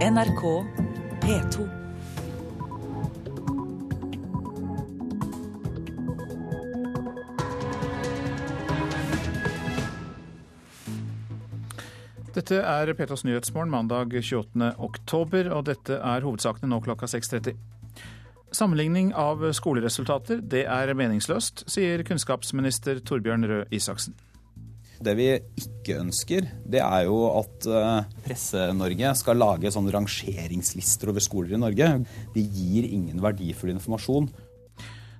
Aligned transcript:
NRK 0.00 0.42
P2. 1.20 1.64
Dette 12.32 12.62
er 12.62 12.88
P2s 12.96 13.26
Nyhetsmorgen 13.28 13.68
mandag 13.68 14.16
28. 14.16 14.72
oktober, 14.78 15.52
og 15.52 15.66
dette 15.68 16.00
er 16.00 16.24
hovedsakene 16.24 16.72
nå 16.72 16.80
klokka 16.80 17.04
6.30. 17.04 17.60
Sammenligning 18.56 19.12
av 19.12 19.44
skoleresultater, 19.52 20.40
det 20.40 20.64
er 20.64 20.96
meningsløst, 20.96 21.66
sier 21.68 22.08
kunnskapsminister 22.08 23.04
Torbjørn 23.04 23.44
Røe 23.52 23.68
Isaksen. 23.68 24.16
Det 25.00 25.14
vi 25.16 25.30
ikke 25.32 25.96
ønsker, 25.96 26.44
det 26.68 26.82
er 26.84 27.06
jo 27.06 27.22
at 27.32 27.66
eh, 27.72 28.08
Presse-Norge 28.26 29.14
skal 29.16 29.38
lage 29.40 29.72
sånne 29.72 29.94
rangeringslister 29.94 31.08
over 31.08 31.24
skoler 31.24 31.56
i 31.56 31.60
Norge. 31.62 31.88
De 32.34 32.42
gir 32.44 32.84
ingen 32.90 33.22
verdifull 33.24 33.72
informasjon. 33.72 34.28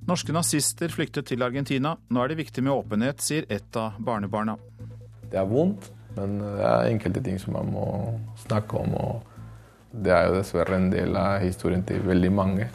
Norske 0.08 0.34
nazister 0.36 0.92
flyktet 0.92 1.30
til 1.30 1.46
Argentina. 1.46 1.94
Nå 2.12 2.20
er 2.20 2.32
det 2.32 2.42
viktig 2.42 2.64
med 2.66 2.74
åpenhet, 2.74 3.24
sier 3.24 3.48
et 3.48 3.80
av 3.80 3.96
barnebarna. 4.04 4.58
Det 5.32 5.40
er 5.40 5.48
vondt, 5.48 5.88
men 6.18 6.36
det 6.42 6.68
er 6.68 6.92
enkelte 6.92 7.24
ting 7.24 7.40
som 7.40 7.56
man 7.56 7.72
må 7.72 7.88
snakke 8.44 8.84
om. 8.84 8.94
og 9.00 9.96
Det 9.96 10.12
er 10.12 10.28
jo 10.28 10.36
dessverre 10.42 10.76
en 10.76 10.92
del 10.92 11.16
av 11.16 11.40
historien 11.40 11.88
til 11.88 12.04
veldig 12.04 12.32
mange. 12.36 12.68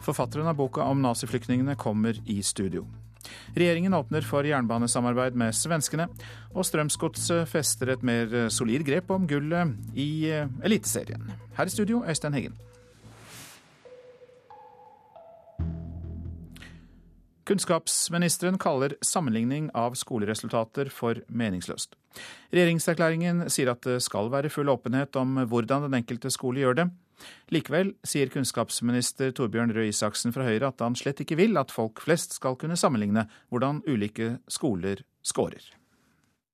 Forfatteren 0.00 0.46
av 0.46 0.62
boka 0.62 0.86
om 0.86 1.02
naziflyktningene 1.02 1.74
kommer 1.74 2.22
i 2.30 2.38
studio. 2.46 2.86
Regjeringen 3.56 3.94
åpner 3.94 4.24
for 4.26 4.46
jernbanesamarbeid 4.46 5.36
med 5.38 5.56
svenskene, 5.56 6.08
og 6.54 6.66
Strømsgodset 6.66 7.48
fester 7.50 7.94
et 7.94 8.06
mer 8.06 8.48
solid 8.52 8.86
grep 8.86 9.12
om 9.14 9.28
gullet 9.30 9.76
i 9.98 10.30
Eliteserien. 10.64 11.30
Her 11.58 11.70
i 11.70 11.74
studio, 11.76 12.04
Øystein 12.06 12.36
Heggen. 12.38 12.58
Kunnskapsministeren 17.50 18.60
kaller 18.62 18.92
sammenligning 19.02 19.72
av 19.74 19.96
skoleresultater 19.98 20.86
for 20.94 21.18
meningsløst. 21.26 21.96
Regjeringserklæringen 22.54 23.48
sier 23.50 23.72
at 23.72 23.82
det 23.82 23.96
skal 24.04 24.30
være 24.30 24.52
full 24.54 24.70
åpenhet 24.70 25.18
om 25.18 25.40
hvordan 25.50 25.88
den 25.88 25.96
enkelte 25.98 26.30
skole 26.30 26.62
gjør 26.62 26.78
det. 26.78 26.86
Likevel 27.54 27.92
sier 28.06 28.30
kunnskapsminister 28.32 29.34
Torbjørn 29.36 29.74
Røe 29.76 29.90
Isaksen 29.90 30.34
fra 30.34 30.46
Høyre 30.46 30.70
at 30.70 30.84
han 30.84 30.96
slett 30.98 31.22
ikke 31.24 31.38
vil 31.40 31.58
at 31.60 31.74
folk 31.74 32.02
flest 32.04 32.36
skal 32.38 32.58
kunne 32.60 32.78
sammenligne 32.80 33.26
hvordan 33.50 33.82
ulike 33.88 34.36
skoler 34.50 35.04
scorer. 35.22 35.62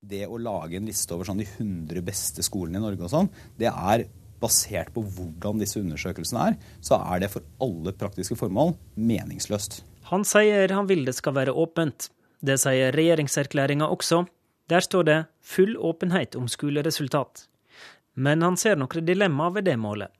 Det 0.06 0.26
å 0.28 0.38
lage 0.38 0.78
en 0.78 0.86
liste 0.86 1.14
over 1.16 1.28
sånn 1.28 1.42
de 1.42 1.48
100 1.48 2.04
beste 2.06 2.44
skolene 2.46 2.78
i 2.78 2.84
Norge 2.84 3.06
og 3.06 3.12
sånn, 3.12 3.32
det 3.58 3.72
er 3.72 4.06
basert 4.40 4.92
på 4.94 5.02
hvordan 5.02 5.60
disse 5.62 5.80
undersøkelsene 5.80 6.50
er, 6.50 6.56
så 6.84 7.00
er 7.00 7.24
det 7.24 7.32
for 7.32 7.46
alle 7.64 7.94
praktiske 7.96 8.36
formål 8.38 8.74
meningsløst. 8.94 9.80
Han 10.12 10.26
sier 10.28 10.70
han 10.76 10.88
vil 10.90 11.06
det 11.06 11.16
skal 11.18 11.34
være 11.38 11.54
åpent. 11.56 12.10
Det 12.44 12.58
sier 12.62 12.94
regjeringserklæringa 12.94 13.88
også. 13.90 14.24
Der 14.70 14.84
står 14.84 15.06
det 15.06 15.18
full 15.42 15.76
åpenhet 15.78 16.36
om 16.38 16.48
skoleresultat. 16.50 17.46
Men 18.14 18.42
han 18.42 18.56
ser 18.60 18.78
noen 18.78 19.06
dilemmaer 19.06 19.58
ved 19.58 19.66
det 19.68 19.76
målet. 19.80 20.12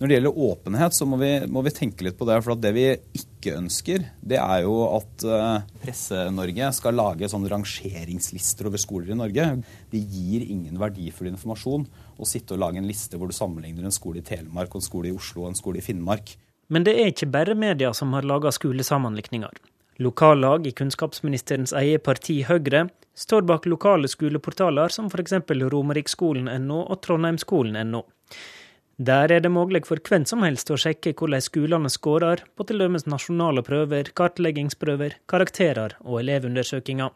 Når 0.00 0.08
det 0.08 0.16
gjelder 0.16 0.40
åpenhet, 0.46 0.96
så 0.96 1.06
må 1.08 1.18
vi, 1.20 1.30
må 1.50 1.62
vi 1.66 1.72
tenke 1.76 2.06
litt 2.06 2.18
på 2.18 2.28
det. 2.28 2.38
For 2.44 2.58
det 2.58 2.72
vi 2.76 2.84
ikke 3.16 3.56
ønsker, 3.58 4.04
det 4.20 4.38
er 4.40 4.64
jo 4.64 4.76
at 4.96 5.24
uh, 5.28 5.64
Presse-Norge 5.82 6.70
skal 6.76 6.96
lage 6.98 7.28
sånne 7.30 7.50
rangeringslister 7.52 8.70
over 8.70 8.80
skoler 8.80 9.12
i 9.12 9.18
Norge. 9.18 9.48
Det 9.92 10.00
gir 10.00 10.46
ingen 10.46 10.80
verdifull 10.80 11.32
informasjon 11.32 11.88
å 12.20 12.28
sitte 12.28 12.56
og 12.56 12.62
lage 12.64 12.80
en 12.80 12.88
liste 12.88 13.20
hvor 13.20 13.30
du 13.30 13.36
sammenligner 13.36 13.88
en 13.88 13.94
skole 13.94 14.22
i 14.22 14.26
Telemark, 14.26 14.74
en 14.74 14.84
skole 14.84 15.10
i 15.10 15.16
Oslo 15.16 15.44
og 15.44 15.52
en 15.52 15.60
skole 15.60 15.80
i 15.80 15.84
Finnmark. 15.84 16.36
Men 16.70 16.86
det 16.86 16.94
er 16.96 17.10
ikke 17.10 17.30
bare 17.32 17.58
media 17.58 17.90
som 17.96 18.14
har 18.14 18.26
laga 18.28 18.52
skolesammenlikninger. 18.54 19.58
Lokallag 20.00 20.64
i 20.66 20.72
kunnskapsministerens 20.72 21.74
eget 21.76 22.06
parti 22.06 22.38
Høyre 22.48 22.86
står 23.18 23.44
bak 23.44 23.66
lokale 23.68 24.08
skoleportaler 24.08 24.88
som 24.94 25.10
f.eks. 25.10 25.34
Romeriksskolen.no 25.44 26.78
og 26.86 27.02
Trondheimsskolen.no. 27.04 28.00
Der 29.00 29.32
er 29.32 29.40
det 29.40 29.48
mulig 29.48 29.86
for 29.88 29.96
hvem 29.96 30.26
som 30.28 30.42
helst 30.44 30.68
å 30.68 30.76
sjekke 30.76 31.14
hvordan 31.16 31.40
skolene 31.40 31.88
skårer 31.88 32.42
på 32.52 32.66
t.d. 32.68 32.84
nasjonale 33.08 33.62
prøver, 33.64 34.10
kartleggingsprøver, 34.12 35.14
karakterer 35.30 35.94
og 36.04 36.18
elevundersøkelser. 36.20 37.14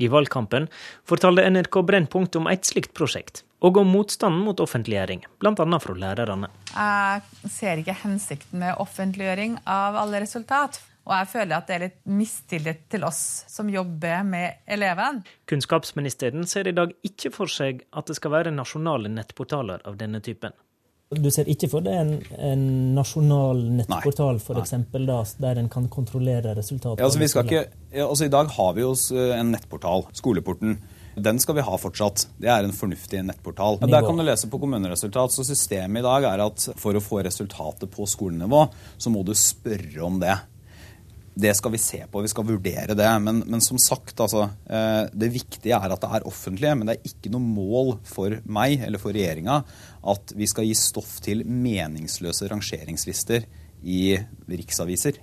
I 0.00 0.08
valgkampen 0.10 0.66
fortalte 1.06 1.44
NRK 1.46 1.76
Brennpunkt 1.86 2.34
om 2.40 2.48
et 2.50 2.66
slikt 2.66 2.90
prosjekt, 2.96 3.44
og 3.62 3.78
om 3.78 3.92
motstanden 3.94 4.42
mot 4.42 4.58
offentliggjøring, 4.64 5.22
bl.a. 5.38 5.78
fra 5.84 5.94
lærerne. 5.94 6.48
Jeg 6.74 7.52
ser 7.54 7.82
ikke 7.82 7.94
hensikten 8.00 8.64
med 8.64 8.80
offentliggjøring 8.82 9.60
av 9.70 9.98
alle 10.00 10.22
resultat. 10.24 10.80
Og 11.06 11.14
jeg 11.14 11.28
føler 11.32 11.54
at 11.56 11.68
det 11.68 11.76
er 11.76 11.84
litt 11.84 12.00
mistillit 12.18 12.82
til 12.92 13.06
oss 13.06 13.20
som 13.50 13.70
jobber 13.72 14.26
med 14.26 14.66
eleven. 14.66 15.22
Kunnskapsministeren 15.48 16.50
ser 16.50 16.68
i 16.68 16.74
dag 16.76 16.92
ikke 17.06 17.32
for 17.34 17.50
seg 17.50 17.86
at 17.94 18.10
det 18.10 18.18
skal 18.18 18.34
være 18.34 18.52
nasjonale 18.54 19.10
nettportaler 19.10 19.86
av 19.86 19.96
denne 20.02 20.20
typen. 20.22 20.52
Du 21.10 21.26
ser 21.34 21.48
ikke 21.50 21.66
for 21.66 21.82
deg 21.82 21.96
en, 21.98 22.10
en 22.38 22.60
nasjonal 22.94 23.64
nettportal 23.80 24.36
for 24.38 24.60
eksempel, 24.60 25.08
da, 25.08 25.16
der 25.42 25.58
en 25.58 25.66
kan 25.72 25.88
kontrollere 25.90 26.52
resultatene? 26.54 27.02
Ja, 27.02 27.08
altså, 27.08 27.42
ikke, 27.42 27.64
ja, 27.90 28.04
altså, 28.04 28.28
I 28.28 28.30
dag 28.30 28.52
har 28.54 28.76
vi 28.76 28.84
jo 28.84 28.92
en 29.34 29.50
nettportal, 29.50 30.04
Skoleporten. 30.14 30.76
Den 31.18 31.42
skal 31.42 31.58
vi 31.58 31.64
ha 31.66 31.80
fortsatt. 31.82 32.28
Det 32.38 32.46
er 32.54 32.62
en 32.62 32.76
fornuftig 32.76 33.24
nettportal. 33.26 33.80
Der 33.82 34.06
kan 34.06 34.22
du 34.22 34.22
lese 34.22 34.46
på 34.52 34.60
kommuneresultat. 34.62 35.34
Så 35.34 35.42
systemet 35.48 36.04
i 36.04 36.06
dag 36.06 36.28
er 36.30 36.44
at 36.46 36.68
for 36.78 36.94
å 36.94 37.02
få 37.02 37.24
resultatet 37.26 37.90
på 37.90 38.06
skolenivå, 38.06 38.62
så 38.94 39.10
må 39.10 39.26
du 39.26 39.34
spørre 39.34 40.06
om 40.06 40.22
det 40.22 40.38
det 41.40 41.54
skal 41.56 41.72
vi 41.74 41.80
se 41.80 42.02
på, 42.10 42.22
vi 42.24 42.30
skal 42.30 42.46
vurdere 42.48 42.96
det. 42.98 43.08
Men, 43.24 43.42
men 43.46 43.62
som 43.64 43.78
sagt, 43.80 44.18
altså, 44.20 44.46
eh, 44.70 45.06
det 45.12 45.32
viktige 45.34 45.78
er 45.78 45.94
at 45.94 46.02
det 46.02 46.10
er 46.18 46.28
offentlig. 46.28 46.74
Men 46.76 46.90
det 46.90 46.98
er 46.98 47.10
ikke 47.12 47.32
noe 47.32 47.44
mål 47.44 47.96
for 48.08 48.36
meg 48.44 48.84
eller 48.86 49.02
for 49.02 49.16
regjeringa 49.16 49.62
at 50.12 50.36
vi 50.36 50.48
skal 50.50 50.68
gi 50.68 50.76
stoff 50.78 51.18
til 51.24 51.44
meningsløse 51.46 52.48
rangeringslister 52.50 53.48
i 53.80 54.04
riksaviser. 54.50 55.20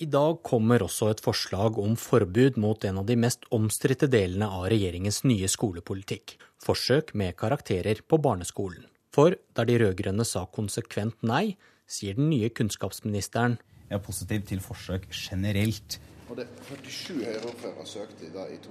I 0.00 0.06
dag 0.08 0.38
kommer 0.46 0.80
også 0.80 1.10
et 1.12 1.20
forslag 1.20 1.76
om 1.78 1.92
forbud 2.00 2.56
mot 2.56 2.84
en 2.88 3.02
av 3.02 3.08
de 3.08 3.18
mest 3.20 3.44
omstridte 3.52 4.08
delene 4.08 4.48
av 4.48 4.70
regjeringens 4.72 5.20
nye 5.28 5.48
skolepolitikk, 5.50 6.38
forsøk 6.64 7.12
med 7.20 7.36
karakterer 7.36 8.00
på 8.08 8.16
barneskolen. 8.16 8.86
For 9.12 9.36
der 9.58 9.68
de 9.68 9.76
rød-grønne 9.82 10.24
sa 10.24 10.46
konsekvent 10.48 11.20
nei, 11.26 11.58
sier 11.90 12.16
den 12.16 12.30
nye 12.30 12.48
kunnskapsministeren 12.54 13.58
jeg 13.90 13.98
er 13.98 14.04
positiv 14.04 14.46
til 14.46 14.62
forsøk 14.62 15.08
generelt. 15.10 15.98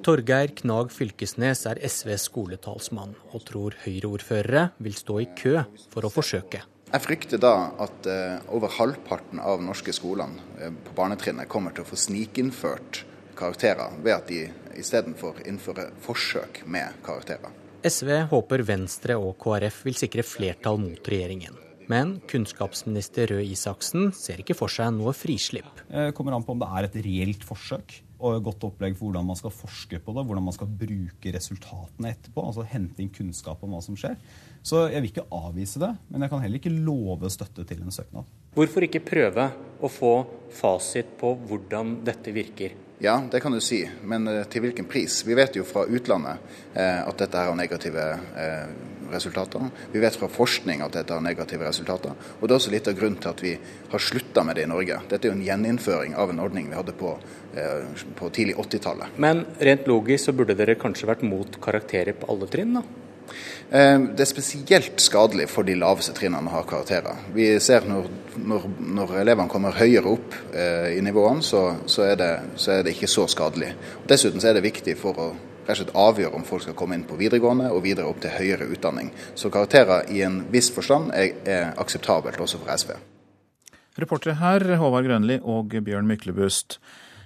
Torgeir 0.08 0.54
Knag 0.62 0.94
Fylkesnes 0.96 1.66
er 1.68 1.82
SVs 1.84 2.30
skoletalsmann, 2.30 3.18
og 3.36 3.44
tror 3.44 3.76
Høyre-ordførere 3.84 4.70
vil 4.80 4.96
stå 4.96 5.20
i 5.20 5.28
kø 5.36 5.58
for 5.92 6.08
å 6.08 6.14
forsøke. 6.14 6.64
Jeg 6.90 7.04
frykter 7.04 7.42
da 7.44 7.54
at 7.84 8.08
uh, 8.10 8.40
over 8.56 8.72
halvparten 8.80 9.44
av 9.44 9.60
norske 9.62 9.94
skolene 9.94 10.40
uh, 10.58 10.72
på 10.88 10.96
barnetrinnet 10.98 11.52
kommer 11.52 11.76
til 11.76 11.84
å 11.84 11.92
få 11.92 12.00
snikinnført 12.00 13.04
karakterer, 13.38 14.00
ved 14.00 14.16
at 14.16 14.32
de 14.32 14.46
istedenfor 14.80 15.44
innfører 15.48 15.92
forsøk 16.04 16.64
med 16.66 17.04
karakterer. 17.06 17.52
SV 17.84 18.26
håper 18.32 18.64
Venstre 18.68 19.20
og 19.20 19.36
KrF 19.40 19.84
vil 19.88 20.00
sikre 20.00 20.26
flertall 20.28 20.80
mot 20.82 21.12
regjeringen. 21.12 21.69
Men 21.90 22.20
kunnskapsminister 22.30 23.32
Røe 23.34 23.48
Isaksen 23.50 24.12
ser 24.14 24.44
ikke 24.44 24.54
for 24.58 24.70
seg 24.70 24.92
noe 24.94 25.10
frislipp. 25.18 25.82
Det 25.90 26.12
kommer 26.18 26.36
an 26.38 26.46
på 26.46 26.54
om 26.54 26.62
det 26.62 26.70
er 26.70 26.86
et 26.86 26.98
reelt 27.02 27.46
forsøk 27.48 27.96
og 28.20 28.36
et 28.36 28.44
godt 28.44 28.66
opplegg 28.68 28.98
for 28.98 29.08
hvordan 29.08 29.26
man 29.30 29.38
skal 29.40 29.54
forske 29.56 29.98
på 30.04 30.14
det, 30.14 30.26
hvordan 30.28 30.46
man 30.46 30.54
skal 30.54 30.70
bruke 30.82 31.32
resultatene 31.34 32.12
etterpå. 32.12 32.44
altså 32.44 32.66
Hente 32.68 33.02
inn 33.02 33.10
kunnskap 33.16 33.64
om 33.66 33.74
hva 33.74 33.80
som 33.82 33.98
skjer. 33.98 34.20
Så 34.62 34.84
jeg 34.92 35.02
vil 35.02 35.14
ikke 35.14 35.26
avvise 35.34 35.82
det, 35.82 35.94
men 36.12 36.26
jeg 36.26 36.34
kan 36.34 36.44
heller 36.44 36.62
ikke 36.62 36.76
love 36.76 37.32
støtte 37.32 37.66
til 37.66 37.82
en 37.82 37.96
søknad. 37.96 38.28
Hvorfor 38.54 38.86
ikke 38.86 39.02
prøve 39.08 39.48
å 39.80 39.90
få 39.90 40.14
fasit 40.60 41.16
på 41.18 41.34
hvordan 41.48 42.02
dette 42.06 42.36
virker? 42.36 42.76
Ja, 43.02 43.22
det 43.32 43.40
kan 43.40 43.52
du 43.52 43.62
si, 43.64 43.86
men 44.04 44.28
eh, 44.28 44.44
til 44.52 44.66
hvilken 44.66 44.84
pris? 44.92 45.22
Vi 45.24 45.36
vet 45.38 45.56
jo 45.56 45.64
fra 45.64 45.86
utlandet 45.88 46.42
eh, 46.76 47.00
at 47.00 47.22
dette 47.22 47.44
har 47.48 47.56
negative 47.56 48.08
eh, 48.36 48.74
resultater. 49.14 49.70
Vi 49.94 50.02
vet 50.04 50.18
fra 50.20 50.28
forskning 50.28 50.84
at 50.84 50.98
dette 50.98 51.16
har 51.16 51.24
negative 51.24 51.64
resultater. 51.64 52.12
Og 52.12 52.44
Det 52.44 52.52
er 52.52 52.58
også 52.58 52.74
litt 52.74 52.90
av 52.92 52.98
grunnen 53.00 53.16
til 53.24 53.32
at 53.32 53.44
vi 53.46 53.54
har 53.94 54.04
slutta 54.04 54.44
med 54.44 54.60
det 54.60 54.68
i 54.68 54.72
Norge. 54.74 55.00
Dette 55.08 55.30
er 55.30 55.32
jo 55.32 55.38
en 55.38 55.48
gjeninnføring 55.48 56.20
av 56.20 56.34
en 56.34 56.44
ordning 56.44 56.68
vi 56.68 56.76
hadde 56.76 56.98
på, 57.00 57.16
på 58.20 58.32
tidlig 58.36 58.60
80-tallet. 58.60 59.16
Men 59.16 59.46
rent 59.64 59.88
logisk 59.88 60.28
så 60.28 60.36
burde 60.36 60.60
dere 60.60 60.76
kanskje 60.76 61.08
vært 61.08 61.24
mot 61.24 61.56
karakterer 61.64 62.20
på 62.20 62.28
alle 62.36 62.52
trinn, 62.52 62.76
da? 62.82 62.84
Eh, 63.70 64.00
det 64.16 64.24
er 64.24 64.30
spesielt 64.30 65.02
skadelig 65.04 65.50
for 65.52 65.68
de 65.68 65.76
laveste 65.78 66.16
trinnene 66.18 66.50
å 66.50 66.56
ha 66.56 66.64
karakterer. 66.68 67.28
Vi 67.36 67.52
ser 67.62 67.86
når, 67.90 68.10
når, 68.38 68.66
når 68.98 69.14
elevene 69.22 69.52
kommer 69.52 69.78
høyere 69.78 70.16
opp 70.16 70.38
eh, 70.54 70.96
i 70.98 71.04
nivåene, 71.06 71.46
så, 71.46 71.64
så, 71.86 72.08
er 72.10 72.18
det, 72.20 72.32
så, 72.56 72.74
er 72.78 72.88
det, 72.88 72.96
ikke 72.98 73.12
så 73.12 73.28
skadelig. 73.30 73.76
Dessuten 74.10 74.42
er 74.42 74.58
det 74.58 74.66
viktig 74.66 74.98
for 75.00 75.22
å 75.22 75.30
slett 75.70 75.94
avgjøre 75.94 76.34
om 76.34 76.48
folk 76.48 76.64
skal 76.66 76.74
komme 76.78 76.98
inn 76.98 77.06
på 77.06 77.20
videregående 77.20 77.68
og 77.70 77.84
videre 77.86 78.10
opp 78.10 78.24
til 78.24 78.34
høyere 78.34 78.66
utdanning. 78.74 79.12
Så 79.38 79.52
karakterer 79.54 80.10
i 80.10 80.24
en 80.26 80.42
viss 80.50 80.72
forstand 80.74 81.14
er, 81.14 81.36
er 81.46 81.78
akseptabelt 81.78 82.42
også 82.42 82.62
for 82.64 82.74
SV. 82.74 82.96
Reportere 84.00 84.40
her 84.40 84.66
Håvard 84.80 85.06
Grønli 85.06 85.38
og 85.44 85.76
Bjørn 85.86 86.10
Myklebust. 86.10 86.80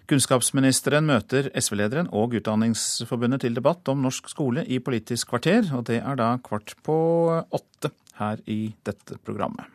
Kunnskapsministeren 0.04 1.06
møter 1.08 1.48
SV-lederen 1.56 2.10
og 2.12 2.34
Utdanningsforbundet 2.36 3.46
til 3.46 3.56
debatt 3.56 3.88
om 3.88 4.02
norsk 4.04 4.28
skole 4.32 4.66
i 4.68 4.82
Politisk 4.84 5.30
kvarter, 5.32 5.70
og 5.72 5.86
det 5.88 6.02
er 6.02 6.18
da 6.20 6.34
kvart 6.44 6.76
på 6.84 6.98
åtte 7.40 7.94
her 8.20 8.44
i 8.52 8.74
dette 8.84 9.16
programmet. 9.24 9.70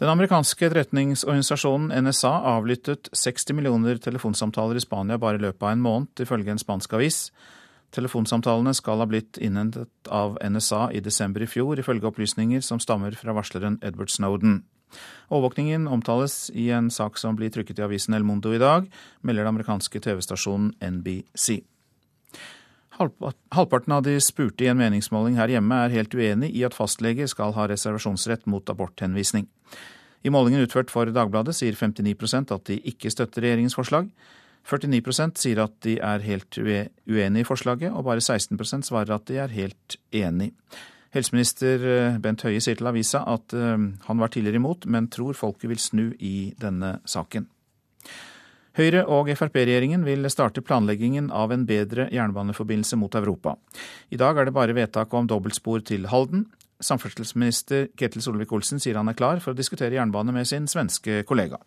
Den 0.00 0.08
amerikanske 0.10 0.64
etterretningsorganisasjonen 0.66 1.92
NSA 2.06 2.32
avlyttet 2.56 3.12
60 3.12 3.52
millioner 3.54 4.00
telefonsamtaler 4.02 4.80
i 4.80 4.82
Spania 4.82 5.20
bare 5.20 5.38
i 5.38 5.44
løpet 5.44 5.62
av 5.62 5.76
en 5.76 5.84
måned, 5.84 6.24
ifølge 6.24 6.50
en 6.50 6.62
spansk 6.62 6.96
avis. 6.96 7.26
Telefonsamtalene 7.92 8.72
skal 8.74 9.04
ha 9.04 9.06
blitt 9.06 9.36
innhentet 9.36 10.08
av 10.08 10.38
NSA 10.40 10.88
i 10.96 11.04
desember 11.04 11.44
i 11.44 11.50
fjor, 11.50 11.76
ifølge 11.78 12.08
opplysninger 12.08 12.64
som 12.64 12.80
stammer 12.80 13.14
fra 13.14 13.36
varsleren 13.36 13.76
Edward 13.84 14.10
Snowden. 14.10 14.62
Overvåkningen 15.32 15.88
omtales 15.88 16.50
i 16.54 16.68
en 16.74 16.90
sak 16.90 17.18
som 17.20 17.36
blir 17.38 17.52
trykket 17.52 17.80
i 17.80 17.86
avisen 17.86 18.14
El 18.14 18.26
Mundo 18.28 18.52
i 18.52 18.60
dag, 18.62 18.88
melder 19.20 19.46
den 19.46 19.54
amerikanske 19.54 20.00
TV-stasjonen 20.04 20.74
NBC. 20.80 21.62
Halvparten 23.00 23.94
av 23.96 24.04
de 24.04 24.18
spurte 24.20 24.66
i 24.66 24.68
en 24.70 24.78
meningsmåling 24.78 25.38
her 25.40 25.50
hjemme 25.50 25.78
er 25.84 25.94
helt 25.96 26.14
uenig 26.14 26.52
i 26.54 26.62
at 26.66 26.76
fastleger 26.76 27.30
skal 27.30 27.54
ha 27.56 27.66
reservasjonsrett 27.70 28.44
mot 28.50 28.68
aborthenvisning. 28.68 29.48
I 30.22 30.30
målingen 30.30 30.62
utført 30.62 30.92
for 30.92 31.08
Dagbladet 31.10 31.56
sier 31.56 31.74
59% 31.74 32.52
at 32.54 32.68
de 32.68 32.78
ikke 32.92 33.10
støtter 33.10 33.42
regjeringens 33.42 33.74
forslag. 33.78 34.12
49% 34.68 35.40
sier 35.42 35.64
at 35.64 35.74
de 35.82 35.96
er 35.98 36.22
helt 36.22 36.58
uenig 36.60 37.42
i 37.42 37.48
forslaget, 37.48 37.90
og 37.90 38.06
bare 38.06 38.22
16% 38.22 38.86
svarer 38.86 39.16
at 39.16 39.26
de 39.26 39.40
er 39.42 39.54
helt 39.56 39.96
enig. 40.14 40.52
Helseminister 41.12 41.82
eh, 41.84 42.20
Bent 42.22 42.44
Høie 42.46 42.60
sier 42.64 42.78
til 42.78 42.88
avisa 42.88 43.22
at 43.28 43.52
eh, 43.56 43.88
han 44.06 44.22
var 44.22 44.32
tidligere 44.32 44.60
imot, 44.60 44.86
men 44.88 45.10
tror 45.12 45.36
folket 45.36 45.68
vil 45.70 45.82
snu 45.82 46.06
i 46.18 46.52
denne 46.60 46.98
saken. 47.04 47.48
Høyre- 48.78 49.04
og 49.12 49.28
Frp-regjeringen 49.36 50.06
vil 50.06 50.24
starte 50.32 50.64
planleggingen 50.64 51.28
av 51.28 51.52
en 51.52 51.66
bedre 51.68 52.06
jernbaneforbindelse 52.08 52.96
mot 52.96 53.14
Europa. 53.20 53.58
I 54.08 54.16
dag 54.16 54.38
er 54.38 54.48
det 54.48 54.56
bare 54.56 54.76
vedtak 54.76 55.12
om 55.12 55.28
dobbeltspor 55.28 55.84
til 55.84 56.08
Halden. 56.08 56.46
Samferdselsminister 56.82 57.90
Ketil 57.92 58.24
Solvik-Olsen 58.24 58.80
sier 58.80 58.96
han 58.96 59.12
er 59.12 59.18
klar 59.18 59.44
for 59.44 59.52
å 59.52 59.58
diskutere 59.58 59.98
jernbane 59.98 60.32
med 60.32 60.48
sin 60.48 60.64
svenske 60.70 61.20
kollega. 61.28 61.60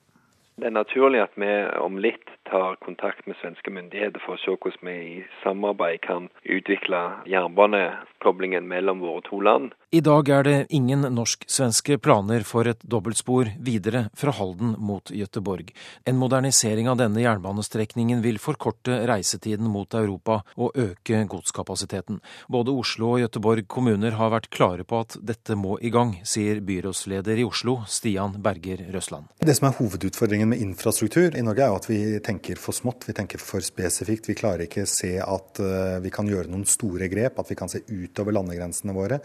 Det 0.56 0.70
er 0.70 0.72
naturlig 0.72 1.20
at 1.20 1.34
vi 1.36 1.52
om 1.84 1.98
litt 2.00 2.30
tar 2.48 2.78
kontakt 2.80 3.26
med 3.28 3.36
svenske 3.42 3.72
myndigheter 3.74 4.22
for 4.24 4.38
å 4.38 4.40
se 4.40 4.54
hvordan 4.54 4.88
vi 4.88 4.94
i 4.96 5.16
samarbeid 5.42 6.00
kan 6.06 6.30
utvikle 6.44 7.02
jernbanekoblingen 7.28 8.68
mellom 8.70 9.02
våre 9.04 9.24
to 9.26 9.42
land. 9.44 9.74
I 9.96 10.02
dag 10.04 10.30
er 10.32 10.44
det 10.48 10.56
ingen 10.76 11.04
norsk-svenske 11.16 11.98
planer 12.04 12.46
for 12.48 12.68
et 12.68 12.82
dobbeltspor 12.84 13.52
videre 13.64 14.06
fra 14.16 14.34
Halden 14.36 14.74
mot 14.80 15.12
Gøteborg. 15.12 15.74
En 16.08 16.20
modernisering 16.20 16.90
av 16.92 17.00
denne 17.00 17.24
jernbanestrekningen 17.24 18.24
vil 18.24 18.40
forkorte 18.44 19.02
reisetiden 19.10 19.68
mot 19.72 19.92
Europa 19.96 20.42
og 20.56 20.76
øke 20.80 21.22
godskapasiteten. 21.32 22.22
Både 22.52 22.76
Oslo 22.76 23.14
og 23.16 23.24
Gøteborg 23.26 23.68
kommuner 23.72 24.20
har 24.20 24.34
vært 24.36 24.52
klare 24.56 24.88
på 24.88 25.00
at 25.06 25.18
dette 25.20 25.56
må 25.60 25.80
i 25.82 25.92
gang, 25.96 26.16
sier 26.24 26.60
byrådsleder 26.64 27.40
i 27.40 27.48
Oslo, 27.48 27.82
Stian 27.88 28.36
Berger 28.44 28.84
Røsland. 28.96 29.32
Det 29.40 29.56
som 29.56 29.70
er 29.70 29.78
hovedutfordringen 29.80 30.45
med 30.50 30.62
infrastruktur 30.62 31.36
i 31.36 31.44
Norge, 31.46 31.64
er 31.64 31.72
jo 31.74 31.80
at 31.80 31.88
vi 31.90 32.00
tenker 32.24 32.60
for 32.62 32.76
smått, 32.76 33.08
vi 33.10 33.16
tenker 33.18 33.42
for 33.42 33.64
spesifikt. 33.64 34.30
Vi 34.30 34.38
klarer 34.38 34.66
ikke 34.66 34.86
se 34.90 35.16
at 35.22 35.62
eh, 35.64 35.98
vi 36.04 36.12
kan 36.14 36.28
gjøre 36.30 36.52
noen 36.52 36.66
store 36.70 37.10
grep, 37.12 37.40
at 37.40 37.52
vi 37.52 37.58
kan 37.60 37.72
se 37.72 37.84
utover 37.88 38.36
landegrensene 38.36 38.96
våre. 38.96 39.20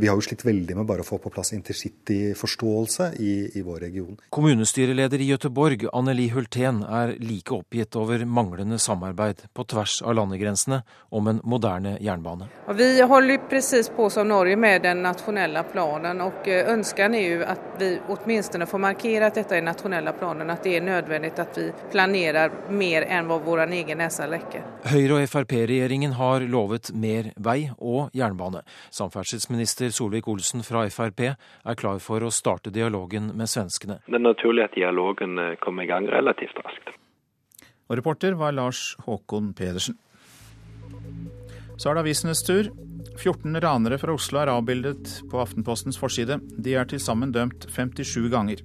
Vi 0.00 0.08
har 0.08 0.16
jo 0.16 0.24
slitt 0.24 0.44
veldig 0.46 0.78
med 0.78 0.88
bare 0.88 1.04
å 1.04 1.08
få 1.08 1.18
på 1.22 1.32
plass 1.32 1.52
intercityforståelse 1.56 3.10
i, 3.20 3.32
i 3.58 3.64
vår 3.66 3.84
region. 3.86 4.18
Kommunestyreleder 4.32 5.20
i 5.20 5.30
Gøteborg, 5.32 5.86
Anneli 5.92 6.30
Hultén, 6.34 6.82
er 6.86 7.14
like 7.20 7.54
oppgitt 7.54 7.96
over 8.00 8.24
manglende 8.24 8.78
samarbeid 8.80 9.44
på 9.54 9.66
tvers 9.70 10.00
av 10.02 10.16
landegrensene 10.16 10.82
om 11.10 11.28
en 11.30 11.42
moderne 11.44 11.96
jernbane. 12.00 12.48
Vi 12.78 12.90
holder 13.02 13.44
presis 13.50 13.90
på 13.96 14.08
som 14.10 14.28
Norge 14.30 14.56
med 14.56 14.82
den 14.86 15.02
nasjonale 15.04 15.64
planen, 15.72 16.22
og 16.24 16.48
ønsken 16.48 17.14
er 17.18 17.26
jo 17.26 17.44
at 17.48 17.66
vi 17.80 17.90
åtminstone 18.08 18.66
får 18.70 18.82
markere 18.82 19.28
at 19.30 19.38
dette 19.40 19.58
i 19.58 19.64
nasjonale 19.64 20.12
planen, 20.16 20.50
at 20.60 20.66
det 20.68 20.76
er 20.76 20.84
nødvendig 20.84 21.32
at 21.40 21.56
vi 21.56 21.66
planerer 21.92 22.52
mer 22.68 23.06
enn 23.08 23.28
hva 23.30 23.38
vår 23.40 23.64
egen 23.70 24.00
nese 24.00 24.26
lekker. 24.28 24.66
Høyre- 24.92 25.16
og 25.16 25.30
Frp-regjeringen 25.30 26.16
har 26.18 26.44
lovet 26.44 26.92
mer 26.92 27.32
vei 27.36 27.70
og 27.78 28.12
jernbane. 28.16 28.62
Samferdselsminister 28.92 29.92
Solvik-Olsen 29.94 30.64
fra 30.66 30.84
Frp 30.92 31.24
er 31.30 31.80
klar 31.80 32.00
for 32.04 32.22
å 32.22 32.32
starte 32.34 32.72
dialogen 32.74 33.32
med 33.36 33.48
svenskene. 33.48 34.00
Det 34.06 34.20
er 34.20 34.26
naturlig 34.26 34.66
at 34.68 34.76
dialogen 34.76 35.38
eh, 35.38 35.56
kommer 35.64 35.86
i 35.86 35.90
gang 35.90 36.08
relativt 36.10 36.60
raskt. 36.60 36.92
Og 37.88 37.98
reporter 37.98 38.36
var 38.38 38.54
Lars 38.54 38.94
Håkon 39.06 39.54
Pedersen. 39.56 39.96
Så 41.80 41.88
er 41.88 41.96
det 41.96 42.04
avisenes 42.04 42.44
tur. 42.44 42.68
14 43.16 43.56
ranere 43.64 43.96
fra 43.98 44.12
Oslo 44.14 44.38
er 44.40 44.52
avbildet 44.52 45.22
på 45.30 45.40
Aftenpostens 45.40 45.98
forside. 45.98 46.38
De 46.60 46.76
er 46.76 46.88
til 46.88 47.00
sammen 47.00 47.32
dømt 47.32 47.66
57 47.72 48.28
ganger. 48.32 48.60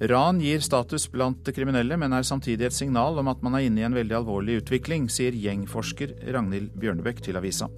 Ran 0.00 0.40
gir 0.42 0.58
status 0.58 1.06
blant 1.12 1.46
kriminelle, 1.54 1.96
men 2.00 2.12
er 2.12 2.26
samtidig 2.26 2.66
et 2.66 2.74
signal 2.74 3.18
om 3.20 3.28
at 3.30 3.42
man 3.46 3.54
er 3.54 3.68
inne 3.68 3.82
i 3.82 3.86
en 3.86 3.94
veldig 3.94 4.16
alvorlig 4.18 4.58
utvikling, 4.64 5.06
sier 5.06 5.36
gjengforsker 5.38 6.16
Ragnhild 6.34 6.74
Bjørnebekk 6.82 7.22
til 7.22 7.38
avisa. 7.38 7.70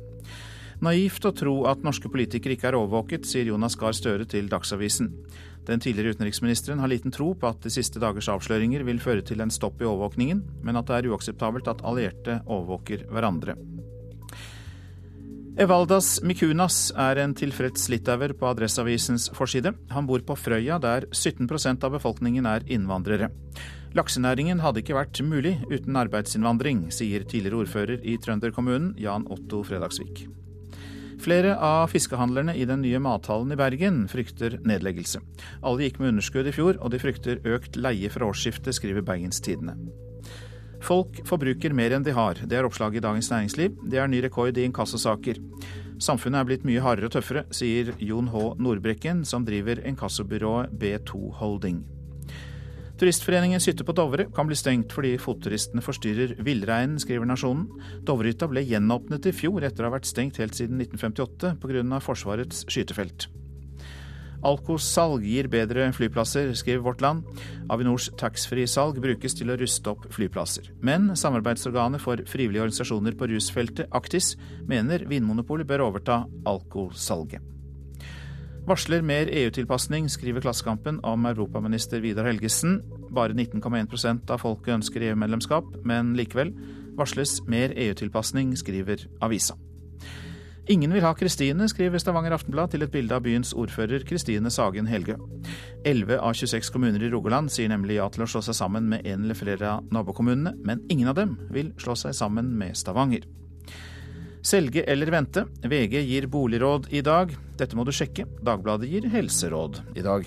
Naivt 0.81 1.25
å 1.25 1.33
tro 1.33 1.55
at 1.69 1.85
norske 1.85 2.09
politikere 2.13 2.57
ikke 2.57 2.71
er 2.71 2.77
overvåket, 2.77 3.29
sier 3.29 3.49
Jonas 3.49 3.77
Gahr 3.81 3.97
Støre 3.97 4.27
til 4.29 4.49
Dagsavisen. 4.53 5.13
Den 5.67 5.81
tidligere 5.83 6.17
utenriksministeren 6.17 6.81
har 6.81 6.93
liten 6.93 7.13
tro 7.13 7.33
på 7.35 7.49
at 7.49 7.65
de 7.65 7.73
siste 7.73 8.01
dagers 8.01 8.29
avsløringer 8.33 8.85
vil 8.87 9.01
føre 9.03 9.25
til 9.25 9.41
en 9.45 9.53
stopp 9.53 9.81
i 9.83 9.89
overvåkningen, 9.89 10.45
men 10.63 10.81
at 10.81 10.89
det 10.89 11.01
er 11.01 11.11
uakseptabelt 11.11 11.69
at 11.73 11.85
allierte 11.85 12.41
overvåker 12.45 13.09
hverandre. 13.11 13.57
Evaldas 15.57 16.19
Mikunas 16.21 16.91
er 17.01 17.17
en 17.23 17.33
tilfreds 17.33 17.87
litauer 17.89 18.35
på 18.37 18.45
Adresseavisens 18.51 19.31
forside. 19.33 19.71
Han 19.89 20.05
bor 20.05 20.21
på 20.21 20.35
Frøya, 20.37 20.77
der 20.85 21.07
17% 21.17 21.87
av 21.87 21.95
befolkningen 21.95 22.45
er 22.45 22.67
innvandrere. 22.69 23.31
Laksenæringen 23.97 24.61
hadde 24.61 24.83
ikke 24.83 24.99
vært 24.99 25.23
mulig 25.25 25.55
uten 25.71 25.97
arbeidsinnvandring, 25.97 26.91
sier 26.93 27.25
tidligere 27.25 27.63
ordfører 27.63 28.05
i 28.05 28.19
trønderkommunen, 28.21 28.93
Jan 29.01 29.25
Otto 29.33 29.63
Fredagsvik. 29.65 30.27
Flere 31.25 31.55
av 31.57 31.89
fiskehandlerne 31.89 32.53
i 32.53 32.69
den 32.69 32.85
nye 32.85 33.01
mathallen 33.01 33.57
i 33.57 33.57
Bergen 33.57 34.03
frykter 34.13 34.59
nedleggelse. 34.61 35.25
Alle 35.65 35.89
gikk 35.89 36.03
med 36.03 36.13
underskudd 36.13 36.53
i 36.53 36.53
fjor, 36.53 36.77
og 36.85 36.93
de 36.93 37.01
frykter 37.01 37.41
økt 37.49 37.81
leie 37.81 38.13
fra 38.13 38.29
årsskiftet, 38.29 38.77
skriver 38.77 39.09
Bergens 39.09 39.41
Tidende. 39.41 39.79
Folk 40.87 41.19
forbruker 41.27 41.75
mer 41.75 41.97
enn 41.97 42.05
de 42.07 42.15
har. 42.15 42.39
Det 42.47 42.55
er 42.55 42.67
oppslaget 42.67 43.01
i 43.01 43.03
Dagens 43.03 43.31
Næringsliv. 43.33 43.75
Det 43.91 43.99
er 43.99 44.07
ny 44.07 44.21
rekord 44.23 44.55
i 44.55 44.67
inkassosaker. 44.69 45.41
Samfunnet 45.99 46.39
er 46.39 46.47
blitt 46.47 46.67
mye 46.69 46.83
hardere 46.85 47.09
og 47.09 47.15
tøffere, 47.17 47.43
sier 47.51 47.91
Jon 47.99 48.29
H. 48.31 48.43
Nordbrekken, 48.63 49.25
som 49.27 49.47
driver 49.47 49.81
inkassobyrået 49.89 50.77
B2 50.79 51.33
Holding. 51.41 51.81
Turistforeningens 53.01 53.67
hytte 53.69 53.85
på 53.85 53.93
Dovre 53.97 54.29
kan 54.33 54.47
bli 54.49 54.57
stengt 54.57 54.95
fordi 54.95 55.17
fotturistene 55.21 55.83
forstyrrer 55.85 56.37
villreinen, 56.47 57.01
skriver 57.03 57.27
Nasjonen. 57.29 57.67
Dovrehytta 58.07 58.49
ble 58.49 58.63
gjenåpnet 58.65 59.27
i 59.27 59.35
fjor 59.37 59.67
etter 59.67 59.85
å 59.85 59.91
ha 59.91 59.97
vært 59.99 60.09
stengt 60.09 60.39
helt 60.41 60.57
siden 60.57 60.79
1958 60.81 61.57
pga. 61.61 62.01
Forsvarets 62.07 62.63
skytefelt. 62.71 63.27
Alkosalg 64.45 65.25
gir 65.25 65.49
bedre 65.53 65.89
flyplasser, 65.97 66.53
skriver 66.59 66.85
Vårt 66.85 67.01
Land. 67.05 67.25
Avinors 67.73 68.11
taxfree-salg 68.21 69.01
brukes 69.03 69.37
til 69.39 69.51
å 69.53 69.59
ruste 69.59 69.93
opp 69.93 70.07
flyplasser. 70.13 70.71
Men 70.85 71.15
samarbeidsorganet 71.17 72.03
for 72.03 72.21
frivillige 72.29 72.67
organisasjoner 72.67 73.17
på 73.17 73.31
rusfeltet, 73.33 73.89
Aktis, 73.97 74.35
mener 74.69 75.07
Vinmonopolet 75.09 75.69
bør 75.69 75.89
overta 75.89 76.25
alkosalget. 76.47 77.45
Varsler 78.67 79.05
mer 79.07 79.29
EU-tilpasning, 79.31 80.09
skriver 80.11 80.43
Klassekampen 80.43 80.99
om 81.07 81.29
europaminister 81.31 82.03
Vidar 82.03 82.27
Helgesen. 82.27 82.81
Bare 83.15 83.37
19,1% 83.37 84.33
av 84.35 84.43
folket 84.43 84.75
ønsker 84.81 85.07
EU-medlemskap, 85.07 85.71
men 85.87 86.17
likevel 86.19 86.51
varsles 86.99 87.39
mer 87.47 87.77
EU-tilpasning, 87.77 88.57
skriver 88.59 89.07
avisa. 89.23 89.55
Ingen 90.69 90.91
vil 90.91 91.05
ha 91.07 91.13
Kristine, 91.15 91.69
skriver 91.71 92.01
Stavanger 92.03 92.35
Aftenblad 92.35 92.73
til 92.73 92.83
et 92.83 92.91
bilde 92.91 93.15
av 93.15 93.23
byens 93.23 93.53
ordfører 93.55 94.03
Kristine 94.09 94.51
Sagen 94.51 94.89
Helgø. 94.91 95.15
11 95.87 96.19
av 96.19 96.35
26 96.35 96.73
kommuner 96.75 97.05
i 97.07 97.11
Rogaland 97.13 97.53
sier 97.55 97.71
nemlig 97.71 98.01
ja 98.01 98.09
til 98.11 98.25
å 98.25 98.29
slå 98.33 98.43
seg 98.43 98.57
sammen 98.59 98.89
med 98.91 99.07
en 99.07 99.23
eller 99.23 99.39
flere 99.39 99.77
av 99.77 99.93
nabokommunene, 99.95 100.57
men 100.67 100.83
ingen 100.91 101.13
av 101.13 101.15
dem 101.21 101.37
vil 101.55 101.71
slå 101.79 101.95
seg 101.95 102.17
sammen 102.19 102.51
med 102.59 102.75
Stavanger. 102.75 103.29
Selge 104.43 104.83
eller 104.91 105.15
vente. 105.15 105.47
VG 105.63 106.01
gir 106.03 106.27
boligråd 106.31 106.91
i 106.91 107.05
dag. 107.07 107.31
Dette 107.59 107.79
må 107.79 107.87
du 107.87 107.95
sjekke. 107.95 108.27
Dagbladet 108.43 108.91
gir 108.91 109.07
helseråd 109.15 109.85
i 109.95 110.03
dag. 110.03 110.27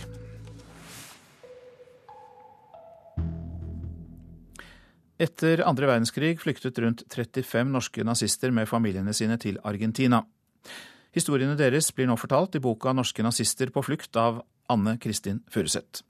Etter 5.20 5.60
andre 5.68 5.90
verdenskrig 5.90 6.38
flyktet 6.40 6.78
rundt 6.80 7.02
35 7.12 7.68
norske 7.74 8.04
nazister 8.08 8.54
med 8.56 8.70
familiene 8.72 9.12
sine 9.14 9.36
til 9.38 9.58
Argentina. 9.68 10.22
Historiene 11.12 11.58
deres 11.60 11.90
blir 11.92 12.08
nå 12.08 12.16
fortalt 12.16 12.56
i 12.56 12.62
boka 12.64 12.94
'Norske 12.94 13.24
nazister 13.24 13.68
på 13.68 13.84
flukt' 13.84 14.16
av 14.16 14.44
Anne 14.70 14.98
Kristin 14.98 15.42
Furuseth. 15.52 16.06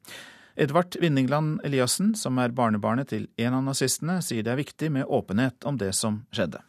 Edvard 0.56 0.96
Vinningland 1.02 1.62
Eliassen, 1.64 2.14
som 2.16 2.38
er 2.38 2.54
barnebarnet 2.54 3.08
til 3.08 3.28
en 3.38 3.54
av 3.54 3.64
nazistene, 3.64 4.22
sier 4.22 4.44
det 4.44 4.52
er 4.52 4.62
viktig 4.62 4.92
med 4.92 5.06
åpenhet 5.06 5.66
om 5.66 5.78
det 5.78 5.96
som 5.96 6.26
skjedde. 6.32 6.62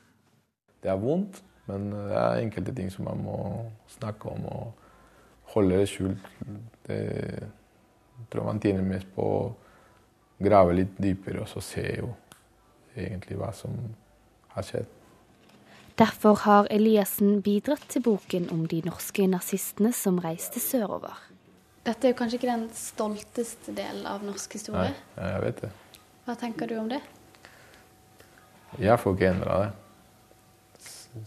Det 0.80 0.88
er 0.88 0.96
vondt, 0.96 1.42
men 1.66 1.90
det 1.90 2.16
er 2.16 2.40
enkelte 2.40 2.74
ting 2.74 2.90
som 2.90 3.04
man 3.04 3.20
må 3.20 3.36
snakke 3.98 4.28
om 4.30 4.46
og 4.46 4.72
holde 5.52 5.76
det 5.76 5.88
skjult. 5.88 6.24
Det 6.86 7.50
tror 8.30 8.44
man 8.44 8.60
tjener 8.60 8.82
mest 8.82 9.12
på 9.14 9.22
å 9.22 9.54
grave 10.40 10.72
litt 10.72 10.96
dypere 10.96 11.42
og 11.42 11.48
så 11.48 11.60
se 11.60 11.84
jo 11.98 12.14
egentlig 12.96 13.38
hva 13.40 13.52
som 13.56 13.76
har 14.54 14.66
skjedd. 14.66 14.88
Derfor 16.00 16.38
har 16.46 16.68
Eliassen 16.72 17.42
bidratt 17.44 17.84
til 17.92 18.02
boken 18.06 18.48
om 18.54 18.64
de 18.70 18.80
norske 18.86 19.26
nazistene 19.28 19.92
som 19.92 20.20
reiste 20.24 20.62
sørover. 20.62 21.18
Dette 21.84 22.08
er 22.08 22.14
jo 22.14 22.18
kanskje 22.18 22.38
ikke 22.38 22.50
den 22.50 22.66
stolteste 22.76 23.74
delen 23.76 24.06
av 24.08 24.24
norsk 24.24 24.56
historie? 24.56 24.94
Nei, 25.16 25.28
jeg 25.34 25.44
vet 25.44 25.62
det. 25.64 25.70
Hva 26.24 26.36
tenker 26.40 26.70
du 26.70 26.76
om 26.80 26.88
det? 26.88 27.00
Jeg 28.80 28.96
får 29.02 29.16
ikke 29.16 29.30
endra 29.34 29.60
det. 29.64 29.70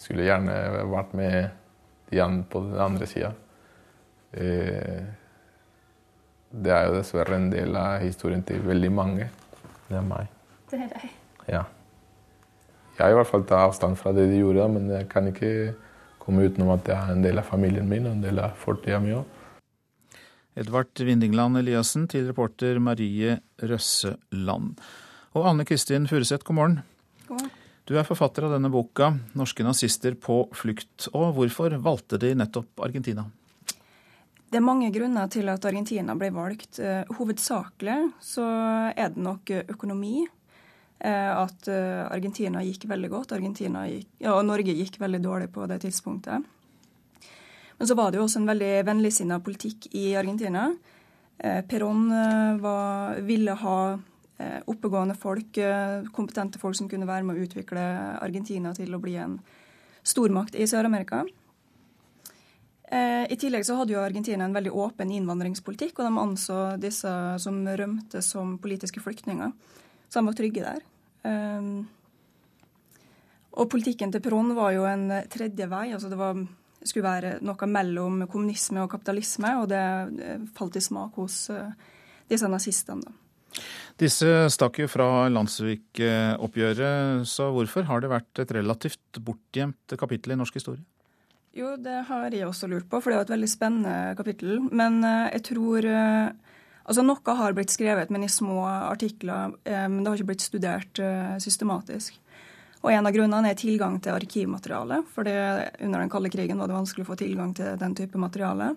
Skulle 0.01 0.25
gjerne 0.25 0.57
vært 0.89 1.15
med 1.17 1.39
de 2.09 2.21
andre 2.23 2.49
på 2.49 2.61
den 2.65 2.77
andre 2.81 3.09
sida. 3.09 3.33
Eh, 4.33 5.01
det 6.53 6.73
er 6.73 6.87
jo 6.87 6.97
dessverre 6.99 7.37
en 7.37 7.49
del 7.53 7.75
av 7.77 8.01
historien 8.05 8.45
til 8.45 8.61
veldig 8.65 8.93
mange. 8.93 9.29
Det 9.89 9.97
er 9.99 10.07
meg. 10.07 10.29
Det 10.69 10.81
er 10.81 10.89
deg. 10.93 11.11
Ja. 11.47 11.63
Jeg 12.97 13.11
i 13.11 13.17
hvert 13.17 13.29
fall 13.29 13.45
tar 13.49 13.65
avstand 13.67 13.97
fra 13.97 14.13
det 14.13 14.27
de 14.29 14.41
gjorde, 14.41 14.67
men 14.75 14.91
jeg 14.93 15.07
kan 15.11 15.27
ikke 15.29 15.73
komme 16.21 16.45
utenom 16.45 16.75
at 16.75 16.85
det 16.87 16.95
er 16.95 17.15
en 17.15 17.23
del 17.25 17.41
av 17.41 17.49
familien 17.49 17.89
min 17.89 18.05
og 18.05 18.17
en 18.17 18.23
del 18.23 18.39
av 18.43 18.53
fortida 18.59 19.01
mi 19.03 19.15
òg. 19.17 19.25
Edvard 20.53 21.01
Vindingland 21.01 21.57
Eliassen 21.57 22.05
til 22.07 22.27
reporter 22.29 22.77
Marie 22.77 23.39
Røsseland. 23.57 24.77
Og 25.33 25.47
Anne 25.49 25.65
Kristin 25.65 26.05
Furuseth, 26.05 26.45
god 26.45 26.59
morgen. 26.59 26.81
God 27.27 27.39
morgen. 27.39 27.53
Du 27.83 27.97
er 27.99 28.05
forfatter 28.07 28.45
av 28.47 28.53
denne 28.53 28.69
boka 28.71 29.09
'Norske 29.35 29.63
nazister 29.65 30.13
på 30.15 30.47
flukt'. 30.55 31.09
Og 31.13 31.33
hvorfor 31.35 31.73
valgte 31.83 32.17
de 32.17 32.31
nettopp 32.33 32.79
Argentina? 32.79 33.25
Det 34.49 34.55
er 34.57 34.63
mange 34.63 34.91
grunner 34.93 35.27
til 35.27 35.49
at 35.49 35.65
Argentina 35.65 36.15
ble 36.15 36.29
valgt. 36.31 36.79
Eh, 36.79 37.03
hovedsakelig 37.17 38.13
så 38.21 38.45
er 38.95 39.09
det 39.09 39.17
nok 39.17 39.49
økonomi. 39.67 40.27
Eh, 41.03 41.31
at 41.35 41.67
eh, 41.67 42.05
Argentina 42.07 42.61
gikk 42.63 42.85
veldig 42.87 43.09
godt. 43.11 43.33
Gikk, 43.35 43.59
ja, 44.23 44.37
og 44.37 44.45
Norge 44.47 44.71
gikk 44.71 45.01
veldig 45.01 45.19
dårlig 45.19 45.49
på 45.51 45.65
det 45.67 45.81
tidspunktet. 45.83 46.45
Men 47.77 47.89
så 47.89 47.97
var 47.99 48.11
det 48.11 48.21
jo 48.21 48.23
også 48.23 48.39
en 48.39 48.47
veldig 48.47 48.71
vennligsinna 48.87 49.41
politikk 49.43 49.89
i 49.99 50.13
Argentina. 50.15 50.69
Perón 51.43 52.05
var, 52.61 53.17
ville 53.25 53.55
ha 53.57 53.77
oppegående 54.69 55.15
folk, 55.19 55.57
kompetente 56.15 56.61
folk 56.61 56.77
som 56.77 56.87
kunne 56.87 57.09
være 57.09 57.25
med 57.27 57.35
å 57.35 57.43
utvikle 57.43 57.81
Argentina 58.21 58.71
til 58.77 58.93
å 58.93 59.01
bli 59.01 59.17
en 59.19 59.33
stormakt 60.05 60.55
i 60.55 60.69
Sør-Amerika. 60.69 61.25
I 62.93 63.39
tillegg 63.41 63.65
så 63.67 63.81
hadde 63.81 63.97
jo 63.97 64.05
Argentina 64.05 64.45
en 64.45 64.55
veldig 64.55 64.71
åpen 64.85 65.11
innvandringspolitikk, 65.17 65.97
og 65.97 66.07
de 66.07 66.23
anså 66.23 66.61
disse 66.79 67.11
som 67.43 67.59
rømte 67.67 68.23
som 68.23 68.55
politiske 68.61 69.03
flyktninger. 69.03 69.51
Så 70.07 70.21
de 70.21 70.29
var 70.29 70.39
trygge 70.39 70.63
der. 70.69 70.92
Og 73.53 73.69
politikken 73.69 74.11
til 74.11 74.21
Perón 74.25 74.53
var 74.57 74.73
jo 74.75 74.83
en 74.89 75.07
tredje 75.31 75.67
vei. 75.69 75.93
altså 75.93 76.09
Det 76.09 76.17
var, 76.19 76.39
skulle 76.83 77.05
være 77.05 77.33
noe 77.45 77.69
mellom 77.69 78.23
kommunisme 78.27 78.81
og 78.83 78.91
kapitalisme, 78.91 79.51
og 79.61 79.69
det 79.71 79.83
falt 80.57 80.79
i 80.79 80.81
smak 80.83 81.19
hos 81.21 81.45
disse 82.29 82.49
nazistene. 82.49 83.05
da. 83.05 83.11
Disse 84.01 84.49
stakk 84.49 84.79
jo 84.81 84.87
fra 84.89 85.27
Landsvik-oppgjøret, 85.29 87.27
så 87.29 87.51
hvorfor 87.53 87.85
har 87.89 88.01
det 88.01 88.09
vært 88.09 88.41
et 88.41 88.53
relativt 88.57 89.19
bortgjemt 89.21 89.93
kapittel 89.99 90.33
i 90.33 90.39
norsk 90.39 90.57
historie? 90.57 90.81
Jo, 91.53 91.75
det 91.77 91.99
har 92.07 92.33
jeg 92.33 92.47
også 92.47 92.67
lurt 92.71 92.87
på, 92.89 92.97
for 92.97 93.13
det 93.13 93.19
er 93.19 93.27
et 93.27 93.35
veldig 93.35 93.49
spennende 93.51 94.15
kapittel. 94.17 94.57
Men 94.73 95.03
jeg 95.05 95.43
tror 95.51 95.85
Altså 96.83 97.03
Noe 97.05 97.35
har 97.39 97.55
blitt 97.55 97.71
skrevet, 97.71 98.11
men 98.11 98.25
i 98.25 98.31
små 98.31 98.63
artikler. 98.67 99.53
Men 99.63 100.01
det 100.01 100.09
har 100.09 100.19
ikke 100.19 100.33
blitt 100.33 100.43
studert 100.43 100.99
systematisk. 101.39 102.17
Og 102.83 102.91
En 102.91 103.07
av 103.07 103.15
grunnene 103.15 103.53
er 103.53 103.55
tilgang 103.55 104.01
til 104.03 104.11
arkivmateriale. 104.11 104.97
For 105.13 105.23
under 105.23 106.01
den 106.03 106.11
kalde 106.11 106.31
krigen 106.33 106.59
var 106.59 106.67
det 106.67 106.75
vanskelig 106.75 107.05
å 107.05 107.11
få 107.13 107.15
tilgang 107.21 107.53
til 107.55 107.77
den 107.79 107.95
type 107.95 108.19
materiale. 108.19 108.73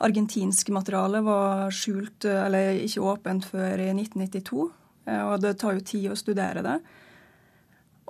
Argentinsk 0.00 0.68
materiale 0.72 1.20
var 1.24 1.72
skjult, 1.72 2.24
eller 2.28 2.76
ikke 2.84 3.04
åpent 3.04 3.48
før 3.48 3.80
i 3.84 3.90
1992. 3.92 4.68
Og 5.16 5.34
det 5.40 5.54
tar 5.60 5.76
jo 5.76 5.86
tid 5.88 6.10
å 6.12 6.18
studere 6.18 6.64
det. 6.64 6.76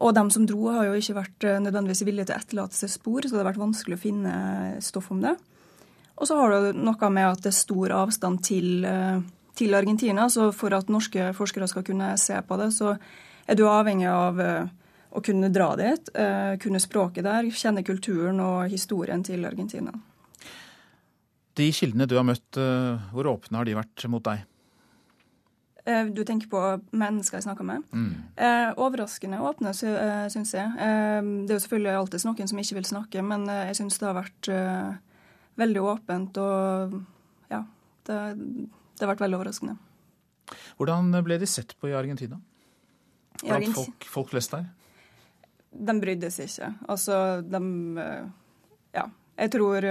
Og 0.00 0.14
de 0.16 0.22
som 0.32 0.46
dro, 0.48 0.64
har 0.72 0.88
jo 0.88 0.98
ikke 0.98 1.18
vært 1.18 1.46
nødvendigvis 1.60 2.04
villige 2.08 2.30
til 2.30 2.36
å 2.36 2.40
etterlate 2.40 2.78
seg 2.78 2.92
spor, 2.94 3.22
så 3.22 3.34
det 3.34 3.42
har 3.42 3.50
vært 3.50 3.62
vanskelig 3.62 3.98
å 3.98 4.02
finne 4.02 4.34
stoff 4.82 5.10
om 5.12 5.20
det. 5.22 5.34
Og 6.20 6.28
så 6.28 6.36
har 6.36 6.52
du 6.52 6.76
noe 6.76 7.10
med 7.10 7.26
at 7.30 7.40
det 7.44 7.48
er 7.48 7.56
stor 7.56 7.94
avstand 7.96 8.42
til, 8.44 8.84
til, 9.56 9.74
Argentina. 9.74 10.28
Så 10.28 10.50
for 10.52 10.76
at 10.76 10.92
norske 10.92 11.30
forskere 11.36 11.68
skal 11.70 11.86
kunne 11.86 12.12
se 12.20 12.36
på 12.44 12.58
det, 12.60 12.68
så 12.76 12.92
er 13.48 13.56
du 13.56 13.64
avhengig 13.64 14.10
av 14.12 14.36
å 14.40 15.22
kunne 15.24 15.48
dra 15.48 15.70
dit, 15.80 16.12
kunne 16.60 16.82
språket 16.84 17.24
der, 17.24 17.48
kjenne 17.48 17.82
kulturen 17.82 18.38
og 18.44 18.68
historien 18.68 19.24
til 19.24 19.48
Argentina. 19.48 19.96
De 21.56 21.72
kildene 21.72 22.06
du 22.06 22.18
har 22.20 22.28
møtt, 22.28 22.60
hvor 23.10 23.32
åpne 23.32 23.62
har 23.62 23.66
de 23.66 23.80
vært 23.80 24.04
mot 24.12 24.28
deg? 24.28 24.44
Du 26.12 26.24
tenker 26.24 26.48
på 26.50 26.60
mennesker 26.92 27.38
jeg 27.38 27.46
snakker 27.46 27.64
med? 27.66 27.84
Mm. 27.92 28.10
Eh, 28.36 28.70
overraskende 28.80 29.40
åpne, 29.42 29.72
syns 29.74 30.52
jeg. 30.54 30.66
Eh, 30.76 31.20
det 31.46 31.54
er 31.54 31.56
jo 31.56 31.62
selvfølgelig 31.64 31.94
alltid 31.96 32.26
noen 32.28 32.50
som 32.50 32.60
ikke 32.62 32.76
vil 32.78 32.88
snakke, 32.90 33.24
men 33.24 33.46
jeg 33.48 33.78
syns 33.78 33.98
det 34.00 34.08
har 34.08 34.18
vært 34.18 34.50
eh, 34.52 34.98
veldig 35.60 35.84
åpent, 35.84 36.40
og 36.40 36.98
ja, 37.52 37.62
det, 38.08 38.18
det, 38.34 39.00
har 39.02 39.12
vært 39.12 39.24
veldig 39.24 39.38
overraskende. 39.40 39.76
Hvordan 40.80 41.12
ble 41.24 41.38
de 41.40 41.48
sett 41.48 41.76
på 41.78 41.90
i 41.90 41.96
Argentina? 41.96 42.40
Blant 43.40 43.74
folk, 43.76 44.06
folk 44.10 44.30
flest 44.32 44.56
der? 44.56 44.68
De 45.70 45.96
brydde 46.02 46.32
seg 46.34 46.50
ikke. 46.50 46.70
Altså, 46.90 47.16
de 47.46 47.60
Ja, 48.90 49.04
jeg 49.38 49.52
tror 49.54 49.86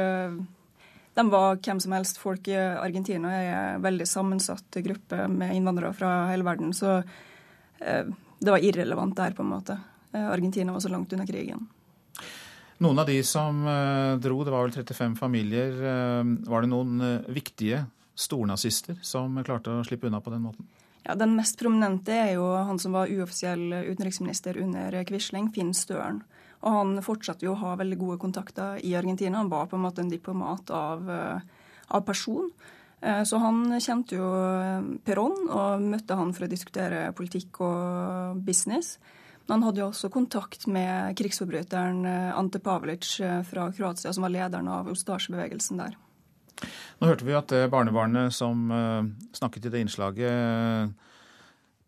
de 1.16 1.24
var 1.32 1.62
hvem 1.64 1.80
som 1.80 1.96
helst. 1.96 2.20
Folk 2.20 2.50
i 2.52 2.58
Argentina 2.60 3.32
er 3.32 3.54
en 3.54 3.86
veldig 3.86 4.08
sammensatt 4.08 4.82
gruppe 4.84 5.24
med 5.32 5.56
innvandrere 5.56 5.96
fra 5.96 6.12
hele 6.30 6.46
verden. 6.48 6.76
Så 6.76 7.00
det 7.80 8.52
var 8.52 8.60
irrelevant 8.60 9.16
der, 9.18 9.32
på 9.36 9.46
en 9.46 9.54
måte. 9.56 9.80
Argentina 10.12 10.76
var 10.76 10.84
så 10.84 10.92
langt 10.92 11.16
unna 11.16 11.26
krigen. 11.28 11.70
Noen 12.80 13.02
av 13.02 13.10
de 13.10 13.18
som 13.28 13.60
dro, 14.24 14.38
det 14.48 14.52
var 14.54 14.64
vel 14.64 14.76
35 14.76 15.18
familier, 15.20 15.74
var 16.48 16.64
det 16.64 16.70
noen 16.72 17.02
viktige 17.28 17.82
stornazister 18.16 18.96
som 19.04 19.36
klarte 19.44 19.74
å 19.74 19.84
slippe 19.84 20.08
unna 20.08 20.22
på 20.24 20.32
den 20.32 20.46
måten? 20.48 20.68
Ja, 21.04 21.16
Den 21.16 21.36
mest 21.36 21.60
prominente 21.60 22.14
er 22.14 22.34
jo 22.38 22.46
han 22.54 22.80
som 22.80 22.96
var 22.96 23.12
uoffisiell 23.12 23.74
utenriksminister 23.88 24.60
under 24.64 24.96
Quisling, 25.08 25.52
Finn 25.52 25.74
Støren. 25.74 26.22
Og 26.60 26.76
han 26.76 27.00
fortsatte 27.04 27.48
jo 27.48 27.54
å 27.56 27.62
ha 27.62 27.78
veldig 27.80 27.98
gode 28.00 28.20
kontakter 28.20 28.82
i 28.84 28.92
Argentina. 29.00 29.40
Han 29.40 29.52
var 29.52 29.70
på 29.72 29.78
en 29.80 29.86
måte 29.86 30.04
en 30.04 30.12
diplomat 30.12 30.72
av, 30.76 31.08
av 31.88 32.02
person. 32.08 32.52
Så 33.00 33.40
han 33.40 33.80
kjente 33.80 34.18
jo 34.18 34.28
Perón 35.08 35.48
og 35.48 35.86
møtte 35.88 36.18
han 36.20 36.34
for 36.36 36.46
å 36.46 36.52
diskutere 36.52 37.06
politikk 37.16 37.62
og 37.64 38.42
business. 38.44 38.98
Men 39.50 39.58
han 39.58 39.64
hadde 39.66 39.82
jo 39.82 39.88
også 39.90 40.12
kontakt 40.14 40.68
med 40.70 41.18
krigsforbryteren 41.18 42.06
Ante 42.38 42.62
Pavlic 42.62 43.16
fra 43.50 43.66
Kroatia, 43.74 44.14
som 44.14 44.28
var 44.28 44.30
lederen 44.30 44.70
av 44.70 44.88
Ostasjebevegelsen 44.94 45.82
der. 45.82 45.98
Nå 47.00 47.10
hørte 47.10 47.26
vi 47.26 47.34
at 47.34 47.50
det 47.50 47.72
barnebarnet 47.74 48.36
som 48.36 48.70
snakket 49.34 49.66
i 49.66 49.74
det 49.74 49.82
innslaget, 49.82 50.94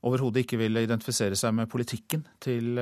overhodet 0.02 0.42
ikke 0.42 0.58
ville 0.58 0.82
identifisere 0.88 1.38
seg 1.38 1.54
med 1.54 1.70
politikken 1.70 2.26
til, 2.42 2.82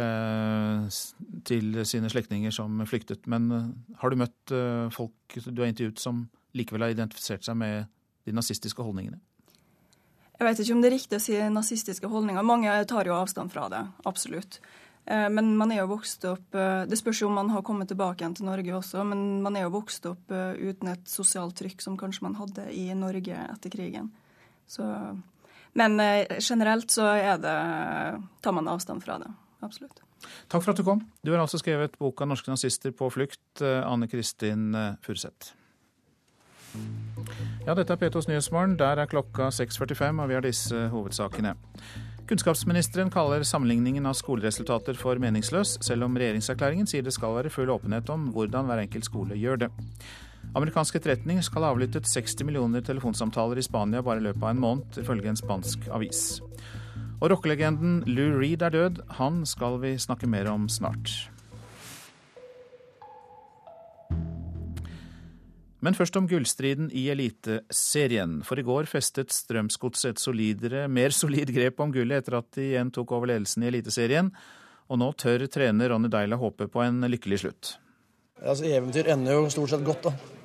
til 1.49 1.79
sine 1.83 2.11
slektninger 2.13 2.55
som 2.55 2.79
flyktet. 2.87 3.27
Men 3.27 3.51
har 3.99 4.13
du 4.13 4.21
møtt 4.21 4.55
folk 4.95 5.41
du 5.43 5.59
har 5.59 5.67
intervjuet 5.73 5.99
som 5.99 6.29
likevel 6.55 6.87
har 6.87 6.95
identifisert 6.95 7.43
seg 7.43 7.59
med 7.59 7.89
de 8.23 8.37
nazistiske 8.37 8.85
holdningene? 8.85 9.19
Jeg 10.39 10.47
vet 10.47 10.59
ikke 10.63 10.75
om 10.75 10.83
det 10.83 10.87
er 10.87 10.95
riktig 10.95 11.17
å 11.17 11.23
si 11.23 11.39
nazistiske 11.51 12.07
holdninger. 12.07 12.45
Mange 12.47 12.71
tar 12.87 13.07
jo 13.09 13.17
avstand 13.17 13.51
fra 13.51 13.65
det, 13.71 13.81
absolutt. 14.07 14.61
Men 15.09 15.55
man 15.57 15.71
er 15.73 15.79
jo 15.81 15.89
vokst 15.89 16.25
opp 16.29 16.53
Det 16.53 16.97
spørs 16.99 17.23
jo 17.23 17.29
om 17.31 17.37
man 17.39 17.47
har 17.49 17.63
kommet 17.65 17.89
tilbake 17.89 18.21
igjen 18.21 18.35
til 18.37 18.45
Norge 18.45 18.75
også, 18.77 19.01
men 19.09 19.41
man 19.41 19.55
er 19.57 19.65
jo 19.65 19.71
vokst 19.73 20.05
opp 20.05 20.29
uten 20.29 20.91
et 20.91 21.09
sosialt 21.09 21.57
trykk 21.57 21.81
som 21.81 21.97
kanskje 21.97 22.27
man 22.27 22.37
hadde 22.37 22.67
i 22.71 22.85
Norge 22.93 23.33
etter 23.33 23.73
krigen. 23.73 24.11
Så 24.69 24.85
Men 25.73 25.97
generelt 26.37 26.93
så 26.93 27.09
er 27.17 27.41
det, 27.41 27.57
tar 28.45 28.55
man 28.55 28.69
avstand 28.69 29.03
fra 29.03 29.17
det. 29.23 29.31
Absolutt. 29.65 30.03
Takk 30.47 30.63
for 30.63 30.71
at 30.71 30.79
du 30.79 30.85
kom. 30.85 31.01
Du 31.25 31.33
har 31.33 31.41
altså 31.41 31.59
skrevet 31.59 31.97
boka 31.99 32.25
'Norske 32.25 32.51
nazister 32.51 32.91
på 32.91 33.09
flukt', 33.09 33.61
Anne 33.61 34.07
Kristin 34.07 34.71
Furuseth. 35.01 35.55
Ja, 37.65 37.75
dette 37.77 37.93
er 37.93 37.99
P2s 38.01 38.29
Nyhetsmorgen. 38.29 38.77
Der 38.79 39.01
er 39.01 39.09
klokka 39.09 39.49
6.45, 39.53 40.21
og 40.21 40.29
vi 40.29 40.37
har 40.37 40.45
disse 40.45 40.87
hovedsakene. 40.93 41.55
Kunnskapsministeren 42.29 43.09
kaller 43.09 43.41
sammenligningen 43.41 44.05
av 44.05 44.13
skoleresultater 44.19 44.97
for 44.97 45.17
meningsløs, 45.21 45.79
selv 45.85 46.05
om 46.05 46.17
regjeringserklæringen 46.19 46.89
sier 46.89 47.01
det 47.05 47.15
skal 47.15 47.33
være 47.39 47.49
full 47.49 47.71
åpenhet 47.73 48.09
om 48.13 48.27
hvordan 48.35 48.69
hver 48.69 48.83
enkelt 48.83 49.07
skole 49.07 49.37
gjør 49.39 49.63
det. 49.63 49.69
Amerikansk 50.57 50.99
etterretning 50.99 51.41
skal 51.45 51.65
ha 51.65 51.71
avlyttet 51.73 52.09
60 52.09 52.45
millioner 52.45 52.85
telefonsamtaler 52.85 53.57
i 53.57 53.65
Spania 53.65 54.01
bare 54.05 54.21
i 54.21 54.27
løpet 54.27 54.45
av 54.45 54.53
en 54.53 54.61
måned, 54.61 55.01
ifølge 55.01 55.29
en 55.29 55.41
spansk 55.41 55.89
avis. 55.93 56.21
Og 57.19 57.33
rockelegenden 57.33 58.03
Lou 58.07 58.37
Reed 58.37 58.61
er 58.63 58.77
død. 58.77 59.03
Han 59.17 59.41
skal 59.49 59.81
vi 59.81 59.97
snakke 59.99 60.29
mer 60.29 60.47
om 60.53 60.69
snart. 60.69 61.31
Men 65.85 65.95
først 65.95 66.17
om 66.19 66.27
gullstriden 66.27 66.89
i 66.91 67.05
Eliteserien. 67.13 68.39
For 68.47 68.59
i 68.59 68.65
går 68.67 68.89
festet 68.91 69.31
Strømsgodset 69.31 70.17
et 70.17 70.23
solidere, 70.23 70.87
mer 70.91 71.15
solid 71.15 71.53
grep 71.55 71.79
om 71.79 71.93
gullet 71.95 72.19
etter 72.19 72.39
at 72.41 72.49
de 72.57 72.71
igjen 72.73 72.91
tok 72.95 73.13
over 73.15 73.31
ledelsen 73.31 73.63
i 73.63 73.69
Eliteserien. 73.71 74.33
Og 74.89 74.99
nå 74.99 75.11
tør 75.21 75.45
trener 75.51 75.93
Ronny 75.93 76.11
Deila 76.11 76.39
håpe 76.41 76.67
på 76.71 76.83
en 76.83 77.05
lykkelig 77.07 77.43
slutt. 77.45 77.77
Altså, 78.39 78.67
Eventyr 78.67 79.07
ender 79.11 79.37
jo 79.37 79.47
stort 79.53 79.71
sett 79.71 79.87
godt, 79.87 80.09
da. 80.09 80.35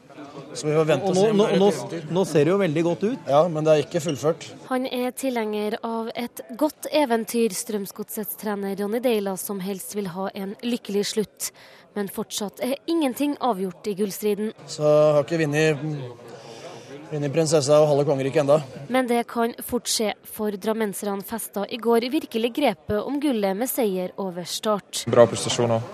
Så 0.54 0.66
vi 0.66 0.74
får 0.74 0.86
vente 0.86 1.10
og 1.10 1.16
nå, 1.16 1.24
nå, 1.36 1.44
nå, 1.58 1.68
nå, 2.14 2.22
ser 2.26 2.46
det 2.46 2.52
jo 2.52 2.58
veldig 2.58 2.82
godt 2.86 3.04
ut. 3.06 3.28
Ja, 3.30 3.42
men 3.50 3.66
det 3.66 3.74
er 3.74 3.82
ikke 3.84 4.02
fullført. 4.02 4.46
Han 4.68 4.86
er 4.86 5.14
tilhenger 5.18 5.76
av 5.86 6.10
et 6.18 6.42
godt 6.58 6.88
eventyr, 6.94 7.54
Strømsgodsets 7.54 8.38
trener 8.40 8.74
Ronny 8.78 9.02
Deila, 9.02 9.36
som 9.40 9.62
helst 9.62 9.94
vil 9.98 10.10
ha 10.14 10.28
en 10.34 10.56
lykkelig 10.66 11.04
slutt. 11.14 11.50
Men 11.94 12.10
fortsatt 12.10 12.62
er 12.64 12.76
ingenting 12.90 13.36
avgjort 13.40 13.86
i 13.86 13.94
gullstriden. 13.98 14.52
Så 14.66 14.82
har 14.82 15.22
ikke 15.22 15.44
vunnet 15.44 16.24
Vunnet 17.14 17.30
prinsessa 17.30 17.76
og 17.78 17.90
halve 17.90 18.06
kongeriket 18.08 18.40
enda. 18.42 18.56
Men 18.90 19.06
det 19.06 19.20
kan 19.30 19.52
fort 19.62 19.86
skje, 19.86 20.14
for 20.34 20.56
drammenserne 20.58 21.22
festa 21.22 21.62
i 21.70 21.78
går 21.78 22.08
virkelig 22.10 22.50
grepet 22.56 22.96
om 22.98 23.20
gullet 23.22 23.54
med 23.54 23.70
seier 23.70 24.10
over 24.18 24.48
start. 24.48 25.04
Bra 25.12 25.26
prestasjoner. 25.30 25.84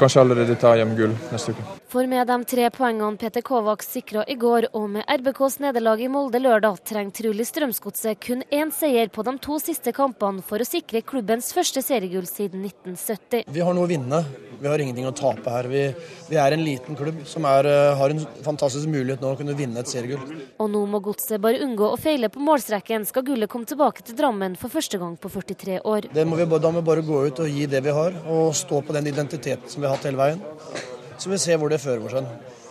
Kanskje 0.00 0.24
allerede 0.24 0.56
ta 0.58 0.72
hjem 0.74 0.96
gull 0.98 1.14
neste 1.30 1.54
uke. 1.54 1.66
For 1.86 2.02
med 2.10 2.26
de 2.26 2.36
tre 2.50 2.64
poengene 2.74 3.14
Peter 3.14 3.44
Kovacs 3.46 3.92
sikra 3.94 4.24
i 4.26 4.34
går, 4.34 4.64
og 4.74 4.88
med 4.90 5.06
RBKs 5.06 5.60
nederlag 5.62 6.00
i 6.02 6.08
Molde 6.10 6.40
lørdag, 6.42 6.80
trenger 6.82 7.14
Trulig 7.14 7.44
Strømsgodset 7.46 8.18
kun 8.26 8.42
én 8.50 8.72
seier 8.74 9.06
på 9.14 9.22
de 9.22 9.36
to 9.44 9.60
siste 9.62 9.92
kampene 9.94 10.42
for 10.42 10.58
å 10.58 10.66
sikre 10.66 11.04
klubbens 11.06 11.52
første 11.54 11.84
seriegull 11.86 12.26
siden 12.26 12.64
1970. 12.66 13.44
Vi 13.54 13.62
har 13.62 13.76
noe 13.78 13.86
å 13.86 13.90
vinne. 13.92 14.18
Vi 14.58 14.66
har 14.66 14.82
ingenting 14.82 15.06
å 15.06 15.14
tape 15.14 15.52
her. 15.52 15.68
Vi, 15.70 15.84
vi 16.26 16.40
er 16.42 16.56
en 16.56 16.64
liten 16.66 16.98
klubb 16.98 17.22
som 17.30 17.46
er, 17.46 17.70
eh, 17.70 17.92
har 18.00 18.16
en 18.16 18.24
fantastisk 18.42 18.90
mulighet 18.90 19.22
nå 19.22 19.36
å 19.36 19.38
kunne 19.38 19.54
vinne 19.54 19.78
et 19.78 19.92
seriegull. 19.92 20.42
Og 20.58 20.72
nå 20.72 20.82
må 20.90 20.98
Godset 21.06 21.38
bare 21.44 21.62
unngå 21.62 21.92
å 21.92 22.02
feile 22.02 22.32
på 22.34 22.42
målstreken, 22.42 23.06
skal 23.06 23.28
gullet 23.30 23.52
komme 23.52 23.70
tilbake 23.70 24.02
til 24.02 24.18
Drammen 24.18 24.58
for 24.58 24.74
første 24.74 24.98
gang 24.98 25.14
på 25.14 25.30
43 25.30 25.78
år. 25.86 26.10
Må 26.26 26.42
vi, 26.42 26.50
da 26.50 26.74
må 26.74 26.82
vi 26.82 26.90
bare 26.90 27.06
gå 27.06 27.22
ut 27.30 27.46
og 27.46 27.56
gi 27.60 27.70
det 27.70 27.84
vi 27.86 27.94
har, 27.94 28.18
og 28.26 28.50
stå 28.58 28.82
på 28.82 28.98
den 28.98 29.14
identiteten 29.14 29.70
som 29.70 29.84
vi 29.84 29.86
har 29.86 29.94
hatt 29.94 30.10
hele 30.10 30.24
veien. 30.24 30.95
Så 31.18 31.32
vi 31.32 31.38
ser 31.40 31.58
hvor 31.60 31.72
det 31.72 31.80
fører 31.80 32.04
oss 32.06 32.16
hen. 32.16 32.28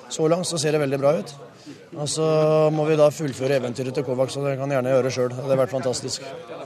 Så 0.09 0.27
langt 0.29 0.47
så 0.47 0.59
ser 0.61 0.75
det 0.75 0.81
veldig 0.83 0.99
bra 1.01 1.15
ut. 1.17 1.35
Og 1.95 2.09
så 2.09 2.25
må 2.73 2.85
vi 2.85 2.97
da 2.99 3.07
fullføre 3.13 3.57
eventyret 3.57 3.95
til 3.95 4.05
Kovacs, 4.05 4.35
og 4.37 4.45
det 4.45 4.57
kan 4.59 4.69
jeg 4.69 4.77
gjerne 4.77 4.91
gjøre 4.93 5.13
sjøl. 5.15 5.31
Det 5.33 5.47
har 5.49 5.61
vært 5.63 5.73
fantastisk. 5.73 6.25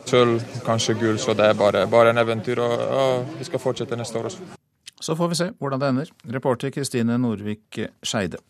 Sølv, 0.10 0.42
kanskje 0.66 0.98
gull, 1.00 1.20
så 1.22 1.36
det 1.38 1.46
er 1.46 1.60
bare, 1.60 1.86
bare 1.88 2.12
en 2.12 2.20
eventyr, 2.20 2.60
og, 2.66 2.84
og 3.00 3.38
vi 3.40 3.48
skal 3.48 3.64
fortsette 3.64 4.00
neste 4.00 4.20
år 4.20 4.32
også. 4.32 4.50
Så 5.00 5.16
får 5.16 5.32
vi 5.32 5.40
se 5.40 5.50
hvordan 5.62 5.80
det 5.80 5.92
ender. 5.94 6.12
Reporter 6.36 6.74
Kristine 6.76 7.16
Norvik 7.22 7.80
Skeide. 8.04 8.42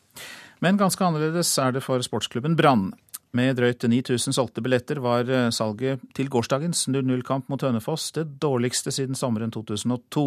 Men 0.64 0.80
ganske 0.80 1.06
annerledes 1.06 1.52
er 1.62 1.76
det 1.76 1.84
for 1.86 2.02
sportsklubben 2.04 2.58
Brann. 2.58 2.90
Med 3.32 3.60
drøyt 3.60 3.84
9000 3.86 4.34
solgte 4.34 4.62
billetter 4.66 4.98
var 5.06 5.28
eh, 5.30 5.52
salget 5.54 6.02
til 6.18 6.32
gårsdagens 6.34 6.88
0-0-kamp 6.90 7.52
mot 7.52 7.62
Hønefoss 7.62 8.08
det 8.16 8.24
dårligste 8.42 8.90
siden 8.90 9.14
sommeren 9.14 9.52
2002. 9.54 10.24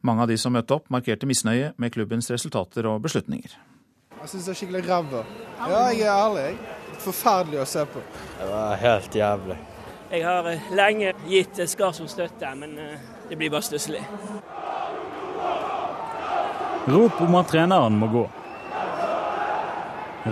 Mange 0.00 0.24
av 0.24 0.32
de 0.32 0.38
som 0.40 0.56
møtte 0.56 0.78
opp, 0.78 0.88
markerte 0.88 1.28
misnøye 1.28 1.74
med 1.76 1.92
klubbens 1.92 2.30
resultater 2.32 2.88
og 2.88 3.02
beslutninger. 3.04 3.58
Jeg 4.22 4.30
syns 4.32 4.48
det 4.48 4.54
er 4.54 4.58
skikkelig 4.62 4.82
ræva. 4.86 5.20
Ja, 5.58 5.82
jeg 5.92 6.06
er 6.06 6.14
ærlig. 6.14 6.46
Forferdelig 7.04 7.60
å 7.60 7.68
se 7.68 7.84
på. 7.92 8.00
Det 8.38 8.48
var 8.48 8.80
helt 8.80 9.20
jævlig. 9.20 9.58
Jeg 10.14 10.24
har 10.30 10.50
eh, 10.54 10.72
lenge 10.72 11.12
gitt 11.28 11.62
Skarsvåg 11.74 12.08
støtte, 12.14 12.54
men 12.56 12.78
eh, 12.80 13.06
det 13.28 13.36
blir 13.36 13.52
bare 13.52 13.68
stusslig. 13.68 14.00
Rop 16.88 17.20
om 17.28 17.38
at 17.42 17.52
treneren 17.52 18.00
må 18.00 18.08
gå. 18.16 18.24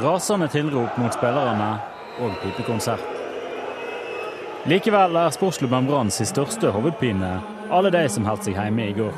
Rasende 0.01 0.49
tilrop 0.49 0.97
mot 1.03 1.13
spillerne 1.13 1.71
og 2.19 2.35
pipekonsert. 2.43 3.05
Likevel 4.69 5.17
er 5.17 5.33
sportsklubben 5.33 5.87
Brann 5.89 6.11
sin 6.13 6.29
største 6.29 6.73
hovedpine 6.75 7.39
alle 7.71 7.91
de 7.95 8.03
som 8.11 8.27
holdt 8.27 8.45
seg 8.45 8.59
hjemme 8.59 8.91
i 8.91 8.97
går. 8.97 9.15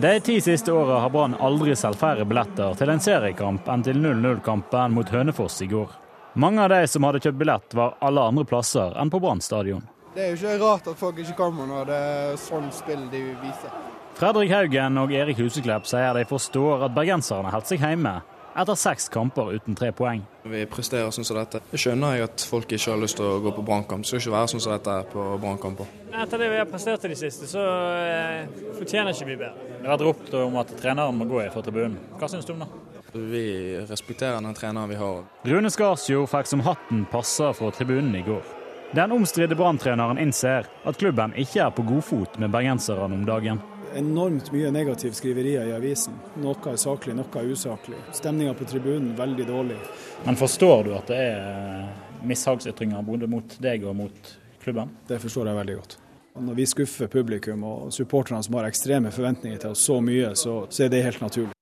De 0.00 0.12
ti 0.24 0.40
siste 0.40 0.72
åra 0.72 1.00
har 1.04 1.12
Brann 1.12 1.36
aldri 1.42 1.74
solgt 1.76 2.00
færre 2.00 2.24
billetter 2.24 2.74
til 2.78 2.90
en 2.92 3.02
seriekamp 3.02 3.68
enn 3.68 3.84
til 3.86 3.98
0-0-kampen 4.00 4.94
mot 4.96 5.10
Hønefoss 5.10 5.60
i 5.62 5.68
går. 5.70 5.92
Mange 6.40 6.62
av 6.62 6.70
de 6.70 6.84
som 6.88 7.04
hadde 7.04 7.20
kjøpt 7.24 7.38
billett, 7.38 7.74
var 7.74 7.96
alle 8.00 8.22
andre 8.30 8.46
plasser 8.46 8.94
enn 9.02 9.10
på 9.10 9.20
Brann 9.22 9.42
stadion. 9.42 9.82
Det 10.14 10.24
er 10.24 10.32
jo 10.32 10.38
ikke 10.38 10.58
rart 10.62 10.90
at 10.90 10.98
folk 10.98 11.18
ikke 11.22 11.36
kommer 11.38 11.66
når 11.70 11.90
det 11.90 11.98
er 12.10 12.38
sånn 12.40 12.70
spill 12.74 13.02
de 13.12 13.22
viser. 13.42 13.74
Fredrik 14.18 14.50
Haugen 14.54 14.98
og 14.98 15.12
Erik 15.14 15.38
Huseklepp 15.38 15.86
sier 15.86 16.16
de 16.18 16.26
forstår 16.28 16.86
at 16.86 16.94
bergenserne 16.96 17.52
holdt 17.54 17.70
seg 17.70 17.82
hjemme 17.82 18.16
etter 18.60 18.78
seks 18.78 19.08
kamper 19.12 19.54
uten 19.56 19.76
tre 19.78 19.90
poeng. 19.96 20.22
Vi 20.50 20.62
presterer 20.70 21.10
sånn 21.14 21.26
som 21.26 21.38
dette. 21.38 21.62
Jeg 21.72 21.82
skjønner 21.84 22.16
jeg 22.16 22.26
at 22.28 22.44
folk 22.50 22.70
ikke 22.72 22.92
har 22.92 23.00
lyst 23.00 23.18
til 23.20 23.28
å 23.28 23.40
gå 23.44 23.54
på 23.56 23.64
brannkamp. 23.66 24.04
Det 24.04 24.10
skal 24.12 24.22
ikke 24.22 24.36
være 24.36 24.52
sånn 24.52 24.64
som 24.64 24.74
dette 24.74 24.96
på 25.12 25.26
brannkamper. 25.42 25.90
Etter 26.10 26.42
det 26.42 26.50
vi 26.52 26.60
har 26.60 26.68
prestert 26.68 27.04
i 27.06 27.12
det 27.12 27.18
siste, 27.20 27.48
så 27.50 27.64
eh, 28.04 28.46
fortjener 28.78 29.14
ikke 29.14 29.28
vi 29.30 29.40
bedre. 29.40 29.68
Det 29.80 29.84
har 29.84 29.96
vært 29.96 30.06
ropt 30.08 30.38
om 30.42 30.60
at 30.60 30.72
treneren 30.80 31.18
må 31.18 31.28
gå 31.30 31.42
fra 31.54 31.64
tribunen. 31.64 31.98
Hva 32.20 32.30
syns 32.30 32.48
du 32.48 32.54
om 32.56 32.64
det? 32.64 32.70
Vi 33.12 33.44
respekterer 33.88 34.38
den 34.38 34.54
treneren 34.54 34.90
vi 34.90 34.98
har. 35.00 35.24
Rune 35.50 35.70
Skarsjord 35.72 36.30
fikk 36.30 36.50
som 36.50 36.62
hatten 36.66 37.04
passer 37.10 37.54
fra 37.58 37.72
tribunen 37.74 38.14
i 38.18 38.24
går. 38.26 38.56
Den 38.94 39.12
omstridte 39.14 39.54
branntreneren 39.54 40.18
innser 40.18 40.66
at 40.66 40.98
klubben 40.98 41.34
ikke 41.38 41.62
er 41.62 41.74
på 41.74 41.84
godfot 41.86 42.38
med 42.42 42.50
bergenserne 42.50 43.14
om 43.14 43.26
dagen 43.26 43.60
enormt 43.96 44.52
mye 44.52 44.70
negative 44.70 45.14
skriverier 45.14 45.68
i 45.68 45.72
avisen. 45.76 46.14
Noe 46.42 46.72
er 46.72 46.78
saklig, 46.80 47.14
noe 47.18 47.40
er 47.40 47.50
usaklig. 47.50 47.98
Stemninga 48.16 48.54
på 48.58 48.68
tribunen 48.68 49.14
veldig 49.18 49.46
dårlig. 49.48 49.78
Men 50.24 50.38
forstår 50.38 50.84
du 50.86 50.92
at 50.96 51.10
det 51.10 51.18
er 51.24 51.88
mishagsytringer 52.26 53.02
både 53.06 53.28
mot 53.30 53.56
deg 53.62 53.86
og 53.88 53.96
mot 53.96 54.34
klubben? 54.62 54.92
Det 55.08 55.20
forstår 55.22 55.50
jeg 55.50 55.60
veldig 55.60 55.78
godt. 55.80 55.96
Når 56.40 56.56
vi 56.56 56.66
skuffer 56.68 57.10
publikum 57.10 57.64
og 57.66 57.88
supporterne 57.92 58.42
som 58.46 58.54
har 58.56 58.68
ekstreme 58.68 59.10
forventninger 59.12 59.58
til 59.60 59.74
oss 59.74 59.82
så 59.84 59.98
mye, 60.04 60.34
så, 60.38 60.62
så 60.70 60.86
er 60.86 60.92
det 60.92 61.02
helt 61.04 61.24
naturlig. 61.24 61.56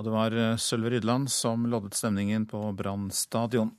Og 0.00 0.06
det 0.06 0.14
var 0.14 0.32
eh, 0.32 0.56
Sølve 0.56 0.94
Rydland 0.94 1.28
som 1.28 1.66
loddet 1.68 1.98
stemningen 1.98 2.46
på 2.48 2.62
Brann 2.72 3.10
stadion. 3.12 3.74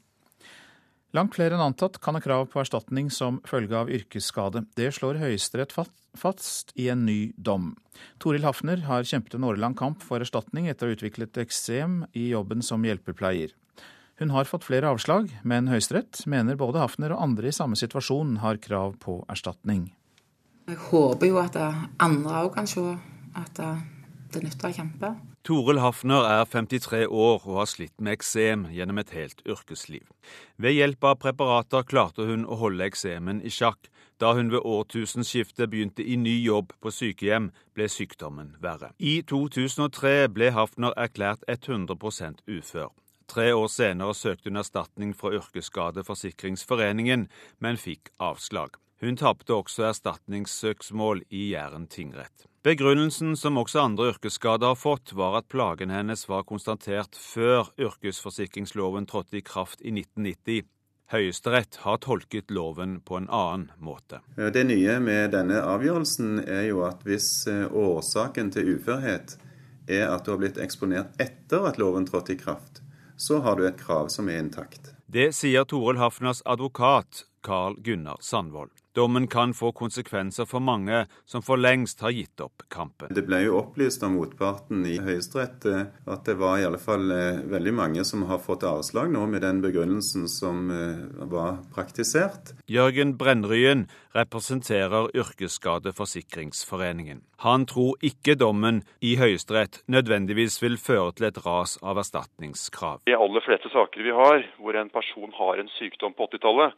Langt 1.11 1.35
flere 1.35 1.57
enn 1.57 1.63
antatt 1.65 1.97
kan 1.99 2.15
ha 2.15 2.21
krav 2.23 2.45
på 2.53 2.61
erstatning 2.61 3.09
som 3.11 3.41
følge 3.47 3.75
av 3.75 3.89
yrkesskade. 3.91 4.63
Det 4.79 4.93
slår 4.95 5.19
Høyesterett 5.19 5.73
fast 5.75 6.71
i 6.79 6.85
en 6.91 7.03
ny 7.03 7.33
dom. 7.35 7.73
Toril 8.23 8.45
Hafner 8.47 8.85
har 8.87 9.03
kjempet 9.03 9.35
en 9.35 9.43
årelang 9.49 9.75
kamp 9.75 10.05
for 10.07 10.23
erstatning 10.23 10.69
etter 10.71 10.87
å 10.87 10.93
ha 10.93 10.95
utviklet 10.95 11.41
eksem 11.43 12.05
i 12.15 12.29
jobben 12.29 12.63
som 12.63 12.87
hjelpepleier. 12.87 13.51
Hun 14.21 14.31
har 14.31 14.47
fått 14.47 14.63
flere 14.69 14.87
avslag, 14.93 15.33
men 15.43 15.67
Høyesterett 15.67 16.23
mener 16.31 16.55
både 16.55 16.79
Hafner 16.79 17.11
og 17.11 17.25
andre 17.25 17.51
i 17.51 17.55
samme 17.55 17.75
situasjon 17.75 18.37
har 18.39 18.61
krav 18.63 18.95
på 19.03 19.17
erstatning. 19.33 19.89
Jeg 20.69 20.79
håper 20.87 21.27
jo 21.27 21.41
at 21.41 21.59
andre 21.99 22.45
òg 22.45 22.53
kan 22.55 22.69
se 22.69 22.85
at 23.35 23.59
det 24.31 24.45
nytter 24.45 24.71
å 24.71 24.75
kjempe. 24.79 25.11
Toril 25.43 25.79
Hafner 25.81 26.27
er 26.29 26.43
53 26.45 27.07
år 27.09 27.47
og 27.47 27.55
har 27.55 27.69
slitt 27.69 27.95
med 27.97 28.13
eksem 28.13 28.67
gjennom 28.69 28.99
et 29.01 29.13
helt 29.15 29.39
yrkesliv. 29.49 30.03
Ved 30.61 30.75
hjelp 30.75 31.07
av 31.09 31.15
preparater 31.23 31.87
klarte 31.89 32.27
hun 32.29 32.43
å 32.45 32.59
holde 32.59 32.85
eksemen 32.85 33.39
i 33.41 33.49
sjakk. 33.49 33.89
Da 34.21 34.35
hun 34.37 34.51
ved 34.53 34.61
årtusenskiftet 34.61 35.71
begynte 35.71 36.05
i 36.05 36.13
ny 36.13 36.35
jobb 36.43 36.75
på 36.77 36.93
sykehjem, 36.93 37.49
ble 37.73 37.87
sykdommen 37.89 38.53
verre. 38.61 38.91
I 39.01 39.23
2003 39.25 40.29
ble 40.29 40.51
Hafner 40.53 40.93
erklært 40.93 41.41
100% 41.49 42.45
ufør. 42.45 42.93
Tre 43.25 43.49
år 43.57 43.69
senere 43.73 44.13
søkte 44.13 44.51
hun 44.51 44.61
erstatning 44.61 45.17
fra 45.17 45.33
Yrkesskadeforsikringsforeningen, 45.39 47.25
men 47.57 47.81
fikk 47.81 48.13
avslag. 48.21 48.77
Hun 49.01 49.17
tapte 49.17 49.55
også 49.57 49.87
erstatningssøksmål 49.89 51.23
i 51.33 51.47
Jæren 51.55 51.87
tingrett. 51.89 52.45
Begrunnelsen 52.61 53.33
som 53.35 53.57
også 53.57 53.79
andre 53.81 54.11
yrkesskader 54.11 54.75
har 54.75 54.77
fått, 54.77 55.15
var 55.17 55.39
at 55.39 55.47
plagen 55.49 55.89
hennes 55.89 56.27
var 56.29 56.43
konstatert 56.45 57.17
før 57.17 57.71
yrkesforsikringsloven 57.81 59.07
trådte 59.09 59.39
i 59.39 59.41
kraft 59.41 59.81
i 59.81 59.89
1990. 59.89 60.67
Høyesterett 61.11 61.79
har 61.81 61.97
tolket 61.97 62.53
loven 62.53 62.99
på 63.01 63.17
en 63.17 63.25
annen 63.33 63.71
måte. 63.81 64.21
Det 64.37 64.63
nye 64.69 64.99
med 65.01 65.33
denne 65.33 65.63
avgjørelsen 65.65 66.43
er 66.45 66.69
jo 66.69 66.83
at 66.85 67.01
hvis 67.03 67.47
eh, 67.49 67.65
årsaken 67.65 68.53
til 68.53 68.75
uførhet 68.77 69.33
er 69.89 70.05
at 70.11 70.23
du 70.23 70.35
har 70.35 70.39
blitt 70.43 70.61
eksponert 70.61 71.17
etter 71.19 71.65
at 71.67 71.81
loven 71.81 72.05
trådte 72.05 72.37
i 72.37 72.39
kraft, 72.39 72.83
så 73.17 73.41
har 73.41 73.57
du 73.57 73.65
et 73.65 73.81
krav 73.81 74.13
som 74.13 74.29
er 74.29 74.39
intakt. 74.45 74.93
Det 75.11 75.31
sier 75.35 75.65
Toril 75.65 75.99
Hafners 75.99 76.45
advokat 76.45 77.25
Carl 77.43 77.81
Gunnar 77.81 78.21
Sandvold. 78.21 78.71
Dommen 78.95 79.27
kan 79.27 79.53
få 79.53 79.71
konsekvenser 79.71 80.45
for 80.45 80.59
mange 80.59 81.05
som 81.25 81.41
for 81.41 81.55
lengst 81.55 82.01
har 82.03 82.11
gitt 82.11 82.41
opp 82.43 82.63
kampen. 82.67 83.07
Det 83.15 83.23
ble 83.23 83.39
jo 83.45 83.53
opplyst 83.61 84.03
av 84.03 84.11
motparten 84.11 84.83
i 84.83 84.97
Høyesterett 84.99 85.65
eh, 85.71 85.85
at 86.11 86.25
det 86.27 86.35
var 86.41 86.59
i 86.59 86.65
alle 86.67 86.81
fall 86.81 87.11
eh, 87.15 87.39
veldig 87.53 87.73
mange 87.77 88.03
som 88.07 88.23
har 88.27 88.39
fått 88.43 88.63
avslag 88.67 89.07
nå 89.13 89.25
med 89.31 89.41
den 89.47 89.61
begrunnelsen 89.63 90.27
som 90.27 90.67
eh, 90.75 91.23
var 91.31 91.63
praktisert. 91.71 92.51
Jørgen 92.67 93.15
Brennryen 93.15 93.87
representerer 94.11 95.07
Yrkesskadeforsikringsforeningen. 95.15 97.23
Han 97.47 97.63
tror 97.71 97.95
ikke 98.03 98.35
dommen 98.35 98.83
i 98.99 99.15
Høyesterett 99.15 99.87
nødvendigvis 99.87 100.59
vil 100.59 100.75
føre 100.75 101.15
til 101.15 101.31
et 101.31 101.39
ras 101.45 101.79
av 101.79 101.95
erstatningskrav. 102.03 103.07
De 103.07 103.15
aller 103.15 103.39
fleste 103.47 103.71
saker 103.71 104.03
vi 104.03 104.11
har 104.19 104.43
hvor 104.59 104.75
en 104.75 104.91
person 104.91 105.31
har 105.39 105.63
en 105.63 105.71
sykdom 105.79 106.11
på 106.17 106.27
80-tallet, 106.27 106.75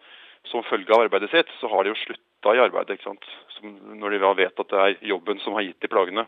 som 0.51 0.65
følge 0.69 0.93
av 0.93 1.05
arbeidet 1.07 1.31
sitt, 1.31 1.51
så 1.59 1.69
har 1.71 1.83
de 1.83 1.93
jo 1.93 1.99
slutta 2.01 2.55
i 2.55 2.63
arbeidet. 2.63 2.97
ikke 2.97 3.09
sant? 3.09 3.29
Som 3.57 3.77
når 3.99 4.15
de 4.15 4.23
da 4.23 4.33
vet 4.37 4.59
at 4.59 4.73
det 4.73 4.81
er 4.85 5.07
jobben 5.13 5.39
som 5.43 5.55
har 5.57 5.67
gitt 5.67 5.81
de 5.81 5.91
plagene. 5.91 6.25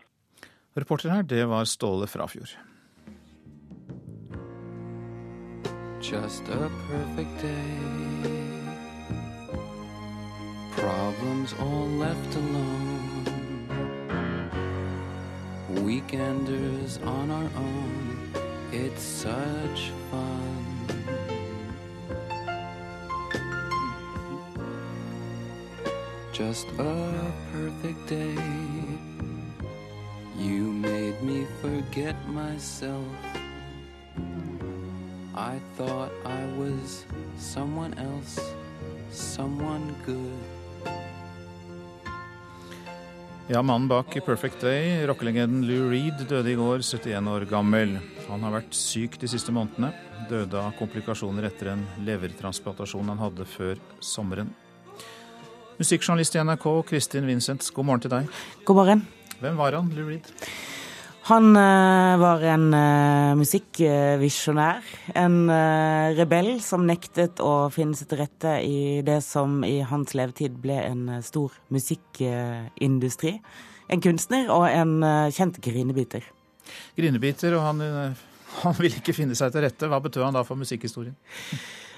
Reporter 0.76 1.10
her, 1.10 1.22
det 1.22 1.48
var 1.48 1.64
Ståle 1.64 2.06
Frafjord. 2.06 2.56
Just 6.00 6.48
a 6.48 6.70
perfect 6.88 7.40
day. 7.40 7.96
Problems 10.76 11.54
all 11.58 11.88
left 11.98 12.36
alone. 12.36 13.24
Weekenders 15.86 16.98
on 17.04 17.30
our 17.30 17.50
own. 17.56 18.30
It's 18.72 19.02
such 19.02 19.90
fun. 20.10 20.65
Just 26.36 26.68
a 26.78 27.32
perfect 27.52 28.08
day. 28.08 28.36
You 30.36 30.68
made 30.68 31.22
me 31.22 31.46
forget 31.62 32.16
myself. 32.28 33.08
I 35.34 35.56
thought 35.76 36.12
I 36.26 36.44
was 36.60 37.06
someone 37.38 37.94
else, 37.96 38.40
someone 39.10 39.94
good. 40.04 40.44
Ja, 43.48 43.62
mannen 43.62 43.88
bak 43.88 44.24
Perfect 44.26 44.60
Day, 44.60 45.06
rockelegenden 45.06 45.66
Lou 45.66 45.88
Reed, 45.90 46.28
døde 46.28 46.50
i 46.50 46.54
går, 46.58 46.82
71 46.82 47.28
år 47.28 47.46
gammel. 47.48 47.96
Han 48.28 48.42
har 48.42 48.58
vært 48.58 48.74
syk 48.74 49.16
de 49.22 49.30
siste 49.30 49.54
månedene. 49.54 49.94
Døde 50.28 50.60
av 50.60 50.74
komplikasjoner 50.76 51.48
etter 51.48 51.72
en 51.76 51.86
levertransplantasjon 52.04 53.14
han 53.14 53.22
hadde 53.22 53.46
før 53.48 53.80
sommeren. 54.02 54.50
Musikkjournalist 55.76 56.32
i 56.32 56.40
NRK, 56.40 56.64
Kristin 56.88 57.26
Vincent, 57.28 57.66
god 57.76 57.84
morgen 57.84 58.00
til 58.06 58.12
deg. 58.14 58.28
God 58.64 58.78
morgen. 58.78 59.02
Hvem 59.42 59.58
var 59.58 59.74
han, 59.76 59.90
Lou 59.92 60.06
Reed? 60.08 60.30
Han 61.26 61.50
uh, 61.52 62.14
var 62.22 62.44
en 62.48 62.64
uh, 62.72 63.34
musikkvisjonær. 63.36 64.88
En 65.20 65.36
uh, 65.50 66.16
rebell 66.16 66.54
som 66.64 66.86
nektet 66.88 67.44
å 67.44 67.68
finne 67.74 67.98
seg 67.98 68.08
til 68.08 68.22
rette 68.22 68.56
i 68.64 69.02
det 69.04 69.18
som 69.26 69.60
i 69.68 69.82
hans 69.84 70.16
levetid 70.16 70.56
ble 70.64 70.80
en 70.80 71.18
stor 71.26 71.52
musikkindustri. 71.68 73.36
En 73.92 74.00
kunstner 74.00 74.48
og 74.54 74.70
en 74.70 74.96
kjent 75.34 75.60
grinebiter. 75.62 76.24
Grinebiter, 76.96 77.52
og 77.58 77.66
han, 77.68 78.16
han 78.62 78.80
ville 78.80 78.96
ikke 79.02 79.14
finne 79.14 79.36
seg 79.36 79.52
til 79.52 79.66
rette. 79.66 79.92
Hva 79.92 80.00
betød 80.00 80.24
han 80.30 80.40
da 80.40 80.46
for 80.46 80.56
musikkhistorien? 80.56 81.18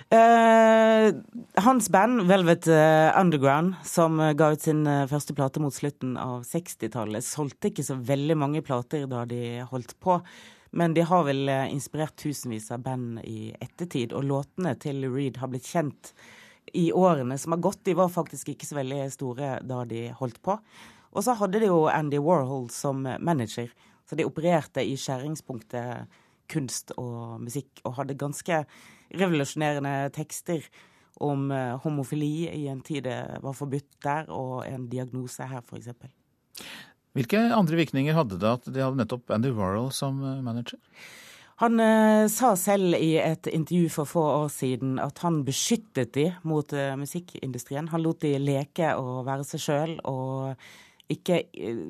Uh, 0.09 1.13
hans 1.61 1.91
band, 1.93 2.23
Velvet 2.23 2.69
uh, 2.69 3.21
Underground, 3.21 3.75
som 3.85 4.21
uh, 4.21 4.33
ga 4.33 4.55
ut 4.55 4.63
sin 4.65 4.87
første 5.11 5.35
plate 5.37 5.61
mot 5.61 5.75
slutten 5.75 6.15
av 6.17 6.47
60-tallet, 6.49 7.27
solgte 7.27 7.69
ikke 7.69 7.85
så 7.85 7.99
veldig 8.09 8.39
mange 8.41 8.63
plater 8.65 9.05
da 9.11 9.27
de 9.29 9.61
holdt 9.69 9.93
på. 10.01 10.17
Men 10.73 10.97
de 10.97 11.05
har 11.05 11.27
vel 11.29 11.49
inspirert 11.69 12.17
tusenvis 12.21 12.71
av 12.73 12.83
band 12.85 13.21
i 13.25 13.51
ettertid, 13.61 14.15
og 14.17 14.25
låtene 14.29 14.75
til 14.81 15.05
Reed 15.13 15.41
har 15.41 15.53
blitt 15.53 15.69
kjent 15.69 16.13
i 16.77 16.89
årene 16.93 17.37
som 17.41 17.57
har 17.57 17.63
gått. 17.69 17.85
De 17.89 17.97
var 17.97 18.13
faktisk 18.13 18.53
ikke 18.53 18.69
så 18.69 18.81
veldig 18.81 19.07
store 19.13 19.55
da 19.65 19.85
de 19.89 20.07
holdt 20.17 20.41
på. 20.45 20.57
Og 21.17 21.25
så 21.25 21.37
hadde 21.41 21.61
de 21.61 21.69
jo 21.69 21.87
Andy 21.89 22.21
Warhol 22.21 22.69
som 22.73 23.05
manager, 23.05 23.73
så 24.09 24.17
de 24.17 24.29
opererte 24.29 24.85
i 24.85 24.97
skjæringspunktet 25.01 26.21
kunst 26.53 26.93
og 26.97 27.41
musikk, 27.45 27.81
og 27.85 27.97
hadde 28.01 28.17
ganske 28.21 28.63
revolusjonerende 29.15 30.11
tekster 30.15 30.65
om 31.25 31.51
eh, 31.51 31.77
homofili 31.83 32.49
i 32.53 32.67
en 32.71 32.83
tid 32.85 33.07
det 33.09 33.19
var 33.43 33.57
forbudt 33.57 34.03
der, 34.05 34.29
og 34.31 34.67
en 34.69 34.89
diagnose 34.91 35.47
her, 35.51 35.65
f.eks. 35.65 35.91
Hvilke 37.17 37.41
andre 37.55 37.81
virkninger 37.81 38.15
hadde 38.15 38.39
det 38.39 38.51
at 38.51 38.69
de 38.69 38.85
hadde 38.85 39.01
nettopp 39.01 39.33
Andy 39.35 39.51
Warhol 39.57 39.91
som 39.95 40.21
eh, 40.23 40.43
manager? 40.45 40.79
Han 41.59 41.81
eh, 41.83 42.29
sa 42.31 42.53
selv 42.55 42.95
i 42.95 43.17
et 43.19 43.49
intervju 43.51 43.91
for 43.91 44.07
få 44.07 44.23
år 44.45 44.49
siden 44.55 44.99
at 45.03 45.19
han 45.25 45.41
beskyttet 45.47 46.13
de 46.15 46.29
mot 46.47 46.71
eh, 46.73 46.95
musikkindustrien. 46.95 47.91
Han 47.91 48.05
lot 48.05 48.23
de 48.23 48.37
leke 48.39 48.93
og 48.95 49.25
være 49.27 49.47
seg 49.49 49.65
sjøl, 49.65 49.97
og 50.07 50.55
ikke 51.11 51.41
eh, 51.51 51.83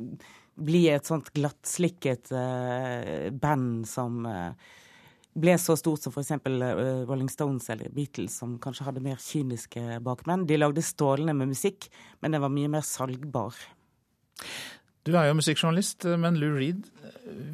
bli 0.57 0.87
et 0.89 1.05
sånt 1.07 1.29
glattslikket 1.37 2.33
eh, 2.33 3.29
band 3.37 3.85
som 3.91 4.25
ble 5.41 5.55
så 5.61 5.77
stort 5.79 6.05
som 6.05 6.15
f.eks. 6.15 6.35
Uh, 6.45 7.05
Rolling 7.09 7.31
Stones 7.33 7.69
eller 7.73 7.93
Beatles, 7.95 8.39
som 8.41 8.57
kanskje 8.63 8.89
hadde 8.89 9.05
mer 9.05 9.21
kyniske 9.23 10.01
bakmenn. 10.05 10.47
De 10.49 10.59
lagde 10.59 10.85
strålende 10.85 11.37
med 11.37 11.53
musikk, 11.55 11.91
men 12.23 12.35
den 12.35 12.45
var 12.45 12.53
mye 12.55 12.71
mer 12.73 12.87
salgbar. 12.87 13.57
Du 15.07 15.15
er 15.17 15.31
jo 15.31 15.39
musikkjournalist, 15.39 16.05
men 16.21 16.37
Lou 16.41 16.57
Reed 16.59 16.89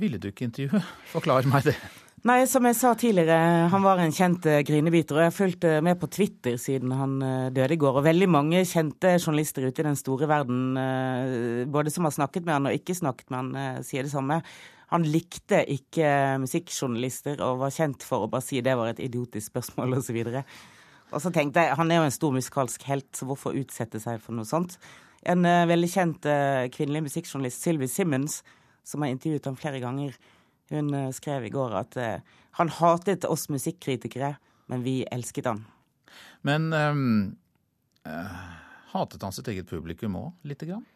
ville 0.01 0.19
du 0.19 0.31
ikke 0.31 0.49
intervjue. 0.49 0.81
Forklar 1.15 1.47
meg 1.51 1.69
det. 1.71 1.77
Nei, 2.25 2.39
som 2.49 2.65
jeg 2.65 2.77
sa 2.79 2.95
tidligere, 2.97 3.69
han 3.69 3.83
var 3.85 4.01
en 4.01 4.15
kjent 4.15 4.47
grinebiter. 4.65 5.19
Og 5.19 5.27
jeg 5.27 5.35
fulgte 5.37 5.73
med 5.85 5.99
på 6.01 6.09
Twitter 6.09 6.57
siden 6.57 6.95
han 6.97 7.19
døde 7.53 7.77
i 7.77 7.81
går. 7.83 7.99
Og 8.01 8.07
veldig 8.07 8.29
mange 8.33 8.63
kjente 8.65 9.19
journalister 9.19 9.67
ute 9.69 9.85
i 9.85 9.87
den 9.91 9.99
store 10.01 10.31
verden, 10.31 10.73
både 11.69 11.93
som 11.93 12.09
har 12.09 12.17
snakket 12.17 12.49
med 12.49 12.57
han 12.57 12.71
og 12.71 12.79
ikke 12.79 12.97
snakket 12.97 13.29
med 13.29 13.43
han, 13.43 13.85
sier 13.85 14.09
det 14.09 14.15
samme. 14.15 14.41
Han 14.95 15.03
likte 15.11 15.65
ikke 15.75 16.07
musikkjournalister 16.39 17.41
og 17.43 17.65
var 17.65 17.73
kjent 17.75 18.05
for 18.07 18.25
å 18.25 18.31
bare 18.31 18.45
si 18.47 18.61
det 18.63 18.77
var 18.79 18.93
et 18.93 19.03
idiotisk 19.03 19.51
spørsmål 19.51 19.97
osv. 19.99 20.21
Og, 20.23 20.37
så 20.37 20.45
og 21.11 21.25
så 21.25 21.33
tenkte 21.35 21.65
jeg, 21.65 21.75
han 21.81 21.91
er 21.91 21.99
jo 21.99 22.05
en 22.07 22.15
stor 22.15 22.37
musikalsk 22.37 22.87
helt, 22.87 23.09
så 23.19 23.27
hvorfor 23.27 23.59
utsette 23.59 23.99
seg 24.03 24.23
for 24.23 24.39
noe 24.39 24.47
sånt? 24.47 24.77
En 25.27 25.43
uh, 25.49 25.65
veldig 25.67 25.91
kjent 25.91 26.29
uh, 26.31 26.69
kvinnelig 26.71 27.09
musikkjournalist, 27.09 27.65
Sylvie 27.65 27.91
Simmons, 27.91 28.39
som 28.87 29.03
har 29.03 29.11
intervjuet 29.11 29.51
ham 29.51 29.59
flere 29.59 29.83
ganger, 29.83 30.15
hun 30.71 30.95
uh, 30.95 31.11
skrev 31.17 31.49
i 31.49 31.53
går 31.53 31.75
at 31.81 31.99
han 32.55 32.71
hatet 32.79 33.27
oss 33.27 33.49
musikkritikere, 33.51 34.37
men 34.71 34.87
vi 34.87 35.01
elsket 35.11 35.51
han. 35.51 35.65
Men 36.47 36.71
um, 36.71 37.07
hatet 38.95 39.27
han 39.27 39.35
sitt 39.35 39.51
eget 39.51 39.67
publikum 39.67 40.15
òg, 40.21 40.31
lite 40.47 40.71
grann? 40.71 40.87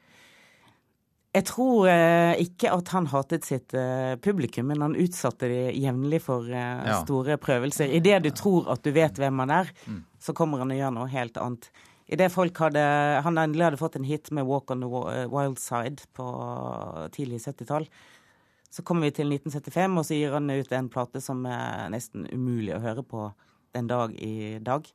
Jeg 1.38 1.44
tror 1.46 1.86
eh, 1.86 2.40
ikke 2.42 2.70
at 2.74 2.88
han 2.96 3.06
hatet 3.12 3.44
sitt 3.46 3.74
eh, 3.76 4.16
publikum, 4.22 4.66
men 4.72 4.82
han 4.82 4.96
utsatte 4.98 5.46
de 5.50 5.58
jevnlig 5.76 6.18
for 6.24 6.48
eh, 6.50 6.80
ja. 6.88 6.96
store 7.04 7.36
prøvelser. 7.38 7.92
Idet 7.94 8.24
du 8.24 8.32
tror 8.34 8.66
at 8.72 8.82
du 8.82 8.90
vet 8.96 9.20
hvem 9.20 9.44
han 9.44 9.52
er, 9.60 9.70
mm. 9.86 10.00
så 10.24 10.34
kommer 10.34 10.64
han 10.64 10.74
og 10.74 10.80
gjør 10.80 10.96
noe 10.96 11.12
helt 11.12 11.38
annet. 11.38 11.68
I 12.08 12.16
det 12.18 12.30
folk 12.32 12.56
hadde, 12.56 12.80
Han 13.22 13.38
endelig 13.38 13.66
hadde 13.66 13.78
fått 13.78 13.98
en 14.00 14.08
hit 14.08 14.30
med 14.32 14.48
'Walk 14.48 14.70
on 14.72 14.80
the 14.80 14.88
Wild 15.28 15.60
Side' 15.60 16.06
på 16.16 16.26
tidlig 17.12 17.42
70-tall. 17.44 17.86
Så 18.72 18.82
kommer 18.82 19.06
vi 19.06 19.18
til 19.20 19.30
1975, 19.30 19.98
og 19.98 20.06
så 20.08 20.16
gir 20.16 20.32
han 20.32 20.50
ut 20.50 20.72
en 20.72 20.88
plate 20.88 21.20
som 21.20 21.44
er 21.46 21.92
nesten 21.92 22.26
umulig 22.32 22.74
å 22.74 22.82
høre 22.82 23.04
på 23.04 23.28
den 23.76 23.86
dag 23.86 24.16
i 24.16 24.58
dag. 24.58 24.88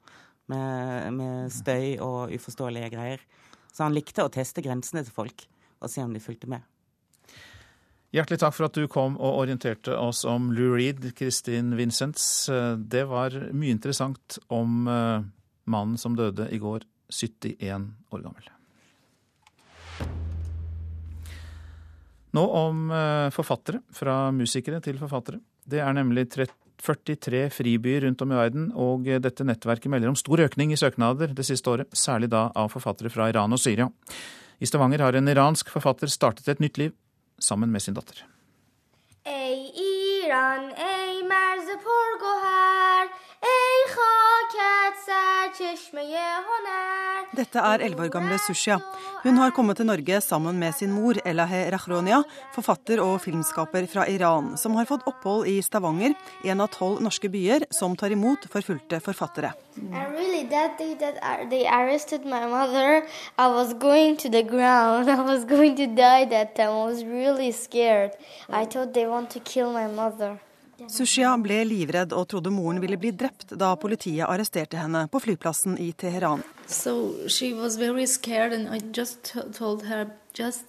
Med, 0.50 1.14
med 1.14 1.54
støy 1.54 2.02
og 2.04 2.34
uforståelige 2.34 2.92
greier. 2.98 3.22
Så 3.72 3.86
han 3.86 3.96
likte 3.96 4.26
å 4.26 4.34
teste 4.34 4.66
grensene 4.66 5.06
til 5.06 5.14
folk 5.14 5.48
og 5.84 5.92
se 5.92 6.04
om 6.04 6.14
de 6.16 6.24
fulgte 6.24 6.50
med. 6.52 6.64
Hjertelig 8.14 8.44
takk 8.44 8.54
for 8.54 8.68
at 8.68 8.76
du 8.78 8.86
kom 8.92 9.16
og 9.18 9.40
orienterte 9.42 9.96
oss 9.98 10.22
om 10.30 10.52
Lou 10.54 10.76
Reed, 10.76 11.02
Kristin 11.18 11.72
Vincents. 11.74 12.46
Det 12.78 13.08
var 13.10 13.34
mye 13.50 13.74
interessant 13.74 14.38
om 14.54 14.86
eh, 14.86 15.24
mannen 15.66 15.98
som 15.98 16.14
døde 16.14 16.46
i 16.54 16.60
går, 16.62 16.86
71 17.10 17.88
år 18.14 18.22
gammel. 18.22 18.52
Nå 22.38 22.44
om 22.60 22.86
eh, 22.94 23.32
forfattere. 23.34 23.82
Fra 23.98 24.28
musikere 24.34 24.78
til 24.86 25.02
forfattere. 25.02 25.42
Det 25.66 25.82
er 25.82 25.98
nemlig 25.98 26.28
43 26.36 27.48
fribyer 27.54 28.06
rundt 28.06 28.22
om 28.22 28.34
i 28.34 28.38
verden, 28.38 28.70
og 28.78 29.10
dette 29.26 29.46
nettverket 29.48 29.90
melder 29.90 30.14
om 30.14 30.22
stor 30.22 30.46
økning 30.46 30.74
i 30.74 30.78
søknader 30.78 31.34
det 31.34 31.50
siste 31.50 31.74
året, 31.74 31.98
særlig 31.98 32.30
da 32.34 32.46
av 32.54 32.70
forfattere 32.74 33.10
fra 33.14 33.32
Iran 33.34 33.58
og 33.58 33.62
Syria. 33.62 33.90
I 34.64 34.68
Stavanger 34.68 35.02
har 35.04 35.14
en 35.20 35.28
iransk 35.28 35.68
forfatter 35.74 36.08
startet 36.08 36.48
et 36.48 36.62
nytt 36.64 36.78
liv 36.80 36.94
sammen 37.44 37.72
med 37.74 37.84
sin 37.84 37.98
datter. 37.98 38.22
Ei 39.28 39.68
Iran, 40.24 40.70
ei 40.72 41.20
merze 41.28 41.76
her. 42.46 43.10
Dette 47.34 47.62
er 47.62 47.82
elleve 47.82 48.06
år 48.06 48.12
gamle 48.14 48.38
Sushia. 48.42 48.76
Hun 49.24 49.40
har 49.42 49.54
kommet 49.56 49.80
til 49.80 49.88
Norge 49.90 50.20
sammen 50.22 50.60
med 50.62 50.76
sin 50.78 50.92
mor 50.94 51.18
Elahe 51.26 51.64
Rahronia, 51.74 52.20
forfatter 52.54 53.02
og 53.02 53.16
filmskaper 53.24 53.88
fra 53.90 54.06
Iran, 54.10 54.52
som 54.58 54.76
har 54.78 54.86
fått 54.90 55.08
opphold 55.10 55.48
i 55.50 55.58
Stavanger, 55.66 56.14
en 56.46 56.62
av 56.62 56.70
tolv 56.76 57.02
norske 57.02 57.32
byer 57.34 57.66
som 57.74 57.98
tar 57.98 58.14
imot 58.14 58.46
forfulgte 58.54 59.02
forfattere. 59.02 59.54
And 59.78 60.14
Sushia 70.90 71.32
ble 71.42 71.62
livredd 71.68 72.14
og 72.14 72.28
trodde 72.34 72.52
moren 72.54 72.82
ville 72.84 72.98
bli 72.98 73.12
drept 73.12 73.56
da 73.60 73.76
politiet 73.80 74.28
arresterte 74.28 74.78
henne 74.82 75.08
på 75.12 75.22
flyplassen 75.24 75.78
i 75.80 75.92
Teheran. 75.94 76.44
So 76.68 77.28
she 77.28 77.54
was 77.54 77.78
very 77.78 78.06
scared, 78.06 78.54
and 78.54 78.70
I 78.70 78.80
just 78.94 79.34
told 79.58 79.86
her, 79.86 80.08
just. 80.34 80.66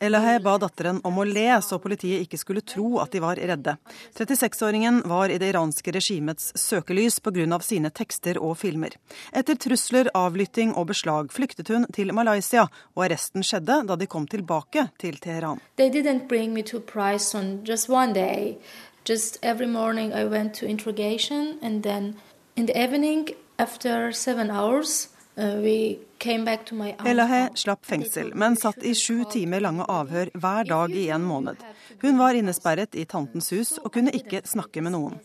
Elahe 0.00 0.38
ba 0.38 0.52
datteren 0.62 1.00
om 1.02 1.16
å 1.18 1.24
le, 1.26 1.48
så 1.62 1.80
politiet 1.82 2.22
ikke 2.22 2.38
skulle 2.38 2.62
tro 2.62 3.00
at 3.02 3.10
de 3.10 3.22
var 3.22 3.40
redde. 3.50 3.74
36-åringen 4.14 5.00
var 5.10 5.32
i 5.34 5.38
det 5.42 5.48
iranske 5.50 5.90
regimets 5.94 6.52
søkelys 6.54 7.18
pga. 7.20 7.58
sine 7.60 7.90
tekster 7.90 8.38
og 8.38 8.58
filmer. 8.58 8.94
Etter 9.32 9.58
trusler, 9.58 10.10
avlytting 10.14 10.74
og 10.74 10.86
beslag 10.92 11.32
flyktet 11.34 11.68
hun 11.74 11.86
til 11.92 12.14
Malaysia, 12.14 12.68
og 12.94 13.04
arresten 13.08 13.42
skjedde 13.42 13.82
da 13.90 13.96
de 13.96 14.06
kom 14.06 14.26
tilbake 14.26 14.88
til 14.98 15.18
Teheran. 15.18 15.58
They 15.76 15.90
didn't 15.90 16.28
bring 16.28 16.54
me 16.54 16.62
to 16.62 16.78
prison 16.78 17.64
just 17.64 17.88
one 17.88 18.12
day. 18.12 18.58
Just 19.04 19.38
every 19.42 19.66
morning 19.66 20.12
I 20.12 20.24
went 20.24 20.54
to 20.60 20.66
interrogation, 20.66 21.58
and 21.62 21.82
then 21.82 22.14
in 22.56 22.66
the 22.66 22.76
evening, 22.78 23.30
after 23.58 24.12
seven 24.12 24.50
hours, 24.50 25.08
aunt's 25.38 27.06
Elahe 27.06 27.48
slapp 27.54 27.86
fengsel, 27.86 28.32
men 28.34 28.56
satt 28.56 28.82
i 28.82 28.94
sju 28.94 29.24
timer 29.30 29.62
lange 29.62 29.86
avhør 29.86 30.32
hver 30.34 30.66
dag 30.66 30.90
i 30.90 31.08
en 31.14 31.22
måned. 31.22 31.62
Hun 32.02 32.18
var 32.18 32.34
innesperret 32.34 32.98
i 32.98 33.04
tantens 33.06 33.52
hus 33.54 33.76
og 33.78 33.92
kunne 33.94 34.14
ikke 34.14 34.42
snakke 34.46 34.82
med 34.82 34.96
noen. 34.96 35.18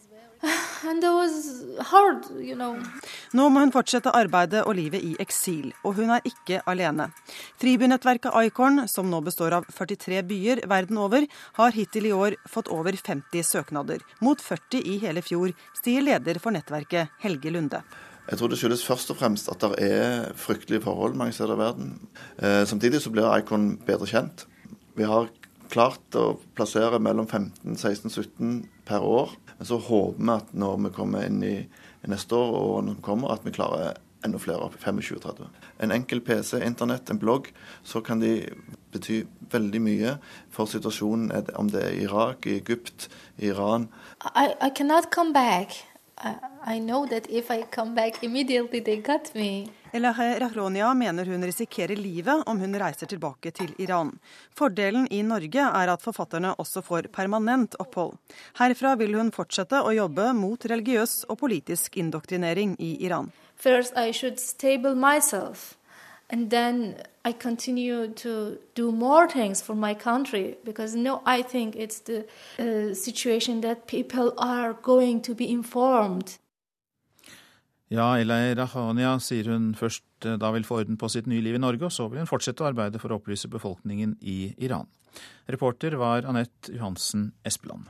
Hard, 1.90 2.26
you 2.38 2.56
know. 2.56 2.76
Nå 3.32 3.48
må 3.50 3.64
hun 3.64 3.72
fortsette 3.72 4.12
arbeidet 4.14 4.66
og 4.68 4.76
livet 4.76 5.02
i 5.02 5.14
eksil, 5.24 5.72
og 5.88 5.96
hun 5.98 6.12
er 6.12 6.26
ikke 6.28 6.60
alene. 6.70 7.08
Fribynettverket 7.62 8.36
Icorn, 8.44 8.84
som 8.92 9.10
nå 9.10 9.22
består 9.24 9.56
av 9.58 9.68
43 9.72 10.22
byer 10.28 10.66
verden 10.70 11.00
over, 11.00 11.26
har 11.58 11.74
hittil 11.74 12.12
i 12.12 12.14
år 12.14 12.38
fått 12.46 12.70
over 12.70 12.94
50 13.00 13.48
søknader, 13.48 14.04
mot 14.20 14.42
40 14.42 14.84
i 14.84 15.00
hele 15.06 15.24
fjor, 15.24 15.56
sier 15.80 16.04
leder 16.04 16.44
for 16.44 16.54
nettverket 16.54 17.16
Helge 17.24 17.56
Lunde. 17.56 17.86
Jeg 18.30 18.40
tror 18.40 18.48
det 18.52 18.58
skyldes 18.60 18.86
først 18.88 19.12
og 19.12 19.20
fremst 19.20 19.50
at 19.52 19.64
det 19.64 19.84
er 19.84 20.30
fryktelige 20.40 20.86
forhold 20.86 21.18
mange 21.20 21.36
steder 21.36 21.58
i 21.58 21.60
verden. 21.60 21.96
Eh, 22.40 22.64
samtidig 22.66 23.02
så 23.04 23.12
blir 23.12 23.28
Icon 23.36 23.74
bedre 23.84 24.08
kjent. 24.08 24.46
Vi 24.96 25.04
har 25.04 25.28
klart 25.74 26.16
å 26.16 26.38
plassere 26.56 27.02
mellom 27.02 27.28
15, 27.28 27.76
16, 27.76 28.10
17 28.14 28.70
per 28.88 29.04
år. 29.04 29.36
Men 29.58 29.68
så 29.68 29.80
håper 29.82 30.24
vi 30.24 30.34
at 30.38 30.56
når 30.56 30.80
vi 30.86 30.94
kommer 30.96 31.28
inn 31.28 31.44
i, 31.44 31.58
i 32.04 32.12
neste 32.12 32.38
år 32.38 32.54
og 32.54 32.72
årene 32.78 32.96
som 32.96 33.06
kommer, 33.06 33.34
at 33.34 33.46
vi 33.46 33.56
klarer 33.56 34.00
enda 34.24 34.40
flere, 34.40 34.64
opp 34.64 34.78
25-30. 34.80 35.50
En 35.84 35.92
enkel 35.92 36.22
PC, 36.24 36.62
internett, 36.64 37.10
en 37.12 37.20
blogg, 37.20 37.50
så 37.84 38.00
kan 38.06 38.22
de 38.24 38.38
bety 38.94 39.24
veldig 39.52 39.82
mye 39.84 40.18
for 40.54 40.70
situasjonen, 40.72 41.34
om 41.60 41.72
det 41.74 41.82
er 41.84 41.98
i 41.98 42.06
Irak, 42.06 42.48
i 42.48 42.56
Egypt, 42.62 43.10
i 43.38 43.50
Iran. 43.52 43.90
I, 44.32 44.54
I 44.64 44.72
cannot 44.72 45.12
come 45.12 45.36
back. 45.36 45.76
I, 46.66 46.80
know 46.80 47.06
that 47.06 47.28
if 47.30 47.52
I 47.52 47.64
come 47.64 47.96
back 47.96 48.24
immediately, 48.24 48.80
they 48.80 48.98
got 48.98 49.36
me. 49.36 49.70
Elahe 49.94 50.40
Rahronia 50.40 50.94
mener 50.94 51.26
hun 51.26 51.44
risikerer 51.44 51.96
livet 51.96 52.44
om 52.46 52.60
hun 52.60 52.76
reiser 52.80 53.06
tilbake 53.06 53.52
til 53.52 53.74
Iran. 53.78 54.20
Fordelen 54.56 55.08
i 55.12 55.22
Norge 55.22 55.68
er 55.68 55.92
at 55.94 56.02
forfatterne 56.02 56.56
også 56.58 56.82
får 56.82 57.12
permanent 57.14 57.76
opphold. 57.80 58.18
Herfra 58.58 58.96
vil 58.96 59.14
hun 59.20 59.32
fortsette 59.32 59.84
å 59.84 59.94
jobbe 59.94 60.32
mot 60.34 60.66
religiøs 60.66 61.26
og 61.30 61.40
politisk 61.44 61.98
indoktrinering 61.98 62.76
i 62.80 62.96
Iran. 63.06 63.32
First, 63.56 63.94
I 63.98 64.12
should 64.12 64.40
stable 64.40 64.96
myself. 64.96 65.76
And 66.34 66.50
then 66.50 66.96
I 67.24 67.32
continue 67.32 68.08
to 68.08 68.58
do 68.74 68.92
more 68.92 69.28
things 69.28 69.62
for 69.62 69.76
my 69.76 69.94
country 69.94 70.58
because 70.66 70.96
no, 70.96 71.22
I 71.28 71.44
think 71.44 71.76
it's 71.76 72.00
the 72.00 72.26
uh, 72.58 72.96
situation 72.96 73.62
that 73.62 73.86
people 73.86 74.34
are 74.40 74.74
going 74.74 75.22
to 75.22 75.36
be 75.36 75.46
informed. 75.52 76.40
Ja, 77.88 78.18
Elay 78.18 78.56
Rahania 78.58 79.20
sier 79.22 79.52
hun 79.54 79.76
først 79.78 80.26
eh, 80.26 80.40
da 80.42 80.50
vil 80.56 80.66
få 80.66 80.80
orden 80.82 80.98
på 80.98 81.10
sitt 81.14 81.28
nye 81.30 81.44
liv 81.46 81.54
i 81.54 81.62
Norge, 81.62 81.86
og 81.86 81.94
så 81.94 82.08
vil 82.10 82.24
hun 82.24 82.32
fortsette 82.32 82.66
å 82.66 82.72
arbeide 82.72 82.98
for 82.98 83.14
å 83.14 83.20
opplyse 83.22 83.52
befolkningen 83.54 84.16
i 84.22 84.56
Iran. 84.58 84.90
Reporter 85.46 86.00
var 86.02 86.26
Anette 86.26 86.74
Johansen 86.74 87.36
Espeland. 87.46 87.86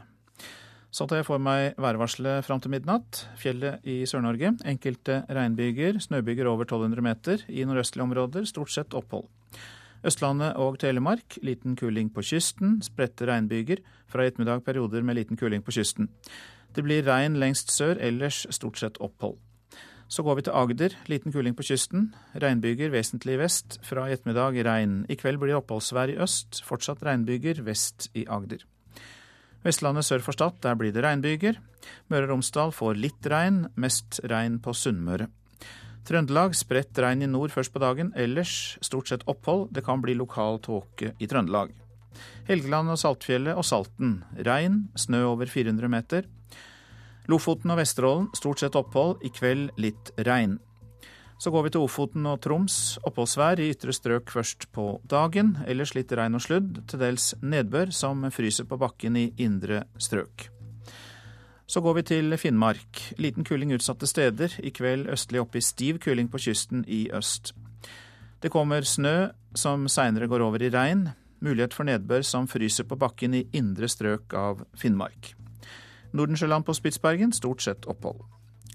Så 0.94 1.08
tar 1.10 1.24
jeg 1.24 1.26
for 1.26 1.42
meg 1.42 1.74
værvarselet 1.82 2.46
fram 2.46 2.60
til 2.62 2.70
midnatt. 2.70 3.24
Fjellet 3.42 3.82
i 3.90 4.04
Sør-Norge. 4.06 4.52
Enkelte 4.70 5.24
regnbyger, 5.26 5.98
snøbyger 5.98 6.46
over 6.52 6.68
1200 6.68 7.02
meter. 7.02 7.46
I 7.50 7.64
nordøstlige 7.66 8.06
områder 8.06 8.46
stort 8.46 8.70
sett 8.70 8.94
opphold. 8.94 9.26
Østlandet 10.06 10.54
og 10.62 10.78
Telemark 10.84 11.40
liten 11.42 11.74
kuling 11.80 12.12
på 12.14 12.22
kysten. 12.22 12.76
Spredte 12.86 13.26
regnbyger. 13.26 13.82
Fra 14.06 14.22
i 14.22 14.30
ettermiddag 14.30 14.62
perioder 14.68 15.02
med 15.02 15.18
liten 15.18 15.40
kuling 15.40 15.64
på 15.66 15.74
kysten. 15.74 16.12
Det 16.76 16.86
blir 16.86 17.02
regn 17.08 17.40
lengst 17.42 17.74
sør, 17.74 17.98
ellers 17.98 18.44
stort 18.54 18.78
sett 18.78 19.02
opphold. 19.02 19.40
Så 20.14 20.22
går 20.22 20.36
vi 20.36 20.46
til 20.46 20.54
Agder. 20.54 20.98
Liten 21.10 21.34
kuling 21.34 21.56
på 21.58 21.66
kysten. 21.66 22.12
Regnbyger 22.38 22.94
vesentlig 22.94 23.40
vest. 23.42 23.80
Fra 23.82 24.06
i 24.06 24.14
ettermiddag 24.14 24.62
regn. 24.70 25.08
I 25.10 25.18
kveld 25.18 25.42
blir 25.42 25.56
det 25.56 25.58
oppholdsvær 25.64 26.14
i 26.14 26.20
øst. 26.22 26.62
Fortsatt 26.62 27.02
regnbyger 27.02 27.64
vest 27.66 28.12
i 28.14 28.28
Agder. 28.30 28.62
Vestlandet 29.64 30.08
sør 30.08 30.24
for 30.26 30.36
Stad, 30.36 30.60
der 30.64 30.76
blir 30.80 30.92
det 30.92 31.06
regnbyger. 31.06 31.60
Møre 32.12 32.28
og 32.28 32.34
Romsdal 32.34 32.74
får 32.76 33.00
litt 33.00 33.30
regn, 33.32 33.64
mest 33.80 34.20
regn 34.28 34.60
på 34.64 34.76
Sunnmøre. 34.76 35.30
Trøndelag 36.04 36.56
spredt 36.60 37.00
regn 37.00 37.24
i 37.24 37.30
nord 37.32 37.54
først 37.54 37.72
på 37.72 37.80
dagen, 37.80 38.12
ellers 38.20 38.76
stort 38.84 39.08
sett 39.08 39.24
opphold. 39.32 39.70
Det 39.72 39.86
kan 39.88 40.04
bli 40.04 40.18
lokal 40.20 40.60
tåke 40.64 41.14
i 41.16 41.30
Trøndelag. 41.32 41.72
Helgeland 42.50 42.92
og 42.92 43.00
Saltfjellet 43.00 43.56
og 43.56 43.64
Salten. 43.64 44.18
Regn, 44.36 44.90
snø 45.00 45.24
over 45.32 45.48
400 45.48 45.92
meter. 45.92 46.28
Lofoten 47.32 47.72
og 47.72 47.80
Vesterålen 47.80 48.28
stort 48.36 48.60
sett 48.60 48.76
opphold, 48.76 49.22
i 49.24 49.32
kveld 49.32 49.72
litt 49.80 50.12
regn. 50.28 50.58
Så 51.44 51.52
går 51.52 51.66
vi 51.66 51.72
til 51.76 51.84
Ofoten 51.84 52.24
og 52.30 52.38
Troms. 52.40 52.76
Oppholdsvær 53.04 53.60
i 53.60 53.66
ytre 53.74 53.92
strøk 53.92 54.30
først 54.32 54.70
på 54.72 54.86
dagen. 55.12 55.58
Ellers 55.68 55.92
litt 55.92 56.14
regn 56.16 56.38
og 56.38 56.44
sludd, 56.46 56.78
til 56.88 57.02
dels 57.02 57.34
nedbør 57.44 57.90
som 57.92 58.22
fryser 58.32 58.64
på 58.70 58.78
bakken 58.80 59.18
i 59.20 59.26
indre 59.44 59.82
strøk. 60.00 60.46
Så 61.68 61.82
går 61.84 61.98
vi 61.98 62.04
til 62.08 62.38
Finnmark. 62.40 63.02
Liten 63.20 63.44
kuling 63.44 63.74
utsatte 63.76 64.08
steder. 64.08 64.56
I 64.64 64.72
kveld 64.72 65.10
østlig 65.12 65.42
oppe 65.44 65.60
i 65.60 65.66
stiv 65.68 66.00
kuling 66.06 66.30
på 66.32 66.40
kysten 66.46 66.86
i 66.88 67.10
øst. 67.12 67.52
Det 68.40 68.52
kommer 68.54 68.88
snø 68.88 69.34
som 69.52 69.90
seinere 69.92 70.30
går 70.32 70.46
over 70.48 70.64
i 70.64 70.72
regn. 70.72 71.10
Mulighet 71.44 71.76
for 71.76 71.84
nedbør 71.84 72.24
som 72.24 72.48
fryser 72.48 72.88
på 72.88 72.96
bakken 72.96 73.36
i 73.36 73.44
indre 73.52 73.92
strøk 73.92 74.32
av 74.32 74.64
Finnmark. 74.80 75.34
Nordensjøland 76.16 76.64
på 76.64 76.78
Spitsbergen 76.80 77.36
stort 77.36 77.68
sett 77.68 77.84
opphold. 77.84 78.24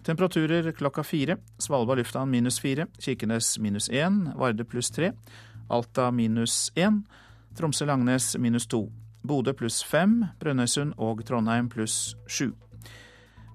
Temperaturer 0.04 0.72
klokka 0.72 1.02
fire. 1.04 1.36
Svalbard 1.58 1.98
lufthavn 1.98 2.30
minus 2.30 2.60
fire. 2.60 2.86
Kirkenes 2.98 3.58
minus 3.58 3.88
én. 3.88 4.32
Varde 4.36 4.64
pluss 4.64 4.90
tre. 4.90 5.12
Alta 5.68 6.10
minus 6.10 6.70
én. 6.76 7.02
Tromsø-Langnes 7.58 8.36
minus 8.38 8.66
to. 8.66 8.86
Bodø 9.22 9.52
pluss 9.52 9.82
fem. 9.84 10.22
Brønnøysund 10.40 10.94
og 10.96 11.24
Trondheim 11.26 11.68
pluss 11.68 12.14
sju. 12.30 12.52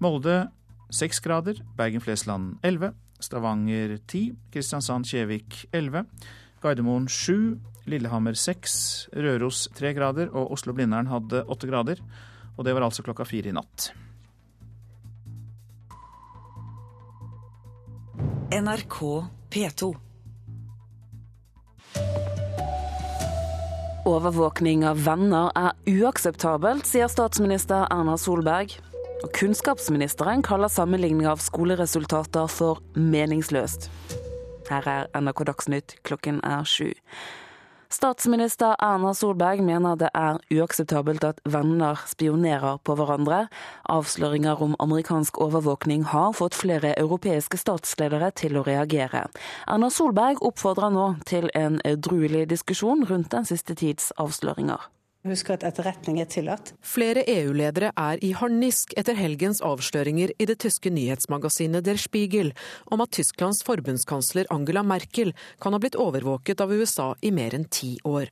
Molde 0.03 0.49
seks 0.93 1.23
grader. 1.23 1.63
Bergen-Flesland 1.77 2.59
elleve. 2.63 2.93
Stavanger 3.23 3.97
ti. 4.07 4.33
Kristiansand-Kjevik 4.53 5.65
elleve. 5.73 6.05
Gardermoen 6.61 7.07
sju. 7.07 7.55
Lillehammer 7.89 8.37
seks. 8.37 9.07
Røros 9.15 9.69
tre 9.75 9.93
grader. 9.95 10.29
Og 10.35 10.53
Oslo-Blindern 10.57 11.09
hadde 11.11 11.45
åtte 11.47 11.71
grader. 11.71 12.03
Og 12.57 12.67
det 12.67 12.75
var 12.75 12.85
altså 12.85 13.03
klokka 13.05 13.25
fire 13.25 13.49
i 13.49 13.55
natt. 13.55 13.93
NRK 18.51 19.25
P2. 19.49 19.95
Overvåkning 24.05 24.83
av 24.85 24.99
venner 25.05 25.51
er 25.55 25.71
uakseptabelt, 25.87 26.87
sier 26.89 27.07
statsminister 27.07 27.85
Erna 27.93 28.17
Solberg. 28.19 28.75
Og 29.23 29.31
kunnskapsministeren 29.37 30.43
kaller 30.43 30.67
sammenligning 30.67 31.29
av 31.29 31.39
skoleresultater 31.39 32.49
for 32.51 32.83
meningsløst. 32.99 33.87
Her 34.67 34.89
er 34.91 35.07
NRK 35.15 35.45
Dagsnytt, 35.47 35.95
klokken 36.03 36.43
er 36.43 36.67
sju. 36.67 36.91
Statsminister 37.93 38.73
Erna 38.81 39.11
Solberg 39.13 39.59
mener 39.61 39.97
det 40.01 40.07
er 40.17 40.39
uakseptabelt 40.49 41.21
at 41.27 41.41
venner 41.45 41.99
spionerer 42.09 42.79
på 42.81 42.95
hverandre. 42.97 43.43
Avsløringer 43.85 44.63
om 44.65 44.73
amerikansk 44.81 45.37
overvåkning 45.37 46.07
har 46.09 46.33
fått 46.33 46.57
flere 46.57 46.95
europeiske 46.97 47.59
statsledere 47.61 48.31
til 48.33 48.57
å 48.57 48.65
reagere. 48.65 49.27
Erna 49.69 49.91
Solberg 49.93 50.41
oppfordrer 50.41 50.89
nå 50.95 51.05
til 51.29 51.51
en 51.53 51.77
edruelig 51.85 52.47
diskusjon 52.55 53.05
rundt 53.11 53.29
den 53.35 53.45
siste 53.45 53.77
tids 53.77 54.09
avsløringer. 54.17 54.89
Husk 55.23 55.53
at 55.53 55.63
etterretning 55.63 56.17
er 56.19 56.27
tillatt. 56.27 56.73
Flere 56.83 57.23
EU-ledere 57.31 57.93
er 57.95 58.19
i 58.19 58.33
harnisk 58.35 58.91
etter 58.99 59.15
helgens 59.15 59.61
avsløringer 59.63 60.33
i 60.35 60.47
det 60.49 60.57
tyske 60.59 60.91
nyhetsmagasinet 60.91 61.85
Der 61.87 61.99
Spiegel 62.01 62.51
om 62.91 63.03
at 63.05 63.15
Tysklands 63.15 63.63
forbundskansler 63.63 64.51
Angela 64.51 64.83
Merkel 64.83 65.31
kan 65.63 65.71
ha 65.71 65.79
blitt 65.79 65.95
overvåket 65.95 66.59
av 66.59 66.75
USA 66.75 67.13
i 67.23 67.31
mer 67.31 67.55
enn 67.55 67.69
ti 67.71 67.95
år. 68.03 68.27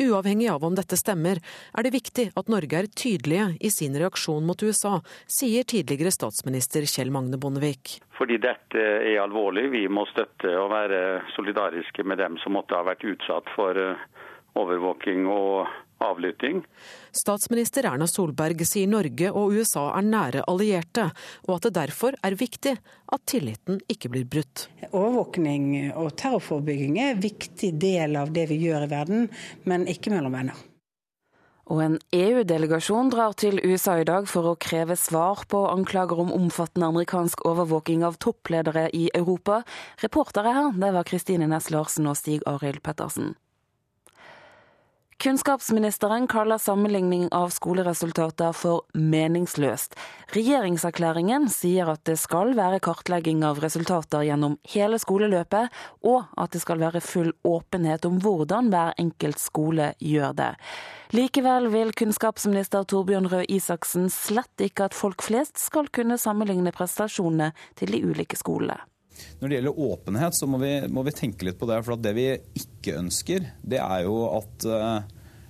Uavhengig 0.00 0.48
av 0.52 0.64
om 0.64 0.74
dette 0.76 0.96
stemmer, 0.96 1.40
er 1.76 1.84
det 1.84 1.92
viktig 1.94 2.26
at 2.36 2.50
Norge 2.52 2.80
er 2.80 2.88
tydelige 2.92 3.46
i 3.60 3.70
sin 3.72 3.96
reaksjon 3.96 4.44
mot 4.48 4.62
USA, 4.64 4.98
sier 5.28 5.64
tidligere 5.68 6.12
statsminister 6.12 6.88
Kjell 6.88 7.12
Magne 7.12 7.40
Bondevik. 7.40 7.98
Fordi 8.16 8.40
dette 8.40 8.80
er 8.80 9.20
alvorlig. 9.20 9.68
Vi 9.72 9.86
må 9.92 10.06
støtte 10.12 10.52
og 10.60 10.72
være 10.72 11.00
solidariske 11.36 12.04
med 12.04 12.20
dem 12.20 12.40
som 12.40 12.56
måtte 12.56 12.76
ha 12.76 12.84
vært 12.86 13.04
utsatt 13.04 13.48
for 13.56 13.76
eh, 13.76 14.04
overvåking 14.56 15.26
og 15.30 15.66
avlytting. 16.04 16.62
Statsminister 17.16 17.88
Erna 17.88 18.06
Solberg 18.10 18.60
sier 18.68 18.90
Norge 18.90 19.30
og 19.32 19.56
USA 19.56 19.86
er 19.96 20.06
nære 20.06 20.44
allierte, 20.50 21.08
og 21.46 21.56
at 21.56 21.68
det 21.68 21.74
derfor 21.78 22.16
er 22.26 22.36
viktig 22.36 22.76
at 22.76 23.26
tilliten 23.28 23.80
ikke 23.92 24.12
blir 24.12 24.28
brutt. 24.28 24.68
Overvåkning 24.90 25.92
og 25.96 26.12
terrorforebygging 26.20 27.00
er 27.00 27.14
en 27.14 27.24
viktig 27.24 27.74
del 27.80 28.16
av 28.20 28.32
det 28.36 28.48
vi 28.52 28.60
gjør 28.66 28.86
i 28.86 28.92
verden, 28.92 29.28
men 29.64 29.88
ikke 29.90 30.12
mellom 30.14 30.36
venner. 30.36 30.64
Og 31.66 31.80
en 31.82 31.96
EU-delegasjon 32.14 33.08
drar 33.10 33.32
til 33.34 33.58
USA 33.64 33.96
i 33.98 34.06
dag 34.06 34.28
for 34.30 34.46
å 34.46 34.58
kreve 34.62 34.94
svar 35.00 35.42
på 35.50 35.64
anklager 35.66 36.20
om 36.22 36.30
omfattende 36.36 36.92
amerikansk 36.92 37.42
overvåking 37.48 38.04
av 38.06 38.20
toppledere 38.22 38.86
i 38.94 39.08
Europa. 39.18 39.64
Reportere 40.04 40.54
her, 40.54 40.70
det 40.78 40.92
var 40.94 41.08
Kristine 41.10 41.50
Næss 41.50 41.72
Larsen 41.74 42.06
og 42.06 42.14
Stig 42.20 42.46
Arild 42.46 42.84
Pettersen. 42.86 43.34
Kunnskapsministeren 45.18 46.26
kaller 46.28 46.58
sammenligning 46.58 47.28
av 47.32 47.48
skoleresultater 47.48 48.52
for 48.52 48.82
meningsløst. 48.92 49.94
Regjeringserklæringen 50.34 51.46
sier 51.48 51.88
at 51.88 52.02
det 52.04 52.18
skal 52.20 52.52
være 52.58 52.82
kartlegging 52.84 53.40
av 53.48 53.62
resultater 53.64 54.26
gjennom 54.28 54.58
hele 54.74 54.98
skoleløpet, 55.00 55.72
og 56.04 56.26
at 56.36 56.52
det 56.52 56.60
skal 56.60 56.82
være 56.84 57.00
full 57.00 57.32
åpenhet 57.48 58.04
om 58.04 58.18
hvordan 58.20 58.68
hver 58.74 58.92
enkelt 59.00 59.40
skole 59.40 59.94
gjør 60.04 60.36
det. 60.36 60.50
Likevel 61.16 61.70
vil 61.72 61.94
kunnskapsminister 61.96 62.84
Torbjørn 62.84 63.30
Røe 63.32 63.48
Isaksen 63.48 64.10
slett 64.12 64.66
ikke 64.68 64.90
at 64.90 64.98
folk 64.98 65.24
flest 65.24 65.56
skal 65.62 65.88
kunne 65.88 66.20
sammenligne 66.20 66.76
prestasjonene 66.76 67.54
til 67.80 67.96
de 67.96 68.04
ulike 68.04 68.36
skolene. 68.36 68.82
Når 69.40 69.48
det 69.48 69.58
gjelder 69.58 69.84
åpenhet, 69.90 70.36
så 70.38 70.48
må 70.50 70.60
vi, 70.62 70.72
må 70.92 71.04
vi, 71.06 71.14
tenke 71.16 71.48
litt 71.48 71.60
på 71.60 71.68
det. 71.70 71.82
For 71.86 72.00
det 72.00 72.14
vi 72.16 72.30
ikke 72.60 72.98
ønsker, 73.00 73.52
det 73.66 73.82
er 73.82 74.06
jo 74.06 74.16
at 74.36 74.66
uh, 74.68 75.04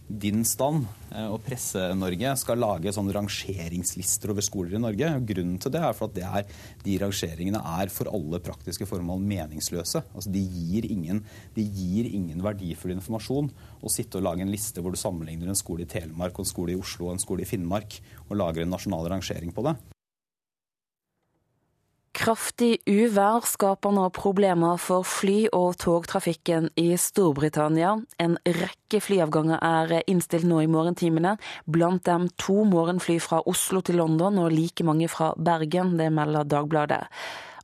din 0.06 0.44
stand 0.46 0.84
uh, 1.10 1.28
og 1.32 1.40
Presse-Norge 1.46 2.34
skal 2.38 2.60
lage 2.62 2.92
sånne 2.94 3.14
rangeringslister 3.16 4.32
over 4.34 4.44
skoler 4.44 4.76
i 4.76 4.82
Norge. 4.82 5.10
Grunnen 5.30 5.58
til 5.62 5.74
det 5.74 5.82
er 5.82 5.96
for 5.96 6.10
at 6.10 6.16
det 6.18 6.26
er, 6.26 6.60
de 6.84 6.98
rangeringene 7.02 7.64
er 7.80 7.92
for 7.94 8.12
alle 8.14 8.42
praktiske 8.44 8.88
formål 8.90 9.24
meningsløse. 9.26 10.04
Altså, 10.12 10.32
de, 10.34 10.44
gir 10.44 10.88
ingen, 10.92 11.24
de 11.56 11.66
gir 11.66 12.10
ingen 12.12 12.44
verdifull 12.44 12.94
informasjon 12.96 13.50
å 13.82 13.92
sitte 13.92 14.20
og 14.20 14.28
lage 14.28 14.46
en 14.46 14.54
liste 14.54 14.82
hvor 14.82 14.94
du 14.94 15.00
sammenligner 15.00 15.50
en 15.50 15.58
skole 15.58 15.86
i 15.86 15.90
Telemark, 15.90 16.38
og 16.38 16.46
en 16.46 16.54
skole 16.54 16.76
i 16.76 16.80
Oslo 16.80 17.10
og 17.10 17.16
en 17.16 17.22
skole 17.26 17.46
i 17.46 17.50
Finnmark, 17.50 18.00
og 18.28 18.38
lager 18.38 18.66
en 18.66 18.74
nasjonal 18.76 19.14
rangering 19.16 19.54
på 19.54 19.66
det. 19.66 19.78
Kraftig 22.16 22.78
uvær 22.88 23.44
skaper 23.44 23.92
nå 23.92 24.06
problemer 24.16 24.78
for 24.80 25.04
fly- 25.04 25.50
og 25.52 25.74
togtrafikken 25.82 26.70
i 26.80 26.94
Storbritannia. 26.96 27.90
En 28.22 28.38
rekke 28.46 29.02
flyavganger 29.04 29.60
er 29.60 29.92
innstilt 30.08 30.48
nå 30.48 30.62
i 30.64 30.70
morgentimene, 30.70 31.34
blant 31.68 32.06
dem 32.08 32.30
to 32.40 32.64
morgenfly 32.64 33.18
fra 33.20 33.42
Oslo 33.44 33.84
til 33.84 34.00
London 34.00 34.40
og 34.40 34.48
like 34.56 34.86
mange 34.88 35.10
fra 35.12 35.34
Bergen, 35.36 35.98
det 36.00 36.08
melder 36.08 36.48
Dagbladet. 36.48 37.04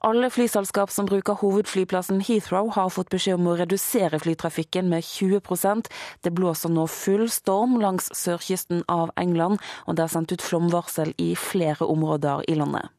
Alle 0.05 0.29
flyselskap 0.35 0.91
som 0.93 1.09
bruker 1.09 1.41
hovedflyplassen 1.41 2.21
Heathrow 2.21 2.69
har 2.77 2.93
fått 2.93 3.13
beskjed 3.15 3.41
om 3.41 3.53
å 3.55 3.57
redusere 3.57 4.21
flytrafikken 4.21 4.89
med 4.91 5.07
20% 5.07 5.89
Det 6.27 6.33
blåser 6.35 6.75
nå 6.75 6.89
full 6.91 7.31
storm 7.31 7.79
langs 7.81 8.13
sørkysten 8.13 8.85
av 8.85 9.15
England, 9.17 9.63
og 9.87 9.97
det 9.97 10.05
er 10.05 10.19
sendt 10.19 10.35
ut 10.35 10.45
flomvarsel 10.45 11.15
i 11.17 11.33
flere 11.39 11.89
områder 11.89 12.45
i 12.51 12.59
landet. 12.59 12.93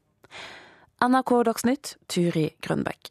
NRK 1.03 1.31
Dagsnytt, 1.43 1.89
Turi 2.07 2.45
Grønbekk. 2.63 3.09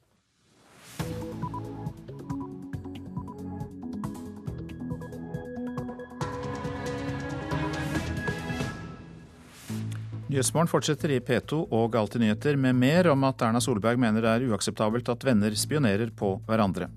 Nyhetsmorgen 10.33 10.71
fortsetter 10.73 11.13
i 11.13 11.21
P2 11.21 11.67
og 11.69 11.99
Alltid 12.01 12.25
nyheter 12.25 12.57
med 12.57 12.81
mer 12.81 13.11
om 13.13 13.29
at 13.29 13.45
Erna 13.45 13.61
Solberg 13.61 14.01
mener 14.01 14.25
det 14.25 14.33
er 14.33 14.49
uakseptabelt 14.49 15.13
at 15.13 15.29
venner 15.29 15.53
spionerer 15.53 16.17
på 16.17 16.39
hverandre. 16.49 16.89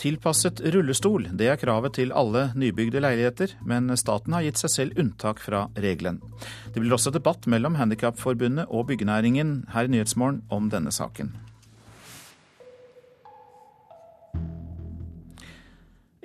Tilpasset 0.00 0.62
rullestol, 0.72 1.26
det 1.36 1.50
er 1.52 1.58
kravet 1.60 1.98
til 1.98 2.14
alle 2.16 2.46
nybygde 2.56 3.02
leiligheter, 3.04 3.52
men 3.68 3.92
staten 4.00 4.32
har 4.32 4.46
gitt 4.46 4.56
seg 4.56 4.72
selv 4.72 5.02
unntak 5.02 5.42
fra 5.44 5.66
regelen. 5.76 6.22
Det 6.72 6.80
blir 6.80 6.96
også 6.96 7.12
debatt 7.12 7.44
mellom 7.44 7.76
Handikapforbundet 7.76 8.72
og 8.72 8.86
byggenæringen 8.88 9.66
her 9.74 9.84
i 9.84 9.92
Nyhetsmorgen 9.92 10.40
om 10.48 10.72
denne 10.72 10.88
saken. 10.88 11.34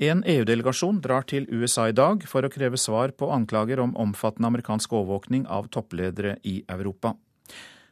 En 0.07 0.23
EU-delegasjon 0.23 1.03
drar 1.03 1.27
til 1.27 1.43
USA 1.51 1.89
i 1.91 1.95
dag 1.95 2.23
for 2.31 2.47
å 2.47 2.51
kreve 2.51 2.79
svar 2.79 3.11
på 3.11 3.27
anklager 3.31 3.83
om 3.83 3.95
omfattende 3.99 4.53
amerikansk 4.53 4.95
overvåkning 4.95 5.49
av 5.51 5.67
toppledere 5.67 6.37
i 6.47 6.61
Europa. 6.71 7.17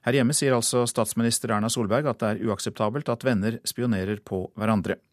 Her 0.07 0.15
hjemme 0.15 0.35
sier 0.35 0.55
altså 0.55 0.87
statsminister 0.87 1.51
Erna 1.51 1.67
Solberg 1.71 2.07
at 2.07 2.23
det 2.23 2.31
er 2.31 2.45
uakseptabelt 2.47 3.11
at 3.11 3.23
venner 3.27 3.59
spionerer 3.67 4.23
på 4.23 4.45
hverandre. 4.55 5.03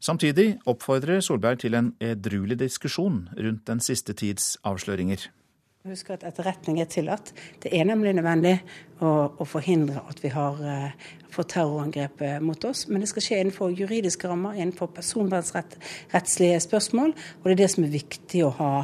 Samtidig 0.00 0.54
oppfordrer 0.64 1.20
Solberg 1.20 1.60
til 1.60 1.76
en 1.76 1.92
edruelig 2.00 2.56
diskusjon 2.62 3.26
rundt 3.36 3.66
den 3.68 3.82
siste 3.84 4.14
tids 4.16 4.54
avsløringer. 4.64 5.26
Husk 5.88 6.10
at 6.12 6.24
etterretning 6.28 6.76
er 6.80 6.88
tillatt. 6.92 7.30
Det 7.60 7.70
er 7.72 7.86
nemlig 7.88 8.14
nødvendig 8.16 8.54
å, 9.00 9.10
å 9.32 9.44
forhindre 9.48 10.02
at 10.08 10.18
vi 10.20 10.28
har 10.32 10.58
uh, 10.60 11.06
fått 11.32 11.54
terrorangrep 11.54 12.20
eh, 12.20 12.34
mot 12.44 12.64
oss. 12.68 12.82
Men 12.88 13.00
det 13.00 13.08
skal 13.08 13.24
skje 13.24 13.38
innenfor 13.40 13.72
juridiske 13.72 14.28
rammer, 14.28 14.58
innenfor 14.58 14.90
personvernrettslige 14.92 16.58
spørsmål. 16.64 17.14
Og 17.40 17.48
det 17.48 17.54
er 17.54 17.62
det 17.62 17.70
som 17.72 17.86
er 17.86 17.94
viktig 17.96 18.44
å 18.44 18.52
ha 18.58 18.74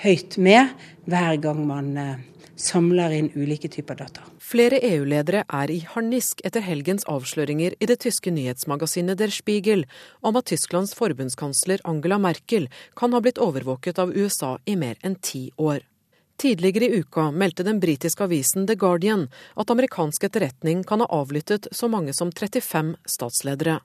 høyt 0.00 0.38
med 0.40 0.72
hver 1.04 1.36
gang 1.44 1.60
man 1.68 1.92
uh, 2.00 2.14
samler 2.56 3.14
inn 3.14 3.30
ulike 3.34 3.68
typer 3.68 3.98
data. 3.98 4.24
Flere 4.42 4.80
EU-ledere 4.82 5.44
er 5.48 5.70
i 5.70 5.80
harnisk 5.86 6.40
etter 6.44 6.64
helgens 6.64 7.06
avsløringer 7.10 7.76
i 7.80 7.88
det 7.88 7.98
tyske 8.04 8.32
nyhetsmagasinet 8.32 9.18
Der 9.20 9.32
Spiegel 9.34 9.84
om 10.20 10.36
at 10.40 10.48
Tysklands 10.50 10.94
forbundskansler 10.98 11.84
Angela 11.84 12.18
Merkel 12.18 12.70
kan 12.96 13.12
ha 13.12 13.20
blitt 13.20 13.42
overvåket 13.42 13.98
av 14.02 14.14
USA 14.16 14.56
i 14.64 14.76
mer 14.76 14.96
enn 15.02 15.18
ti 15.20 15.50
år. 15.56 15.84
Tidligere 16.36 16.84
i 16.84 17.00
uka 17.00 17.30
meldte 17.32 17.64
den 17.64 17.80
britiske 17.80 18.24
avisen 18.24 18.66
The 18.68 18.76
Guardian 18.76 19.28
at 19.56 19.70
amerikansk 19.72 20.28
etterretning 20.28 20.84
kan 20.84 21.00
ha 21.00 21.08
avlyttet 21.08 21.68
så 21.72 21.88
mange 21.88 22.12
som 22.12 22.32
35 22.32 22.96
statsledere. 23.08 23.78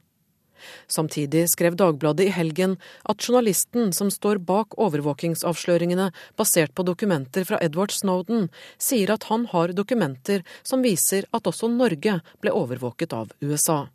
Samtidig 0.91 1.47
skrev 1.51 1.77
Dagbladet 1.79 2.27
i 2.27 2.33
helgen 2.35 2.77
at 3.09 3.21
journalisten 3.23 3.93
som 3.95 4.11
står 4.13 4.41
bak 4.47 4.77
overvåkingsavsløringene 4.81 6.09
basert 6.39 6.75
på 6.75 6.85
dokumenter 6.87 7.47
fra 7.47 7.61
Edward 7.63 7.93
Snowden, 7.95 8.49
sier 8.77 9.13
at 9.13 9.29
han 9.31 9.47
har 9.53 9.73
dokumenter 9.77 10.45
som 10.63 10.83
viser 10.85 11.27
at 11.31 11.47
også 11.47 11.71
Norge 11.71 12.19
ble 12.41 12.53
overvåket 12.55 13.13
av 13.17 13.33
USA. 13.41 13.85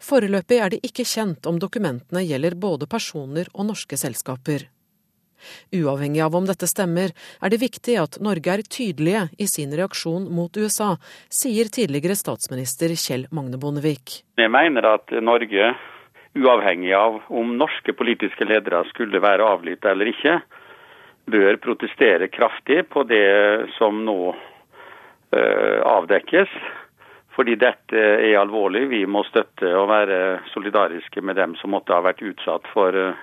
Foreløpig 0.00 0.60
er 0.60 0.72
det 0.72 0.84
ikke 0.86 1.04
kjent 1.08 1.46
om 1.48 1.60
dokumentene 1.60 2.24
gjelder 2.24 2.56
både 2.56 2.88
personer 2.88 3.50
og 3.52 3.68
norske 3.70 3.98
selskaper. 4.00 4.68
Uavhengig 5.74 6.22
av 6.24 6.36
om 6.38 6.46
dette 6.48 6.68
stemmer, 6.70 7.12
er 7.42 7.52
det 7.52 7.60
viktig 7.62 7.96
at 8.00 8.18
Norge 8.24 8.54
er 8.54 8.64
tydelige 8.66 9.26
i 9.38 9.48
sin 9.50 9.74
reaksjon 9.76 10.28
mot 10.32 10.56
USA, 10.56 10.94
sier 11.32 11.70
tidligere 11.72 12.16
statsminister 12.18 12.94
Kjell 12.96 13.26
Magne 13.34 13.60
Bondevik. 13.60 14.20
Jeg 14.40 14.52
mener 14.52 14.88
at 14.94 15.12
Norge, 15.22 15.72
uavhengig 16.36 16.92
av 16.96 17.20
om 17.32 17.56
norske 17.60 17.94
politiske 17.96 18.48
ledere 18.48 18.84
skulle 18.92 19.22
være 19.24 19.46
avlytta 19.56 19.92
eller 19.92 20.12
ikke, 20.12 20.40
bør 21.26 21.58
protestere 21.62 22.28
kraftig 22.30 22.84
på 22.92 23.02
det 23.08 23.26
som 23.78 24.04
nå 24.06 24.18
uh, 24.30 25.78
avdekkes. 25.96 26.52
Fordi 27.36 27.56
dette 27.60 28.00
er 28.00 28.38
alvorlig. 28.40 28.86
Vi 28.88 29.02
må 29.04 29.20
støtte 29.28 29.68
og 29.76 29.90
være 29.90 30.20
solidariske 30.54 31.20
med 31.20 31.36
dem 31.36 31.56
som 31.60 31.74
måtte 31.74 31.92
ha 31.92 32.00
vært 32.06 32.22
utsatt 32.24 32.68
for 32.72 32.96
uh, 32.96 33.18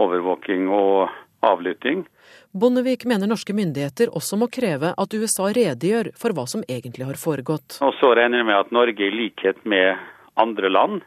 overvåking 0.00 0.70
og 0.72 1.10
avlytting. 1.46 2.04
Bondevik 2.52 3.06
mener 3.08 3.30
norske 3.30 3.54
myndigheter 3.56 4.12
også 4.16 4.38
må 4.40 4.50
kreve 4.52 4.92
at 4.96 5.14
USA 5.14 5.48
redegjør 5.54 6.12
for 6.18 6.36
hva 6.36 6.46
som 6.50 6.64
egentlig 6.68 7.08
har 7.08 7.20
foregått. 7.20 7.78
Og 7.84 7.94
så 8.00 8.12
regner 8.18 8.42
jeg 8.42 8.50
med 8.50 8.58
at 8.58 8.74
Norge, 8.74 9.06
i 9.06 9.14
likhet 9.14 9.60
med 9.64 9.96
andre 10.40 10.70
land 10.70 11.00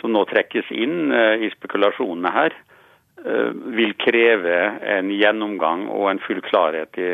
som 0.00 0.12
nå 0.14 0.24
trekkes 0.28 0.70
inn 0.74 1.12
i 1.14 1.50
spekulasjonene 1.54 2.32
her, 2.34 2.56
vil 3.78 3.94
kreve 4.02 4.56
en 4.96 5.12
gjennomgang 5.14 5.86
og 5.88 6.10
en 6.10 6.20
full 6.26 6.42
klarhet 6.44 6.98
i 7.00 7.10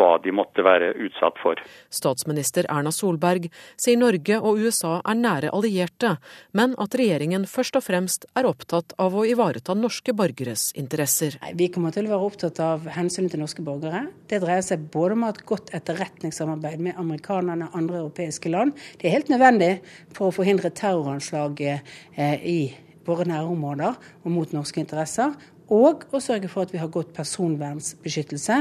hva 0.00 0.16
de 0.24 0.32
måtte 0.34 0.64
være 0.64 0.92
utsatt 1.06 1.38
for. 1.42 1.60
Statsminister 1.92 2.68
Erna 2.72 2.92
Solberg 2.94 3.50
sier 3.80 4.00
Norge 4.00 4.40
og 4.40 4.60
USA 4.64 4.96
er 5.04 5.18
nære 5.20 5.52
allierte, 5.56 6.16
men 6.56 6.74
at 6.80 6.96
regjeringen 6.98 7.46
først 7.50 7.76
og 7.78 7.84
fremst 7.86 8.26
er 8.38 8.48
opptatt 8.48 8.94
av 9.00 9.16
å 9.16 9.26
ivareta 9.28 9.76
norske 9.76 10.14
borgeres 10.16 10.70
interesser. 10.80 11.36
Vi 11.54 11.70
kommer 11.72 11.94
til 11.94 12.08
å 12.08 12.14
være 12.14 12.30
opptatt 12.30 12.60
av 12.64 12.88
hensynet 12.96 13.34
til 13.34 13.44
norske 13.44 13.64
borgere. 13.66 14.06
Det 14.30 14.40
dreier 14.42 14.64
seg 14.66 14.88
både 14.92 15.16
om 15.16 15.24
å 15.24 15.30
ha 15.30 15.36
et 15.36 15.46
godt 15.48 15.72
etterretningssamarbeid 15.76 16.84
med 16.88 17.00
amerikanerne 17.00 17.70
og 17.70 17.80
andre 17.82 18.02
europeiske 18.04 18.52
land. 18.52 18.76
Det 19.00 19.08
er 19.08 19.18
helt 19.18 19.32
nødvendig 19.32 19.72
for 20.16 20.30
å 20.30 20.34
forhindre 20.34 20.72
terroranslag 20.74 21.60
i 21.60 22.60
våre 23.06 23.26
nærområder 23.28 23.96
og 24.24 24.30
mot 24.32 24.52
norske 24.54 24.82
interesser. 24.82 25.34
Og 25.70 26.04
å 26.10 26.20
sørge 26.22 26.50
for 26.50 26.66
at 26.66 26.74
vi 26.74 26.80
har 26.82 26.90
godt 26.90 27.12
personvernsbeskyttelse, 27.14 28.56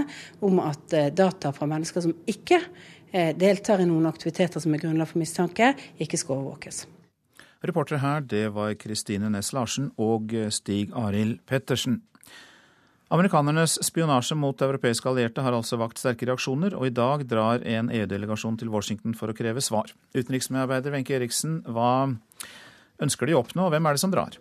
om 0.45 0.61
at 0.61 0.93
data 1.17 1.51
fra 1.55 1.67
mennesker 1.69 2.05
som 2.05 2.13
ikke 2.29 2.61
deltar 3.41 3.81
i 3.81 3.87
noen 3.89 4.05
aktiviteter 4.05 4.61
som 4.61 4.73
er 4.75 4.83
grunnlag 4.83 5.09
for 5.09 5.17
mistanke, 5.21 5.71
ikke 5.97 6.19
skal 6.21 6.37
overvåkes. 6.37 6.83
Reportere 7.65 7.99
her, 8.03 8.21
det 8.21 8.45
var 8.55 8.77
Kristine 8.79 9.31
Næss 9.33 9.49
Larsen 9.57 9.89
og 9.97 10.31
Stig 10.53 10.93
Arild 10.95 11.41
Pettersen. 11.49 12.03
Amerikanernes 13.09 13.79
spionasje 13.81 14.35
mot 14.37 14.61
europeiske 14.61 15.09
allierte 15.09 15.41
har 15.41 15.55
altså 15.57 15.79
vakt 15.81 15.97
sterke 15.97 16.27
reaksjoner, 16.29 16.75
og 16.77 16.85
i 16.85 16.93
dag 16.93 17.25
drar 17.25 17.65
en 17.65 17.89
EU-delegasjon 17.89 18.59
til 18.61 18.69
Washington 18.69 19.17
for 19.17 19.33
å 19.33 19.35
kreve 19.35 19.63
svar. 19.65 19.89
Utenriksmedarbeider 20.13 20.93
Wenche 20.93 21.17
Eriksen, 21.17 21.63
hva 21.65 22.13
ønsker 23.01 23.25
de 23.25 23.33
å 23.33 23.41
oppnå, 23.41 23.65
og 23.65 23.73
hvem 23.73 23.89
er 23.89 23.97
det 23.97 24.03
som 24.05 24.13
drar? 24.13 24.37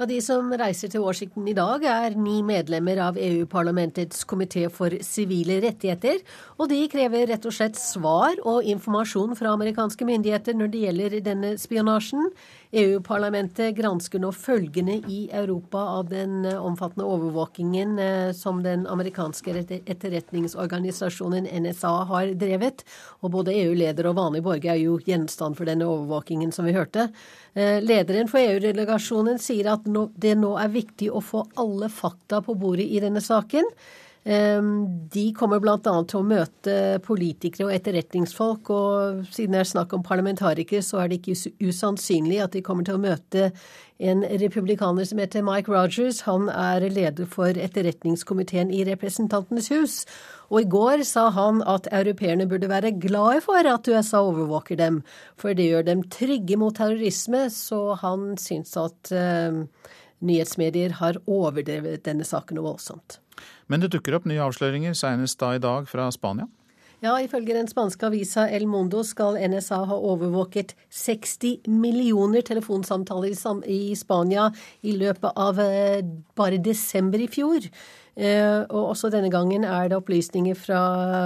Ja, 0.00 0.06
De 0.06 0.16
som 0.24 0.46
reiser 0.56 0.88
til 0.88 1.02
Washington 1.04 1.48
i 1.50 1.52
dag, 1.52 1.82
er 1.84 2.14
ni 2.16 2.38
medlemmer 2.40 2.96
av 3.04 3.18
EU-parlamentets 3.20 4.22
komité 4.24 4.62
for 4.72 4.94
sivile 5.04 5.58
rettigheter. 5.60 6.22
Og 6.56 6.70
de 6.70 6.78
krever 6.88 7.26
rett 7.28 7.44
og 7.44 7.52
slett 7.52 7.76
svar 7.76 8.40
og 8.48 8.64
informasjon 8.64 9.36
fra 9.36 9.52
amerikanske 9.52 10.06
myndigheter 10.08 10.56
når 10.56 10.72
det 10.72 10.80
gjelder 10.86 11.18
denne 11.26 11.50
spionasjen. 11.60 12.32
EU-parlamentet 12.80 13.74
gransker 13.76 14.22
nå 14.22 14.30
følgende 14.32 14.94
i 15.10 15.24
Europa 15.34 15.82
av 15.98 16.08
den 16.08 16.46
omfattende 16.48 17.04
overvåkingen 17.04 17.98
som 18.38 18.62
den 18.64 18.86
amerikanske 18.88 19.52
etterretningsorganisasjonen 19.80 21.50
NSA 21.66 21.92
har 22.08 22.32
drevet. 22.40 22.86
Og 23.20 23.34
både 23.36 23.52
EU-leder 23.66 24.08
og 24.08 24.16
vanlig 24.22 24.44
borger 24.48 24.78
er 24.78 24.80
jo 24.84 24.96
gjenstand 25.04 25.60
for 25.60 25.68
denne 25.68 25.84
overvåkingen, 25.90 26.54
som 26.56 26.64
vi 26.64 26.76
hørte. 26.78 27.10
Lederen 27.58 28.30
for 28.30 28.38
EU-delegasjonen 28.38 29.42
sier 29.42 29.72
at 29.74 29.89
det 29.92 30.36
nå 30.38 30.54
er 30.60 30.72
viktig 30.72 31.10
å 31.12 31.22
få 31.24 31.44
alle 31.60 31.90
fakta 31.92 32.40
på 32.44 32.56
bordet 32.58 32.86
i 32.86 33.00
denne 33.02 33.22
saken. 33.24 33.66
De 34.22 35.22
kommer 35.32 35.62
bl.a. 35.64 35.78
til 35.80 36.18
å 36.18 36.26
møte 36.28 36.72
politikere 37.06 37.70
og 37.70 37.72
etterretningsfolk, 37.72 38.68
og 38.68 39.22
siden 39.32 39.56
det 39.56 39.62
er 39.62 39.70
snakk 39.70 39.94
om 39.96 40.02
parlamentarikere, 40.04 40.84
så 40.84 41.00
er 41.00 41.08
det 41.08 41.22
ikke 41.22 41.54
usannsynlig 41.70 42.42
at 42.44 42.52
de 42.52 42.60
kommer 42.64 42.84
til 42.84 42.98
å 42.98 43.00
møte 43.00 43.46
en 44.00 44.20
republikaner 44.42 45.08
som 45.08 45.20
heter 45.20 45.44
Mike 45.44 45.72
Rogers. 45.72 46.20
Han 46.28 46.50
er 46.52 46.84
leder 46.92 47.28
for 47.32 47.56
etterretningskomiteen 47.56 48.72
i 48.76 48.82
Representantenes 48.88 49.70
hus. 49.72 49.96
Og 50.52 50.66
i 50.66 50.68
går 50.68 51.04
sa 51.08 51.28
han 51.32 51.64
at 51.68 51.88
europeerne 51.88 52.48
burde 52.50 52.68
være 52.68 52.92
glade 53.00 53.40
for 53.44 53.72
at 53.72 53.88
USA 53.88 54.20
overvåker 54.26 54.76
dem, 54.80 55.00
for 55.40 55.56
det 55.56 55.70
gjør 55.70 55.88
dem 55.88 56.04
trygge 56.12 56.60
mot 56.60 56.76
terrorisme, 56.76 57.46
så 57.54 57.96
han 58.04 58.34
syns 58.40 58.76
at 58.80 59.14
uh, 59.16 59.64
nyhetsmedier 60.20 60.98
har 61.00 61.22
overdrevet 61.24 62.04
denne 62.04 62.28
saken 62.28 62.60
noe 62.60 62.72
voldsomt. 62.72 63.20
Men 63.70 63.84
det 63.84 63.92
dukker 63.94 64.16
opp 64.18 64.26
nye 64.26 64.42
avsløringer, 64.42 64.96
senest 64.98 65.38
da 65.38 65.54
i 65.54 65.62
dag 65.62 65.86
fra 65.88 66.08
Spania? 66.14 66.48
Ja, 67.00 67.14
ifølge 67.16 67.54
den 67.56 67.68
spanske 67.70 68.10
avisa 68.10 68.42
El 68.52 68.66
Mundo 68.68 69.00
skal 69.08 69.38
NSA 69.48 69.78
ha 69.88 69.96
overvåket 69.96 70.74
60 70.92 71.70
millioner 71.72 72.44
telefonsamtaler 72.44 73.32
i 73.72 73.94
Spania 73.96 74.50
i 74.84 74.92
løpet 75.00 75.38
av 75.46 75.62
bare 76.36 76.60
desember 76.60 77.22
i 77.24 77.30
fjor. 77.32 77.70
Og 78.20 78.82
også 78.82 79.08
denne 79.14 79.30
gangen 79.32 79.64
er 79.64 79.88
det 79.88 79.96
opplysninger 79.96 80.58
fra 80.60 80.82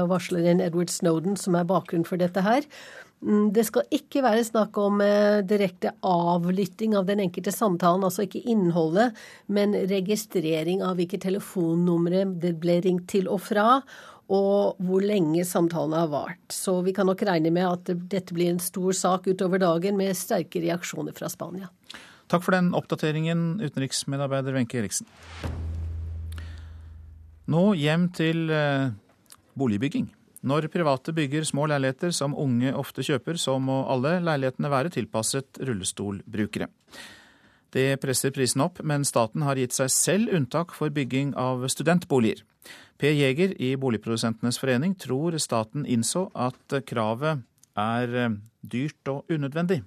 varsleren 0.06 0.62
Edward 0.62 0.94
Snowden 0.94 1.34
som 1.40 1.58
er 1.58 1.66
bakgrunnen 1.66 2.06
for 2.06 2.22
dette 2.22 2.44
her. 2.46 2.62
Det 3.24 3.62
skal 3.64 3.86
ikke 3.94 4.20
være 4.24 4.44
snakk 4.44 4.76
om 4.82 4.98
direkte 5.48 5.94
avlytting 6.04 6.96
av 6.98 7.06
den 7.08 7.22
enkelte 7.24 7.52
samtalen, 7.54 8.04
altså 8.04 8.26
ikke 8.26 8.42
innholdet, 8.52 9.14
men 9.46 9.72
registrering 9.88 10.82
av 10.84 10.98
hvilke 10.98 11.20
telefonnumre 11.22 12.26
det 12.42 12.52
ble 12.60 12.80
ringt 12.84 13.06
til 13.14 13.30
og 13.32 13.40
fra, 13.46 13.78
og 14.32 14.80
hvor 14.80 15.04
lenge 15.04 15.44
samtalen 15.44 15.96
har 15.96 16.08
vart. 16.12 16.40
Så 16.52 16.78
vi 16.84 16.92
kan 16.96 17.08
nok 17.08 17.22
regne 17.28 17.52
med 17.52 17.64
at 17.68 17.90
dette 18.12 18.32
blir 18.36 18.52
en 18.52 18.60
stor 18.62 18.92
sak 18.96 19.28
utover 19.28 19.60
dagen, 19.60 19.96
med 20.00 20.16
sterke 20.16 20.60
reaksjoner 20.64 21.16
fra 21.16 21.28
Spania. 21.32 21.68
Takk 22.32 22.44
for 22.44 22.56
den 22.56 22.70
oppdateringen, 22.76 23.60
utenriksmedarbeider 23.60 24.56
Wenche 24.56 24.80
Eriksen. 24.80 25.08
Nå 27.52 27.64
hjem 27.76 28.08
til 28.16 28.48
boligbygging. 29.60 30.08
Når 30.44 30.68
private 30.68 31.14
bygger 31.16 31.46
små 31.48 31.64
leiligheter 31.72 32.12
som 32.12 32.34
unge 32.36 32.74
ofte 32.76 33.04
kjøper, 33.06 33.38
så 33.40 33.56
må 33.56 33.80
alle 33.88 34.18
leilighetene 34.20 34.68
være 34.72 34.92
tilpasset 34.92 35.60
rullestolbrukere. 35.64 36.68
Det 37.74 37.86
presser 38.02 38.30
prisen 38.30 38.62
opp, 38.62 38.82
men 38.84 39.06
staten 39.08 39.42
har 39.42 39.58
gitt 39.58 39.74
seg 39.74 39.88
selv 39.90 40.34
unntak 40.36 40.76
for 40.76 40.92
bygging 40.94 41.32
av 41.40 41.64
studentboliger. 41.72 42.44
Per 43.00 43.16
Jæger 43.16 43.56
i 43.58 43.72
Boligprodusentenes 43.80 44.60
forening 44.60 44.92
tror 45.00 45.34
staten 45.42 45.88
innså 45.88 46.28
at 46.36 46.76
kravet 46.86 47.42
er 47.74 48.36
dyrt 48.62 49.10
og 49.10 49.32
unødvendig. 49.32 49.80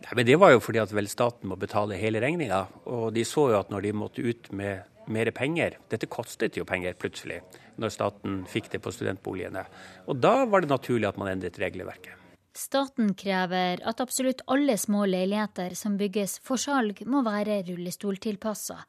Nei, 0.00 0.12
men 0.16 0.26
Det 0.26 0.38
var 0.40 0.52
jo 0.54 0.60
fordi 0.60 0.80
at 0.80 0.92
vel 0.94 1.08
staten 1.08 1.48
må 1.48 1.58
betale 1.60 1.98
hele 2.00 2.20
regninga. 2.22 2.66
Og 2.86 3.12
de 3.14 3.24
så 3.24 3.50
jo 3.50 3.58
at 3.58 3.72
når 3.72 3.88
de 3.88 3.92
måtte 3.92 4.24
ut 4.24 4.52
med 4.52 4.84
mer 5.12 5.30
penger 5.36 5.76
Dette 5.92 6.08
kostet 6.10 6.56
jo 6.58 6.66
penger 6.68 6.96
plutselig, 6.98 7.40
når 7.80 7.94
staten 7.94 8.40
fikk 8.50 8.70
det 8.72 8.82
på 8.84 8.94
studentboligene. 8.94 9.66
Og 10.08 10.18
da 10.22 10.44
var 10.46 10.64
det 10.64 10.72
naturlig 10.72 11.10
at 11.10 11.20
man 11.20 11.32
endret 11.34 11.60
regelverket. 11.60 12.20
Staten 12.56 13.12
krever 13.14 13.78
at 13.86 14.00
absolutt 14.02 14.40
alle 14.50 14.74
små 14.78 15.04
leiligheter 15.06 15.76
som 15.78 15.94
bygges 16.00 16.40
for 16.42 16.58
salg, 16.58 16.98
må 17.06 17.22
være 17.22 17.60
rullestoltilpassa, 17.68 18.80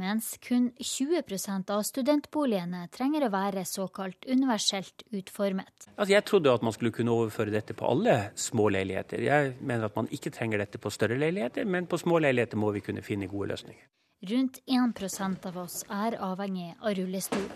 mens 0.00 0.32
kun 0.40 0.70
20% 0.80 1.72
av 1.74 1.84
studentboligene 1.84 2.86
trenger 2.94 3.26
å 3.26 3.32
være 3.34 3.66
såkalt 3.68 4.24
universelt 4.24 5.04
utformet. 5.12 5.90
Altså, 5.98 6.14
jeg 6.14 6.26
trodde 6.30 6.56
at 6.56 6.64
man 6.64 6.76
skulle 6.76 6.96
kunne 6.96 7.12
overføre 7.12 7.52
dette 7.52 7.76
på 7.76 7.92
alle 7.92 8.16
små 8.40 8.70
leiligheter. 8.72 9.20
Jeg 9.28 9.54
mener 9.60 9.90
at 9.90 10.00
man 10.00 10.08
ikke 10.08 10.32
trenger 10.32 10.64
dette 10.64 10.80
på 10.80 10.92
større 10.94 11.20
leiligheter, 11.20 11.68
men 11.68 11.90
på 11.90 12.00
små 12.00 12.22
leiligheter 12.24 12.60
må 12.60 12.72
vi 12.72 12.84
kunne 12.88 13.04
finne 13.04 13.28
gode 13.28 13.52
løsninger. 13.52 13.84
Rundt 14.20 14.60
1% 14.66 15.46
av 15.48 15.58
oss 15.58 15.82
er 15.88 16.18
avhengig 16.20 16.74
av 16.80 16.94
rullestol. 16.98 17.46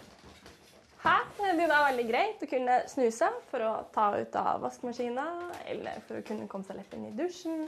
Her 1.05 1.25
den 1.45 1.61
er 1.61 1.69
veldig 1.69 2.05
greit 2.09 2.43
å 2.43 2.49
kunne 2.49 2.77
snuse 2.89 3.29
for 3.51 3.65
å 3.65 3.73
ta 3.93 4.07
ut 4.17 4.37
av 4.41 4.63
vaskemaskinen, 4.65 5.51
eller 5.69 6.01
for 6.09 6.19
å 6.21 6.25
kunne 6.27 6.49
komme 6.49 6.65
seg 6.65 6.79
lett 6.81 6.95
inn 6.97 7.11
i 7.11 7.13
dusjen. 7.19 7.67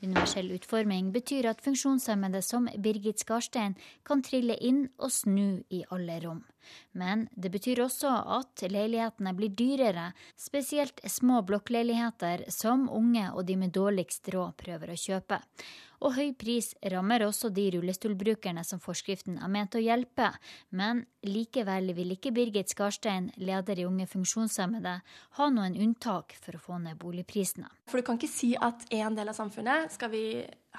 Universell 0.00 0.50
utforming 0.56 1.10
betyr 1.12 1.50
at 1.50 1.60
funksjonshemmede 1.64 2.40
som 2.44 2.68
Birgit 2.80 3.20
Skarstein 3.20 3.76
kan 4.08 4.24
trille 4.24 4.56
inn 4.56 4.86
og 4.98 5.12
snu 5.12 5.60
i 5.68 5.84
alle 5.92 6.18
rom. 6.24 6.40
Men 6.92 7.26
det 7.32 7.52
betyr 7.54 7.84
også 7.84 8.12
at 8.38 8.64
leilighetene 8.70 9.34
blir 9.36 9.52
dyrere, 9.56 10.10
spesielt 10.38 11.00
små 11.08 11.42
blokkleiligheter 11.46 12.46
som 12.52 12.88
unge 12.88 13.28
og 13.32 13.46
de 13.48 13.56
med 13.60 13.74
dårligst 13.76 14.32
råd 14.34 14.56
prøver 14.60 14.92
å 14.92 14.98
kjøpe. 14.98 15.40
Og 16.00 16.14
høy 16.16 16.30
pris 16.38 16.70
rammer 16.92 17.26
også 17.26 17.50
de 17.52 17.66
rullestolbrukerne 17.74 18.62
som 18.64 18.80
forskriften 18.80 19.36
er 19.36 19.50
ment 19.52 19.76
å 19.76 19.82
hjelpe, 19.82 20.30
men 20.72 21.02
likevel 21.26 21.92
vil 21.96 22.14
ikke 22.16 22.32
Birgit 22.32 22.72
Skarstein, 22.72 23.28
leder 23.36 23.82
i 23.82 23.84
Unge 23.84 24.08
funksjonshemmede, 24.08 24.94
ha 25.36 25.50
noen 25.52 25.76
unntak 25.76 26.32
for 26.40 26.56
å 26.56 26.62
få 26.64 26.80
ned 26.80 26.96
boligprisene. 27.00 27.68
For 27.92 28.00
du 28.00 28.08
kan 28.08 28.16
ikke 28.16 28.32
si 28.32 28.54
at 28.56 28.88
en 28.96 29.18
del 29.18 29.28
av 29.28 29.36
samfunnet 29.36 29.92
skal 29.92 30.12
vi 30.14 30.24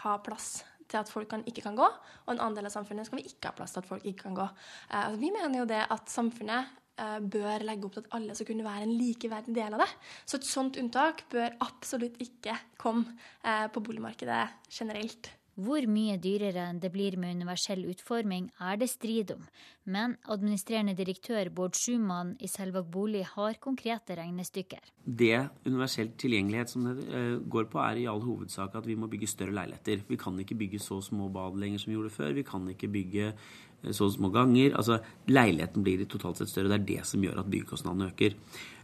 ha 0.01 0.17
plass 0.25 0.63
til 0.91 1.01
at 1.01 1.11
folk 1.11 1.29
kan, 1.31 1.45
ikke 1.47 1.63
kan 1.65 1.79
gå, 1.79 1.87
og 1.87 2.33
en 2.33 2.39
annen 2.39 2.59
del 2.59 2.69
av 2.69 2.75
samfunnet 2.75 3.07
skal 3.07 3.21
vi 3.21 3.27
ikke 3.29 3.51
ha 3.51 3.57
plass 3.57 3.75
til 3.75 3.83
at 3.83 3.89
folk 3.89 4.05
ikke 4.05 4.27
kan 4.27 4.37
gå. 4.37 4.47
Eh, 4.91 5.17
vi 5.21 5.33
mener 5.33 5.61
jo 5.61 5.67
det 5.69 5.81
at 5.95 6.11
samfunnet 6.11 6.71
eh, 7.01 7.19
bør 7.23 7.67
legge 7.67 7.87
opp 7.87 7.97
til 7.97 8.05
at 8.05 8.15
alle 8.19 8.37
skal 8.37 8.51
kunne 8.51 8.67
være 8.67 8.87
en 8.87 8.95
likeverdig 8.99 9.57
del 9.57 9.77
av 9.77 9.85
det. 9.85 9.91
Så 10.25 10.39
et 10.39 10.49
sånt 10.49 10.79
unntak 10.81 11.25
bør 11.31 11.55
absolutt 11.63 12.19
ikke 12.23 12.57
komme 12.81 13.17
eh, 13.43 13.67
på 13.71 13.83
boligmarkedet 13.83 14.43
generelt. 14.71 15.33
Hvor 15.62 15.86
mye 15.86 16.16
dyrere 16.18 16.70
det 16.82 16.89
blir 16.93 17.18
med 17.22 17.36
universell 17.38 17.84
utforming, 17.91 18.47
er 18.64 18.80
det 18.82 18.88
strid 18.89 19.34
om, 19.36 19.43
men 19.86 20.16
administrerende 20.32 20.95
direktør 20.97 21.51
Bård 21.53 21.78
Schumann 21.78 22.32
i 22.41 22.49
Selvåg 22.49 22.88
bolig 22.89 23.22
har 23.36 23.59
konkrete 23.62 24.16
regnestykker. 24.18 24.82
Det 25.05 25.36
universell 25.68 26.09
tilgjengelighet 26.18 26.72
som 26.72 26.88
det 26.88 27.05
eh, 27.09 27.36
går 27.45 27.70
på, 27.70 27.82
er 27.84 28.01
i 28.01 28.07
all 28.09 28.24
hovedsak 28.26 28.80
at 28.80 28.89
vi 28.89 28.97
må 28.97 29.12
bygge 29.12 29.30
større 29.30 29.53
leiligheter. 29.59 30.01
Vi 30.07 30.20
kan 30.24 30.39
ikke 30.41 30.57
bygge 30.64 30.82
så 30.82 30.97
små 31.05 31.30
bad 31.34 31.62
lenger 31.62 31.84
som 31.84 31.91
vi 31.91 31.99
gjorde 31.99 32.16
før. 32.16 32.34
Vi 32.39 32.47
kan 32.47 32.68
ikke 32.74 32.89
bygge 32.97 33.30
eh, 33.30 33.93
så 33.93 34.09
små 34.09 34.34
ganger. 34.34 34.74
Altså, 34.80 35.01
Leiligheten 35.30 35.86
blir 35.86 36.07
totalt 36.09 36.41
sett 36.41 36.49
større. 36.49 36.74
Det 36.74 36.80
er 36.80 36.89
det 36.95 37.09
som 37.12 37.22
gjør 37.22 37.43
at 37.43 37.53
byggekostnadene 37.53 38.09
øker. 38.09 38.38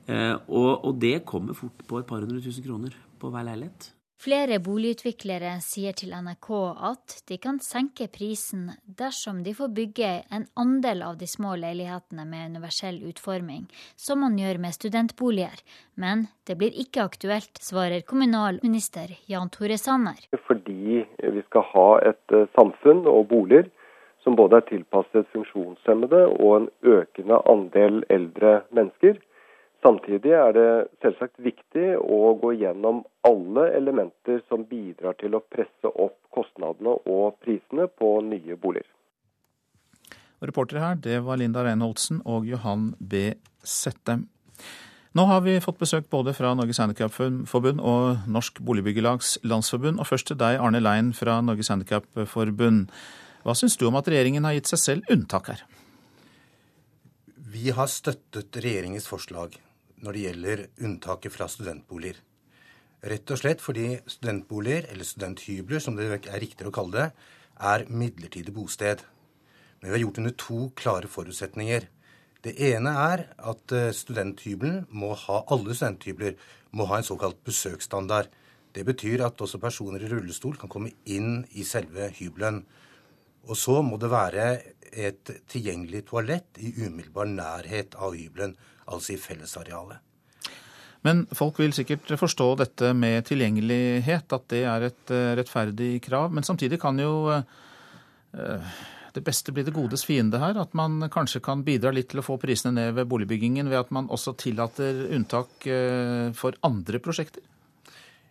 Eh, 0.06 0.36
og, 0.48 0.72
og 0.86 1.02
det 1.02 1.24
kommer 1.26 1.58
fort 1.58 1.88
på 1.88 2.04
et 2.04 2.10
par 2.10 2.22
hundre 2.22 2.44
tusen 2.44 2.66
kroner 2.66 2.94
på 3.18 3.34
hver 3.34 3.50
leilighet. 3.50 3.94
Flere 4.18 4.58
boligutviklere 4.66 5.52
sier 5.62 5.94
til 5.94 6.10
NRK 6.18 6.48
at 6.90 7.14
de 7.30 7.36
kan 7.38 7.60
senke 7.62 8.08
prisen 8.10 8.72
dersom 8.98 9.44
de 9.46 9.54
får 9.54 9.70
bygge 9.78 10.10
en 10.34 10.48
andel 10.58 11.04
av 11.06 11.20
de 11.20 11.28
små 11.30 11.54
leilighetene 11.62 12.26
med 12.26 12.56
universell 12.56 12.98
utforming, 13.12 13.68
som 13.94 14.24
man 14.26 14.40
gjør 14.42 14.58
med 14.64 14.74
studentboliger. 14.74 15.62
Men 15.94 16.26
det 16.50 16.58
blir 16.58 16.74
ikke 16.74 17.06
aktuelt, 17.06 17.62
svarer 17.62 18.02
kommunalminister 18.10 19.14
Jan 19.30 19.54
Tore 19.54 19.78
Sanner. 19.78 20.18
Fordi 20.50 21.06
vi 21.06 21.46
skal 21.46 21.70
ha 21.76 21.88
et 22.10 22.34
eh, 22.34 22.50
samfunn 22.58 23.06
og 23.06 23.28
boliger 23.30 23.70
som 24.26 24.36
både 24.36 24.58
er 24.58 24.66
tilpasset 24.68 25.30
funksjonshemmede 25.32 26.26
og 26.42 26.50
en 26.56 26.70
økende 26.98 27.38
andel 27.46 28.02
eldre 28.10 28.64
mennesker. 28.74 29.22
Samtidig 29.86 30.32
er 30.34 30.56
det 30.58 30.70
selvsagt 31.04 31.38
viktig 31.44 31.90
å 32.02 32.34
gå 32.42 32.54
gjennom 32.58 33.04
alle 33.28 33.68
elementer 33.78 34.42
som 34.50 34.66
bidrar 34.66 35.18
til 35.22 35.38
å 35.38 35.44
presse 35.46 35.92
opp 35.92 36.18
kostnadene 36.34 36.96
og 37.06 37.38
prisene 37.44 37.86
på 37.88 38.18
nye 38.26 38.58
boliger. 38.58 38.90
Reportere 40.42 40.82
her, 40.82 40.98
det 41.02 41.20
var 41.26 41.40
Linda 41.42 41.64
Reinholdsen 41.66 42.24
og 42.30 42.46
Johan 42.50 42.92
B. 43.00 43.32
Sette. 43.66 44.20
Nå 45.18 45.24
har 45.26 45.42
vi 45.42 45.56
fått 45.64 45.80
besøk 45.82 46.10
både 46.14 46.34
fra 46.38 46.52
Norges 46.54 46.78
Handikapforbund 46.82 47.82
og 47.82 48.28
Norsk 48.30 48.60
Boligbyggelags 48.62 49.38
Landsforbund. 49.50 49.98
Og 49.98 50.10
først 50.10 50.30
til 50.30 50.38
deg, 50.38 50.60
Arne 50.62 50.82
Lein 50.82 51.10
fra 51.18 51.40
Norges 51.42 51.72
Handikapforbund. 51.74 52.92
Hva 53.42 53.56
syns 53.58 53.80
du 53.82 53.88
om 53.90 53.98
at 53.98 54.10
regjeringen 54.12 54.46
har 54.46 54.58
gitt 54.58 54.70
seg 54.70 54.84
selv 54.84 55.14
unntak 55.14 55.50
her? 55.54 55.64
Vi 57.50 57.72
har 57.74 57.90
støttet 57.90 58.60
regjeringens 58.62 59.10
forslag 59.10 59.58
når 60.04 60.14
det 60.14 60.24
gjelder 60.26 60.64
unntaket 60.86 61.34
fra 61.34 61.48
studentboliger. 61.52 62.22
Rett 63.08 63.30
og 63.30 63.40
slett 63.40 63.62
fordi 63.62 63.92
studentboliger, 64.10 64.88
eller 64.92 65.06
studenthybler 65.06 65.84
som 65.84 65.98
det 65.98 66.08
er 66.16 66.42
riktigere 66.42 66.72
å 66.72 66.78
kalle 66.78 66.96
det, 66.98 67.08
er 67.58 67.86
midlertidig 67.90 68.54
bosted. 68.54 69.04
Men 69.80 69.92
vi 69.92 69.96
har 69.96 70.04
gjort 70.06 70.20
under 70.22 70.36
to 70.42 70.60
klare 70.78 71.10
forutsetninger. 71.12 71.88
Det 72.44 72.54
ene 72.70 72.94
er 73.02 73.24
at 73.38 73.74
eh, 73.76 73.94
studenthybelen 73.94 74.86
må 74.90 75.14
ha, 75.14 75.44
alle 75.54 75.76
studenthybler 75.76 76.38
må 76.78 76.88
ha 76.90 77.00
en 77.00 77.08
såkalt 77.08 77.40
besøksstandard. 77.46 78.30
Det 78.74 78.86
betyr 78.86 79.24
at 79.26 79.42
også 79.42 79.60
personer 79.62 80.04
i 80.04 80.10
rullestol 80.10 80.58
kan 80.58 80.70
komme 80.70 80.94
inn 81.06 81.46
i 81.58 81.66
selve 81.66 82.12
hybelen. 82.18 82.64
Og 83.48 83.58
så 83.60 83.80
må 83.86 84.00
det 84.02 84.12
være 84.12 84.48
et 84.88 85.32
tilgjengelig 85.50 86.06
toalett 86.10 86.60
i 86.64 86.74
umiddelbar 86.80 87.30
nærhet 87.30 87.96
av 88.00 88.16
hybelen, 88.16 88.56
altså 88.88 89.16
i 89.16 89.22
fellesarealet. 89.22 90.04
Men 91.06 91.24
folk 91.36 91.60
vil 91.62 91.76
sikkert 91.76 92.10
forstå 92.20 92.48
dette 92.60 92.92
med 92.98 93.26
tilgjengelighet, 93.30 94.34
at 94.34 94.46
det 94.52 94.64
er 94.68 94.88
et 94.90 95.14
eh, 95.14 95.34
rettferdig 95.40 95.92
krav. 96.04 96.34
Men 96.34 96.44
samtidig 96.44 96.80
kan 96.82 97.00
jo 97.00 97.30
eh, 97.32 98.72
det 99.16 99.24
beste 99.26 99.54
bli 99.56 99.64
det 99.66 99.76
godes 99.76 100.04
fiende 100.08 100.42
her. 100.42 100.58
At 100.60 100.74
man 100.78 101.06
kanskje 101.14 101.44
kan 101.46 101.64
bidra 101.68 101.94
litt 101.96 102.10
til 102.12 102.24
å 102.24 102.26
få 102.26 102.40
prisene 102.42 102.76
ned 102.76 102.98
ved 102.98 103.10
boligbyggingen 103.12 103.70
ved 103.72 103.86
at 103.86 103.94
man 103.96 104.10
også 104.14 104.36
tillater 104.42 105.06
unntak 105.16 105.70
eh, 105.70 106.34
for 106.38 106.58
andre 106.68 107.02
prosjekter? 107.04 107.46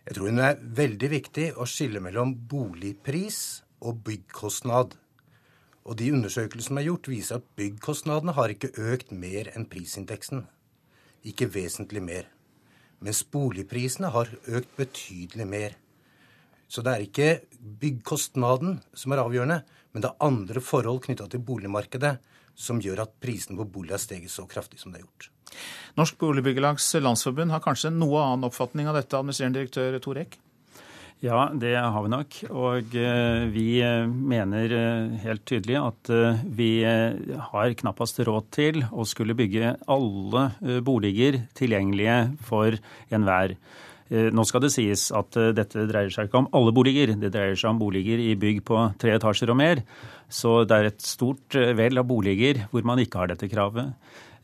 Jeg 0.07 0.15
tror 0.15 0.31
det 0.31 0.45
er 0.51 0.61
veldig 0.77 1.09
viktig 1.11 1.49
å 1.59 1.65
skille 1.67 1.99
mellom 2.03 2.35
boligpris 2.47 3.41
og 3.83 3.99
byggkostnad. 4.05 4.95
Og 5.87 5.95
de 5.95 6.11
undersøkelsene 6.11 6.67
som 6.67 6.79
er 6.81 6.87
gjort, 6.89 7.07
viser 7.07 7.39
at 7.39 7.49
byggkostnadene 7.55 8.35
har 8.35 8.51
ikke 8.51 8.73
økt 8.91 9.13
mer 9.15 9.47
enn 9.55 9.67
prisindeksen. 9.71 10.43
Ikke 11.27 11.47
vesentlig 11.53 12.03
mer. 12.03 12.27
Mens 12.99 13.21
boligprisene 13.23 14.11
har 14.11 14.31
økt 14.51 14.73
betydelig 14.75 15.47
mer. 15.47 15.77
Så 16.67 16.83
det 16.83 16.93
er 16.93 17.05
ikke 17.05 17.29
byggkostnaden 17.79 18.81
som 18.97 19.13
er 19.15 19.23
avgjørende, 19.23 19.61
men 19.93 20.03
det 20.03 20.11
er 20.11 20.27
andre 20.27 20.63
forhold 20.63 21.05
knytta 21.05 21.29
til 21.31 21.45
boligmarkedet 21.47 22.17
som 22.57 22.81
gjør 22.83 23.05
at 23.05 23.13
prisene 23.23 23.55
på 23.61 23.67
bolig 23.77 23.93
har 23.93 24.01
steget 24.01 24.33
så 24.33 24.47
kraftig 24.49 24.81
som 24.81 24.91
det 24.91 24.99
har 24.99 25.07
gjort. 25.07 25.29
Norsk 25.97 26.17
Boligbyggelags 26.19 26.89
Landsforbund 26.99 27.53
har 27.53 27.63
kanskje 27.63 27.93
en 27.93 28.01
noe 28.01 28.19
annen 28.19 28.49
oppfatning 28.49 28.89
av 28.89 28.97
dette, 28.97 29.15
administrerende 29.15 29.61
direktør 29.61 29.99
Tor 30.03 30.19
Eck? 30.25 30.35
Ja, 31.25 31.47
det 31.49 31.71
har 31.73 32.03
vi 32.05 32.09
nok. 32.13 32.35
Og 32.53 32.93
eh, 32.93 33.47
vi 33.49 33.79
eh, 33.81 34.05
mener 34.05 34.73
eh, 34.77 35.15
helt 35.23 35.47
tydelig 35.49 35.79
at 35.81 36.11
vi 36.45 36.69
har 36.85 37.73
knappast 37.79 38.21
råd 38.27 38.51
til 38.53 38.83
å 38.93 39.05
skulle 39.07 39.35
bygge 39.37 39.73
alle 39.89 40.43
boliger 40.85 41.39
tilgjengelige 41.57 42.19
for 42.45 42.77
enhver. 43.09 43.57
Nå 44.07 44.45
skal 44.47 44.61
det 44.63 44.69
sies 44.71 45.09
at 45.11 45.35
dette 45.35 45.83
dreier 45.89 46.13
seg 46.13 46.29
ikke 46.29 46.39
om 46.39 46.45
alle 46.55 46.71
boliger, 46.71 47.11
det 47.19 47.33
dreier 47.33 47.57
seg 47.59 47.73
om 47.73 47.81
boliger 47.81 48.21
i 48.23 48.37
bygg 48.39 48.61
på 48.69 48.77
tre 49.01 49.17
etasjer 49.17 49.51
og 49.51 49.57
mer. 49.59 49.81
Så 50.31 50.61
det 50.63 50.77
er 50.77 50.87
et 50.93 51.03
stort 51.03 51.57
vel 51.75 51.99
av 51.99 52.07
boliger 52.07 52.61
hvor 52.71 52.87
man 52.87 53.01
ikke 53.03 53.19
har 53.19 53.33
dette 53.33 53.49
kravet. 53.51 53.91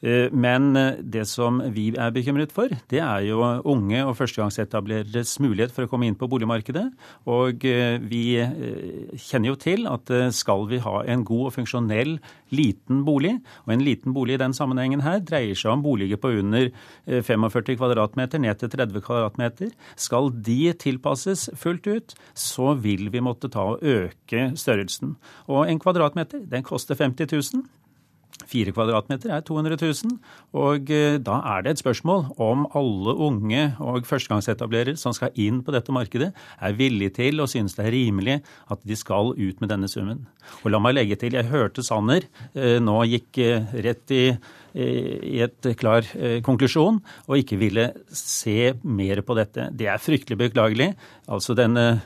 Eh, 0.04 0.28
men 0.36 0.76
eh, 0.76 1.00
det 1.00 1.24
som 1.32 1.62
vi 1.74 1.88
er 1.96 2.12
bekymret 2.16 2.52
for, 2.56 2.72
det 2.92 3.00
er 3.00 3.24
jo 3.30 3.40
unge 3.72 4.02
og 4.04 4.18
førstegangsetablereres 4.20 5.38
mulighet 5.44 5.74
for 5.76 5.86
å 5.86 5.92
komme 5.92 6.10
inn 6.10 6.18
på 6.20 6.28
boligmarkedet. 6.32 6.86
Og 7.32 7.64
eh, 7.70 7.96
vi 8.04 8.24
kjenner 8.36 9.54
jo 9.54 9.60
til 9.60 9.88
at 9.88 10.12
skal 10.36 10.68
vi 10.70 10.82
ha 10.84 11.00
en 11.10 11.24
god 11.28 11.50
og 11.50 11.56
funksjonell 11.56 12.18
liten 12.54 13.04
bolig, 13.08 13.38
og 13.64 13.74
en 13.74 13.86
liten 13.86 14.16
bolig 14.16 14.36
i 14.36 14.42
den 14.44 14.56
sammenhengen 14.56 15.04
her 15.06 15.22
dreier 15.24 15.58
seg 15.58 15.72
om 15.74 15.86
boliger 15.86 16.20
på 16.22 16.34
under 16.42 16.70
45 17.08 17.78
kvadratmeter 17.80 18.42
ned 18.44 18.60
til 18.60 18.72
30 18.74 19.04
kvadratmeter, 19.06 19.72
skal 19.96 20.30
de 20.46 20.74
tilpasses 20.84 21.48
fullt 21.60 21.88
ut, 21.90 22.18
så 22.38 22.76
vil 22.84 23.10
vi 23.14 23.24
måtte 23.24 23.50
ta 23.54 23.66
og 23.74 23.82
øke 23.82 24.52
størrelsen. 24.60 25.16
Og 25.50 25.66
en 25.70 25.82
kvadratmeter 25.82 26.44
den 26.52 26.66
koster 26.68 27.00
50 27.00 27.32
000. 27.56 27.66
Fire 28.50 28.74
kvadratmeter 28.74 29.32
er 29.34 29.44
200 29.46 29.78
000, 29.80 30.16
og 30.58 30.90
eh, 30.92 31.20
da 31.22 31.38
er 31.54 31.64
det 31.64 31.74
et 31.74 31.82
spørsmål 31.84 32.26
om 32.42 32.66
alle 32.76 33.14
unge 33.28 33.66
og 33.84 34.08
førstegangsetablerere 34.10 34.98
som 35.00 35.14
skal 35.16 35.34
inn 35.40 35.62
på 35.64 35.74
dette 35.76 35.94
markedet, 35.96 36.32
er 36.34 36.78
villige 36.78 37.14
til 37.20 37.44
og 37.44 37.52
synes 37.52 37.78
det 37.78 37.86
er 37.88 37.96
rimelig 37.96 38.40
at 38.74 38.82
de 38.84 38.98
skal 39.00 39.34
ut 39.38 39.62
med 39.62 39.70
denne 39.72 39.90
summen. 39.92 40.26
Og 40.64 40.74
la 40.74 40.82
meg 40.84 40.98
legge 40.98 41.20
til, 41.22 41.38
jeg 41.38 41.52
hørte 41.52 41.86
Sanner 41.86 42.26
eh, 42.54 42.80
nå 42.84 43.00
gikk 43.12 43.42
eh, 43.44 43.80
rett 43.86 44.14
i 44.14 44.26
i 44.74 45.38
et 45.46 45.68
klar 45.78 46.08
konklusjon 46.46 47.00
og 47.28 47.36
ikke 47.38 47.60
ville 47.62 47.86
se 48.10 48.74
mer 48.82 49.22
på 49.26 49.38
dette. 49.38 49.68
Det 49.76 49.90
er 49.92 50.02
fryktelig 50.02 50.40
beklagelig. 50.40 50.90
Altså 51.30 51.56
denne 51.58 52.02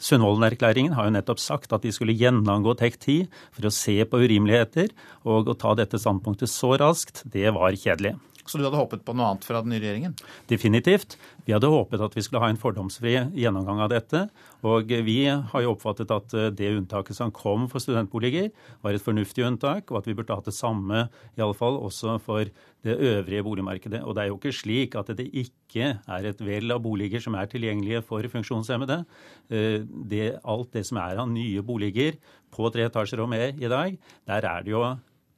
Sundvolden-erklæringen 0.00 0.96
har 0.96 1.08
jo 1.08 1.14
nettopp 1.18 1.42
sagt 1.42 1.74
at 1.76 1.84
de 1.84 1.92
skulle 1.94 2.16
gjennomgå 2.16 2.76
TEK10 2.80 3.28
for 3.52 3.68
å 3.68 3.74
se 3.74 3.98
på 4.08 4.22
urimeligheter. 4.24 4.94
Og 5.28 5.52
å 5.52 5.58
ta 5.58 5.76
dette 5.78 6.00
standpunktet 6.00 6.50
så 6.50 6.74
raskt, 6.80 7.24
det 7.28 7.52
var 7.56 7.76
kjedelig. 7.76 8.16
Så 8.50 8.58
du 8.58 8.64
hadde 8.66 8.80
håpet 8.80 9.04
på 9.06 9.14
noe 9.14 9.28
annet 9.30 9.44
fra 9.46 9.60
den 9.62 9.70
nye 9.70 9.78
regjeringen? 9.82 10.16
Definitivt. 10.50 11.14
Vi 11.46 11.54
hadde 11.54 11.70
håpet 11.70 12.02
at 12.02 12.16
vi 12.16 12.24
skulle 12.26 12.42
ha 12.42 12.48
en 12.50 12.58
fordomsfri 12.58 13.12
gjennomgang 13.38 13.82
av 13.84 13.92
dette. 13.92 14.24
Og 14.66 14.90
vi 15.06 15.20
har 15.30 15.62
jo 15.62 15.74
oppfattet 15.76 16.10
at 16.10 16.34
eh, 16.34 16.48
det 16.54 16.72
unntaket 16.74 17.16
som 17.16 17.30
kom 17.34 17.68
for 17.70 17.82
studentboliger, 17.82 18.50
var 18.82 18.96
et 18.96 19.04
fornuftig 19.04 19.46
unntak, 19.46 19.92
og 19.92 20.00
at 20.00 20.10
vi 20.10 20.16
burde 20.18 20.34
hatt 20.34 20.50
det 20.50 20.56
samme 20.56 21.06
i 21.38 21.44
alle 21.44 21.54
fall 21.54 21.78
også 21.78 22.16
for 22.24 22.50
det 22.84 22.96
øvrige 22.96 23.44
boligmarkedet. 23.46 24.02
Og 24.02 24.16
det 24.16 24.24
er 24.24 24.30
jo 24.32 24.38
ikke 24.40 24.56
slik 24.56 24.96
at 24.98 25.12
det 25.14 25.28
ikke 25.30 25.92
er 26.00 26.26
et 26.30 26.42
vell 26.42 26.74
av 26.74 26.82
boliger 26.82 27.22
som 27.22 27.36
er 27.38 27.50
tilgjengelige 27.52 28.02
for 28.08 28.26
funksjonshemmede. 28.34 29.04
Eh, 29.52 29.86
det, 30.10 30.40
alt 30.42 30.74
det 30.74 30.84
som 30.90 30.98
er 30.98 31.22
av 31.22 31.30
nye 31.30 31.62
boliger 31.62 32.18
på 32.50 32.66
tre 32.74 32.88
etasjer 32.90 33.22
og 33.22 33.30
mer 33.30 33.54
i 33.54 33.70
dag, 33.70 33.94
der 34.26 34.50
er 34.50 34.66
det 34.66 34.74
jo 34.74 34.82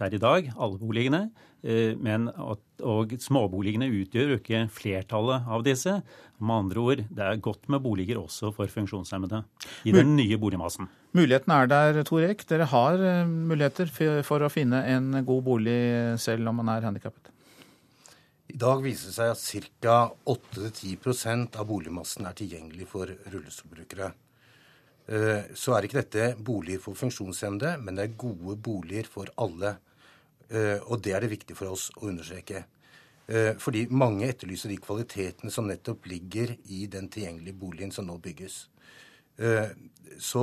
per 0.01 0.15
i 0.15 0.21
dag, 0.23 0.49
alle 0.57 0.81
boligene. 0.81 1.27
Eh, 1.63 1.95
men 1.95 2.27
at, 2.31 2.63
og 2.83 3.13
småboligene 3.23 3.87
utgjør 3.87 4.35
jo 4.35 4.39
ikke 4.41 4.65
flertallet 4.75 5.47
av 5.47 5.63
disse. 5.67 6.01
Med 6.43 6.57
andre 6.65 6.83
ord, 6.83 7.03
det 7.07 7.27
er 7.27 7.43
godt 7.45 7.69
med 7.71 7.85
boliger 7.85 8.19
også 8.19 8.51
for 8.57 8.71
funksjonshemmede 8.71 9.45
i 9.87 9.95
den 9.95 10.17
nye 10.19 10.39
boligmassen. 10.43 10.91
Muligheten 11.15 11.55
er 11.55 11.69
der, 11.71 12.01
Tor 12.09 12.25
Eek. 12.27 12.43
Dere 12.51 12.67
har 12.73 12.99
eh, 12.99 13.29
muligheter 13.29 13.93
for 14.27 14.43
å 14.43 14.51
finne 14.51 14.83
en 14.91 15.23
god 15.23 15.47
bolig 15.47 15.79
selv 16.23 16.51
om 16.51 16.59
man 16.63 16.73
er 16.75 16.89
handikappet. 16.89 17.31
I 18.53 18.59
dag 18.61 18.83
viser 18.85 19.09
det 19.09 19.15
seg 19.17 19.63
at 19.63 19.79
ca. 19.81 19.95
8-10% 20.29 21.55
av 21.57 21.69
boligmassen 21.71 22.27
er 22.29 22.35
tilgjengelig 22.37 22.89
for 22.91 23.09
rullestolbrukere. 23.09 24.11
Eh, 25.07 25.55
så 25.59 25.77
er 25.77 25.87
ikke 25.87 26.03
dette 26.03 26.27
boliger 26.43 26.83
for 26.83 26.99
funksjonshemmede, 26.99 27.77
men 27.81 27.97
det 27.97 28.05
er 28.05 28.19
gode 28.21 28.59
boliger 28.61 29.09
for 29.09 29.31
alle. 29.41 29.77
Eh, 30.53 30.79
og 30.85 31.01
det 31.05 31.15
er 31.17 31.25
det 31.25 31.33
viktig 31.33 31.57
for 31.57 31.73
oss 31.73 31.89
å 31.97 32.09
understreke. 32.11 32.65
Eh, 33.27 33.55
fordi 33.63 33.87
mange 33.89 34.29
etterlyser 34.29 34.73
de 34.73 34.79
kvalitetene 34.83 35.53
som 35.55 35.69
nettopp 35.69 36.07
ligger 36.11 36.55
i 36.75 36.85
den 36.93 37.09
tilgjengelige 37.13 37.59
boligen 37.59 37.95
som 37.95 38.09
nå 38.09 38.19
bygges. 38.23 38.67
Så 40.21 40.43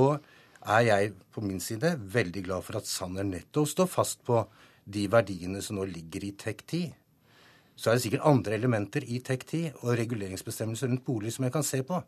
er 0.66 0.80
jeg 0.82 1.12
på 1.32 1.40
min 1.44 1.60
side 1.62 1.92
veldig 2.12 2.42
glad 2.44 2.64
for 2.66 2.80
at 2.80 2.88
Sanner 2.90 3.24
nettopp 3.24 3.68
står 3.70 3.86
fast 3.88 4.24
på 4.26 4.42
de 4.84 5.06
verdiene 5.08 5.62
som 5.62 5.78
nå 5.78 5.86
ligger 5.88 6.26
i 6.26 6.32
TEK10. 6.36 6.90
Så 7.80 7.88
er 7.88 7.96
det 7.96 8.04
sikkert 8.04 8.26
andre 8.28 8.58
elementer 8.58 9.06
i 9.06 9.22
TEK10 9.24 9.78
og 9.80 9.94
reguleringsbestemmelser 10.00 10.90
rundt 10.90 11.06
bolig 11.06 11.32
som 11.32 11.46
jeg 11.46 11.54
kan 11.54 11.64
se 11.64 11.80
på. 11.86 12.02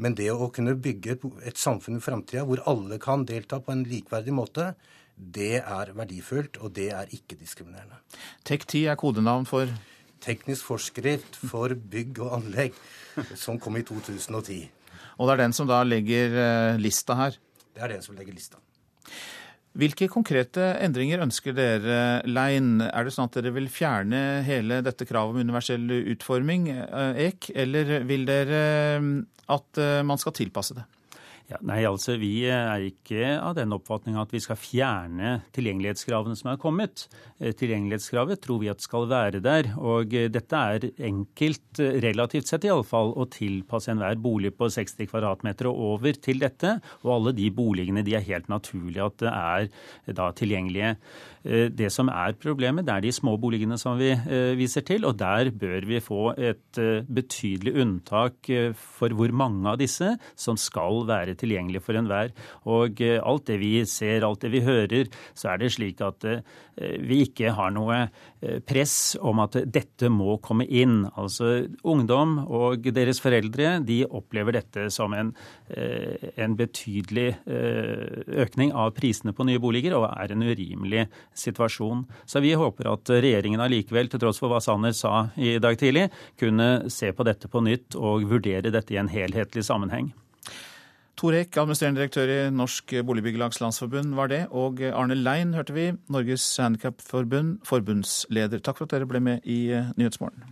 Men 0.00 0.16
det 0.18 0.30
å 0.32 0.48
kunne 0.54 0.74
bygge 0.80 1.18
et 1.46 1.60
samfunn 1.60 2.00
i 2.00 2.02
framtida 2.02 2.46
hvor 2.48 2.62
alle 2.70 2.98
kan 3.02 3.26
delta 3.28 3.60
på 3.62 3.74
en 3.74 3.84
likeverdig 3.86 4.34
måte, 4.34 4.72
det 5.16 5.60
er 5.62 5.92
verdifullt, 5.94 6.58
og 6.58 6.74
det 6.74 6.90
er 6.92 7.10
ikke-diskriminerende. 7.14 8.00
TEK10 8.46 8.86
er 8.90 8.98
kodenavn 8.98 9.46
for? 9.46 9.70
Teknisk 10.24 10.66
forskrift 10.66 11.36
for 11.36 11.74
bygg 11.74 12.18
og 12.24 12.38
anlegg, 12.40 12.76
som 13.38 13.60
kom 13.60 13.76
i 13.78 13.84
2010. 13.86 14.64
Og 15.18 15.28
det 15.28 15.34
er 15.34 15.42
den 15.44 15.54
som 15.54 15.68
da 15.70 15.82
legger 15.86 16.34
eh, 16.34 16.82
lista 16.82 17.16
her? 17.18 17.38
Det 17.74 17.82
er 17.82 17.94
den 17.94 18.02
som 18.02 18.16
legger 18.18 18.34
lista. 18.34 18.58
Hvilke 19.74 20.06
konkrete 20.10 20.68
endringer 20.82 21.22
ønsker 21.24 21.54
dere, 21.54 22.22
Lein? 22.30 22.78
Er 22.86 23.06
det 23.06 23.14
sånn 23.14 23.26
at 23.26 23.38
dere 23.40 23.50
vil 23.56 23.66
fjerne 23.70 24.42
hele 24.46 24.78
dette 24.86 25.06
kravet 25.06 25.34
om 25.34 25.42
universell 25.42 25.86
utforming, 26.14 26.68
eh, 26.74 27.22
Ek, 27.28 27.50
eller 27.54 28.00
vil 28.06 28.26
dere 28.26 28.64
eh, 28.98 29.08
at 29.54 29.80
man 30.08 30.18
skal 30.18 30.32
tilpasse 30.34 30.74
det? 30.78 30.86
Ja, 31.44 31.58
nei, 31.60 31.82
altså 31.84 32.14
Vi 32.16 32.46
er 32.48 32.86
ikke 32.86 33.34
av 33.36 33.52
den 33.58 33.74
oppfatning 33.76 34.16
at 34.16 34.30
vi 34.32 34.40
skal 34.40 34.56
fjerne 34.56 35.42
tilgjengelighetskravene 35.52 36.38
som 36.40 36.48
er 36.54 36.60
kommet. 36.60 37.04
Eh, 37.36 37.52
tilgjengelighetskravet 37.52 38.40
tror 38.40 38.62
vi 38.62 38.70
at 38.72 38.80
skal 38.80 39.04
være 39.10 39.42
der. 39.44 39.68
Og 39.76 40.14
eh, 40.16 40.30
dette 40.32 40.56
er 40.56 40.86
enkelt, 41.04 41.82
eh, 41.84 41.98
relativt 42.00 42.48
sett 42.48 42.64
iallfall, 42.64 43.12
å 43.20 43.28
tilpasse 43.28 43.92
enhver 43.92 44.16
bolig 44.24 44.54
på 44.56 44.70
60 44.72 45.10
kvadratmeter 45.10 45.68
og 45.68 45.82
over 45.90 46.16
til 46.16 46.40
dette. 46.40 46.78
Og 47.04 47.12
alle 47.18 47.36
de 47.36 47.50
boligene 47.52 48.06
de 48.06 48.16
er 48.16 48.24
helt 48.24 48.48
naturlig 48.48 49.04
at 49.04 49.20
det 49.20 49.34
er 49.34 50.16
da 50.16 50.30
tilgjengelige. 50.32 50.96
Det 51.44 51.90
som 51.92 52.08
er 52.08 52.32
problemet, 52.40 52.86
det 52.86 52.92
er 52.94 53.02
de 53.04 53.10
små 53.12 53.34
boligene 53.36 53.76
som 53.76 53.98
vi 54.00 54.14
viser 54.56 54.80
til. 54.88 55.04
Og 55.04 55.18
der 55.20 55.50
bør 55.52 55.84
vi 55.84 56.00
få 56.00 56.30
et 56.40 56.80
betydelig 57.04 57.74
unntak 57.84 58.48
for 58.72 59.12
hvor 59.12 59.34
mange 59.36 59.68
av 59.68 59.76
disse 59.82 60.14
som 60.40 60.56
skal 60.56 61.04
være 61.04 61.33
tilgjengelig 61.38 61.82
for 61.84 61.98
enhver. 61.98 62.32
Og 62.70 63.00
eh, 63.04 63.20
alt 63.22 63.48
det 63.50 63.58
vi 63.62 63.72
ser, 63.88 64.26
alt 64.26 64.44
det 64.44 64.52
vi 64.54 64.62
hører, 64.64 65.10
så 65.36 65.52
er 65.52 65.60
det 65.62 65.72
slik 65.74 66.02
at 66.04 66.26
eh, 66.28 66.42
vi 67.04 67.22
ikke 67.26 67.54
har 67.54 67.72
noe 67.74 68.00
eh, 68.04 68.60
press 68.66 69.14
om 69.20 69.42
at 69.44 69.58
dette 69.70 70.10
må 70.12 70.38
komme 70.44 70.66
inn. 70.66 71.04
Altså 71.14 71.66
ungdom 71.82 72.38
og 72.44 72.88
deres 72.94 73.22
foreldre 73.22 73.78
de 73.84 74.02
opplever 74.04 74.58
dette 74.58 74.88
som 74.94 75.14
en, 75.16 75.32
en 75.74 76.54
betydelig 76.58 77.26
økning 77.44 78.72
av 78.76 78.92
prisene 78.96 79.32
på 79.34 79.46
nye 79.46 79.60
boliger, 79.62 79.94
og 79.96 80.06
er 80.10 80.34
en 80.34 80.44
urimelig 80.44 81.06
situasjon. 81.38 82.04
Så 82.28 82.42
vi 82.44 82.54
håper 82.58 82.90
at 82.92 83.12
regjeringen 83.14 83.62
allikevel, 83.64 84.10
til 84.10 84.22
tross 84.22 84.40
for 84.42 84.52
hva 84.52 84.60
Sanner 84.64 84.94
sa 84.96 85.28
i 85.36 85.56
dag 85.62 85.78
tidlig, 85.80 86.08
kunne 86.40 86.90
se 86.92 87.12
på 87.14 87.26
dette 87.26 87.50
på 87.50 87.62
nytt 87.64 87.98
og 87.98 88.28
vurdere 88.30 88.72
dette 88.74 88.94
i 88.94 89.00
en 89.00 89.10
helhetlig 89.10 89.64
sammenheng. 89.66 90.12
Tor 91.14 91.36
Eek, 91.38 91.54
administrerende 91.54 92.00
direktør 92.02 92.30
i 92.32 92.38
Norsk 92.50 92.90
Boligbyggelags 93.06 93.60
Landsforbund 93.62 94.16
var 94.18 94.32
det. 94.32 94.40
Og 94.50 94.80
Arne 94.90 95.14
Lein 95.14 95.54
hørte 95.54 95.76
vi, 95.76 95.92
Norges 96.10 96.46
Handikapforbund, 96.58 97.60
forbundsleder. 97.66 98.58
Takk 98.58 98.80
for 98.80 98.88
at 98.88 98.96
dere 98.96 99.06
ble 99.06 99.22
med 99.22 99.46
i 99.46 99.68
eh, 99.70 99.92
Nyhetsmorgen. 99.94 100.42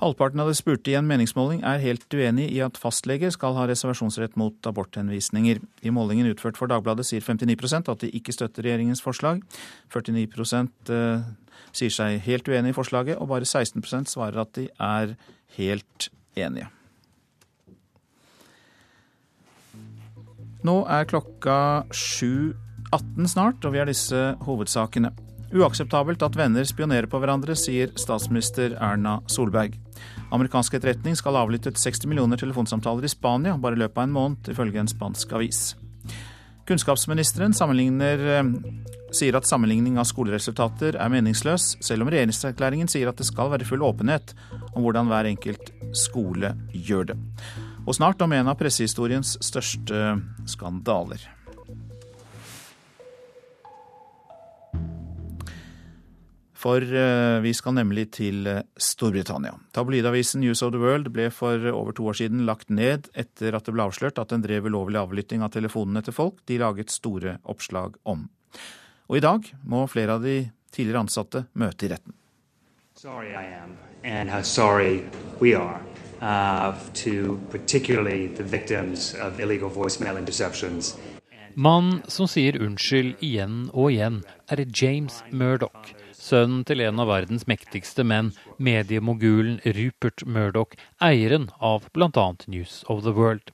Halvparten 0.00 0.40
av 0.40 0.48
de 0.48 0.56
spurte 0.56 0.88
i 0.88 0.96
en 0.96 1.04
meningsmåling 1.04 1.60
er 1.66 1.82
helt 1.82 2.06
uenig 2.16 2.46
i 2.54 2.62
at 2.64 2.78
fastleger 2.80 3.30
skal 3.34 3.52
ha 3.58 3.66
reservasjonsrett 3.68 4.34
mot 4.40 4.56
aborthenvisninger. 4.66 5.60
I 5.84 5.92
målingen 5.92 6.30
utført 6.32 6.56
for 6.56 6.72
Dagbladet 6.72 7.04
sier 7.04 7.22
59% 7.22 7.92
at 7.92 8.02
de 8.02 8.10
ikke 8.16 8.32
støtter 8.32 8.64
regjeringens 8.64 9.04
forslag. 9.04 9.44
49 9.92 10.64
eh, 10.96 11.30
sier 11.76 11.94
seg 11.94 12.18
helt 12.26 12.48
uenig 12.48 12.72
i 12.72 12.80
forslaget, 12.80 13.20
og 13.20 13.30
bare 13.36 13.46
16% 13.46 14.10
svarer 14.16 14.42
at 14.42 14.54
de 14.56 14.66
er 14.80 15.14
helt 15.60 16.10
enige. 16.34 16.72
Nå 20.66 20.76
er 20.92 21.08
klokka 21.08 21.56
7.18 21.88 23.28
snart, 23.32 23.64
og 23.64 23.72
vi 23.72 23.80
har 23.80 23.88
disse 23.88 24.18
hovedsakene. 24.44 25.12
Uakseptabelt 25.50 26.22
at 26.22 26.36
venner 26.38 26.66
spionerer 26.68 27.08
på 27.10 27.18
hverandre, 27.18 27.56
sier 27.58 27.90
statsminister 27.98 28.76
Erna 28.78 29.18
Solberg. 29.26 29.74
Amerikansk 30.30 30.76
etterretning 30.78 31.16
skal 31.18 31.34
ha 31.34 31.46
avlyttet 31.46 31.80
60 31.80 32.06
millioner 32.10 32.38
telefonsamtaler 32.38 33.08
i 33.08 33.10
Spania 33.10 33.56
bare 33.58 33.78
i 33.78 33.80
løpet 33.82 33.98
av 33.98 34.06
en 34.06 34.14
måned, 34.14 34.50
ifølge 34.52 34.82
en 34.82 34.90
spansk 34.90 35.32
avis. 35.34 35.62
Kunnskapsministeren 36.70 37.56
eh, 37.56 38.52
sier 39.10 39.34
at 39.40 39.48
sammenligning 39.48 39.98
av 39.98 40.06
skoleresultater 40.06 41.00
er 41.00 41.10
meningsløs, 41.10 41.80
selv 41.82 42.04
om 42.04 42.12
regjeringserklæringen 42.12 42.86
sier 42.86 43.10
at 43.10 43.18
det 43.18 43.26
skal 43.26 43.50
være 43.50 43.66
full 43.66 43.82
åpenhet 43.82 44.36
om 44.76 44.84
hvordan 44.84 45.10
hver 45.10 45.32
enkelt 45.32 45.72
skole 45.98 46.54
gjør 46.70 47.10
det. 47.10 47.18
Og 47.86 47.96
snart 47.96 48.20
om 48.22 48.32
en 48.36 48.48
av 48.50 48.58
pressehistoriens 48.60 49.36
største 49.44 50.16
skandaler. 50.48 51.22
For 56.60 56.84
eh, 56.84 57.38
vi 57.40 57.52
skal 57.56 57.78
nemlig 57.78 58.10
til 58.18 58.44
eh, 58.50 58.64
Storbritannia. 58.76 59.54
Tabloidavisen 59.72 60.42
News 60.44 60.60
of 60.62 60.74
the 60.74 60.80
World 60.82 61.08
ble 61.14 61.30
for 61.32 61.56
over 61.72 61.96
to 61.96 62.10
år 62.10 62.18
siden 62.20 62.44
lagt 62.48 62.68
ned 62.68 63.08
etter 63.16 63.56
at 63.56 63.64
det 63.64 63.72
ble 63.72 63.86
avslørt 63.88 64.20
at 64.20 64.34
den 64.34 64.44
drev 64.44 64.68
ulovlig 64.68 65.00
avlytting 65.00 65.40
av 65.46 65.54
telefonene 65.56 66.04
til 66.04 66.16
folk 66.16 66.42
de 66.50 66.60
laget 66.60 66.92
store 66.92 67.38
oppslag 67.48 67.96
om. 68.04 68.28
Og 69.08 69.18
i 69.18 69.24
dag 69.24 69.48
må 69.64 69.86
flere 69.88 70.18
av 70.18 70.26
de 70.26 70.42
tidligere 70.70 71.06
ansatte 71.06 71.46
møte 71.56 71.88
i 71.88 71.94
retten. 71.94 72.12
Sorry 72.94 73.32
I 73.32 73.56
am, 73.56 73.78
and 74.04 74.28
how 74.28 74.42
sorry 74.42 75.08
we 75.40 75.54
are 75.56 75.80
uh. 76.20 76.74
Mannen 81.54 82.02
som 82.06 82.28
sier 82.28 82.58
unnskyld 82.60 83.22
igjen 83.24 83.70
og 83.72 83.90
igjen, 83.90 84.20
er 84.52 84.62
James 84.68 85.22
Murdoch, 85.32 85.94
sønnen 86.12 86.62
til 86.68 86.82
en 86.84 87.00
av 87.02 87.08
verdens 87.10 87.46
mektigste 87.50 88.04
menn, 88.04 88.30
mediemogulen 88.60 89.58
Rupert 89.64 90.26
Murdoch, 90.26 90.76
eieren 91.02 91.48
av 91.58 91.88
bl.a. 91.96 92.26
News 92.46 92.84
of 92.86 93.02
the 93.02 93.16
World. 93.16 93.50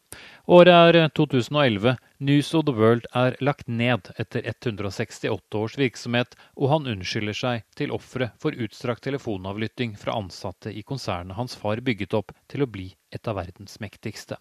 Året 0.47 0.97
er 0.97 1.09
2011. 1.15 1.97
News 2.19 2.55
of 2.55 2.65
the 2.65 2.73
World 2.73 3.07
er 3.13 3.37
lagt 3.41 3.67
ned 3.69 4.09
etter 4.17 4.41
168 4.47 5.55
års 5.55 5.75
virksomhet, 5.77 6.33
og 6.57 6.71
han 6.71 6.87
unnskylder 6.89 7.37
seg 7.37 7.65
til 7.77 7.91
ofre 7.93 8.31
for 8.41 8.57
utstrakt 8.57 9.03
telefonavlytting 9.05 9.99
fra 10.01 10.15
ansatte 10.17 10.73
i 10.73 10.81
konsernet 10.81 11.37
hans 11.37 11.53
far 11.61 11.83
bygget 11.85 12.17
opp 12.17 12.33
til 12.49 12.65
å 12.65 12.69
bli 12.73 12.87
et 13.13 13.29
av 13.29 13.37
verdens 13.37 13.77
mektigste. 13.85 14.39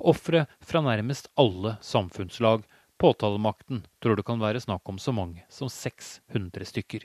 Ofre 0.00 0.46
fra 0.64 0.80
nærmest 0.80 1.28
alle 1.36 1.74
samfunnslag. 1.84 2.64
Påtalemakten 2.96 3.82
tror 4.00 4.16
det 4.16 4.24
kan 4.24 4.40
være 4.40 4.62
snakk 4.64 4.88
om 4.88 4.96
så 4.96 5.12
mange 5.12 5.44
som 5.52 5.68
600 5.68 6.64
stykker. 6.64 7.04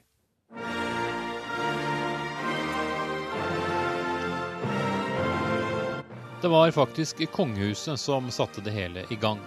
Det 6.39 6.53
var 6.55 6.71
faktisk 6.71 7.25
kongehuset 7.35 7.99
som 7.99 8.31
satte 8.31 8.63
det 8.63 8.71
hele 8.71 9.03
i 9.11 9.19
gang. 9.19 9.43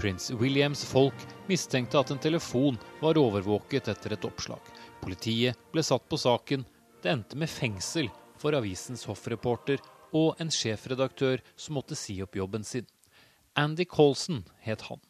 Prins 0.00 0.30
Williams 0.30 0.84
folk 0.84 1.14
mistenkte 1.46 1.98
at 2.00 2.10
en 2.10 2.18
telefon 2.18 2.78
var 3.02 3.18
overvåket 3.20 3.90
etter 3.92 4.14
et 4.14 4.22
oppslag. 4.24 4.62
Politiet 5.02 5.58
ble 5.74 5.82
satt 5.84 6.06
på 6.08 6.16
saken. 6.16 6.64
Det 7.02 7.10
endte 7.12 7.36
med 7.36 7.52
fengsel 7.52 8.08
for 8.40 8.56
avisens 8.56 9.04
hoffreporter 9.04 9.76
og 10.16 10.40
en 10.40 10.48
sjefredaktør 10.48 11.44
som 11.52 11.76
måtte 11.76 11.98
si 12.00 12.16
opp 12.24 12.40
jobben 12.40 12.64
sin. 12.64 12.88
Andy 13.52 13.84
Colson 13.84 14.40
het 14.64 14.86
han. 14.88 15.04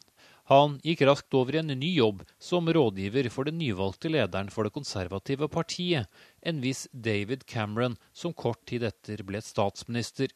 Han 0.50 0.80
gikk 0.82 1.04
raskt 1.06 1.38
over 1.38 1.54
i 1.54 1.62
en 1.62 1.70
ny 1.70 1.92
jobb 1.94 2.24
som 2.42 2.66
rådgiver 2.66 3.30
for 3.30 3.46
den 3.46 3.60
nyvalgte 3.62 4.10
lederen 4.10 4.50
for 4.50 4.66
det 4.66 4.74
konservative 4.74 5.46
partiet, 5.46 6.10
en 6.42 6.58
viss 6.64 6.88
David 6.90 7.46
Cameron, 7.46 7.94
som 8.10 8.34
kort 8.34 8.64
tid 8.66 8.82
etter 8.90 9.22
ble 9.22 9.38
statsminister. 9.38 10.34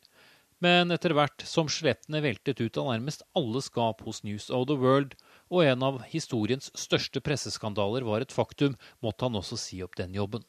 Men 0.64 0.94
etter 0.94 1.12
hvert 1.12 1.42
som 1.44 1.68
skjelettene 1.68 2.22
veltet 2.24 2.60
ut 2.62 2.78
av 2.80 2.88
nærmest 2.88 3.24
alle 3.36 3.60
skap 3.60 4.00
hos 4.06 4.22
News 4.24 4.46
of 4.48 4.64
the 4.70 4.76
World, 4.80 5.12
og 5.52 5.66
en 5.66 5.84
av 5.84 5.98
historiens 6.08 6.70
største 6.78 7.20
presseskandaler 7.24 8.06
var 8.06 8.24
et 8.24 8.32
faktum, 8.32 8.78
måtte 9.04 9.26
han 9.26 9.36
også 9.36 9.58
si 9.60 9.82
opp 9.84 9.98
den 10.00 10.14
jobben. 10.16 10.46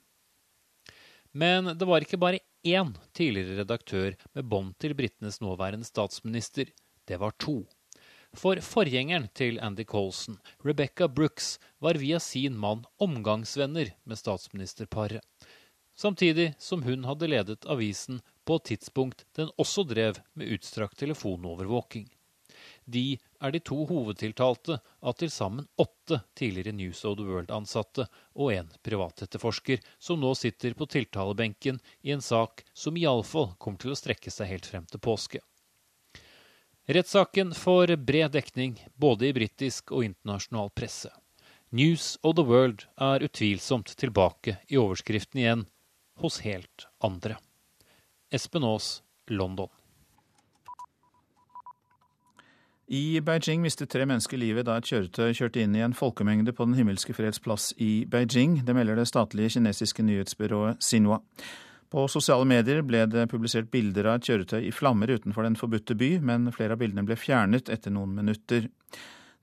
Men 1.35 1.73
det 1.75 1.87
var 1.89 2.05
ikke 2.05 2.21
bare 2.21 2.39
én 2.63 2.93
tidligere 3.17 3.59
redaktør 3.65 4.15
med 4.37 4.47
bånd 4.47 4.77
til 4.79 4.95
britenes 4.95 5.41
nåværende 5.43 5.87
statsminister. 5.87 6.71
Det 7.03 7.19
var 7.19 7.35
to. 7.35 7.65
For 8.35 8.59
forgjengeren 8.63 9.27
til 9.35 9.59
Andy 9.63 9.83
Colson, 9.83 10.39
Rebecca 10.63 11.09
Brooks, 11.11 11.57
var 11.83 11.99
via 11.99 12.21
sin 12.23 12.55
mann 12.55 12.85
omgangsvenner 13.03 13.91
med 14.07 14.19
statsministerparet. 14.19 15.19
Samtidig 15.95 16.53
som 16.59 16.83
hun 16.83 17.03
hadde 17.07 17.29
ledet 17.31 17.67
avisen 17.71 18.21
på 18.45 18.59
et 18.59 18.69
tidspunkt 18.71 19.25
den 19.37 19.49
også 19.61 19.83
drev 19.89 20.19
med 20.33 20.53
utstrakt 20.55 20.99
telefonovervåking. 21.01 22.07
De 22.85 23.17
er 23.41 23.53
de 23.53 23.59
to 23.65 23.77
hovedtiltalte 23.89 24.77
av 25.01 25.15
til 25.19 25.31
sammen 25.33 25.65
åtte 25.81 26.19
tidligere 26.37 26.75
News 26.77 27.01
of 27.05 27.17
the 27.17 27.25
World-ansatte 27.25 28.05
og 28.35 28.53
en 28.53 28.69
privatetterforsker, 28.85 29.81
som 29.99 30.21
nå 30.21 30.33
sitter 30.37 30.77
på 30.77 30.87
tiltalebenken 30.89 31.81
i 32.05 32.13
en 32.13 32.21
sak 32.21 32.63
som 32.73 32.97
iallfall 32.97 33.53
kommer 33.57 33.81
til 33.81 33.95
å 33.95 33.99
strekke 33.99 34.33
seg 34.33 34.53
helt 34.53 34.69
frem 34.69 34.85
til 34.89 35.01
påske. 35.01 35.41
Rettssaken 36.85 37.55
får 37.57 37.95
bred 38.05 38.35
dekning 38.37 38.77
både 39.01 39.31
i 39.31 39.33
britisk 39.33 39.89
og 39.91 40.05
internasjonal 40.05 40.69
presse. 40.77 41.09
News 41.73 42.13
of 42.21 42.35
the 42.37 42.45
World 42.45 42.85
er 43.01 43.25
utvilsomt 43.25 43.89
tilbake 43.97 44.59
i 44.69 44.77
overskriften 44.77 45.41
igjen, 45.41 45.65
hos 46.21 46.39
helt 46.45 46.85
andre. 47.03 47.39
Espen 48.35 48.63
Aas, 48.67 49.03
London. 49.27 49.69
I 52.87 53.21
Beijing 53.21 53.63
mistet 53.63 53.89
tre 53.89 54.03
mennesker 54.05 54.37
livet 54.37 54.67
da 54.67 54.75
et 54.77 54.89
kjøretøy 54.89 55.31
kjørte 55.37 55.61
inn 55.63 55.77
i 55.77 55.81
en 55.85 55.95
folkemengde 55.95 56.53
på 56.53 56.67
Den 56.67 56.75
himmelske 56.77 57.15
freds 57.17 57.39
plass 57.41 57.71
i 57.81 58.03
Beijing. 58.11 58.59
Det 58.67 58.75
melder 58.75 58.99
det 58.99 59.07
statlige 59.09 59.55
kinesiske 59.55 60.03
nyhetsbyrået 60.03 60.83
Xinhua. 60.83 61.21
På 61.89 62.05
sosiale 62.11 62.45
medier 62.45 62.83
ble 62.83 63.05
det 63.07 63.25
publisert 63.31 63.71
bilder 63.71 64.11
av 64.11 64.19
et 64.19 64.27
kjøretøy 64.27 64.67
i 64.67 64.75
flammer 64.75 65.15
utenfor 65.15 65.47
Den 65.47 65.55
forbudte 65.55 65.95
by, 65.95 66.17
men 66.19 66.51
flere 66.51 66.75
av 66.75 66.83
bildene 66.83 67.07
ble 67.07 67.15
fjernet 67.15 67.71
etter 67.71 67.93
noen 67.95 68.13
minutter. 68.19 68.67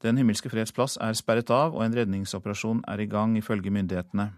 Den 0.05 0.21
himmelske 0.21 0.53
freds 0.53 0.75
plass 0.77 1.01
er 1.01 1.17
sperret 1.17 1.51
av, 1.51 1.73
og 1.73 1.87
en 1.87 1.97
redningsoperasjon 1.97 2.85
er 2.93 3.01
i 3.01 3.09
gang, 3.09 3.39
ifølge 3.41 3.73
myndighetene. 3.73 4.35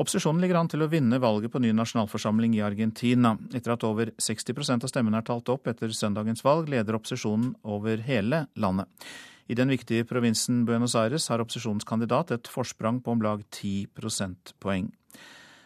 Opposisjonen 0.00 0.40
ligger 0.40 0.56
an 0.56 0.68
til 0.70 0.80
å 0.80 0.88
vinne 0.88 1.18
valget 1.20 1.52
på 1.52 1.60
ny 1.60 1.74
nasjonalforsamling 1.76 2.54
i 2.56 2.62
Argentina. 2.64 3.34
Etter 3.52 3.74
at 3.74 3.82
over 3.84 4.08
60% 4.16 4.86
av 4.86 4.88
stemmene 4.88 5.18
er 5.20 5.26
talt 5.28 5.50
opp 5.52 5.68
etter 5.68 5.92
søndagens 5.92 6.40
valg, 6.46 6.70
leder 6.72 6.96
opposisjonen 6.96 7.50
over 7.68 8.00
hele 8.06 8.46
landet. 8.56 8.88
I 9.50 9.56
den 9.58 9.68
viktige 9.68 10.06
provinsen 10.08 10.62
Buenos 10.64 10.94
Aires 10.96 11.26
har 11.28 11.42
opposisjonens 11.42 11.84
et 12.32 12.48
forsprang 12.48 13.02
på 13.02 13.10
om 13.12 13.20
lag 13.20 13.42
10 13.50 13.88
prosentpoeng. 13.92 14.88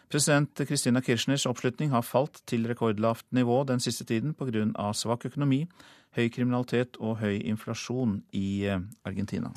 President 0.09 0.51
Christina 0.67 1.01
Kirchners 1.01 1.45
oppslutning 1.45 1.91
har 1.91 2.01
falt 2.01 2.41
til 2.45 2.67
rekordlavt 2.67 3.25
nivå 3.31 3.63
den 3.63 3.79
siste 3.79 4.03
tiden 4.03 4.33
pga. 4.33 4.93
svak 4.93 5.25
økonomi, 5.25 5.67
høy 6.11 6.29
kriminalitet 6.29 6.97
og 6.99 7.19
høy 7.19 7.39
inflasjon 7.39 8.21
i 8.33 8.65
eh, 8.65 8.79
Argentina. 9.05 9.53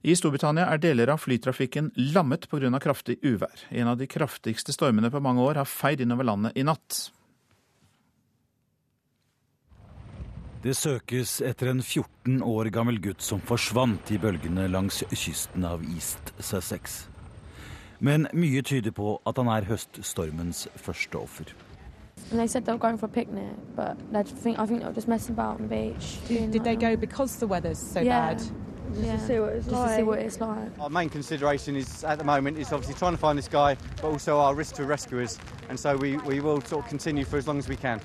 I 0.00 0.14
Storbritannia 0.16 0.64
er 0.72 0.80
deler 0.80 1.10
av 1.12 1.20
flytrafikken 1.20 1.90
lammet 2.14 2.46
pga. 2.48 2.78
kraftig 2.80 3.18
uvær. 3.20 3.66
En 3.68 3.88
av 3.88 3.98
de 3.98 4.06
kraftigste 4.06 4.72
stormene 4.72 5.10
på 5.10 5.20
mange 5.20 5.42
år 5.44 5.60
har 5.60 5.68
feid 5.68 6.00
innover 6.00 6.24
landet 6.24 6.56
i 6.56 6.64
natt. 6.64 7.10
Det 10.62 10.72
søkes 10.76 11.40
etter 11.40 11.68
en 11.68 11.82
14 11.82 12.42
år 12.42 12.70
gammel 12.72 13.00
gutt 13.00 13.20
som 13.20 13.40
forsvant 13.40 14.10
i 14.10 14.18
bølgene 14.18 14.68
langs 14.68 15.02
kysten 15.12 15.64
av 15.64 15.84
East 15.84 16.32
Sussex. 16.38 17.08
Men 18.00 18.26
mye 18.32 18.62
tyder 18.62 18.92
på 18.96 19.18
at 19.28 19.36
han 19.36 19.48
er 19.52 19.68
høststormens 19.68 20.66
første 20.76 21.18
offer. 21.18 21.52
And 22.30 22.38
they 22.38 22.46
said 22.46 22.64
they 22.64 22.72
were 22.72 22.78
going 22.78 22.98
for 22.98 23.06
a 23.06 23.08
picnic, 23.08 23.52
but 23.76 23.96
I 24.14 24.22
think 24.22 24.58
I 24.58 24.66
think 24.66 24.80
they 24.80 24.86
were 24.86 24.94
just 24.94 25.08
messing 25.08 25.34
about 25.34 25.60
on 25.60 25.68
the 25.68 25.68
beach. 25.68 26.18
Did, 26.28 26.50
did 26.52 26.64
they 26.64 26.76
go 26.76 26.96
because 26.96 27.36
the 27.36 27.46
weather's 27.46 27.78
so 27.78 28.00
yeah. 28.00 28.34
bad? 28.34 28.42
Just 28.94 29.06
yeah. 29.06 29.16
to 29.16 29.26
see 29.26 29.38
what 29.38 29.52
it's 29.52 29.66
just 29.66 29.76
like. 29.76 29.90
to 29.90 29.96
see 29.96 30.02
what 30.02 30.18
it's 30.18 30.40
like. 30.40 30.78
Our 30.80 30.90
main 30.90 31.08
consideration 31.08 31.76
is 31.76 32.04
at 32.04 32.18
the 32.18 32.24
moment 32.24 32.58
is 32.58 32.72
obviously 32.72 32.94
trying 32.94 33.12
to 33.12 33.18
find 33.18 33.38
this 33.38 33.48
guy, 33.48 33.76
but 34.02 34.04
also 34.04 34.38
our 34.38 34.54
risk 34.54 34.74
to 34.76 34.84
rescuers, 34.84 35.38
and 35.68 35.78
so 35.78 35.96
we, 35.96 36.16
we 36.18 36.40
will 36.40 36.60
sort 36.62 36.84
of 36.84 36.90
continue 36.90 37.24
for 37.24 37.36
as 37.38 37.46
long 37.46 37.58
as 37.58 37.68
we 37.68 37.76
can. 37.76 38.00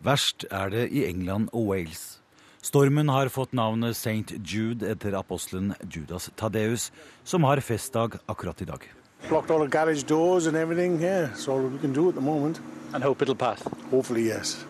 Verst 0.00 0.44
er 0.50 0.68
det 0.68 0.88
i 0.90 1.04
England 1.04 1.48
og 1.52 1.66
Wales. 1.66 2.18
Stormen 2.62 3.08
har 3.08 3.28
fått 3.28 3.52
navnet 3.52 3.96
St. 3.96 4.32
Jude 4.44 4.86
etter 4.90 5.12
apostelen 5.18 5.74
Judas 5.90 6.30
Tadeus, 6.36 6.92
som 7.24 7.44
har 7.44 7.60
festdag 7.60 8.18
akkurat 8.26 8.62
i 8.62 8.64
dag. 8.64 8.82
Blocked 9.28 9.50
all 9.50 9.60
the 9.60 9.78
garage 9.78 10.02
doors 10.02 10.46
and 10.46 10.56
everything. 10.56 11.00
Yeah, 11.00 11.28
that's 11.28 11.48
we 11.48 11.78
can 11.78 11.92
do 11.92 12.08
at 12.08 12.14
the 12.14 12.20
moment. 12.20 12.60
And 12.94 13.04
hope 13.04 13.22
it'll 13.22 13.34
pass. 13.34 13.62
Hopefully, 13.90 14.28
yes. 14.28 14.66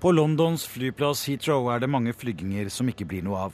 På 0.00 0.10
Londons 0.10 0.66
flyplass 0.66 1.26
Heathrow 1.26 1.66
er 1.68 1.78
det 1.78 1.88
mange 1.90 2.12
flyginger 2.12 2.68
som 2.68 2.88
ikke 2.88 3.04
blir 3.04 3.22
noe 3.22 3.48
av. 3.48 3.52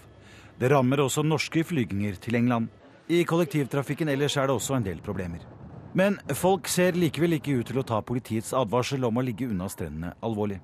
Det 0.59 0.71
rammer 0.71 1.03
også 1.03 1.25
norske 1.27 1.65
flygninger 1.67 2.21
til 2.23 2.39
England. 2.39 2.69
I 3.11 3.25
kollektivtrafikken 3.27 4.09
ellers 4.09 4.37
er 4.37 4.47
det 4.47 4.55
også 4.55 4.79
en 4.79 4.87
del 4.87 5.01
problemer. 5.03 5.43
Men 5.95 6.17
folk 6.35 6.69
ser 6.71 6.97
likevel 6.99 7.37
ikke 7.37 7.59
ut 7.59 7.69
til 7.71 7.79
å 7.79 7.87
ta 7.87 8.01
politiets 8.03 8.55
advarsel 8.57 9.05
om 9.07 9.19
å 9.19 9.23
ligge 9.23 9.49
unna 9.51 9.69
strendene 9.71 10.15
alvorlig. 10.27 10.61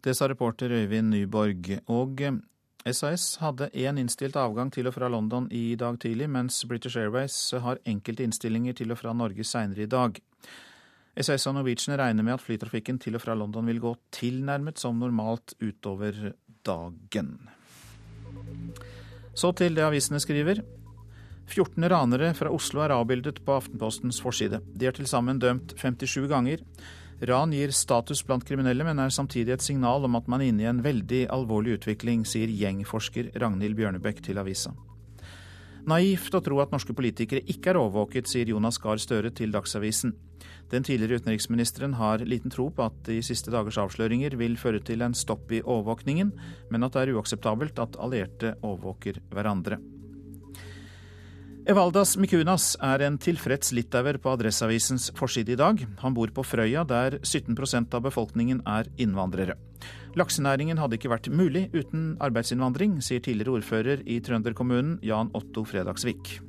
Det 0.00 0.14
sa 0.16 0.28
reporter 0.28 0.72
Øyvind 0.72 1.12
Nyborg. 1.12 1.74
Og 1.92 2.22
SAS 2.88 3.34
hadde 3.42 3.68
én 3.76 4.00
innstilt 4.00 4.36
avgang 4.40 4.70
til 4.72 4.88
og 4.88 4.96
fra 4.96 5.08
London 5.12 5.50
i 5.52 5.74
dag 5.76 5.98
tidlig, 6.00 6.30
mens 6.32 6.62
British 6.64 6.96
Airways 6.96 7.36
har 7.52 7.80
enkelte 7.84 8.24
innstillinger 8.24 8.78
til 8.80 8.92
og 8.92 9.00
fra 9.02 9.12
Norge 9.12 9.44
seinere 9.44 9.84
i 9.84 9.90
dag. 9.90 10.16
SAS 11.20 11.44
og 11.50 11.58
Norwegian 11.58 11.98
regner 12.00 12.24
med 12.24 12.38
at 12.38 12.44
flytrafikken 12.44 13.00
til 13.02 13.18
og 13.18 13.24
fra 13.26 13.36
London 13.36 13.68
vil 13.68 13.82
gå 13.82 13.94
tilnærmet 14.16 14.80
som 14.80 15.00
normalt 15.00 15.56
utover 15.60 16.32
dagen. 16.64 17.34
Så 19.34 19.52
til 19.56 19.76
det 19.76 19.84
avisene 19.86 20.20
skriver. 20.22 20.62
14 21.50 21.88
ranere 21.90 22.30
fra 22.38 22.50
Oslo 22.54 22.82
er 22.84 22.94
avbildet 22.94 23.40
på 23.44 23.56
Aftenpostens 23.58 24.20
forside. 24.22 24.60
De 24.74 24.86
er 24.86 24.94
til 24.94 25.08
sammen 25.10 25.40
dømt 25.42 25.74
57 25.78 26.28
ganger. 26.30 26.62
Ran 27.26 27.52
gir 27.52 27.72
status 27.76 28.22
blant 28.24 28.46
kriminelle, 28.48 28.84
men 28.86 29.02
er 29.02 29.12
samtidig 29.12 29.52
et 29.56 29.64
signal 29.64 30.06
om 30.06 30.16
at 30.16 30.28
man 30.30 30.40
er 30.40 30.52
inne 30.52 30.64
i 30.64 30.70
en 30.70 30.84
veldig 30.84 31.26
alvorlig 31.34 31.76
utvikling, 31.80 32.24
sier 32.24 32.48
gjengforsker 32.48 33.34
Ragnhild 33.42 33.76
Bjørnebekk 33.76 34.22
til 34.24 34.40
avisa. 34.40 34.72
Naivt 35.88 36.34
å 36.36 36.42
tro 36.44 36.58
at 36.60 36.72
norske 36.74 36.92
politikere 36.96 37.44
ikke 37.48 37.72
er 37.72 37.78
overvåket, 37.80 38.28
sier 38.28 38.50
Jonas 38.52 38.78
Gahr 38.82 39.00
Støre 39.00 39.30
til 39.32 39.54
Dagsavisen. 39.54 40.12
Den 40.70 40.84
tidligere 40.86 41.18
utenriksministeren 41.20 41.96
har 41.98 42.22
liten 42.22 42.52
tro 42.52 42.68
på 42.74 42.84
at 42.84 42.98
de 43.08 43.18
siste 43.26 43.50
dagers 43.50 43.80
avsløringer 43.80 44.36
vil 44.38 44.58
føre 44.60 44.82
til 44.84 45.02
en 45.02 45.16
stopp 45.16 45.50
i 45.52 45.62
overvåkningen, 45.64 46.34
men 46.70 46.86
at 46.86 46.94
det 46.94 47.06
er 47.06 47.16
uakseptabelt 47.16 47.80
at 47.82 47.98
allierte 47.98 48.54
overvåker 48.60 49.22
hverandre. 49.32 49.80
Evaldas 51.70 52.16
Mikunas 52.18 52.72
er 52.82 53.04
en 53.06 53.14
tilfreds 53.22 53.68
litauer 53.76 54.16
på 54.18 54.32
Adresseavisens 54.32 55.04
forside 55.14 55.52
i 55.54 55.58
dag. 55.60 55.78
Han 56.00 56.16
bor 56.16 56.32
på 56.34 56.42
Frøya, 56.42 56.82
der 56.82 57.20
17% 57.20 57.94
av 57.94 58.02
befolkningen 58.08 58.64
er 58.66 58.88
innvandrere. 58.98 59.54
Laksenæringen 60.18 60.80
hadde 60.82 60.98
ikke 60.98 61.12
vært 61.12 61.28
mulig 61.30 61.68
uten 61.70 62.16
arbeidsinnvandring, 62.26 62.98
sier 63.06 63.22
tidligere 63.22 63.60
ordfører 63.60 64.02
i 64.02 64.18
trønderkommunen 64.18 64.98
Jan 65.06 65.30
Otto 65.30 65.62
Fredagsvik. 65.62 66.40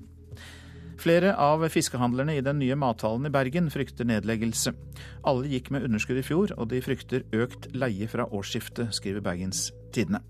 Flere 1.01 1.35
av 1.37 1.67
fiskehandlerne 1.69 2.39
i 2.39 2.41
den 2.45 2.57
nye 2.63 2.79
mathallen 2.81 3.29
i 3.29 3.33
Bergen 3.33 3.69
frykter 3.69 4.09
nedleggelse. 4.09 4.73
Alle 5.21 5.53
gikk 5.53 5.69
med 5.69 5.85
underskudd 5.85 6.23
i 6.23 6.25
fjor, 6.25 6.57
og 6.57 6.73
de 6.73 6.81
frykter 6.81 7.29
økt 7.29 7.69
leie 7.77 8.09
fra 8.09 8.25
årsskiftet, 8.25 8.89
skriver 8.97 9.21
Bergens 9.29 9.67
Tidende. 9.93 10.25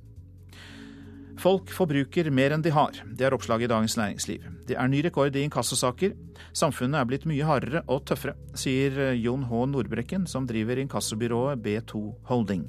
Folk 1.41 1.71
forbruker 1.73 2.27
mer 2.29 2.53
enn 2.53 2.61
de 2.61 2.69
har. 2.69 2.99
Det 3.17 3.25
er 3.25 3.33
oppslaget 3.33 3.65
i 3.65 3.71
Dagens 3.71 3.95
Næringsliv. 3.97 4.43
Det 4.69 4.75
er 4.77 4.89
ny 4.91 4.99
rekord 5.01 5.33
i 5.33 5.41
inkassosaker. 5.47 6.13
Samfunnet 6.53 6.99
er 6.99 7.07
blitt 7.09 7.25
mye 7.25 7.47
hardere 7.47 7.81
og 7.89 8.03
tøffere, 8.05 8.35
sier 8.53 9.15
Jon 9.17 9.47
H. 9.49 9.63
Nordbrekken, 9.71 10.27
som 10.29 10.45
driver 10.45 10.77
inkassobyrået 10.83 11.63
B2 11.65 12.03
Holding. 12.29 12.67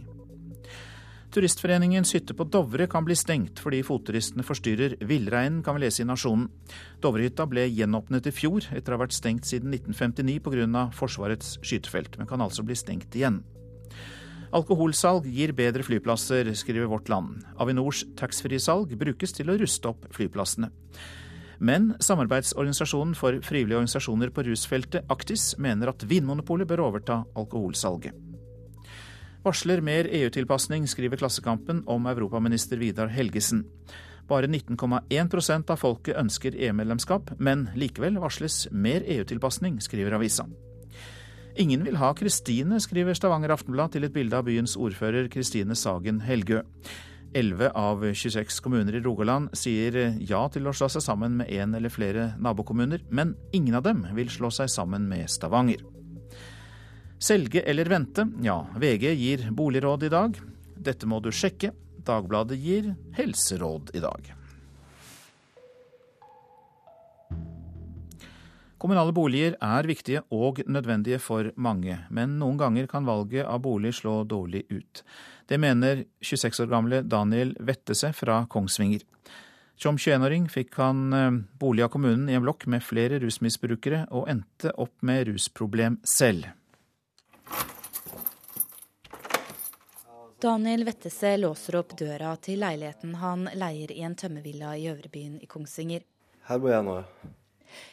Turistforeningens 1.32 2.14
hytte 2.16 2.36
på 2.36 2.44
Dovre 2.52 2.86
kan 2.92 3.04
bli 3.04 3.16
stengt 3.16 3.60
fordi 3.60 3.78
fotturistene 3.84 4.44
forstyrrer 4.44 4.98
villreinen, 5.08 5.62
kan 5.64 5.76
vi 5.76 5.84
lese 5.84 6.04
i 6.04 6.08
Nasjonen. 6.08 6.48
Dovrehytta 7.04 7.46
ble 7.48 7.68
gjenåpnet 7.68 8.28
i 8.28 8.36
fjor, 8.36 8.68
etter 8.72 8.92
å 8.92 8.98
ha 8.98 9.04
vært 9.04 9.16
stengt 9.16 9.48
siden 9.48 9.72
1959 9.72 10.40
pga. 10.44 10.86
Forsvarets 10.96 11.58
skytefelt, 11.60 12.16
men 12.20 12.28
kan 12.28 12.40
altså 12.44 12.64
bli 12.64 12.76
stengt 12.76 13.16
igjen. 13.16 13.42
Alkoholsalg 14.52 15.24
gir 15.32 15.54
bedre 15.56 15.80
flyplasser, 15.86 16.50
skriver 16.52 16.90
Vårt 16.90 17.08
Land. 17.08 17.40
Avinors 17.56 18.02
taxfree-salg 18.20 18.90
brukes 19.00 19.32
til 19.32 19.48
å 19.48 19.56
ruste 19.56 19.88
opp 19.88 20.04
flyplassene. 20.12 20.68
Men 21.62 21.92
samarbeidsorganisasjonen 22.02 23.14
for 23.16 23.38
frivillige 23.46 23.78
organisasjoner 23.78 24.32
på 24.34 24.44
rusfeltet, 24.50 25.06
Aktis, 25.12 25.54
mener 25.56 25.92
at 25.92 26.04
Vinmonopolet 26.04 26.68
bør 26.68 26.82
overta 26.90 27.22
alkoholsalget. 27.38 28.12
Varsler 29.42 29.80
mer 29.82 30.06
EU-tilpasning, 30.10 30.84
skriver 30.90 31.22
Klassekampen 31.22 31.80
om 31.90 32.04
europaminister 32.10 32.76
Vidar 32.78 33.08
Helgesen. 33.10 33.64
Bare 34.28 34.50
19,1% 34.50 35.72
av 35.72 35.80
folket 35.80 36.20
ønsker 36.20 36.58
EU-medlemskap, 36.58 37.32
men 37.40 37.70
likevel 37.78 38.20
varsles 38.22 38.66
mer 38.70 39.06
EU-tilpasning, 39.06 39.80
skriver 39.82 40.18
avisa. 40.18 40.44
Ingen 41.56 41.84
vil 41.84 41.98
ha 42.00 42.14
Kristine, 42.16 42.78
skriver 42.80 43.16
Stavanger 43.16 43.52
Aftenblad 43.52 43.92
til 43.92 44.06
et 44.06 44.12
bilde 44.14 44.38
av 44.38 44.46
byens 44.46 44.72
ordfører 44.80 45.28
Kristine 45.32 45.76
Sagen 45.76 46.22
Helgø. 46.24 46.62
11 47.36 47.72
av 47.76 48.04
26 48.08 48.60
kommuner 48.64 48.96
i 48.96 49.02
Rogaland 49.04 49.52
sier 49.56 50.16
ja 50.20 50.42
til 50.52 50.68
å 50.68 50.72
slå 50.76 50.88
seg 50.92 51.04
sammen 51.04 51.36
med 51.40 51.52
én 51.52 51.76
eller 51.76 51.92
flere 51.92 52.30
nabokommuner, 52.40 53.04
men 53.08 53.34
ingen 53.52 53.76
av 53.76 53.84
dem 53.84 54.04
vil 54.16 54.32
slå 54.32 54.52
seg 54.52 54.72
sammen 54.72 55.08
med 55.08 55.28
Stavanger. 55.32 55.84
Selge 57.22 57.62
eller 57.68 57.88
vente? 57.88 58.26
Ja, 58.42 58.62
VG 58.76 59.12
gir 59.12 59.48
boligråd 59.52 60.08
i 60.08 60.12
dag. 60.12 60.38
Dette 60.76 61.08
må 61.08 61.20
du 61.20 61.30
sjekke. 61.32 61.74
Dagbladet 62.02 62.58
gir 62.58 62.94
helseråd 63.14 63.92
i 63.94 64.02
dag. 64.02 64.32
Kommunale 68.82 69.12
boliger 69.14 69.54
er 69.62 69.86
viktige 69.86 70.24
og 70.34 70.56
nødvendige 70.66 71.20
for 71.22 71.52
mange, 71.54 72.00
men 72.10 72.32
noen 72.40 72.56
ganger 72.58 72.88
kan 72.90 73.04
valget 73.06 73.46
av 73.46 73.60
bolig 73.62 73.92
slå 73.94 74.24
dårlig 74.26 74.64
ut. 74.74 75.04
Det 75.46 75.58
mener 75.62 76.00
26 76.18 76.64
år 76.64 76.70
gamle 76.72 76.98
Daniel 77.06 77.52
Vettese 77.62 78.10
fra 78.10 78.40
Kongsvinger. 78.50 79.04
Som 79.78 80.00
21-åring 80.02 80.48
fikk 80.50 80.74
han 80.82 81.14
eh, 81.14 81.36
bolig 81.62 81.84
av 81.86 81.92
kommunen 81.94 82.26
i 82.26 82.34
en 82.34 82.42
blokk 82.42 82.66
med 82.66 82.82
flere 82.82 83.20
rusmisbrukere, 83.22 84.00
og 84.10 84.26
endte 84.32 84.72
opp 84.74 84.96
med 85.06 85.28
rusproblem 85.28 86.00
selv. 86.02 86.48
Daniel 90.42 90.82
Vettese 90.88 91.36
låser 91.38 91.78
opp 91.78 91.94
døra 92.00 92.34
til 92.42 92.58
leiligheten 92.64 93.14
han 93.22 93.46
leier 93.54 93.94
i 93.94 94.02
en 94.02 94.18
tømmervilla 94.18 94.74
i 94.74 94.88
Øvrebyen 94.90 95.38
i 95.38 95.46
Kongsvinger. 95.46 96.02
Her 96.50 96.58
bor 96.58 96.74
jeg 96.74 96.88
nå. 96.88 96.98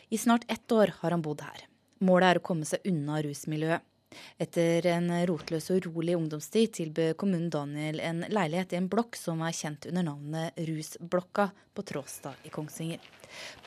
I 0.10 0.18
snart 0.18 0.52
ett 0.52 0.72
år 0.72 0.94
har 1.00 1.12
han 1.12 1.22
bodd 1.22 1.42
her. 1.46 1.68
Målet 2.02 2.32
er 2.32 2.40
å 2.40 2.44
komme 2.44 2.66
seg 2.66 2.86
unna 2.90 3.20
rusmiljøet. 3.22 3.86
Etter 4.42 4.88
en 4.90 5.12
rotløs 5.30 5.68
og 5.70 5.84
urolig 5.84 6.16
ungdomstid 6.18 6.72
tilbød 6.74 7.12
kommunen 7.22 7.52
Daniel 7.54 8.00
en 8.02 8.24
leilighet 8.26 8.74
i 8.74 8.80
en 8.80 8.88
blokk 8.90 9.20
som 9.20 9.44
er 9.46 9.54
kjent 9.54 9.86
under 9.92 10.08
navnet 10.08 10.58
Rusblokka 10.66 11.52
på 11.78 11.86
Tråstad 11.92 12.42
i 12.42 12.50
Kongsvinger. 12.50 13.04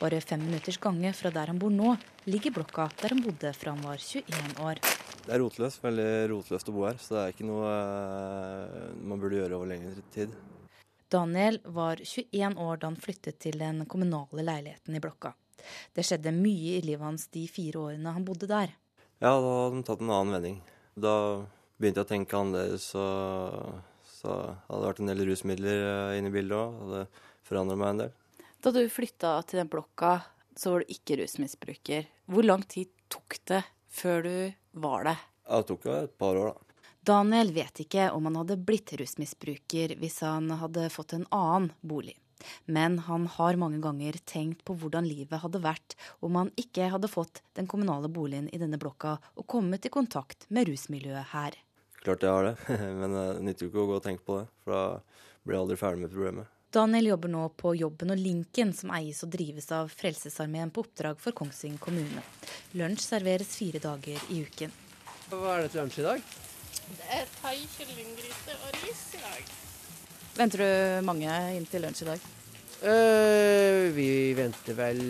Bare 0.01 0.19
fem 0.19 0.43
minutters 0.43 0.81
gange 0.83 1.13
fra 1.15 1.31
der 1.31 1.53
han 1.53 1.61
bor 1.61 1.71
nå, 1.71 1.93
ligger 2.27 2.57
blokka 2.57 2.89
der 2.99 3.15
han 3.15 3.23
bodde 3.23 3.53
fra 3.55 3.71
han 3.71 3.85
var 3.85 4.03
21 4.03 4.59
år. 4.65 4.81
Det 5.23 5.31
er 5.31 5.39
rotløst, 5.39 5.79
veldig 5.85 6.09
rotløst 6.33 6.73
å 6.73 6.75
bo 6.75 6.83
her, 6.89 6.99
så 6.99 7.15
det 7.15 7.21
er 7.21 7.37
ikke 7.37 7.47
noe 7.47 7.69
eh, 7.77 8.89
man 8.99 9.23
burde 9.23 9.39
gjøre 9.39 9.61
over 9.61 9.71
lengre 9.71 10.03
tid. 10.11 10.35
Daniel 11.07 11.61
var 11.71 12.03
21 12.03 12.59
år 12.59 12.83
da 12.83 12.91
han 12.91 12.99
flyttet 12.99 13.39
til 13.39 13.63
den 13.63 13.85
kommunale 13.87 14.43
leiligheten 14.43 14.99
i 14.99 15.03
blokka. 15.03 15.31
Det 15.95 16.05
skjedde 16.07 16.35
mye 16.35 16.77
i 16.77 16.85
livet 16.85 17.05
hans 17.05 17.27
de 17.33 17.45
fire 17.51 17.81
årene 17.87 18.15
han 18.15 18.25
bodde 18.27 18.49
der. 18.49 18.73
Ja, 19.23 19.33
da 19.33 19.51
hadde 19.63 19.77
de 19.77 19.83
tatt 19.87 20.03
en 20.03 20.11
annen 20.11 20.35
vending. 20.37 20.57
Da 20.95 21.15
begynte 21.79 22.03
jeg 22.03 22.07
å 22.07 22.11
tenke 22.13 22.39
annerledes. 22.39 22.89
Og 22.99 24.09
så 24.09 24.35
hadde 24.67 24.81
det 24.81 24.89
vært 24.89 25.03
en 25.03 25.13
del 25.13 25.25
rusmidler 25.27 25.85
eh, 25.87 26.17
inne 26.19 26.31
i 26.31 26.35
bildet 26.35 26.57
òg. 26.59 26.83
det 26.93 27.05
forandra 27.47 27.79
meg 27.79 27.93
en 27.93 28.03
del. 28.05 28.13
Da 28.63 28.71
du 28.71 28.83
flytta 28.87 29.35
til 29.47 29.59
den 29.59 29.71
blokka, 29.71 30.17
så 30.55 30.71
var 30.71 30.83
du 30.83 30.93
ikke 30.93 31.17
rusmisbruker. 31.19 32.05
Hvor 32.31 32.45
lang 32.45 32.63
tid 32.69 32.91
tok 33.11 33.39
det 33.49 33.63
før 33.91 34.23
du 34.23 34.35
var 34.79 35.09
det? 35.09 35.17
Ja, 35.47 35.59
det 35.59 35.67
tok 35.67 35.89
jo 35.89 35.97
et 35.97 36.15
par 36.17 36.39
år, 36.39 36.53
da. 36.53 36.69
Daniel 37.03 37.51
vet 37.51 37.81
ikke 37.83 38.07
om 38.15 38.29
han 38.29 38.37
hadde 38.39 38.55
blitt 38.63 38.93
rusmisbruker 38.95 39.97
hvis 39.99 40.21
han 40.23 40.47
hadde 40.55 40.87
fått 40.93 41.17
en 41.17 41.25
annen 41.35 41.73
bolig. 41.83 42.15
Men 42.65 42.99
han 43.07 43.27
har 43.37 43.59
mange 43.61 43.81
ganger 43.83 44.17
tenkt 44.29 44.63
på 44.67 44.75
hvordan 44.79 45.07
livet 45.07 45.43
hadde 45.43 45.61
vært 45.63 45.97
om 46.23 46.39
han 46.39 46.51
ikke 46.59 46.89
hadde 46.93 47.11
fått 47.11 47.43
den 47.57 47.69
kommunale 47.69 48.11
boligen 48.11 48.49
i 48.53 48.61
denne 48.61 48.79
blokka 48.81 49.17
og 49.35 49.47
kommet 49.49 49.85
i 49.85 49.93
kontakt 49.93 50.47
med 50.49 50.69
rusmiljøet 50.71 51.31
her. 51.33 51.59
Klart 52.03 52.25
jeg 52.25 52.35
har 52.35 52.49
det, 52.49 52.55
men 52.99 53.15
det 53.15 53.27
nytter 53.47 53.65
jo 53.65 53.71
ikke 53.71 53.85
å 53.85 53.91
gå 53.93 54.01
og 54.01 54.05
tenke 54.07 54.27
på 54.27 54.41
det, 54.41 54.49
for 54.63 54.75
da 54.75 54.83
blir 55.43 55.57
jeg 55.57 55.65
aldri 55.65 55.79
ferdig 55.79 56.03
med 56.03 56.13
problemet. 56.13 56.51
Daniel 56.73 57.11
jobber 57.11 57.29
nå 57.29 57.41
på 57.53 57.75
Jobben 57.77 58.15
og 58.15 58.17
Linken, 58.17 58.71
som 58.73 58.89
eies 58.97 59.19
og 59.21 59.29
drives 59.35 59.67
av 59.75 59.91
Frelsesarmeen 59.93 60.71
på 60.73 60.81
oppdrag 60.81 61.19
for 61.21 61.35
Kongsvinger 61.37 61.77
kommune. 61.83 62.23
Lunsj 62.79 63.05
serveres 63.11 63.53
fire 63.53 63.81
dager 63.83 64.23
i 64.33 64.39
uken. 64.41 64.73
Hva 65.29 65.51
er 65.53 65.61
det 65.61 65.73
til 65.75 65.83
lunsj 65.83 65.99
i 66.01 66.07
dag? 66.07 66.25
Det 66.97 67.11
er 67.19 67.29
thai, 67.37 67.59
kyllinggryte 67.75 68.57
og 68.57 68.81
ris 68.81 69.05
i 69.13 69.21
dag. 69.21 69.53
Venter 70.33 70.57
du 70.57 71.05
mange 71.05 71.29
inn 71.53 71.65
til 71.69 71.83
lunsj 71.85 72.01
i 72.01 72.07
dag? 72.07 72.23
Uh, 72.81 73.91
vi 73.93 74.33
venter 74.33 74.73
vel 74.73 75.01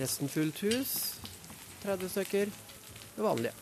nesten 0.00 0.30
fullt 0.32 0.62
hus. 0.64 0.92
30 1.82 2.08
stykker. 2.08 2.52
Det 3.16 3.20
vanlige. 3.20 3.52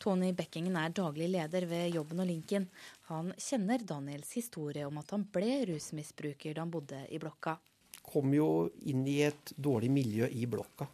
Tony 0.00 0.30
Bekkingen 0.32 0.78
er 0.80 0.94
daglig 0.96 1.28
leder 1.34 1.66
ved 1.68 1.90
Jobben 1.92 2.22
og 2.24 2.30
Linken. 2.30 2.64
Han 3.10 3.28
kjenner 3.36 3.84
Daniels 3.84 4.30
historie 4.38 4.86
om 4.88 4.96
at 5.02 5.12
han 5.12 5.26
ble 5.34 5.58
rusmisbruker 5.68 6.56
da 6.56 6.64
han 6.64 6.72
bodde 6.72 7.02
i 7.12 7.20
blokka. 7.20 7.58
Kom 8.06 8.32
jo 8.32 8.70
inn 8.88 9.02
i 9.04 9.18
et 9.26 9.52
dårlig 9.52 9.90
miljø 9.92 10.30
i 10.32 10.46
blokka, 10.48 10.86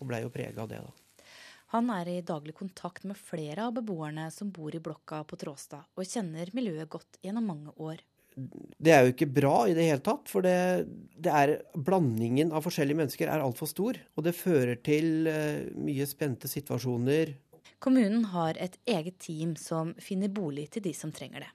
og 0.00 0.08
blei 0.10 0.24
jo 0.24 0.32
prega 0.34 0.64
av 0.64 0.72
det, 0.72 0.80
da. 0.82 1.30
Han 1.76 1.92
er 1.94 2.10
i 2.10 2.24
daglig 2.26 2.56
kontakt 2.58 3.06
med 3.06 3.20
flere 3.20 3.68
av 3.68 3.78
beboerne 3.78 4.26
som 4.34 4.50
bor 4.50 4.74
i 4.74 4.82
blokka 4.82 5.22
på 5.28 5.38
Tråstad, 5.38 5.86
og 5.94 6.10
kjenner 6.10 6.50
miljøet 6.56 6.90
godt 6.90 7.20
gjennom 7.22 7.52
mange 7.52 7.76
år 7.78 8.02
det 8.34 8.92
er 8.92 9.04
jo 9.04 9.14
ikke 9.14 9.30
bra 9.30 9.54
i 9.70 9.74
det 9.76 9.86
hele 9.88 10.02
tatt. 10.04 10.28
For 10.30 10.44
det, 10.44 10.86
det 11.14 11.32
er, 11.32 11.54
blandingen 11.74 12.52
av 12.54 12.66
forskjellige 12.66 13.00
mennesker 13.02 13.30
er 13.30 13.44
altfor 13.44 13.70
stor. 13.70 13.98
Og 14.16 14.26
det 14.26 14.36
fører 14.38 14.80
til 14.84 15.28
uh, 15.30 15.64
mye 15.78 16.06
spente 16.10 16.50
situasjoner. 16.50 17.34
Kommunen 17.84 18.30
har 18.32 18.58
et 18.60 18.78
eget 18.88 19.18
team 19.22 19.54
som 19.60 19.92
finner 20.00 20.32
bolig 20.32 20.70
til 20.74 20.86
de 20.86 20.94
som 20.96 21.12
trenger 21.14 21.44
det. 21.44 21.52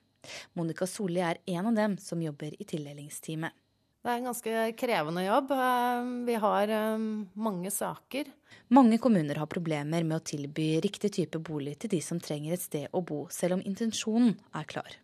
Monica 0.59 0.85
Solli 0.87 1.23
er 1.23 1.39
en 1.47 1.71
av 1.71 1.75
dem 1.77 1.97
som 2.01 2.21
jobber 2.21 2.53
i 2.59 2.67
tildelingsteamet. 2.67 3.55
Det 3.99 4.07
er 4.07 4.21
en 4.21 4.29
ganske 4.29 4.51
krevende 4.79 5.25
jobb. 5.25 5.49
Eh, 5.51 6.11
vi 6.27 6.35
har 6.39 6.71
eh, 6.71 7.07
mange 7.35 7.71
saker. 7.73 8.29
Mange 8.71 8.99
kommuner 9.01 9.41
har 9.41 9.51
problemer 9.51 10.05
med 10.07 10.21
å 10.21 10.23
tilby 10.23 10.69
riktig 10.85 11.11
type 11.17 11.41
bolig 11.43 11.75
til 11.81 11.91
de 11.97 11.99
som 12.03 12.21
trenger 12.23 12.55
et 12.55 12.63
sted 12.63 12.87
å 12.95 13.03
bo, 13.03 13.25
selv 13.33 13.57
om 13.57 13.65
intensjonen 13.67 14.37
er 14.55 14.69
klar. 14.71 14.95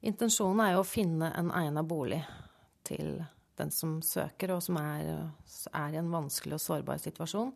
Intensjonen 0.00 0.62
er 0.64 0.74
jo 0.74 0.84
å 0.84 0.88
finne 0.88 1.28
en 1.36 1.50
egnet 1.52 1.88
bolig 1.88 2.22
til 2.88 3.18
den 3.60 3.72
som 3.74 3.98
søker, 4.00 4.54
og 4.54 4.62
som 4.64 4.78
er, 4.80 5.10
er, 5.74 5.90
i 5.92 5.98
en 6.00 6.08
vanskelig 6.12 6.56
og 6.56 6.62
sårbar 6.64 7.02
situasjon. 7.02 7.52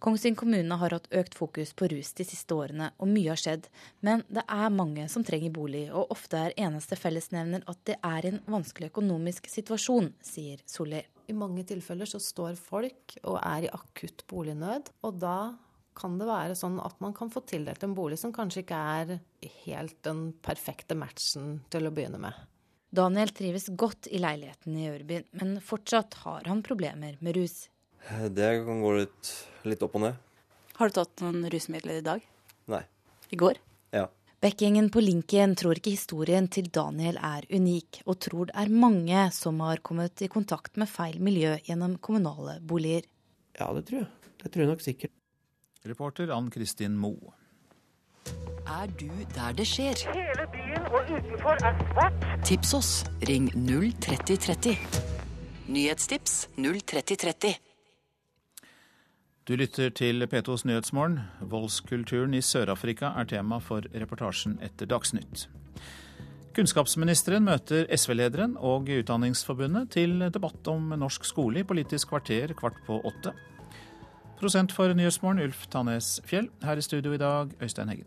Kongsvinger 0.00 0.38
kommune 0.40 0.76
har 0.80 0.92
hatt 0.92 1.08
økt 1.12 1.36
fokus 1.36 1.72
på 1.76 1.88
rus 1.92 2.12
de 2.16 2.24
siste 2.28 2.56
årene, 2.56 2.90
og 3.00 3.08
mye 3.12 3.32
har 3.32 3.40
skjedd. 3.40 3.68
Men 4.04 4.24
det 4.28 4.44
er 4.44 4.72
mange 4.72 5.08
som 5.12 5.24
trenger 5.24 5.52
bolig, 5.56 5.86
og 5.88 6.12
ofte 6.12 6.40
er 6.40 6.56
eneste 6.68 6.96
fellesnevner 7.00 7.64
at 7.68 7.80
det 7.88 7.98
er 8.04 8.28
en 8.30 8.40
vanskelig 8.48 8.92
økonomisk 8.92 9.48
situasjon, 9.52 10.12
sier 10.24 10.60
Solli. 10.68 11.02
I 11.28 11.36
mange 11.36 11.64
tilfeller 11.68 12.08
så 12.08 12.20
står 12.22 12.56
folk 12.60 13.16
og 13.24 13.40
er 13.40 13.66
i 13.66 13.72
akutt 13.72 14.24
bolignød, 14.30 14.92
og 15.04 15.20
da 15.24 15.38
kan 15.96 16.18
det 16.20 16.28
være 16.28 16.56
sånn 16.58 16.76
at 16.84 16.98
man 17.02 17.14
kan 17.16 17.30
få 17.32 17.42
tildelt 17.48 17.82
en 17.86 17.94
bolig 17.96 18.18
som 18.20 18.34
kanskje 18.34 18.62
ikke 18.64 18.82
er 19.00 19.16
helt 19.64 19.96
den 20.06 20.28
perfekte 20.44 20.96
matchen 20.98 21.62
til 21.72 21.88
å 21.88 21.94
begynne 21.94 22.20
med. 22.22 22.36
Daniel 22.96 23.32
trives 23.34 23.66
godt 23.76 24.08
i 24.14 24.20
leiligheten 24.22 24.76
i 24.78 24.86
Ørbyen, 24.92 25.26
men 25.40 25.56
fortsatt 25.64 26.20
har 26.22 26.46
han 26.48 26.62
problemer 26.64 27.18
med 27.20 27.36
rus. 27.36 27.66
Det 28.06 28.50
kan 28.64 28.84
gå 28.84 28.92
litt, 29.00 29.32
litt 29.66 29.82
opp 29.82 29.96
og 29.98 30.04
ned. 30.06 30.20
Har 30.76 30.92
du 30.92 30.98
tatt 30.98 31.24
noen 31.24 31.48
rusmidler 31.50 31.98
i 31.98 32.04
dag? 32.06 32.22
Nei. 32.70 32.84
I 33.32 33.40
går? 33.40 33.58
Ja. 33.96 34.06
Bekkingen 34.44 34.90
på 34.92 35.00
Linken 35.02 35.56
tror 35.58 35.78
ikke 35.78 35.94
historien 35.96 36.46
til 36.52 36.68
Daniel 36.70 37.18
er 37.18 37.46
unik, 37.50 38.02
og 38.06 38.20
tror 38.22 38.50
det 38.50 38.56
er 38.62 38.72
mange 38.84 39.26
som 39.34 39.58
har 39.64 39.80
kommet 39.84 40.22
i 40.22 40.30
kontakt 40.30 40.76
med 40.76 40.90
feil 40.92 41.16
miljø 41.24 41.56
gjennom 41.66 41.96
kommunale 41.98 42.58
boliger. 42.60 43.08
Ja, 43.58 43.72
det 43.72 43.86
tror 43.88 44.04
jeg. 44.04 44.32
Det 44.42 44.52
tror 44.52 44.62
jeg 44.62 44.70
nok 44.70 44.84
sikkert. 44.84 45.14
Reporter 45.88 46.32
Ann 46.34 46.50
Kristin 46.50 46.96
Moe. 46.98 47.32
Er 48.66 48.86
du 48.98 49.10
der 49.34 49.52
det 49.54 49.66
skjer? 49.70 49.94
Hele 50.10 50.46
byen 50.52 50.86
og 50.90 51.10
utenfor 51.14 51.60
er 51.62 51.76
svart. 51.92 52.26
Tips 52.44 52.74
oss. 52.74 52.90
Ring 53.28 53.46
03030. 54.02 54.74
Nyhetstips 55.68 56.48
03030. 56.58 57.54
Du 59.46 59.54
lytter 59.54 59.90
til 59.94 60.26
P2s 60.26 60.66
Nyhetsmorgen. 60.66 61.20
Voldskulturen 61.40 62.34
i 62.34 62.42
Sør-Afrika 62.42 63.12
er 63.14 63.30
tema 63.30 63.60
for 63.62 63.86
reportasjen 63.94 64.58
etter 64.66 64.90
Dagsnytt. 64.90 65.46
Kunnskapsministeren 66.56 67.44
møter 67.46 67.86
SV-lederen 67.94 68.56
og 68.58 68.88
Utdanningsforbundet 68.90 69.90
til 69.94 70.24
debatt 70.34 70.66
om 70.72 70.94
norsk 70.98 71.28
skole 71.28 71.60
i 71.62 71.68
Politisk 71.68 72.10
kvarter 72.10 72.56
kvart 72.58 72.80
på 72.86 72.98
åtte. 73.04 73.36
Prosent 74.36 74.72
for 74.72 74.92
Nyhetsmorgen, 74.92 75.40
Ulf 75.46 75.66
Tannes 75.72 76.20
Fjell. 76.28 76.50
Her 76.62 76.76
i 76.76 76.82
studio 76.84 77.14
i 77.16 77.18
dag, 77.20 77.54
Øystein 77.62 77.88
Heggen. 77.88 78.06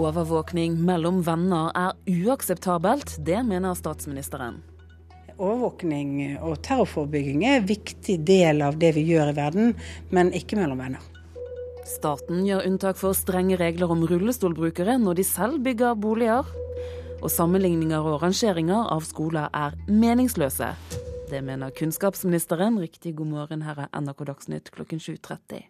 Overvåkning 0.00 0.78
mellom 0.80 1.20
venner 1.26 1.68
er 1.76 1.92
uakseptabelt, 2.08 3.18
det 3.26 3.42
mener 3.44 3.76
statsministeren. 3.76 4.62
Overvåkning 5.36 6.38
og 6.40 6.62
terrorforebygging 6.64 7.44
er 7.44 7.58
en 7.60 7.68
viktig 7.68 8.16
del 8.24 8.64
av 8.64 8.80
det 8.80 8.94
vi 8.96 9.04
gjør 9.12 9.34
i 9.34 9.36
verden, 9.36 9.74
men 10.10 10.32
ikke 10.32 10.56
mellom 10.56 10.80
venner. 10.80 11.04
Staten 11.84 12.46
gjør 12.46 12.64
unntak 12.70 12.96
for 12.96 13.12
strenge 13.12 13.58
regler 13.60 13.92
om 13.92 14.06
rullestolbrukere 14.08 14.96
når 15.02 15.20
de 15.20 15.28
selv 15.28 15.60
bygger 15.66 15.98
boliger. 16.00 16.48
Og 17.22 17.30
sammenligninger 17.30 18.02
og 18.02 18.22
rangeringer 18.24 18.88
av 18.90 19.04
skoler 19.06 19.46
er 19.54 19.76
meningsløse. 19.86 20.72
Det 21.30 21.38
mener 21.46 21.70
kunnskapsministeren. 21.70 22.80
Riktig 22.82 23.14
god 23.16 23.30
morgen, 23.30 23.62
her 23.62 23.84
er 23.86 23.92
NRK 23.94 24.26
Dagsnytt 24.26 24.72
klokken 24.74 24.98
7.30. 24.98 25.62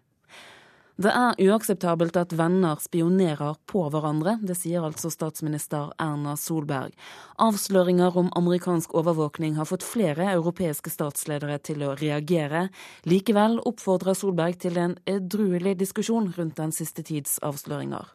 Det 1.02 1.10
er 1.12 1.38
uakseptabelt 1.48 2.16
at 2.20 2.32
venner 2.36 2.76
spionerer 2.80 3.56
på 3.68 3.82
hverandre, 3.90 4.36
det 4.44 4.58
sier 4.58 4.84
altså 4.84 5.08
statsminister 5.10 5.90
Erna 6.00 6.34
Solberg. 6.36 6.92
Avsløringer 7.40 8.16
om 8.20 8.28
amerikansk 8.36 8.92
overvåkning 9.00 9.56
har 9.56 9.68
fått 9.68 9.86
flere 9.88 10.28
europeiske 10.34 10.92
statsledere 10.92 11.58
til 11.64 11.84
å 11.86 11.94
reagere. 11.96 12.66
Likevel 13.08 13.58
oppfordrer 13.64 14.16
Solberg 14.18 14.60
til 14.62 14.80
en 14.80 14.98
edruelig 15.08 15.78
diskusjon 15.80 16.32
rundt 16.36 16.60
den 16.60 16.76
siste 16.76 17.04
tids 17.08 17.38
avsløringer. 17.42 18.12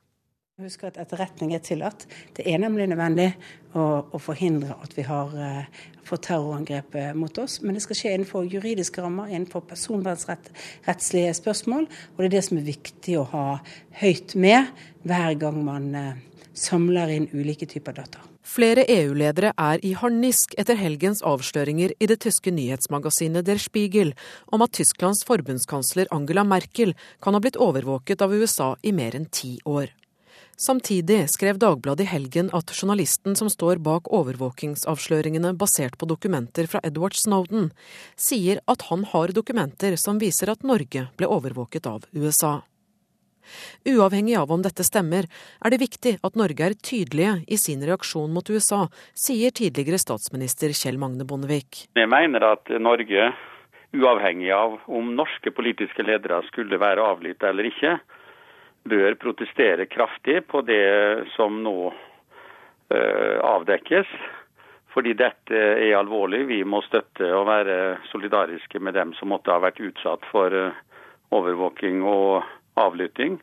Husk 0.58 0.88
at 0.88 0.96
etterretning 0.98 1.52
er 1.54 1.60
tillatt. 1.62 2.08
Det 2.34 2.42
er 2.50 2.58
nemlig 2.58 2.88
nødvendig 2.90 3.28
å, 3.78 3.82
å 4.10 4.18
forhindre 4.18 4.74
at 4.82 4.96
vi 4.98 5.04
har 5.06 5.36
uh, 5.38 5.82
fått 6.02 6.24
terrorangrep 6.26 6.96
eh, 6.98 7.12
mot 7.14 7.38
oss. 7.38 7.60
Men 7.62 7.78
det 7.78 7.84
skal 7.84 8.00
skje 8.00 8.14
innenfor 8.16 8.48
juridiske 8.50 9.04
rammer, 9.06 9.30
innenfor 9.30 9.62
personvernrettslige 9.70 11.36
spørsmål. 11.38 11.86
Og 11.86 12.24
det 12.24 12.26
er 12.26 12.34
det 12.34 12.42
som 12.48 12.58
er 12.58 12.66
viktig 12.72 13.20
å 13.20 13.28
ha 13.36 13.44
høyt 14.00 14.34
med 14.34 14.72
hver 15.06 15.38
gang 15.44 15.60
man 15.68 15.86
uh, 15.94 16.10
samler 16.58 17.14
inn 17.20 17.30
ulike 17.38 17.70
typer 17.70 18.00
data. 18.00 18.26
Flere 18.42 18.88
EU-ledere 18.90 19.54
er 19.62 19.86
i 19.86 19.94
harnisk 20.02 20.58
etter 20.58 20.82
helgens 20.82 21.22
avsløringer 21.22 21.94
i 22.02 22.10
det 22.10 22.18
tyske 22.26 22.50
nyhetsmagasinet 22.50 23.46
Der 23.46 23.62
Spiegel 23.62 24.16
om 24.50 24.66
at 24.66 24.74
Tysklands 24.82 25.22
forbundskansler 25.30 26.10
Angela 26.18 26.48
Merkel 26.50 26.98
kan 27.22 27.38
ha 27.38 27.46
blitt 27.46 27.62
overvåket 27.62 28.26
av 28.26 28.34
USA 28.34 28.74
i 28.82 28.98
mer 28.98 29.22
enn 29.22 29.30
ti 29.30 29.60
år. 29.70 29.94
Samtidig 30.60 31.30
skrev 31.30 31.60
Dagbladet 31.62 32.08
i 32.08 32.10
helgen 32.10 32.48
at 32.50 32.72
journalisten 32.74 33.36
som 33.38 33.50
står 33.50 33.78
bak 33.86 34.08
overvåkingsavsløringene 34.10 35.52
basert 35.54 36.00
på 36.02 36.10
dokumenter 36.10 36.66
fra 36.72 36.82
Edward 36.88 37.14
Snowden, 37.14 37.68
sier 38.18 38.64
at 38.66 38.88
han 38.90 39.04
har 39.12 39.36
dokumenter 39.38 39.94
som 40.02 40.18
viser 40.18 40.50
at 40.50 40.66
Norge 40.66 41.06
ble 41.14 41.30
overvåket 41.30 41.86
av 41.86 42.10
USA. 42.10 42.56
Uavhengig 43.86 44.34
av 44.42 44.50
om 44.52 44.66
dette 44.66 44.82
stemmer, 44.82 45.30
er 45.62 45.70
det 45.70 45.82
viktig 45.86 46.18
at 46.26 46.42
Norge 46.42 46.66
er 46.66 46.80
tydelige 46.90 47.38
i 47.46 47.62
sin 47.62 47.86
reaksjon 47.86 48.34
mot 48.34 48.50
USA, 48.50 48.88
sier 49.14 49.54
tidligere 49.54 50.02
statsminister 50.02 50.74
Kjell 50.74 50.98
Magne 50.98 51.30
Bondevik. 51.30 51.86
Jeg 51.94 52.10
mener 52.10 52.50
at 52.50 52.74
Norge, 52.82 53.30
uavhengig 53.94 54.50
av 54.58 54.82
om 54.90 55.14
norske 55.22 55.54
politiske 55.54 56.02
ledere 56.02 56.42
skulle 56.50 56.82
være 56.82 57.06
avlyttet 57.14 57.52
eller 57.54 57.70
ikke, 57.70 58.00
bør 58.90 59.16
protestere 59.22 59.88
kraftig 59.92 60.42
på 60.48 60.62
det 60.68 61.28
som 61.36 61.62
nå 61.64 61.78
uh, 61.92 63.38
avdekkes. 63.54 64.12
Fordi 64.94 65.14
dette 65.14 65.54
er 65.54 65.94
alvorlig. 66.00 66.46
Vi 66.50 66.64
må 66.66 66.82
støtte 66.88 67.30
og 67.38 67.46
være 67.50 67.98
solidariske 68.10 68.82
med 68.82 68.98
dem 68.98 69.14
som 69.20 69.30
måtte 69.30 69.54
ha 69.54 69.62
vært 69.62 69.82
utsatt 69.84 70.26
for 70.32 70.54
uh, 70.54 70.78
overvåking 71.36 72.02
og 72.08 72.48
avlytting. 72.78 73.38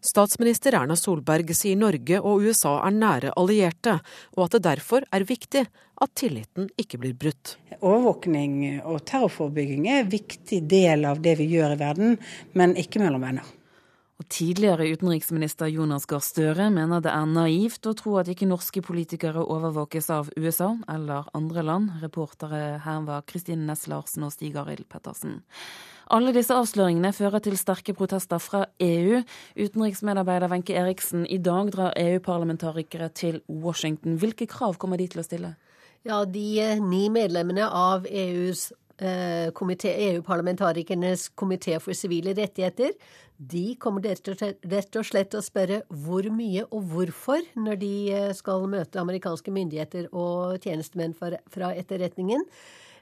Statsminister 0.00 0.74
Erna 0.74 0.96
Solberg 0.96 1.52
sier 1.54 1.76
Norge 1.78 2.20
og 2.24 2.46
USA 2.46 2.78
er 2.86 2.96
nære 2.96 3.34
allierte, 3.38 3.98
og 4.36 4.46
at 4.46 4.56
det 4.56 4.62
derfor 4.66 5.04
er 5.12 5.26
viktig 5.28 5.66
at 6.00 6.14
tilliten 6.16 6.70
ikke 6.80 7.00
blir 7.02 7.14
brutt. 7.20 7.56
Overvåkning 7.80 8.80
og 8.80 9.02
terrorforebygging 9.08 9.86
er 9.92 10.02
en 10.02 10.12
viktig 10.12 10.62
del 10.70 11.04
av 11.08 11.20
det 11.22 11.36
vi 11.40 11.50
gjør 11.52 11.76
i 11.76 11.80
verden, 11.84 12.20
men 12.56 12.76
ikke 12.80 13.02
mellom 13.04 13.28
venner. 13.28 13.56
Og 14.20 14.26
tidligere 14.28 14.84
utenriksminister 14.92 15.70
Jonas 15.72 16.04
Gahr 16.04 16.20
Støre 16.20 16.66
mener 16.68 17.00
det 17.00 17.08
er 17.08 17.24
naivt 17.24 17.86
å 17.88 17.94
tro 17.96 18.18
at 18.20 18.28
ikke 18.28 18.48
norske 18.50 18.82
politikere 18.84 19.40
overvåkes 19.40 20.10
av 20.12 20.28
USA 20.36 20.74
eller 20.92 21.30
andre 21.32 21.64
land. 21.64 21.94
Reportere 22.02 22.82
her 22.84 23.06
var 23.06 23.24
Kristine 23.24 23.64
Næss 23.64 23.86
Larsen 23.88 24.26
og 24.26 24.34
Stig 24.34 24.58
Arild 24.60 24.84
Pettersen. 24.92 25.38
Alle 26.12 26.34
disse 26.36 26.52
avsløringene 26.52 27.14
fører 27.16 27.40
til 27.40 27.56
sterke 27.56 27.94
protester 27.96 28.42
fra 28.44 28.66
EU. 28.84 29.22
Utenriksmedarbeider 29.56 30.52
Wenche 30.52 30.76
Eriksen, 30.76 31.24
i 31.24 31.40
dag 31.40 31.72
drar 31.72 31.96
EU-parlamentarikere 31.96 33.08
til 33.16 33.40
Washington. 33.48 34.18
Hvilke 34.20 34.50
krav 34.50 34.76
kommer 34.76 35.00
de 35.00 35.08
til 35.08 35.24
å 35.24 35.24
stille? 35.24 35.54
Ja, 36.04 36.26
De 36.28 36.76
ni 36.84 37.06
medlemmene 37.08 37.72
av 37.72 38.04
EUs 38.04 38.68
EU-parlamentarikernes 39.00 41.30
komité 41.38 41.78
for 41.80 41.96
sivile 41.96 42.34
rettigheter, 42.36 42.92
de 43.40 43.72
kommer 43.80 44.04
rett 44.04 44.96
og 45.00 45.06
slett 45.08 45.30
til 45.32 45.40
å 45.40 45.44
spørre 45.44 45.78
hvor 45.88 46.28
mye 46.34 46.66
og 46.68 46.84
hvorfor 46.92 47.40
når 47.56 47.80
de 47.80 47.94
skal 48.36 48.68
møte 48.68 49.00
amerikanske 49.00 49.54
myndigheter 49.54 50.10
og 50.12 50.60
tjenestemenn 50.60 51.16
fra 51.16 51.72
etterretningen. 51.72 52.44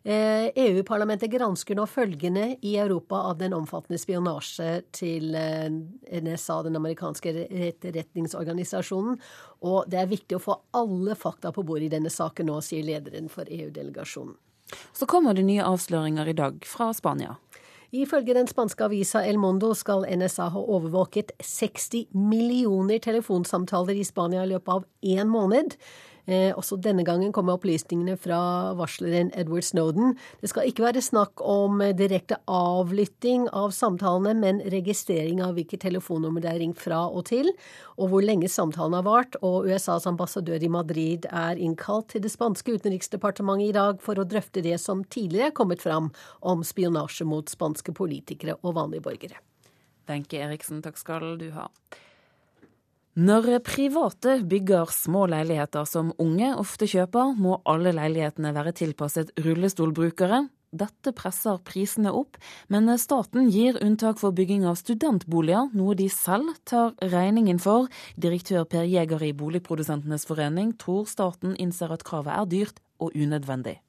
EU-parlamentet 0.09 1.33
gransker 1.33 1.77
nå 1.77 1.85
følgende 1.91 2.55
i 2.63 2.77
Europa 2.79 3.19
av 3.33 3.41
den 3.43 3.57
omfattende 3.57 3.99
spionasje 3.99 4.83
til 4.95 5.35
NSA, 5.35 6.63
den 6.69 6.79
amerikanske 6.79 7.35
etterretningsorganisasjonen. 7.45 9.19
Og 9.67 9.91
det 9.91 9.99
er 10.01 10.15
viktig 10.15 10.39
å 10.39 10.45
få 10.47 10.61
alle 10.79 11.19
fakta 11.19 11.51
på 11.53 11.67
bordet 11.67 11.91
i 11.91 11.95
denne 11.99 12.15
saken 12.15 12.49
nå, 12.49 12.63
sier 12.63 12.87
lederen 12.87 13.29
for 13.33 13.51
EU-delegasjonen. 13.51 14.39
Så 14.93 15.07
kommer 15.07 15.35
det 15.35 15.47
nye 15.49 15.65
avsløringer 15.65 16.29
i 16.29 16.37
dag 16.39 16.65
fra 16.67 16.93
Spania. 16.97 17.37
Ifølge 17.91 18.35
den 18.37 18.49
spanske 18.49 18.85
avisa 18.85 19.23
El 19.25 19.39
Mondo 19.41 19.71
skal 19.75 20.05
NSA 20.21 20.51
ha 20.53 20.61
overvåket 20.61 21.33
60 21.41 22.11
millioner 22.13 23.01
telefonsamtaler 23.01 23.97
i 23.97 24.05
Spania 24.05 24.45
i 24.45 24.51
løpet 24.51 24.75
av 24.75 24.85
én 25.01 25.31
måned. 25.33 25.79
Eh, 26.29 26.53
også 26.53 26.77
denne 26.85 27.07
gangen 27.09 27.33
kommer 27.33 27.57
opplysningene 27.57 28.19
fra 28.21 28.39
varsleren 28.77 29.31
Edward 29.33 29.65
Snowden. 29.65 30.13
Det 30.43 30.51
skal 30.53 30.69
ikke 30.69 30.85
være 30.85 31.01
snakk 31.01 31.41
om 31.41 31.81
direkte 31.97 32.37
avlytting 32.53 33.47
av 33.57 33.73
samtalene, 33.73 34.35
men 34.37 34.61
registrering 34.75 35.41
av 35.45 35.55
hvilke 35.57 35.79
telefonnummer 35.81 36.45
det 36.45 36.51
er 36.53 36.61
ringt 36.61 36.83
fra 36.83 37.07
og 37.09 37.25
til, 37.31 37.49
og 37.97 38.13
hvor 38.13 38.27
lenge 38.27 38.51
samtalen 38.53 38.99
har 38.99 39.07
vart. 39.09 39.39
Og 39.41 39.71
USAs 39.73 40.09
ambassadør 40.11 40.61
i 40.61 40.73
Madrid 40.73 41.25
er 41.33 41.57
innkalt 41.57 42.11
til 42.13 42.27
det 42.27 42.35
spanske 42.35 42.77
utenriksdepartementet 42.77 43.71
i 43.71 43.77
dag 43.79 44.03
for 44.05 44.21
å 44.21 44.27
drøfte 44.29 44.61
det 44.65 44.77
som 44.83 45.07
tidligere 45.09 45.49
er 45.49 45.57
kommet 45.57 45.81
fram 45.81 46.11
om 46.45 46.67
spionasje 46.67 47.25
mot 47.25 47.49
spanske 47.49 47.97
politikere 47.97 48.59
og 48.61 48.77
vanlige 48.77 49.07
borgere. 49.09 49.41
Wenche 50.09 50.45
Eriksen, 50.45 50.85
takk 50.85 51.01
skal 51.01 51.39
du 51.41 51.49
ha. 51.57 51.71
Når 53.19 53.49
private 53.67 54.37
bygger 54.47 54.93
små 54.95 55.25
leiligheter 55.27 55.89
som 55.91 56.13
unge 56.23 56.53
ofte 56.55 56.87
kjøper, 56.87 57.33
må 57.35 57.57
alle 57.67 57.91
leilighetene 57.97 58.53
være 58.55 58.71
tilpasset 58.79 59.33
rullestolbrukere. 59.43 60.45
Dette 60.71 61.11
presser 61.19 61.59
prisene 61.67 62.13
opp, 62.15 62.39
men 62.71 62.87
staten 63.03 63.51
gir 63.51 63.81
unntak 63.83 64.23
for 64.23 64.31
bygging 64.31 64.69
av 64.71 64.79
studentboliger, 64.79 65.67
noe 65.75 65.99
de 65.99 66.07
selv 66.15 66.55
tar 66.63 66.95
regningen 67.03 67.59
for. 67.59 67.91
Direktør 68.15 68.69
Per 68.71 68.87
Jæger 68.87 69.27
i 69.27 69.35
Boligprodusentenes 69.35 70.29
forening 70.29 70.77
tror 70.79 71.11
staten 71.11 71.59
innser 71.59 71.91
at 71.91 72.07
kravet 72.07 72.37
er 72.39 72.51
dyrt 72.55 72.83
og 73.03 73.19
unødvendig. 73.19 73.81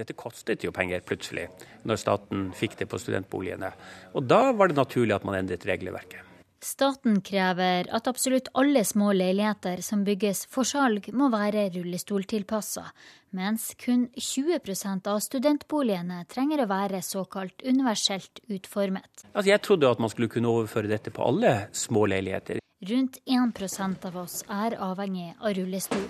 Dette 0.00 0.16
kostet 0.16 0.64
jo 0.64 0.72
penger 0.72 1.04
plutselig, 1.04 1.50
når 1.84 2.00
staten 2.00 2.48
fikk 2.56 2.80
det 2.80 2.88
på 2.88 2.96
studentboligene. 3.02 3.76
Og 4.16 4.24
da 4.24 4.46
var 4.56 4.72
det 4.72 4.80
naturlig 4.80 5.20
at 5.20 5.28
man 5.28 5.44
endret 5.44 5.68
regelverket. 5.68 6.32
Staten 6.64 7.20
krever 7.20 7.90
at 7.92 8.06
absolutt 8.08 8.46
alle 8.56 8.84
små 8.88 9.10
leiligheter 9.12 9.82
som 9.84 10.00
bygges 10.04 10.46
for 10.48 10.64
salg, 10.64 11.10
må 11.12 11.26
være 11.28 11.66
rullestoltilpassa, 11.74 12.86
mens 13.36 13.66
kun 13.76 14.06
20% 14.16 15.10
av 15.12 15.18
studentboligene 15.20 16.22
trenger 16.32 16.62
å 16.64 16.68
være 16.70 17.02
såkalt 17.04 17.60
universelt 17.68 18.40
utformet. 18.48 19.26
Altså, 19.34 19.50
jeg 19.50 19.60
trodde 19.66 19.90
at 19.92 20.00
man 20.00 20.12
skulle 20.12 20.32
kunne 20.32 20.54
overføre 20.54 20.88
dette 20.88 21.12
på 21.12 21.26
alle 21.26 21.52
små 21.76 22.06
leiligheter. 22.14 22.62
Rundt 22.88 23.18
1 23.28 24.06
av 24.08 24.16
oss 24.22 24.38
er 24.48 24.78
avhengig 24.86 25.34
av 25.40 25.52
rullestol. 25.58 26.06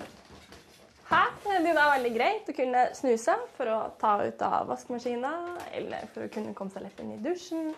Her 1.09 1.33
er 1.51 1.67
det 1.67 1.73
veldig 1.75 2.13
greit 2.15 2.47
å 2.47 2.55
kunne 2.55 2.85
snuse 2.95 3.35
for 3.57 3.73
å 3.73 3.81
ta 3.99 4.13
ut 4.23 4.47
av 4.47 4.71
vaskemaskina, 4.71 5.33
eller 5.75 6.07
for 6.13 6.29
å 6.29 6.31
kunne 6.31 6.55
komme 6.55 6.71
seg 6.71 6.87
lett 6.87 7.03
inn 7.03 7.11
i 7.17 7.19
dusjen. 7.27 7.75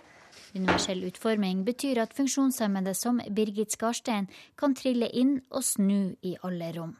Universell 0.56 1.04
utforming 1.08 1.66
betyr 1.68 2.02
at 2.04 2.16
funksjonshemmede 2.18 2.94
som 2.98 3.22
Birgit 3.30 3.72
Skarstein 3.72 4.30
kan 4.58 4.76
trille 4.76 5.10
inn 5.14 5.40
og 5.50 5.64
snu 5.64 6.16
i 6.22 6.38
alle 6.44 6.72
rom. 6.78 6.96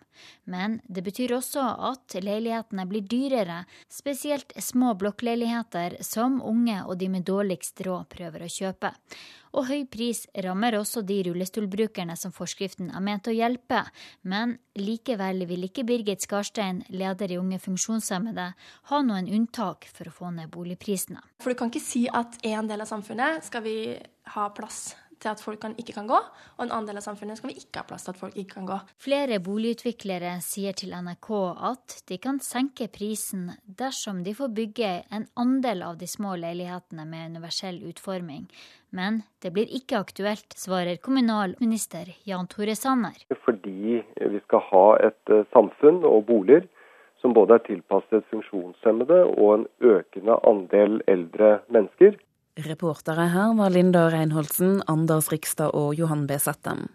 Men 0.46 0.80
det 0.88 1.04
betyr 1.06 1.36
også 1.38 1.64
at 1.90 2.18
leilighetene 2.22 2.86
blir 2.90 3.06
dyrere, 3.08 3.64
spesielt 3.92 4.54
små 4.64 4.94
blokkleiligheter 5.00 6.00
som 6.06 6.42
unge 6.42 6.80
og 6.86 6.98
de 7.02 7.10
med 7.12 7.28
dårligst 7.28 7.82
råd 7.88 8.08
prøver 8.14 8.46
å 8.46 8.52
kjøpe. 8.52 8.94
Og 9.58 9.66
høy 9.70 9.86
pris 9.90 10.26
rammer 10.44 10.76
også 10.78 11.02
de 11.08 11.22
rullestolbrukerne 11.28 12.18
som 12.20 12.34
forskriften 12.36 12.92
er 12.94 13.04
ment 13.04 13.30
å 13.30 13.34
hjelpe. 13.34 13.82
Men 14.28 14.58
likevel 14.78 15.46
vil 15.50 15.66
ikke 15.70 15.86
Birgit 15.88 16.26
Skarstein, 16.26 16.84
leder 16.94 17.32
i 17.34 17.40
Unge 17.40 17.60
funksjonshemmede, 17.64 18.52
ha 18.92 19.02
noen 19.06 19.32
unntak 19.34 19.90
for 19.90 20.10
å 20.10 20.16
få 20.20 20.32
ned 20.36 20.52
boligprisene. 20.54 21.24
For 21.42 21.54
du 21.54 21.60
kan 21.60 21.74
ikke 21.74 21.84
si 21.84 22.06
at 22.12 22.38
en 22.46 22.70
del 22.70 22.84
av 22.84 22.92
samfunnet 22.92 23.48
skal 23.48 23.66
vi 23.66 23.78
ha 24.36 24.50
plass 24.54 24.92
til 25.22 25.32
at 25.32 25.42
folk 25.44 25.62
kan, 25.64 25.76
ikke 25.80 25.96
kan 25.98 26.08
gå, 26.10 26.18
og 26.18 26.64
en 26.64 26.72
annen 26.72 26.88
del 26.90 27.00
av 27.02 27.06
samfunnet 27.06 27.40
skal 27.40 27.52
vi 27.52 27.60
ikke 27.62 27.82
ha 27.82 27.88
plass 27.90 28.08
til 28.08 28.14
at 28.14 28.22
folk 28.22 28.38
ikke 28.38 28.60
kan 28.60 28.70
gå. 28.70 28.80
Flere 29.02 29.40
boligutviklere 29.44 30.38
sier 30.46 30.78
til 30.78 30.96
NRK 30.96 31.30
at 31.72 31.98
de 32.10 32.20
kan 32.22 32.42
senke 32.44 32.90
prisen 32.94 33.50
dersom 33.66 34.24
de 34.26 34.36
får 34.38 34.54
bygge 34.58 34.92
en 35.14 35.28
andel 35.40 35.84
av 35.88 36.00
de 36.02 36.10
små 36.10 36.36
leilighetene 36.40 37.08
med 37.10 37.34
universell 37.36 37.82
utforming. 37.90 38.48
Men 38.96 39.22
det 39.44 39.52
blir 39.56 39.68
ikke 39.74 40.00
aktuelt, 40.00 40.56
svarer 40.56 41.02
kommunalminister 41.04 42.14
Jan 42.28 42.48
Tore 42.48 42.76
Sanner. 42.76 43.18
Fordi 43.44 44.00
vi 44.00 44.40
skal 44.46 44.64
ha 44.72 44.88
et 45.10 45.34
eh, 45.34 45.44
samfunn 45.54 46.06
og 46.08 46.26
boliger 46.30 46.68
som 47.22 47.34
både 47.34 47.58
er 47.58 47.66
tilpasset 47.66 48.26
funksjonshemmede 48.32 49.24
og 49.34 49.50
en 49.54 49.66
økende 49.82 50.38
andel 50.48 51.02
eldre 51.10 51.58
mennesker. 51.74 52.16
Reportere 52.58 53.28
her 53.30 53.52
var 53.54 53.70
Linda 53.70 54.08
Reinholdsen, 54.10 54.80
Anders 54.90 55.28
Rikstad 55.30 55.76
og 55.78 55.94
Johan 55.94 56.24
B. 56.26 56.40
Settem. 56.42 56.88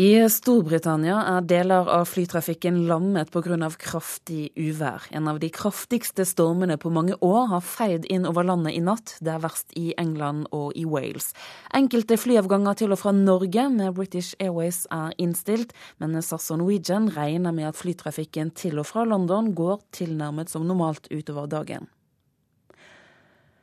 I 0.00 0.24
Storbritannia 0.32 1.20
er 1.36 1.44
deler 1.46 1.86
av 1.92 2.08
flytrafikken 2.08 2.80
lammet 2.88 3.30
pga. 3.30 3.68
kraftig 3.78 4.50
uvær. 4.56 5.06
En 5.12 5.28
av 5.28 5.38
de 5.38 5.50
kraftigste 5.50 6.24
stormene 6.24 6.78
på 6.78 6.90
mange 6.90 7.14
år 7.20 7.46
har 7.52 7.60
feid 7.60 8.06
inn 8.06 8.26
over 8.26 8.42
landet 8.42 8.74
i 8.74 8.80
natt. 8.80 9.18
Det 9.20 9.30
er 9.30 9.44
verst 9.44 9.70
i 9.76 9.94
England 9.96 10.48
og 10.50 10.72
i 10.74 10.84
Wales. 10.84 11.32
Enkelte 11.72 12.16
flyavganger 12.16 12.74
til 12.74 12.90
og 12.90 12.98
fra 12.98 13.12
Norge 13.12 13.68
med 13.70 13.94
British 13.94 14.34
Airways 14.40 14.86
er 14.90 15.12
innstilt, 15.18 15.72
men 15.98 16.20
SAS 16.22 16.50
og 16.50 16.58
Norwegian 16.58 17.12
regner 17.14 17.52
med 17.52 17.68
at 17.68 17.76
flytrafikken 17.76 18.50
til 18.50 18.80
og 18.80 18.86
fra 18.86 19.04
London 19.04 19.54
går 19.54 19.78
tilnærmet 19.92 20.50
som 20.50 20.66
normalt 20.66 21.06
utover 21.12 21.46
dagen. 21.46 21.86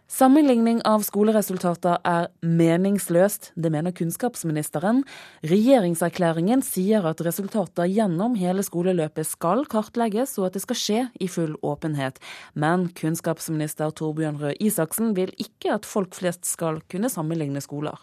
Sammenligning 0.07 0.77
av 0.87 1.01
skoleresultater 1.03 1.97
er 2.07 2.29
meningsløst, 2.39 3.49
det 3.59 3.67
mener 3.73 3.91
kunnskapsministeren. 3.91 5.01
Regjeringserklæringen 5.43 6.63
sier 6.63 7.03
at 7.09 7.19
resultater 7.27 7.89
gjennom 7.91 8.37
hele 8.39 8.63
skoleløpet 8.63 9.27
skal 9.27 9.65
kartlegges, 9.67 10.37
og 10.39 10.47
at 10.47 10.55
det 10.55 10.63
skal 10.63 10.79
skje 10.79 11.03
i 11.19 11.27
full 11.27 11.57
åpenhet. 11.59 12.23
Men 12.55 12.87
kunnskapsminister 12.95 13.91
Torbjørn 13.99 14.39
Røe 14.39 14.55
Isaksen 14.63 15.11
vil 15.19 15.35
ikke 15.43 15.75
at 15.75 15.83
folk 15.83 16.15
flest 16.15 16.47
skal 16.47 16.79
kunne 16.87 17.11
sammenligne 17.11 17.59
skoler. 17.59 17.99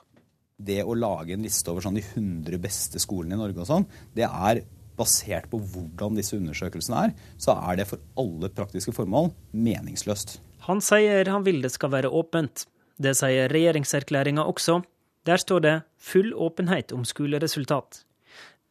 Det 0.61 0.83
å 0.85 0.93
lage 0.93 1.33
en 1.33 1.49
liste 1.49 1.73
over 1.73 1.89
sånn 1.89 1.97
de 1.97 2.05
100 2.05 2.61
beste 2.61 3.01
skolene 3.01 3.39
i 3.39 3.45
Norge 3.47 3.65
og 3.65 3.73
sånn, 3.73 3.89
det 4.13 4.29
er 4.29 4.67
basert 5.01 5.49
på 5.49 5.57
hvordan 5.73 6.21
disse 6.21 6.37
undersøkelsene 6.37 7.07
er, 7.09 7.21
så 7.41 7.57
er 7.65 7.81
det 7.81 7.89
for 7.89 8.05
alle 8.21 8.53
praktiske 8.53 8.93
formål 8.93 9.33
meningsløst. 9.57 10.37
Han 10.65 10.81
sier 10.81 11.29
han 11.29 11.45
vil 11.45 11.61
det 11.65 11.75
skal 11.75 11.93
være 11.93 12.09
åpent. 12.09 12.67
Det 12.97 13.13
sier 13.19 13.53
regjeringserklæringa 13.53 14.47
også. 14.49 14.81
Der 15.29 15.41
står 15.41 15.65
det 15.65 15.75
full 16.01 16.33
åpenhet 16.33 16.93
om 16.93 17.05
skoleresultat. 17.09 18.05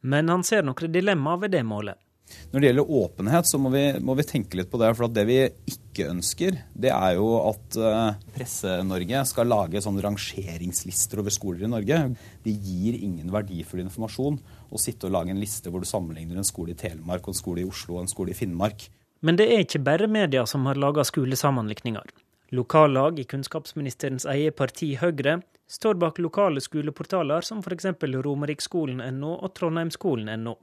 Men 0.02 0.30
han 0.32 0.42
ser 0.46 0.64
noen 0.66 0.92
dilemmaer 0.92 1.44
ved 1.44 1.54
det 1.54 1.62
målet. 1.66 1.98
Når 2.50 2.62
det 2.62 2.68
gjelder 2.70 2.90
åpenhet, 2.98 3.46
så 3.46 3.58
må 3.60 3.70
vi, 3.74 3.82
må 4.00 4.14
vi, 4.16 4.24
tenke 4.26 4.56
litt 4.56 4.70
på 4.72 4.78
det. 4.80 4.90
For 4.96 5.12
det 5.12 5.24
vi 5.28 5.38
ikke 5.70 6.08
ønsker, 6.08 6.56
det 6.72 6.90
er 6.94 7.18
jo 7.18 7.28
at 7.50 7.78
uh, 7.78 8.16
Presse-Norge 8.34 9.22
skal 9.28 9.50
lage 9.50 9.82
sånne 9.84 10.02
rangeringslister 10.06 11.20
over 11.20 11.34
skoler 11.34 11.66
i 11.66 11.70
Norge. 11.70 12.00
Det 12.46 12.54
gir 12.54 12.96
ingen 12.96 13.30
verdifull 13.34 13.84
informasjon 13.84 14.40
å 14.70 14.80
sitte 14.80 15.10
og 15.10 15.14
lage 15.18 15.34
en 15.34 15.42
liste 15.42 15.70
hvor 15.70 15.84
du 15.84 15.90
sammenligner 15.90 16.40
en 16.40 16.48
skole 16.48 16.74
i 16.74 16.80
Telemark, 16.80 17.28
en 17.28 17.38
skole 17.38 17.62
i 17.62 17.68
Oslo 17.68 17.98
og 17.98 18.06
en 18.06 18.12
skole 18.14 18.32
i 18.32 18.38
Finnmark. 18.38 18.88
Men 19.24 19.38
det 19.40 19.48
er 19.48 19.64
ikke 19.64 19.80
bare 19.80 20.06
media 20.10 20.44
som 20.46 20.66
har 20.68 20.76
laga 20.76 21.04
skolesammenlikninger. 21.08 22.12
Lokallag 22.54 23.18
i 23.18 23.24
kunnskapsministerens 23.24 24.26
eget 24.28 24.56
parti 24.58 24.92
Høyre 25.00 25.38
står 25.70 25.96
bak 25.98 26.20
lokale 26.20 26.60
skoleportaler 26.60 27.46
som 27.46 27.62
f.eks. 27.64 27.88
Romeriksskolen.no 28.04 29.32
og 29.40 29.54
Trondheimsskolen.no. 29.56 30.58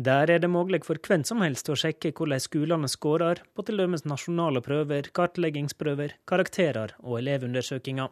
Der 0.00 0.30
er 0.32 0.40
det 0.42 0.50
mulig 0.50 0.82
for 0.86 0.98
hvem 1.06 1.22
som 1.28 1.42
helst 1.44 1.68
å 1.70 1.76
sjekke 1.78 2.12
hvordan 2.16 2.42
skolene 2.42 2.88
skårer 2.90 3.42
på 3.54 3.64
t.d. 3.68 3.86
nasjonale 4.08 4.62
prøver, 4.64 5.10
kartleggingsprøver, 5.14 6.16
karakterer 6.26 6.96
og 7.04 7.20
elevundersøkelser. 7.20 8.10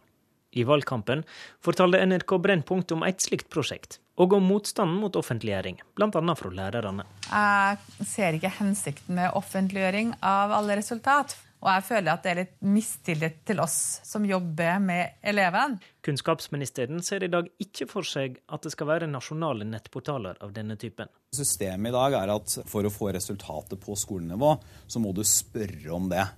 I 0.56 0.64
valgkampen 0.64 1.26
fortalte 1.64 2.00
NRK 2.06 2.38
Brennpunkt 2.44 2.92
om 2.94 3.02
et 3.04 3.20
slikt 3.20 3.50
prosjekt, 3.52 3.98
og 4.18 4.32
om 4.34 4.48
motstanden 4.50 4.98
mot 4.98 5.16
offentliggjøring, 5.16 5.78
bl.a. 5.94 6.34
fra 6.38 6.50
lærerne. 6.50 7.04
Jeg 7.28 8.06
ser 8.08 8.38
ikke 8.38 8.54
hensikten 8.58 9.18
med 9.18 9.36
offentliggjøring 9.38 10.16
av 10.26 10.56
alle 10.58 10.80
resultat. 10.80 11.36
Og 11.58 11.66
jeg 11.72 11.84
føler 11.88 12.12
at 12.12 12.22
det 12.22 12.30
er 12.30 12.38
litt 12.38 12.52
mistillit 12.70 13.40
til 13.48 13.58
oss 13.62 13.76
som 14.06 14.26
jobber 14.26 14.78
med 14.82 15.18
eleven. 15.26 15.74
Kunnskapsministeren 16.06 17.02
ser 17.02 17.26
i 17.26 17.30
dag 17.32 17.48
ikke 17.58 17.88
for 17.90 18.06
seg 18.06 18.38
at 18.46 18.62
det 18.62 18.70
skal 18.76 18.90
være 18.92 19.08
nasjonale 19.10 19.66
nettportaler 19.66 20.38
av 20.44 20.52
denne 20.54 20.78
typen. 20.78 21.10
Systemet 21.34 21.90
i 21.90 21.96
dag 21.96 22.14
er 22.20 22.34
at 22.36 22.60
for 22.70 22.86
å 22.86 22.94
få 22.94 23.10
resultatet 23.16 23.82
på 23.82 23.98
skolenivå, 23.98 24.54
så 24.86 25.02
må 25.02 25.10
du 25.16 25.24
spørre 25.26 25.90
om 25.98 26.06
det 26.12 26.28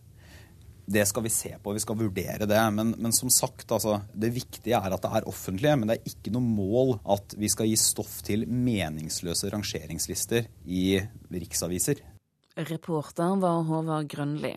det 0.91 1.07
skal 1.07 1.23
vi 1.23 1.31
se 1.33 1.53
på, 1.63 1.75
vi 1.77 1.83
skal 1.83 1.99
vurdere 1.99 2.47
det. 2.51 2.61
Men, 2.75 2.95
men 2.99 3.15
som 3.15 3.31
sagt, 3.31 3.69
altså, 3.71 4.01
det 4.13 4.33
viktige 4.35 4.79
er 4.79 4.95
at 4.95 5.05
det 5.05 5.11
er 5.21 5.29
offentlig. 5.31 5.75
Men 5.79 5.91
det 5.91 5.99
er 5.99 6.13
ikke 6.13 6.33
noe 6.35 6.45
mål 6.45 6.97
at 7.15 7.37
vi 7.39 7.51
skal 7.53 7.71
gi 7.71 7.77
stoff 7.79 8.21
til 8.27 8.47
meningsløse 8.51 9.53
rangeringslister 9.55 10.51
i 10.67 10.99
riksaviser. 11.31 12.03
Reporter 12.59 13.39
var 13.41 13.63
Håvard 13.69 14.11
Grønli. 14.11 14.57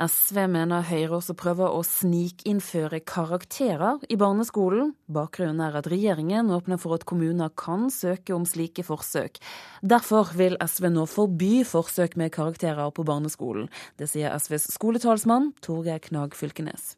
SV 0.00 0.46
mener 0.48 0.86
Høyre 0.88 1.18
også 1.18 1.34
prøver 1.36 1.74
å 1.76 1.82
snikinnføre 1.84 3.02
karakterer 3.04 4.00
i 4.08 4.16
barneskolen. 4.20 4.94
Bakgrunnen 5.12 5.60
er 5.60 5.76
at 5.76 5.90
regjeringen 5.92 6.48
åpner 6.56 6.80
for 6.80 6.96
at 6.96 7.04
kommuner 7.08 7.52
kan 7.52 7.90
søke 7.92 8.32
om 8.32 8.46
slike 8.48 8.86
forsøk. 8.86 9.36
Derfor 9.84 10.32
vil 10.38 10.56
SV 10.64 10.88
nå 10.94 11.04
forby 11.10 11.66
forsøk 11.68 12.16
med 12.16 12.32
karakterer 12.32 12.88
på 12.96 13.04
barneskolen. 13.04 13.68
Det 14.00 14.08
sier 14.08 14.32
SVs 14.40 14.70
skoletalsmann 14.78 15.52
Torgeir 15.60 16.00
Knag 16.08 16.38
Fylkenes. 16.38 16.94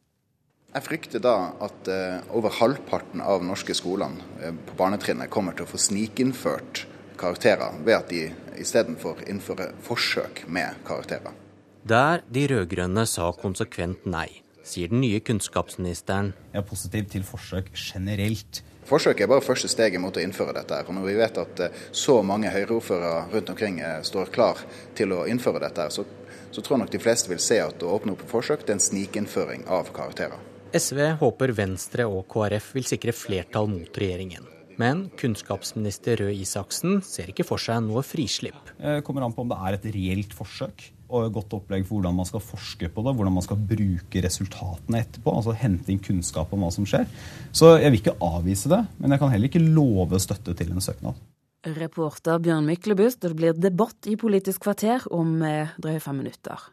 Jeg 0.73 0.87
frykter 0.87 1.21
da 1.21 1.37
at 1.61 1.91
uh, 1.91 2.23
over 2.33 2.55
halvparten 2.63 3.21
av 3.21 3.43
norske 3.45 3.75
skolene 3.77 4.23
uh, 4.41 4.55
på 4.55 4.79
barnetrinnet 4.79 5.33
kommer 5.33 5.59
til 5.59 5.67
å 5.67 5.73
få 5.75 5.83
snikinnført 5.91 6.87
karakterer, 7.19 7.83
ved 7.83 7.99
at 7.99 8.15
de 8.15 8.25
istedenfor 8.63 9.27
innfører 9.31 9.75
forsøk 9.85 10.47
med 10.47 10.81
karakterer. 10.87 11.42
Der 11.83 12.21
de 12.31 12.45
rød-grønne 12.47 13.03
sa 13.11 13.33
konsekvent 13.35 14.05
nei, 14.07 14.29
sier 14.63 14.93
den 14.93 15.01
nye 15.03 15.19
kunnskapsministeren. 15.19 16.29
Jeg 16.53 16.61
er 16.61 16.67
positiv 16.69 17.09
til 17.11 17.25
forsøk 17.27 17.73
generelt. 17.75 18.61
Forsøk 18.87 19.19
er 19.19 19.31
bare 19.31 19.43
første 19.43 19.67
steget 19.71 19.99
mot 19.99 20.15
å 20.15 20.23
innføre 20.23 20.55
dette. 20.55 20.77
her, 20.79 20.87
og 20.87 20.95
Når 20.95 21.09
vi 21.09 21.17
vet 21.19 21.41
at 21.43 21.61
eh, 21.61 21.75
så 21.91 22.21
mange 22.23 22.53
Høyre-ordførere 22.55 23.27
rundt 23.35 23.51
omkring 23.51 23.81
eh, 23.81 23.99
står 24.03 24.31
klar 24.31 24.63
til 24.95 25.11
å 25.11 25.27
innføre 25.27 25.59
dette, 25.59 25.89
så, 25.91 26.07
så 26.53 26.63
tror 26.63 26.77
jeg 26.77 26.85
nok 26.85 26.95
de 26.95 27.03
fleste 27.03 27.35
vil 27.35 27.43
se 27.43 27.59
at 27.59 27.83
å 27.83 27.99
åpne 27.99 28.15
opp 28.15 28.23
for 28.29 28.39
forsøk 28.39 28.63
det 28.63 28.77
er 28.77 28.79
en 28.79 28.87
snikinnføring 28.87 29.67
av 29.67 29.91
karakterer. 29.91 30.39
SV 30.71 31.19
håper 31.19 31.57
Venstre 31.59 32.07
og 32.07 32.29
KrF 32.31 32.73
vil 32.79 32.87
sikre 32.87 33.11
flertall 33.11 33.67
mot 33.67 33.99
regjeringen. 33.99 34.47
Men 34.79 35.09
kunnskapsminister 35.19 36.23
Røe 36.23 36.39
Isaksen 36.47 37.03
ser 37.03 37.35
ikke 37.35 37.45
for 37.45 37.59
seg 37.59 37.83
noe 37.91 38.07
frislipp. 38.07 38.71
Det 38.79 39.01
kommer 39.03 39.27
an 39.27 39.35
på 39.35 39.43
om 39.43 39.51
det 39.51 39.59
er 39.67 39.81
et 39.83 39.95
reelt 39.99 40.35
forsøk 40.39 40.93
godt 41.13 41.57
opplegg 41.59 41.85
for 41.87 41.99
hvordan 41.99 42.17
man 42.17 42.29
skal 42.29 42.43
forske 42.45 42.89
på 42.93 43.05
det, 43.05 43.15
hvordan 43.19 43.37
man 43.37 43.45
skal 43.45 43.61
bruke 43.61 44.25
resultatene 44.25 45.03
etterpå. 45.05 45.35
altså 45.37 45.55
Hente 45.57 45.93
inn 45.93 46.03
kunnskap 46.03 46.53
om 46.53 46.65
hva 46.65 46.73
som 46.75 46.89
skjer. 46.89 47.07
Så 47.53 47.77
jeg 47.79 47.93
vil 47.93 48.01
ikke 48.01 48.19
avvise 48.25 48.73
det, 48.73 48.83
men 48.99 49.15
jeg 49.15 49.23
kan 49.23 49.33
heller 49.33 49.51
ikke 49.51 49.63
love 49.63 50.21
støtte 50.23 50.57
til 50.59 50.73
en 50.73 50.85
søknad. 50.85 51.19
Reporter 51.63 52.41
Bjørn 52.43 52.67
Myklebust, 52.67 53.21
det 53.23 53.37
blir 53.39 53.55
debatt 53.55 54.09
i 54.11 54.17
Politisk 54.19 54.65
kvarter 54.65 55.05
om 55.15 55.37
eh, 55.47 55.71
drøye 55.79 56.03
fem 56.03 56.19
minutter. 56.19 56.65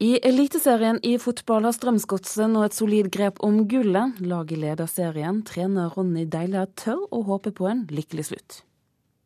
I 0.00 0.14
Eliteserien 0.24 0.96
i 1.04 1.18
fotball 1.20 1.66
har 1.68 1.74
Strømsgodset 1.76 2.48
nå 2.48 2.62
et 2.64 2.76
solid 2.76 3.10
grep 3.12 3.42
om 3.44 3.66
gullet. 3.68 4.16
Laget 4.24 4.62
leder 4.62 4.88
serien. 4.88 5.42
Trener 5.44 5.92
Ronny 5.92 6.24
Deila 6.24 6.64
tør 6.72 7.02
å 7.12 7.20
håpe 7.26 7.52
på 7.52 7.68
en 7.68 7.82
lykkelig 7.92 8.30
slutt. 8.30 8.62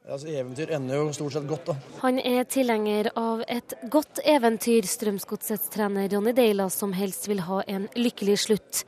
Altså, 0.04 0.28
Eventyr 0.28 0.68
ender 0.76 0.98
jo 0.98 1.12
stort 1.16 1.32
sett 1.32 1.46
godt, 1.48 1.70
da. 1.70 1.74
Han 2.02 2.18
er 2.20 2.42
tilhenger 2.44 3.06
av 3.16 3.40
et 3.48 3.72
godt 3.88 4.20
eventyr, 4.28 4.84
Strømsgodsets 4.84 5.70
trener 5.72 6.10
Ronny 6.12 6.34
Deila, 6.36 6.66
som 6.68 6.92
helst 6.92 7.24
vil 7.30 7.40
ha 7.46 7.62
en 7.72 7.86
lykkelig 7.96 8.36
slutt. 8.42 8.82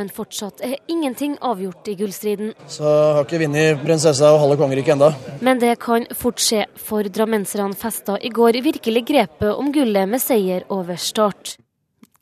Men 0.00 0.08
fortsatt 0.08 0.64
er 0.64 0.78
ingenting 0.88 1.36
avgjort 1.44 1.92
i 1.92 1.96
gullstriden. 2.00 2.54
Så 2.72 2.88
har 2.88 3.20
ikke 3.26 3.42
vunnet 3.44 3.84
prinsessa 3.84 4.32
og 4.32 4.40
halve 4.46 4.56
kongeriket 4.62 4.96
enda. 4.96 5.12
Men 5.44 5.60
det 5.60 5.76
kan 5.84 6.08
fort 6.16 6.40
skje, 6.40 6.64
for 6.80 7.04
drammenserne 7.04 7.76
festa 7.76 8.16
i 8.16 8.32
går 8.32 8.62
virkelig 8.64 9.04
grepet 9.12 9.50
om 9.52 9.68
gullet 9.76 10.08
med 10.08 10.24
seier 10.24 10.64
over 10.72 10.96
start. 10.96 11.58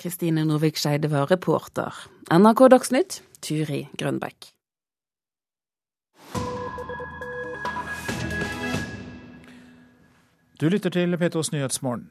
Kristine 0.01 0.43
Norvik 0.49 0.81
Skeide 0.81 1.07
var 1.13 1.31
reporter. 1.31 1.95
NRK 2.35 2.67
Dagsnytt, 2.75 3.23
Turi 3.47 3.85
Grønbekk. 3.95 4.57
Du 10.61 10.67
lytter 10.69 10.93
til 10.93 11.17
P2s 11.17 11.55
Nyhetsmorgen. 11.55 12.11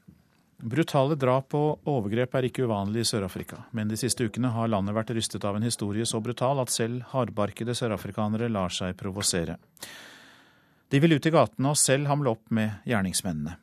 Brutale 0.66 1.14
drap 1.22 1.54
og 1.54 1.86
overgrep 1.86 2.34
er 2.34 2.48
ikke 2.48 2.64
uvanlig 2.66 3.04
i 3.04 3.06
Sør-Afrika, 3.06 3.60
men 3.78 3.92
de 3.92 4.00
siste 4.02 4.26
ukene 4.26 4.50
har 4.56 4.72
landet 4.74 4.96
vært 4.98 5.12
rystet 5.14 5.46
av 5.46 5.60
en 5.60 5.68
historie 5.68 6.08
så 6.10 6.18
brutal 6.18 6.58
at 6.64 6.74
selv 6.74 7.04
hardbarkede 7.12 7.76
sørafrikanere 7.78 8.50
lar 8.50 8.74
seg 8.74 8.98
provosere. 8.98 9.60
De 10.90 10.98
vil 10.98 11.14
ut 11.14 11.30
i 11.30 11.36
gatene 11.36 11.76
og 11.76 11.78
selv 11.78 12.10
hamle 12.10 12.34
opp 12.34 12.50
med 12.50 12.82
gjerningsmennene. 12.90 13.54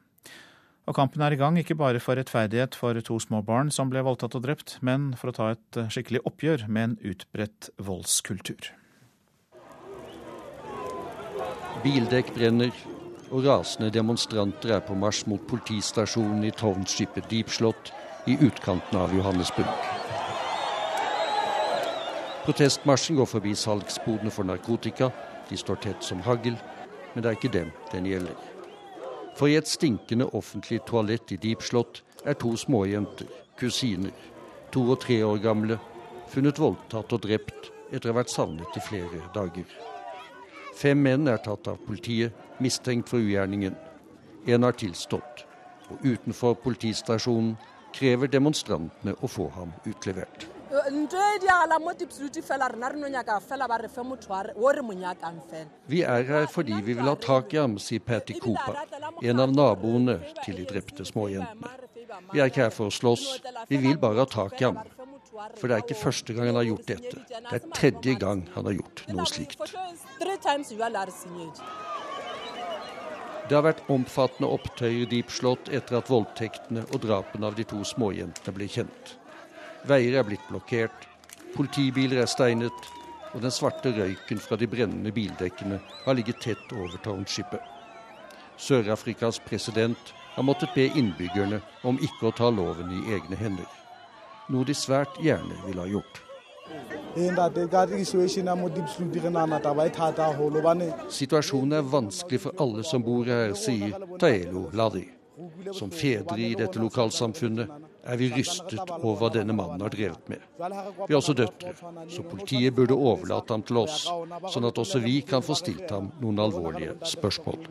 Og 0.87 0.95
kampen 0.95 1.27
er 1.27 1.35
i 1.35 1.41
gang, 1.43 1.59
ikke 1.59 1.75
bare 1.75 1.99
for 1.99 2.15
rettferdighet 2.15 2.79
for 2.79 2.95
to 3.03 3.19
små 3.19 3.43
barn 3.43 3.75
som 3.75 3.91
ble 3.91 4.07
voldtatt 4.07 4.39
og 4.39 4.47
drept, 4.47 4.79
men 4.87 5.17
for 5.19 5.33
å 5.33 5.39
ta 5.41 5.49
et 5.57 5.81
skikkelig 5.91 6.23
oppgjør 6.31 6.69
med 6.71 6.93
en 6.93 7.01
utbredt 7.11 7.75
voldskultur. 7.83 8.71
Bildekk 11.83 12.31
brenner, 12.39 12.71
og 13.31 13.47
rasende 13.47 13.91
demonstranter 13.91 14.77
er 14.77 14.83
på 14.87 14.95
marsj 14.95 15.27
mot 15.31 15.43
politistasjonen 15.51 16.45
i 16.47 16.53
townshipet 16.55 17.27
Deepslott 17.31 17.93
i 18.27 18.37
utkanten 18.43 18.99
av 18.99 19.15
Johannesburg. 19.15 19.71
Protestmarsjen 22.47 23.19
går 23.19 23.27
forbi 23.27 23.55
salgsbodene 23.59 24.31
for 24.31 24.47
narkotika. 24.47 25.11
De 25.51 25.59
står 25.59 25.81
tett 25.83 26.05
som 26.07 26.23
hagl, 26.23 26.55
men 27.15 27.23
det 27.23 27.31
er 27.31 27.39
ikke 27.39 27.55
dem 27.55 27.73
den 27.93 28.07
gjelder. 28.07 28.37
For 29.37 29.51
i 29.51 29.59
et 29.59 29.69
stinkende 29.69 30.29
offentlig 30.33 30.81
toalett 30.87 31.35
i 31.35 31.41
Deepslott 31.43 32.03
er 32.25 32.39
to 32.39 32.55
småjenter, 32.57 33.27
kusiner, 33.59 34.15
to 34.73 34.87
og 34.95 35.01
tre 35.03 35.19
år 35.27 35.43
gamle, 35.43 35.81
funnet 36.31 36.63
voldtatt 36.63 37.13
og 37.13 37.27
drept 37.27 37.71
etter 37.91 38.11
å 38.11 38.15
ha 38.15 38.21
vært 38.23 38.33
savnet 38.33 38.79
i 38.79 38.87
flere 38.87 39.27
dager. 39.35 39.67
Fem 40.77 41.01
menn 41.01 41.29
er 41.33 41.39
tatt 41.41 41.69
av 41.73 41.79
politiet, 41.87 42.35
mistenkt 42.61 43.09
for 43.09 43.23
ugjerningen. 43.25 43.77
En 44.47 44.67
har 44.67 44.77
tilstått. 44.77 45.47
Og 45.89 46.03
utenfor 46.05 46.59
politistasjonen 46.61 47.55
krever 47.97 48.29
demonstrantene 48.29 49.15
å 49.25 49.31
få 49.31 49.49
ham 49.55 49.73
utlevert. 49.89 50.45
Vi 55.89 56.03
er 56.03 56.29
her 56.29 56.47
fordi 56.53 56.81
vi 56.83 56.93
vil 56.99 57.09
ha 57.09 57.17
tak 57.25 57.55
i 57.55 57.61
ham, 57.63 57.79
sier 57.79 58.03
Patti 58.05 58.37
Cooper, 58.43 58.83
en 59.23 59.41
av 59.41 59.55
naboene 59.55 60.19
til 60.43 60.61
de 60.61 60.67
drepte 60.69 61.07
småjentene. 61.09 61.73
Vi 62.33 62.43
er 62.43 62.51
ikke 62.51 62.67
her 62.67 62.75
for 62.75 62.91
å 62.91 62.95
slåss, 62.95 63.27
vi 63.71 63.81
vil 63.81 63.97
bare 64.03 64.27
ha 64.27 64.29
tak 64.29 64.61
i 64.61 64.69
ham. 64.69 64.83
For 65.57 65.69
det 65.69 65.77
er 65.77 65.85
ikke 65.85 65.99
første 65.99 66.35
gang 66.37 66.51
han 66.51 66.59
har 66.59 66.67
gjort 66.69 66.89
dette. 66.89 67.23
Det 67.29 67.59
er 67.59 67.69
tredje 67.75 68.15
gang 68.21 68.45
han 68.55 68.69
har 68.69 68.77
gjort 68.79 69.03
noe 69.13 69.27
slikt. 69.29 69.75
Det 73.47 73.55
har 73.55 73.63
vært 73.63 73.85
omfattende 73.93 74.49
opptøyer 74.51 75.05
i 75.05 75.11
Deep 75.11 75.31
Slott 75.31 75.69
etter 75.71 76.01
at 76.01 76.11
voldtektene 76.11 76.83
og 76.89 77.05
drapene 77.05 77.47
av 77.47 77.55
de 77.59 77.67
to 77.69 77.79
småjentene 77.87 78.55
ble 78.57 78.67
kjent. 78.71 79.15
Veier 79.87 80.19
er 80.19 80.27
blitt 80.27 80.49
blokkert, 80.51 81.07
politibiler 81.55 82.25
er 82.25 82.31
steinet, 82.31 82.91
og 83.37 83.45
den 83.45 83.55
svarte 83.55 83.93
røyken 83.95 84.43
fra 84.43 84.59
de 84.59 84.67
brennende 84.71 85.13
bildekkene 85.15 85.79
har 86.07 86.19
ligget 86.19 86.43
tett 86.43 86.75
over 86.75 86.99
townshipet. 87.05 87.63
Sør-Afrikas 88.57 89.39
president 89.45 90.15
har 90.35 90.47
måttet 90.49 90.75
be 90.75 90.89
innbyggerne 90.89 91.61
om 91.87 92.01
ikke 92.03 92.31
å 92.31 92.37
ta 92.37 92.49
loven 92.51 92.91
i 92.97 93.05
egne 93.15 93.39
hender 93.39 93.69
noe 94.53 94.65
de 94.67 94.75
svært 94.75 95.19
gjerne 95.23 95.59
ville 95.67 95.83
ha 95.83 95.91
gjort. 95.91 96.23
Situasjonen 101.19 101.77
er 101.79 101.93
vanskelig 101.97 102.41
for 102.43 102.63
alle 102.65 102.85
som 102.85 103.05
bor 103.07 103.29
her, 103.31 103.55
sier 103.57 103.95
Taelo 104.21 104.69
Ladi. 104.77 105.07
Som 105.77 105.91
fedre 105.93 106.39
i 106.41 106.55
dette 106.57 106.81
lokalsamfunnet 106.81 107.73
er 108.07 108.17
vi 108.21 108.29
rystet 108.33 108.93
over 108.97 109.17
hva 109.21 109.31
denne 109.35 109.57
mannen 109.57 109.83
har 109.85 109.93
drevet 109.93 110.29
med. 110.33 110.45
Vi 110.57 111.13
har 111.13 111.19
også 111.19 111.35
døtre, 111.37 111.73
så 112.09 112.25
politiet 112.25 112.75
burde 112.77 112.97
overlate 112.97 113.53
ham 113.53 113.65
til 113.67 113.83
oss, 113.83 114.07
sånn 114.53 114.69
at 114.69 114.79
også 114.81 115.03
vi 115.05 115.19
kan 115.27 115.45
få 115.45 115.57
stilt 115.59 115.91
ham 115.93 116.13
noen 116.23 116.41
alvorlige 116.47 116.97
spørsmål. 117.05 117.67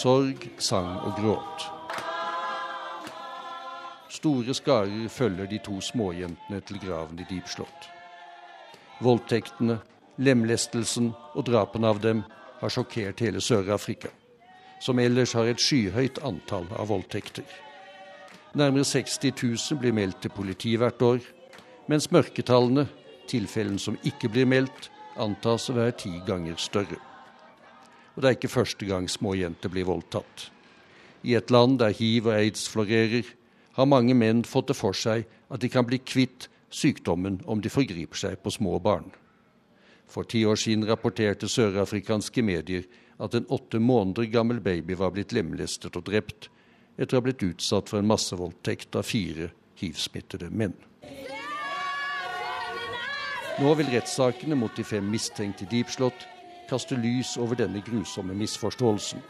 Sorg, 0.00 0.48
sang 0.58 0.96
og 1.04 1.18
gråt. 1.18 1.69
Store 4.20 4.52
skarer 4.52 5.08
følger 5.08 5.46
de 5.48 5.58
to 5.64 5.78
småjentene 5.80 6.58
til 6.68 6.76
graven 6.82 7.22
i 7.22 7.24
Deepslott. 7.24 7.86
Voldtektene, 9.00 9.78
lemlestelsen 10.20 11.14
og 11.32 11.46
drapene 11.48 11.88
av 11.88 12.02
dem 12.04 12.20
har 12.60 12.74
sjokkert 12.74 13.22
hele 13.24 13.40
Sør-Afrika, 13.40 14.10
som 14.76 15.00
ellers 15.00 15.32
har 15.32 15.48
et 15.48 15.64
skyhøyt 15.64 16.20
antall 16.20 16.68
av 16.76 16.92
voldtekter. 16.92 17.48
Nærmere 18.60 18.84
60 18.84 19.32
000 19.40 19.80
blir 19.80 19.96
meldt 19.96 20.20
til 20.20 20.36
politiet 20.36 20.84
hvert 20.84 21.00
år, 21.00 21.24
mens 21.88 22.10
mørketallene, 22.12 22.90
tilfellene 23.24 23.80
som 23.80 23.96
ikke 24.04 24.28
blir 24.28 24.52
meldt, 24.52 24.90
antas 25.16 25.70
å 25.72 25.80
være 25.80 25.96
ti 26.04 26.12
ganger 26.28 26.60
større. 26.60 27.00
Og 28.12 28.20
det 28.20 28.28
er 28.28 28.36
ikke 28.36 28.52
første 28.52 28.84
gang 28.84 29.08
småjenter 29.08 29.72
blir 29.72 29.88
voldtatt. 29.88 30.50
I 31.24 31.40
et 31.40 31.48
land 31.48 31.80
der 31.80 31.96
hiv 31.96 32.28
og 32.28 32.36
aids 32.36 32.68
florerer, 32.68 33.24
har 33.80 33.88
mange 33.88 34.14
menn 34.14 34.44
fått 34.44 34.70
det 34.70 34.76
for 34.78 34.96
seg 34.96 35.26
at 35.48 35.62
de 35.62 35.70
kan 35.72 35.86
bli 35.88 36.00
kvitt 36.04 36.48
sykdommen 36.70 37.40
om 37.50 37.60
de 37.60 37.72
forgriper 37.72 38.18
seg 38.18 38.38
på 38.44 38.52
små 38.54 38.78
barn. 38.82 39.10
For 40.10 40.26
ti 40.26 40.42
år 40.46 40.58
siden 40.58 40.86
rapporterte 40.88 41.48
sørafrikanske 41.48 42.42
medier 42.42 42.86
at 43.22 43.34
en 43.34 43.46
åtte 43.52 43.78
måneder 43.78 44.26
gammel 44.32 44.60
baby 44.60 44.96
var 44.98 45.14
blitt 45.14 45.32
lemlestet 45.36 45.96
og 45.96 46.06
drept 46.08 46.48
etter 46.96 47.16
å 47.16 47.20
ha 47.20 47.26
blitt 47.28 47.44
utsatt 47.46 47.88
for 47.88 48.00
en 48.00 48.10
massevoldtekt 48.10 48.96
av 48.98 49.06
fire 49.08 49.50
hivsmittede 49.80 50.50
menn. 50.50 50.74
Nå 53.60 53.72
vil 53.76 53.90
rettssakene 53.92 54.56
mot 54.56 54.76
de 54.76 54.84
fem 54.84 55.08
mistenkte 55.12 55.66
i 55.66 55.70
Deepslott 55.70 56.26
kaste 56.70 56.96
lys 56.96 57.34
over 57.40 57.58
denne 57.58 57.82
grusomme 57.84 58.36
misforståelsen, 58.38 59.20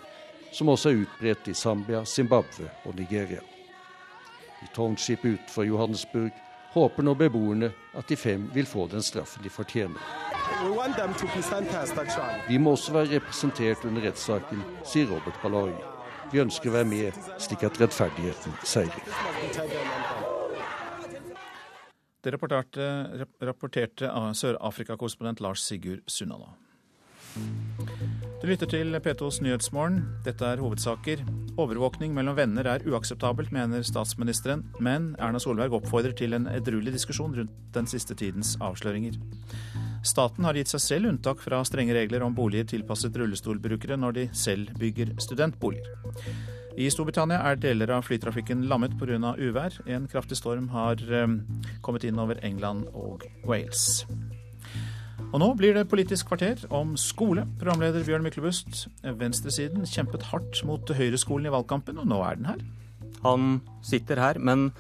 som 0.53 0.71
også 0.71 0.91
er 0.91 1.01
utbredt 1.05 1.49
i 1.51 1.57
Zambia, 1.57 2.05
Zimbabwe 2.05 2.69
og 2.85 2.99
Nigeria. 2.99 3.41
I 4.63 4.67
township 4.75 5.25
utenfor 5.25 5.65
Johannesburg 5.65 6.33
håper 6.73 7.03
nå 7.03 7.15
beboerne 7.19 7.71
at 7.99 8.09
de 8.09 8.17
fem 8.17 8.51
vil 8.55 8.67
få 8.69 8.87
den 8.93 9.03
straffen 9.03 9.43
de 9.43 9.51
fortjener. 9.51 10.01
Vi 12.49 12.59
må 12.59 12.75
også 12.77 12.93
være 12.93 13.15
representert 13.17 13.85
under 13.85 14.07
rettssaken, 14.07 14.63
sier 14.85 15.11
Robert 15.11 15.41
Baloy. 15.43 15.73
Vi 16.31 16.43
ønsker 16.43 16.71
å 16.71 16.77
være 16.77 16.91
med, 16.91 17.17
slik 17.43 17.65
at 17.67 17.81
rettferdigheten 17.81 18.55
seirer. 18.63 19.03
Det 22.21 22.35
rapporterte, 22.35 22.87
rapporterte 23.41 24.11
Sør-Afrika-korrespondent 24.37 25.41
Lars 25.41 25.65
Sigurd 25.65 26.05
Sunnala. 26.07 26.53
Du 28.41 28.47
lytter 28.49 28.71
til 28.73 28.97
P2s 29.05 29.43
Nyhetsmorgen. 29.45 29.99
Dette 30.25 30.47
er 30.49 30.63
hovedsaker. 30.65 31.21
Overvåkning 31.61 32.15
mellom 32.17 32.39
venner 32.39 32.65
er 32.73 32.87
uakseptabelt, 32.89 33.51
mener 33.53 33.85
statsministeren. 33.85 34.63
Men 34.81 35.11
Erna 35.21 35.37
Solberg 35.43 35.77
oppfordrer 35.77 36.15
til 36.17 36.33
en 36.33 36.49
edruelig 36.49 36.95
diskusjon 36.95 37.37
rundt 37.37 37.59
den 37.77 37.91
siste 37.91 38.17
tidens 38.17 38.55
avsløringer. 38.65 39.21
Staten 40.09 40.49
har 40.49 40.57
gitt 40.57 40.73
seg 40.73 40.81
selv 40.87 41.13
unntak 41.13 41.45
fra 41.45 41.61
strenge 41.69 41.93
regler 41.93 42.25
om 42.25 42.33
boliger 42.33 42.65
tilpasset 42.73 43.21
rullestolbrukere 43.21 44.01
når 44.01 44.17
de 44.17 44.29
selv 44.33 44.73
bygger 44.81 45.13
studentboliger. 45.21 45.93
I 46.81 46.89
Storbritannia 46.89 47.45
er 47.45 47.61
deler 47.61 47.93
av 47.93 48.09
flytrafikken 48.09 48.65
lammet 48.73 48.97
pga. 48.97 49.37
uvær. 49.37 49.83
En 49.85 50.09
kraftig 50.09 50.41
storm 50.41 50.73
har 50.73 50.97
eh, 51.13 51.29
kommet 51.85 52.09
inn 52.09 52.17
over 52.17 52.41
England 52.41 52.89
og 52.95 53.29
Wales. 53.45 54.07
Og 55.31 55.39
nå 55.39 55.53
blir 55.55 55.77
det 55.77 55.87
Politisk 55.91 56.27
kvarter 56.27 56.65
om 56.75 56.97
skole. 56.99 57.45
Programleder 57.61 58.03
Bjørn 58.07 58.25
Myklebust. 58.27 58.89
Venstresiden 59.21 59.87
kjempet 59.87 60.27
hardt 60.33 60.65
mot 60.67 60.91
Høyreskolen 60.91 61.47
i 61.47 61.53
valgkampen, 61.55 62.01
og 62.03 62.09
nå 62.11 62.19
er 62.27 62.41
den 62.41 62.49
her. 62.51 62.65
Han 63.23 63.61
sitter 63.87 64.19
her, 64.19 64.41
men 64.43 64.73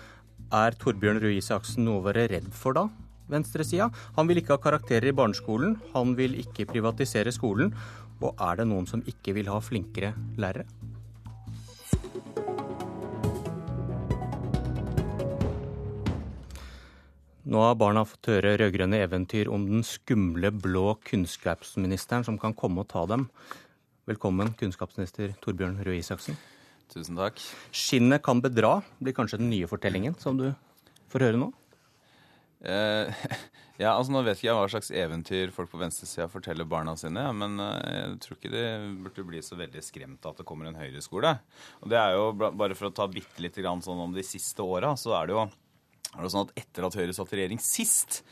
er 0.50 0.74
Torbjørn 0.80 1.22
Røe 1.22 1.36
Isaksen 1.38 1.86
noe 1.86 2.00
å 2.00 2.06
være 2.08 2.26
redd 2.32 2.50
for 2.56 2.74
da? 2.74 2.88
venstresida. 3.30 3.90
Han 4.16 4.26
vil 4.26 4.40
ikke 4.40 4.56
ha 4.56 4.62
karakterer 4.62 5.10
i 5.10 5.16
barneskolen, 5.16 5.76
han 5.94 6.16
vil 6.18 6.34
ikke 6.42 6.68
privatisere 6.70 7.30
skolen. 7.34 7.70
Og 8.20 8.34
er 8.36 8.58
det 8.58 8.66
noen 8.68 8.88
som 8.90 9.04
ikke 9.08 9.32
vil 9.38 9.48
ha 9.48 9.60
flinkere 9.64 10.12
lærere? 10.40 10.66
Nå 17.50 17.58
har 17.58 17.72
barna 17.74 18.04
fått 18.06 18.28
høre 18.30 18.52
rød-grønne 18.60 19.00
eventyr 19.02 19.48
om 19.50 19.64
den 19.66 19.80
skumle 19.82 20.52
blå 20.54 20.92
kunnskapsministeren 21.02 22.22
som 22.22 22.36
kan 22.38 22.52
komme 22.54 22.84
og 22.84 22.90
ta 22.92 23.02
dem. 23.10 23.24
Velkommen, 24.06 24.52
kunnskapsminister 24.60 25.32
Torbjørn 25.42 25.80
Røe 25.82 25.96
Isaksen. 25.98 26.38
Tusen 26.94 27.18
takk. 27.18 27.42
Skinnet 27.74 28.22
kan 28.22 28.38
bedra 28.44 28.76
blir 29.02 29.16
kanskje 29.16 29.40
den 29.40 29.50
nye 29.50 29.66
fortellingen 29.66 30.14
som 30.22 30.38
du 30.38 30.52
får 31.10 31.24
høre 31.26 31.40
nå? 31.40 31.48
Uh, 32.62 33.10
ja, 33.82 33.96
altså 33.96 34.14
Nå 34.14 34.22
vet 34.28 34.38
ikke 34.38 34.46
jeg 34.46 34.58
hva 34.60 34.68
slags 34.70 34.92
eventyr 34.94 35.50
folk 35.56 35.72
på 35.72 35.80
venstresida 35.80 36.28
forteller 36.30 36.68
barna 36.70 36.94
sine, 37.00 37.24
men 37.34 37.58
eh, 37.64 37.96
jeg 37.96 38.20
tror 38.22 38.38
ikke 38.38 38.52
de 38.52 38.62
burde 39.08 39.24
bli 39.26 39.42
så 39.42 39.58
veldig 39.58 39.82
skremt 39.82 40.22
av 40.22 40.36
at 40.36 40.44
det 40.44 40.46
kommer 40.46 40.70
en 40.70 40.78
høyreskole. 40.78 41.34
Og 41.82 41.90
det 41.90 41.98
er 41.98 42.14
jo, 42.14 42.30
Bare 42.46 42.78
for 42.78 42.92
å 42.92 42.94
ta 42.94 43.10
bitte 43.10 43.42
litt 43.42 43.58
sånn 43.58 44.06
om 44.06 44.14
de 44.14 44.22
siste 44.22 44.62
åra, 44.62 44.94
så 44.94 45.18
er 45.18 45.26
det 45.26 45.34
jo 45.34 45.48
er 46.16 46.24
det 46.24 46.32
sånn 46.32 46.48
at 46.48 46.56
etter 46.58 46.86
at 46.86 46.96
Høyre 46.98 47.14
satt 47.16 47.34
i 47.34 47.40
regjering 47.40 47.60
sist, 47.62 48.22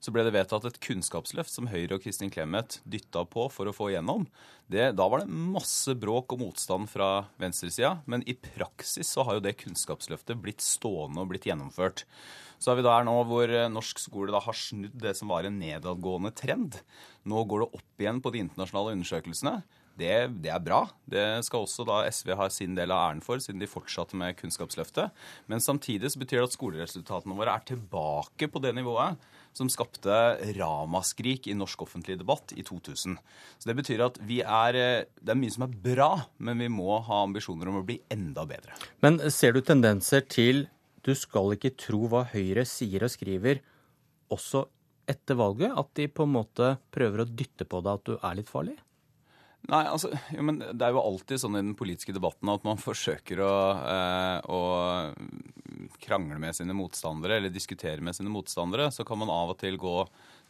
så 0.00 0.12
ble 0.12 0.22
det 0.26 0.34
vedtatt 0.34 0.66
et 0.68 0.78
kunnskapsløft 0.84 1.50
som 1.50 1.68
Høyre 1.70 1.96
og 1.96 2.04
Kristin 2.04 2.30
Clemet 2.32 2.78
dytta 2.88 3.24
på 3.28 3.46
for 3.52 3.68
å 3.68 3.74
få 3.74 3.90
igjennom. 3.90 4.26
Det, 4.70 4.90
da 4.98 5.06
var 5.08 5.22
det 5.22 5.30
masse 5.32 5.94
bråk 5.98 6.34
og 6.36 6.42
motstand 6.44 6.90
fra 6.90 7.26
venstresida, 7.40 7.96
men 8.06 8.24
i 8.28 8.36
praksis 8.36 9.10
så 9.14 9.24
har 9.26 9.38
jo 9.38 9.44
det 9.46 9.56
kunnskapsløftet 9.62 10.38
blitt 10.42 10.64
stående 10.64 11.22
og 11.22 11.32
blitt 11.32 11.48
gjennomført. 11.48 12.04
Så 12.62 12.72
er 12.72 12.78
vi 12.78 12.86
der 12.86 13.06
nå 13.08 13.16
hvor 13.28 13.50
eh, 13.52 13.68
norsk 13.72 14.00
skole 14.00 14.32
da 14.32 14.40
har 14.44 14.56
snudd 14.56 14.96
det 15.00 15.12
som 15.18 15.32
var 15.32 15.48
en 15.48 15.58
nedadgående 15.60 16.32
trend. 16.36 16.78
Nå 17.28 17.44
går 17.48 17.64
det 17.64 17.72
opp 17.80 18.04
igjen 18.04 18.22
på 18.24 18.32
de 18.32 18.44
internasjonale 18.46 18.96
undersøkelsene. 18.96 19.58
Det, 19.96 20.12
det, 20.44 20.50
er 20.52 20.60
bra. 20.60 20.82
Det 21.08 21.24
skal 21.46 21.64
også 21.64 21.86
da 21.88 22.02
SV 22.10 22.34
ha 22.36 22.50
sin 22.52 22.76
del 22.76 22.92
av 22.92 23.06
æren 23.06 23.22
for, 23.24 23.40
siden 23.40 23.62
de 23.62 23.68
fortsatte 23.70 24.18
med 24.18 24.36
Kunnskapsløftet. 24.36 25.14
Men 25.48 25.64
samtidig 25.64 26.12
så 26.12 26.20
betyr 26.20 26.42
det 26.42 26.50
at 26.50 26.56
skoleresultatene 26.56 27.36
våre 27.38 27.56
er 27.56 27.64
tilbake 27.70 28.50
på 28.52 28.62
det 28.64 28.74
nivået 28.76 29.16
som 29.56 29.70
skapte 29.72 30.12
ramaskrik 30.58 31.48
i 31.48 31.56
norsk 31.56 31.86
offentlig 31.86 32.18
debatt 32.20 32.52
i 32.52 32.64
2000. 32.66 33.16
Så 33.58 33.68
Det 33.68 33.76
betyr 33.78 34.04
at 34.04 34.20
vi 34.20 34.42
er, 34.44 35.06
det 35.16 35.32
er 35.32 35.40
mye 35.40 35.54
som 35.54 35.64
er 35.64 35.76
bra, 35.88 36.10
men 36.36 36.60
vi 36.60 36.68
må 36.68 36.98
ha 37.06 37.22
ambisjoner 37.24 37.72
om 37.72 37.80
å 37.80 37.86
bli 37.86 37.96
enda 38.12 38.44
bedre. 38.48 38.76
Men 39.00 39.18
ser 39.32 39.56
du 39.56 39.62
tendenser 39.64 40.26
til 40.28 40.66
du 41.06 41.14
skal 41.14 41.54
ikke 41.54 41.76
tro 41.78 42.04
hva 42.10 42.24
Høyre 42.32 42.66
sier 42.68 43.06
og 43.06 43.12
skriver, 43.14 43.62
også 44.34 44.64
etter 45.08 45.38
valget? 45.38 45.72
At 45.72 45.92
de 45.96 46.08
på 46.10 46.26
en 46.26 46.34
måte 46.34 46.74
prøver 46.92 47.22
å 47.22 47.30
dytte 47.30 47.64
på 47.64 47.80
deg 47.84 48.00
at 48.00 48.10
du 48.10 48.16
er 48.18 48.36
litt 48.40 48.50
farlig? 48.50 48.76
Nei, 49.66 49.82
altså, 49.90 50.12
jo, 50.30 50.44
men 50.46 50.60
Det 50.62 50.84
er 50.86 50.94
jo 50.94 51.02
alltid 51.02 51.42
sånn 51.42 51.58
i 51.58 51.62
den 51.64 51.74
politiske 51.78 52.14
debatten 52.14 52.50
at 52.52 52.66
man 52.66 52.78
forsøker 52.88 53.42
å, 53.42 53.56
eh, 53.82 54.38
å, 54.46 54.60
krangle 56.02 56.38
med 56.42 56.54
sine 56.54 56.76
motstandere 56.76 57.40
eller 57.40 57.52
diskutere 57.52 58.04
med 58.04 58.14
sine 58.16 58.30
motstandere. 58.32 58.90
Så 58.94 59.06
kan 59.06 59.18
man 59.18 59.32
av 59.32 59.54
og 59.54 59.60
til 59.62 59.78
gå 59.80 59.98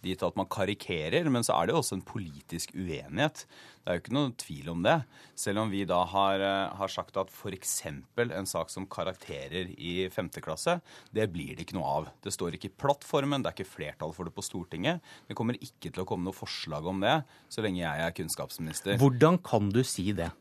dit 0.05 0.23
at 0.23 0.36
man 0.39 0.48
karikerer, 0.51 1.28
men 1.32 1.44
så 1.47 1.56
er 1.56 1.66
det 1.66 1.74
jo 1.74 1.81
også 1.81 1.98
en 1.98 2.05
politisk 2.06 2.74
uenighet. 2.77 3.44
Det 3.86 3.93
er 3.93 3.98
jo 3.98 4.02
ikke 4.02 4.14
noe 4.16 4.32
tvil 4.43 4.70
om 4.73 4.81
det. 4.82 4.97
Selv 5.39 5.62
om 5.62 5.70
vi 5.70 5.85
da 5.89 6.01
har, 6.10 6.43
eh, 6.43 6.77
har 6.78 6.93
sagt 6.93 7.16
at 7.20 7.31
f.eks. 7.31 7.74
en 7.86 8.48
sak 8.51 8.73
som 8.73 8.89
karakterer 8.90 9.70
i 9.78 10.09
femte 10.10 10.43
klasse, 10.43 10.81
det 11.14 11.28
blir 11.32 11.55
det 11.55 11.66
ikke 11.66 11.78
noe 11.78 11.93
av. 12.01 12.09
Det 12.23 12.35
står 12.35 12.59
ikke 12.59 12.73
i 12.73 12.78
plattformen, 12.82 13.43
det 13.44 13.52
er 13.52 13.59
ikke 13.59 13.77
flertall 13.77 14.14
for 14.16 14.27
det 14.27 14.35
på 14.35 14.44
Stortinget. 14.44 15.05
Det 15.28 15.39
kommer 15.39 15.59
ikke 15.60 15.93
til 15.93 16.02
å 16.02 16.09
komme 16.09 16.27
noe 16.27 16.36
forslag 16.36 16.86
om 16.86 17.05
det 17.05 17.20
så 17.48 17.62
lenge 17.62 17.85
jeg 17.85 18.09
er 18.09 18.16
kunnskapsminister. 18.16 18.98
Hvordan 18.98 19.39
kan 19.44 19.70
du 19.70 19.82
si 19.86 20.10
det? 20.16 20.32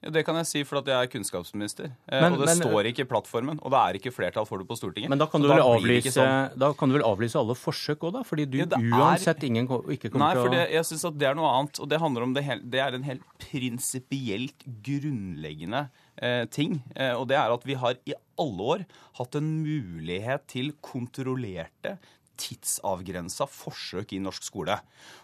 Ja, 0.00 0.10
Det 0.14 0.22
kan 0.24 0.38
jeg 0.40 0.48
si 0.48 0.62
fordi 0.64 0.92
jeg 0.94 1.06
er 1.06 1.10
kunnskapsminister. 1.12 1.90
Eh, 2.08 2.22
men, 2.22 2.34
og 2.34 2.42
det 2.42 2.48
men, 2.48 2.62
står 2.62 2.88
ikke 2.90 3.04
i 3.04 3.08
plattformen. 3.08 3.60
Og 3.60 3.72
det 3.72 3.80
er 3.80 3.98
ikke 3.98 4.12
flertall 4.14 4.46
for 4.48 4.62
det 4.62 4.68
på 4.68 4.78
Stortinget. 4.78 5.12
Men 5.12 5.20
da 5.20 5.28
kan 5.28 5.44
du, 5.44 5.48
vel 5.50 5.60
avlyse, 5.60 6.14
sånn. 6.14 6.56
da 6.60 6.70
kan 6.76 6.92
du 6.92 6.96
vel 6.96 7.04
avlyse 7.04 7.36
alle 7.40 7.56
forsøk 7.58 8.06
òg, 8.08 8.14
da? 8.16 8.22
Fordi 8.26 8.46
du 8.48 8.60
ja, 8.62 8.68
uansett 8.80 9.44
ingen 9.48 9.68
ikke 9.68 10.08
kommer 10.08 10.08
til 10.08 10.16
å 10.16 10.22
Nei, 10.24 10.30
for 10.40 10.76
jeg 10.78 10.88
syns 10.88 11.04
at 11.10 11.18
det 11.20 11.28
er 11.28 11.36
noe 11.36 11.50
annet. 11.58 11.82
Og 11.84 11.90
det 11.92 12.00
handler 12.00 12.28
om 12.28 12.36
det, 12.36 12.46
det 12.72 12.84
er 12.84 12.96
en 12.96 13.04
helt 13.10 13.26
prinsipielt 13.44 14.64
grunnleggende 14.88 15.84
eh, 16.16 16.46
ting. 16.48 16.80
Eh, 16.96 17.12
og 17.12 17.28
det 17.28 17.36
er 17.40 17.52
at 17.52 17.68
vi 17.68 17.76
har 17.84 18.00
i 18.08 18.16
alle 18.40 18.72
år 18.76 18.86
hatt 19.20 19.36
en 19.36 19.52
mulighet 19.60 20.48
til 20.48 20.72
kontrollerte 20.80 21.98
tidsavgrensa 22.40 23.44
forsøk 23.52 24.14
i 24.16 24.20
norsk 24.22 24.44
skole. 24.46 24.78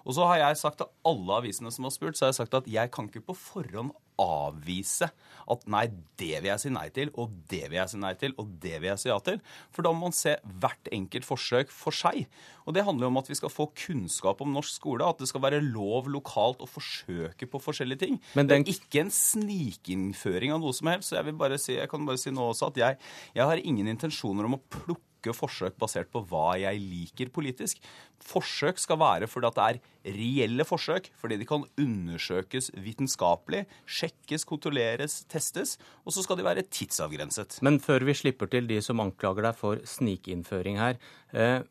Og 0.05 0.17
så 0.17 0.27
har 0.29 0.43
jeg 0.43 0.61
sagt 0.61 0.83
til 0.83 0.91
alle 1.09 1.39
avisene 1.41 1.73
som 1.73 1.89
har 1.89 1.95
spurt, 1.95 2.19
så 2.19 2.27
har 2.27 2.35
jeg 2.35 2.43
sagt 2.43 2.59
at 2.59 2.69
jeg 2.69 2.93
kan 2.93 3.09
ikke 3.09 3.25
på 3.31 3.39
forhånd 3.41 3.95
avvise 4.21 5.11
at 5.47 5.63
nei, 5.71 5.85
det 6.19 6.41
vil 6.41 6.49
jeg 6.49 6.63
si 6.63 6.71
nei 6.75 6.89
til, 6.95 7.13
og 7.15 7.31
det 7.51 7.69
vil 7.69 7.79
jeg 7.79 7.93
si 7.93 8.01
nei 8.03 8.13
til, 8.19 8.35
og 8.41 8.51
det 8.63 8.75
vil 8.81 8.89
jeg 8.91 9.03
si 9.03 9.11
ja 9.11 9.19
til. 9.23 9.39
For 9.75 9.87
da 9.87 9.93
må 9.95 10.09
man 10.09 10.17
se 10.17 10.35
hvert 10.63 10.91
enkelt 10.95 11.27
forsøk 11.29 11.71
for 11.71 11.95
seg. 11.95 12.25
Og 12.67 12.75
det 12.75 12.83
handler 12.87 13.07
jo 13.07 13.13
om 13.13 13.21
at 13.21 13.31
vi 13.31 13.39
skal 13.39 13.53
få 13.53 13.69
kunnskap 13.79 14.43
om 14.43 14.55
norsk 14.57 14.81
skole, 14.81 15.07
at 15.07 15.23
det 15.23 15.31
skal 15.31 15.45
være 15.45 15.63
lov 15.63 16.11
lokalt 16.11 16.65
å 16.65 16.71
forsøke 16.71 17.47
på 17.51 17.63
forskjellige 17.63 18.03
ting. 18.03 18.21
Men 18.35 18.51
den... 18.51 18.67
Det 18.67 18.75
er 18.75 18.81
ikke 18.81 19.05
en 19.05 19.15
snikinnføring 19.15 20.57
av 20.57 20.65
noe 20.65 20.75
som 20.75 20.91
helst. 20.91 21.13
Så 21.13 21.21
jeg 21.21 21.29
vil 21.31 21.39
bare 21.39 21.61
si, 21.63 21.77
jeg 21.79 21.91
kan 21.93 22.09
bare 22.09 22.21
si 22.21 22.35
nå 22.35 22.51
også 22.51 22.73
at 22.73 22.83
jeg, 22.83 22.99
jeg 23.39 23.53
har 23.53 23.63
ingen 23.63 23.95
intensjoner 23.95 24.49
om 24.49 24.59
å 24.59 24.65
plukke 24.81 25.16
forsøk 25.35 25.77
basert 25.81 26.11
på 26.13 26.23
hva 26.31 26.55
jeg 26.61 26.79
liker 26.79 27.31
politisk. 27.35 27.81
Forsøk 28.23 28.79
skal 28.79 29.01
være 29.01 29.29
fordi 29.31 29.51
at 29.51 29.59
det 29.59 29.67
er 29.67 30.17
reelle 30.17 30.67
forsøk, 30.67 31.11
fordi 31.19 31.41
de 31.41 31.49
kan 31.49 31.65
undersøkes 31.83 32.71
vitenskapelig, 32.79 33.65
sjekkes, 33.87 34.47
kontrolleres, 34.47 35.25
testes, 35.33 35.77
og 36.05 36.15
så 36.15 36.23
skal 36.23 36.39
de 36.39 36.47
være 36.47 36.67
tidsavgrenset. 36.71 37.59
Men 37.67 37.81
før 37.83 38.07
vi 38.07 38.15
slipper 38.15 38.51
til 38.53 38.69
de 38.71 38.79
som 38.85 39.03
anklager 39.03 39.49
deg 39.49 39.59
for 39.59 39.83
snikinnføring 39.97 40.79
her. 40.79 41.01
Eh, 41.33 41.65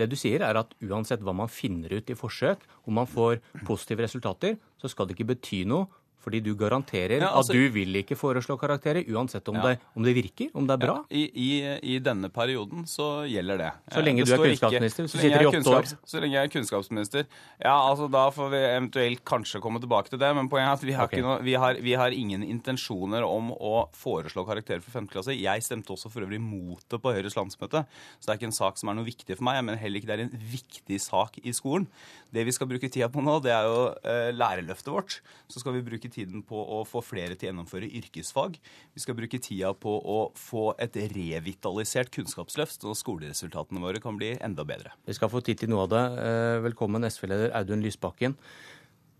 det 0.00 0.08
du 0.08 0.16
sier 0.16 0.40
er 0.46 0.56
at 0.56 0.72
uansett 0.80 1.20
hva 1.24 1.34
man 1.36 1.50
finner 1.52 1.92
ut 1.92 2.08
i 2.08 2.16
forsøk, 2.16 2.62
om 2.88 2.96
man 3.00 3.08
får 3.10 3.40
positive 3.68 4.06
resultater, 4.06 4.56
så 4.80 4.88
skal 4.88 5.08
det 5.08 5.18
ikke 5.18 5.32
bety 5.34 5.64
noe 5.68 5.90
fordi 6.20 6.40
du 6.44 6.50
garanterer 6.58 7.22
ja, 7.22 7.30
altså, 7.32 7.54
at 7.54 7.58
du 7.58 7.74
vil 7.74 7.96
ikke 8.02 8.16
foreslå 8.18 8.56
karakterer, 8.60 9.06
uansett 9.08 9.46
om, 9.48 9.56
ja. 9.56 9.70
det, 9.70 9.88
om 9.96 10.04
det, 10.04 10.14
virker, 10.16 10.50
om 10.54 10.66
det 10.68 10.76
er 10.76 10.82
bra? 10.82 10.96
Ja, 11.08 11.16
i, 11.16 11.22
i, 11.32 11.48
i, 11.94 11.98
denne 12.04 12.28
perioden 12.32 12.84
så 12.90 13.08
gjelder 13.28 13.62
det. 13.62 13.70
Så 13.94 14.04
lenge 14.04 14.24
det 14.24 14.28
du 14.28 14.34
er 14.36 14.44
kunnskapsminister, 14.44 15.06
ikke, 15.06 15.12
så 15.12 15.22
sitter 15.22 15.40
du 15.40 15.46
i 15.46 15.50
åtte 15.50 15.74
år? 15.78 15.88
Så 16.12 16.22
lenge 16.22 16.36
jeg 16.36 16.50
er 16.50 16.52
kunnskapsminister. 16.52 17.28
Ja, 17.62 17.74
altså 17.76 18.10
da 18.12 18.26
får 18.34 18.52
vi 18.52 18.60
eventuelt 18.66 19.24
kanskje 19.28 19.62
komme 19.64 19.80
tilbake 19.82 20.12
til 20.12 20.20
det, 20.20 20.30
men 20.36 20.50
poenget 20.52 20.74
er 20.74 20.78
at 20.80 20.86
vi 20.90 20.96
har, 20.98 21.08
okay. 21.08 21.24
noe, 21.24 21.38
vi 21.46 21.56
har, 21.64 21.80
vi 21.80 21.96
har 21.96 22.16
ingen 22.16 22.44
intensjoner 22.44 23.24
om 23.26 23.52
å 23.56 23.86
foreslå 23.96 24.44
karakterer 24.48 24.84
for 24.84 24.92
femte 24.98 25.16
klasse. 25.16 25.36
Jeg 25.36 25.64
stemte 25.64 25.94
også 25.96 26.12
for 26.12 26.26
øvrig 26.26 26.42
mot 26.44 26.84
det 26.84 27.00
på 27.00 27.14
Høyres 27.16 27.38
landsmøte, 27.38 27.86
så 28.20 28.28
det 28.28 28.34
er 28.34 28.42
ikke 28.42 28.50
en 28.50 28.58
sak 28.60 28.80
som 28.80 28.92
er 28.92 29.00
noe 29.00 29.08
viktig 29.08 29.38
for 29.38 29.48
meg, 29.48 29.62
men 29.64 29.80
heller 29.80 30.00
ikke 30.02 30.12
det 30.12 30.18
er 30.18 30.26
en 30.28 30.48
viktig 30.52 31.00
sak 31.00 31.40
i 31.40 31.54
skolen. 31.56 31.88
Det 32.30 32.44
vi 32.46 32.54
skal 32.54 32.68
bruke 32.70 32.90
tida 32.92 33.08
på 33.10 33.22
nå, 33.24 33.40
det 33.42 33.52
er 33.54 33.66
jo 33.66 33.80
uh, 33.90 34.28
lærerløftet 34.36 34.92
vårt. 34.92 35.18
Så 35.50 35.62
skal 35.62 35.74
vi 35.76 35.86
bruke 35.86 36.09
tiden 36.12 36.42
på 36.46 36.58
å 36.60 36.80
få 36.88 37.02
flere 37.04 37.36
til 37.36 37.48
å 37.48 37.50
gjennomføre 37.50 37.88
yrkesfag. 38.00 38.58
Vi 38.94 39.02
skal 39.02 39.16
bruke 39.18 39.40
tida 39.42 39.72
på 39.74 39.94
å 39.98 40.18
få 40.38 40.70
et 40.82 40.98
revitalisert 41.14 42.12
kunnskapsløft, 42.14 42.84
og 42.88 42.98
skoleresultatene 42.98 43.82
våre 43.82 44.02
kan 44.02 44.18
bli 44.20 44.34
enda 44.38 44.66
bedre. 44.68 44.94
Vi 45.06 45.16
skal 45.16 45.32
få 45.32 45.42
tid 45.46 45.62
til 45.62 45.72
noe 45.72 45.86
av 45.86 45.94
det. 45.94 46.04
Eh, 46.26 46.58
velkommen, 46.66 47.06
SV-leder 47.08 47.54
Audun 47.58 47.84
Lysbakken. 47.84 48.36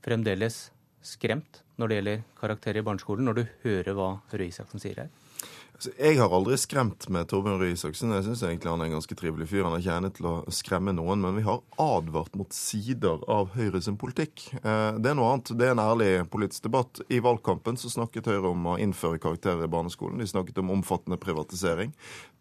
Fremdeles 0.04 0.68
skremt 1.04 1.62
når 1.80 1.88
det 1.88 1.98
gjelder 1.98 2.22
karakterer 2.38 2.82
i 2.82 2.86
barneskolen, 2.86 3.28
når 3.28 3.40
du 3.40 3.44
hører 3.64 3.96
hva 3.96 4.10
Røe 4.34 4.50
Isaksen 4.50 4.82
sier 4.82 5.04
her? 5.04 5.12
Jeg 5.88 6.18
har 6.20 6.32
aldri 6.34 6.56
skremt 6.60 7.06
med 7.12 7.28
Torbjørn 7.30 7.60
Røe 7.60 7.72
Isaksen. 7.72 8.12
Jeg 8.12 8.26
syns 8.26 8.42
egentlig 8.44 8.68
han 8.68 8.82
er 8.82 8.90
en 8.90 8.96
ganske 8.98 9.16
trivelig 9.16 9.46
fyr. 9.48 9.62
Han 9.64 9.76
er 9.76 9.80
ikke 9.80 9.94
egnet 9.94 10.16
til 10.18 10.28
å 10.28 10.34
skremme 10.52 10.92
noen, 10.92 11.22
men 11.24 11.38
vi 11.38 11.44
har 11.46 11.62
advart 11.80 12.36
mot 12.36 12.52
sider 12.52 13.22
av 13.30 13.54
Høyre 13.54 13.80
sin 13.84 13.96
politikk. 14.00 14.44
Eh, 14.60 14.98
det 15.00 15.12
er 15.12 15.16
noe 15.16 15.30
annet. 15.32 15.54
Det 15.56 15.68
er 15.68 15.72
en 15.72 15.82
ærlig 15.82 16.10
politisk 16.32 16.66
debatt. 16.66 17.00
I 17.08 17.22
valgkampen 17.24 17.80
så 17.80 17.92
snakket 17.92 18.28
Høyre 18.28 18.52
om 18.52 18.68
å 18.72 18.76
innføre 18.82 19.22
karakterer 19.22 19.64
i 19.64 19.72
barneskolen. 19.72 20.20
De 20.20 20.28
snakket 20.28 20.60
om 20.60 20.74
omfattende 20.76 21.20
privatisering. 21.22 21.94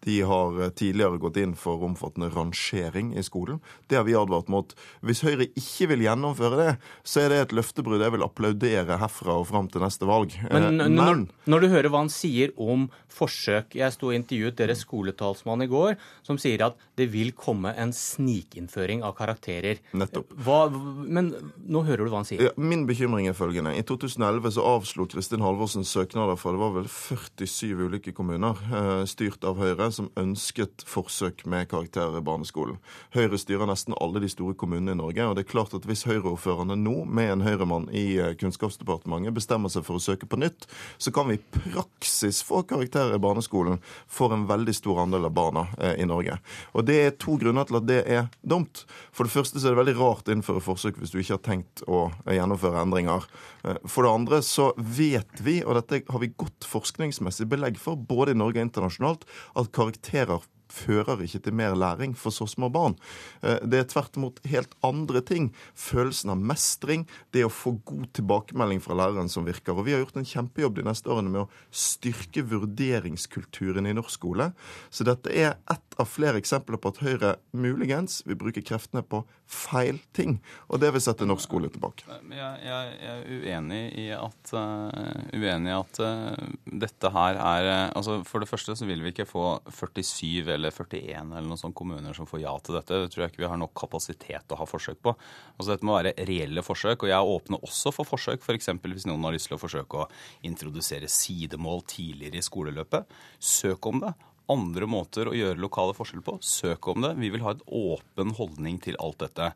De 0.06 0.20
har 0.24 0.60
eh, 0.62 0.72
tidligere 0.76 1.20
gått 1.20 1.40
inn 1.40 1.54
for 1.58 1.82
omfattende 1.84 2.30
rangering 2.32 3.12
i 3.18 3.24
skolen. 3.26 3.60
Det 3.90 3.98
har 3.98 4.06
vi 4.08 4.16
advart 4.16 4.48
mot. 4.52 4.72
Hvis 5.04 5.22
Høyre 5.26 5.50
ikke 5.50 5.90
vil 5.92 6.06
gjennomføre 6.06 6.60
det, 6.60 6.70
så 7.04 7.24
er 7.24 7.32
det 7.32 7.40
et 7.44 7.56
løftebrudd 7.56 8.04
jeg 8.04 8.14
vil 8.16 8.24
applaudere 8.24 9.00
herfra 9.00 9.36
og 9.42 9.48
fram 9.50 9.68
til 9.72 9.84
neste 9.84 10.08
valg. 10.08 10.36
Men, 10.48 10.70
eh, 10.70 10.76
men 10.80 10.96
når, 10.96 11.24
når, 11.50 11.66
du 11.66 11.74
hører 11.74 11.92
hva 11.92 12.04
han 12.04 12.12
sier 12.12 12.54
om 12.60 12.88
forsøk. 13.10 13.74
Jeg 13.78 13.94
sto 13.94 14.10
og 14.10 14.16
intervjuet 14.16 14.56
deres 14.58 14.84
skoletalsmann 14.84 15.64
i 15.64 15.68
går, 15.70 15.96
som 16.26 16.38
sier 16.40 16.62
at 16.64 16.78
det 16.98 17.08
vil 17.12 17.32
komme 17.36 17.72
en 17.78 17.92
snikinnføring 17.94 19.04
av 19.06 19.16
karakterer. 19.18 19.80
Nettopp. 19.96 20.32
Hva, 20.44 20.62
men 20.70 21.32
nå 21.66 21.84
hører 21.88 22.06
du 22.06 22.12
hva 22.12 22.22
han 22.22 22.28
sier. 22.28 22.46
Ja, 22.48 22.54
min 22.56 22.86
bekymring 22.88 23.28
er 23.30 23.36
følgende. 23.36 23.74
I 23.76 23.84
2011 23.86 24.54
så 24.56 24.66
avslo 24.76 25.06
Kristin 25.10 25.44
Halvorsen 25.44 25.86
søknader 25.86 26.38
fra 26.40 26.54
det 26.54 26.62
var 26.62 26.76
vel 26.78 26.88
47 26.90 27.86
ulike 27.90 28.14
kommuner, 28.16 28.60
eh, 28.70 29.04
styrt 29.10 29.44
av 29.46 29.60
Høyre, 29.60 29.89
som 29.94 30.10
ønsket 30.18 30.84
forsøk 30.88 31.44
med 31.50 31.68
karakterer 31.70 32.18
i 32.18 32.24
barneskolen. 32.24 32.78
Høyre 33.14 33.38
styrer 33.40 33.68
nesten 33.70 33.96
alle 34.00 34.22
de 34.22 34.30
store 34.30 34.56
kommunene 34.58 34.94
i 34.94 34.98
Norge, 34.98 35.26
og 35.26 35.36
det 35.36 35.44
er 35.44 35.50
klart 35.52 35.74
at 35.76 35.86
hvis 35.88 36.06
Høyre-ordførerne 36.08 36.76
nå, 36.78 37.04
med 37.04 37.34
en 37.34 37.44
Høyre-mann 37.44 37.88
i 37.94 38.04
eh, 38.20 38.34
Kunnskapsdepartementet, 38.40 39.34
bestemmer 39.36 39.72
seg 39.72 39.86
for 39.86 39.98
å 39.98 40.02
søke 40.02 40.28
på 40.30 40.40
nytt, 40.40 40.66
så 40.98 41.12
kan 41.14 41.30
vi 41.30 41.38
i 41.38 41.44
praksis 41.54 42.42
få 42.46 42.62
karakterer 42.70 43.16
i 43.16 43.22
barneskolen 43.22 43.80
for 44.10 44.34
en 44.34 44.46
veldig 44.50 44.74
stor 44.76 45.02
andel 45.04 45.28
av 45.28 45.34
barna 45.36 45.66
eh, 45.78 45.96
i 46.02 46.08
Norge. 46.08 46.38
Og 46.74 46.86
Det 46.90 46.98
er 47.04 47.16
to 47.20 47.36
grunner 47.40 47.68
til 47.68 47.80
at 47.80 47.88
det 47.88 48.00
er 48.06 48.28
dumt. 48.42 48.84
For 49.12 49.26
det 49.26 49.34
første 49.34 49.60
så 49.60 49.70
er 49.70 49.76
det 49.76 49.82
veldig 49.82 49.98
rart 50.00 50.28
å 50.30 50.36
innføre 50.36 50.64
forsøk 50.64 51.00
hvis 51.00 51.14
du 51.14 51.20
ikke 51.20 51.36
har 51.38 51.44
tenkt 51.46 51.84
å 51.86 52.08
eh, 52.26 52.36
gjennomføre 52.38 52.84
endringer. 52.84 53.26
For 53.60 54.06
det 54.06 54.12
andre 54.14 54.38
så 54.44 54.70
vet 54.76 55.42
vi, 55.44 55.58
og 55.60 55.76
dette 55.76 56.00
har 56.08 56.22
vi 56.22 56.30
godt 56.32 56.64
forskningsmessig 56.68 57.44
belegg 57.50 57.76
for, 57.80 57.98
både 57.98 58.32
i 58.32 58.38
Norge 58.38 58.60
og 58.60 58.68
internasjonalt, 58.68 59.26
at 59.60 59.72
karakterer 59.80 60.42
fører 60.70 61.22
ikke 61.24 61.42
til 61.44 61.56
mer 61.56 61.76
læring 61.78 62.14
for 62.18 62.34
så 62.34 62.46
små 62.50 62.70
barn. 62.72 62.96
Eh, 63.42 63.58
det 63.66 63.82
er 63.82 63.90
tvert 63.90 64.16
imot 64.18 64.40
helt 64.50 64.74
andre 64.86 65.22
ting. 65.26 65.50
Følelsen 65.74 66.34
av 66.34 66.40
mestring, 66.52 67.06
det 67.34 67.44
å 67.46 67.52
få 67.52 67.76
god 67.88 68.08
tilbakemelding 68.16 68.82
fra 68.84 68.96
læreren 68.98 69.30
som 69.32 69.48
virker. 69.48 69.74
Og 69.76 69.86
vi 69.88 69.96
har 69.96 70.04
gjort 70.04 70.20
en 70.20 70.30
kjempejobb 70.32 70.78
de 70.78 70.86
neste 70.88 71.10
årene 71.12 71.34
med 71.34 71.44
å 71.44 71.50
styrke 71.70 72.44
vurderingskulturen 72.50 73.88
i 73.90 73.96
norsk 73.96 74.18
skole. 74.20 74.50
Så 74.90 75.06
dette 75.06 75.32
er 75.32 75.56
ett 75.70 76.00
av 76.00 76.08
flere 76.08 76.40
eksempler 76.40 76.80
på 76.80 76.92
at 76.92 77.02
Høyre 77.04 77.34
muligens 77.56 78.20
vil 78.26 78.38
bruke 78.40 78.64
kreftene 78.64 79.02
på 79.06 79.22
feil 79.50 79.98
ting. 80.16 80.38
Og 80.70 80.80
det 80.82 80.92
vil 80.94 81.02
sette 81.02 81.26
norsk 81.26 81.48
skole 81.48 81.70
tilbake. 81.72 82.06
Jeg, 82.30 82.92
er 83.10 83.24
uenig 83.26 83.82
i 83.98 84.06
at, 84.14 84.52
uh, 84.54 84.90
uenig 85.34 85.74
at 85.74 86.00
uh, 86.04 86.50
dette 86.64 87.10
her 87.14 87.38
er 87.40 87.68
uh, 87.70 87.96
altså 87.96 88.20
For 88.26 88.42
det 88.42 88.50
første 88.50 88.76
så 88.78 88.86
vil 88.88 89.02
vi 89.02 89.12
ikke 89.14 89.28
få 89.28 89.46
47 89.66 90.52
eller 90.54 90.59
41 90.68 91.32
eller 91.32 91.48
noen 91.48 91.60
sånne 91.60 91.78
kommuner 91.80 92.16
som 92.16 92.28
får 92.28 92.42
ja 92.42 92.52
til 92.60 92.76
dette. 92.76 93.00
Det 93.00 93.08
tror 93.14 93.24
jeg 93.24 93.32
ikke 93.32 93.44
vi 93.46 93.50
har 93.54 93.60
nok 93.60 93.72
kapasitet 93.80 94.44
til 94.44 94.56
å 94.56 94.60
ha 94.60 94.68
forsøk 94.68 95.00
på. 95.00 95.14
Altså 95.56 95.72
Dette 95.72 95.88
må 95.88 95.96
være 95.96 96.12
reelle 96.28 96.64
forsøk. 96.66 97.06
Og 97.06 97.12
jeg 97.14 97.34
åpner 97.34 97.64
også 97.64 97.94
for 97.96 98.08
forsøk, 98.08 98.44
f.eks. 98.44 98.72
For 98.76 98.92
hvis 98.92 99.08
noen 99.08 99.24
har 99.24 99.36
lyst 99.36 99.48
til 99.48 99.56
å 99.56 99.62
forsøke 99.62 100.04
å 100.04 100.08
introdusere 100.46 101.08
sidemål 101.08 101.86
tidligere 101.88 102.42
i 102.42 102.44
skoleløpet. 102.44 103.16
Søk 103.40 103.88
om 103.88 104.04
det 104.04 104.12
andre 104.50 104.88
måter 104.90 105.30
å 105.30 105.36
gjøre 105.36 105.60
lokale 105.62 105.94
forskjell 105.96 106.24
på. 106.26 106.36
Søk 106.42 106.90
om 106.90 107.04
det. 107.04 107.14
Vi 107.20 107.30
vil 107.32 107.44
ha 107.44 107.54
en 107.54 107.64
åpen 107.66 108.34
holdning 108.38 108.80
til 108.82 108.98
alt 109.02 109.20
dette. 109.22 109.52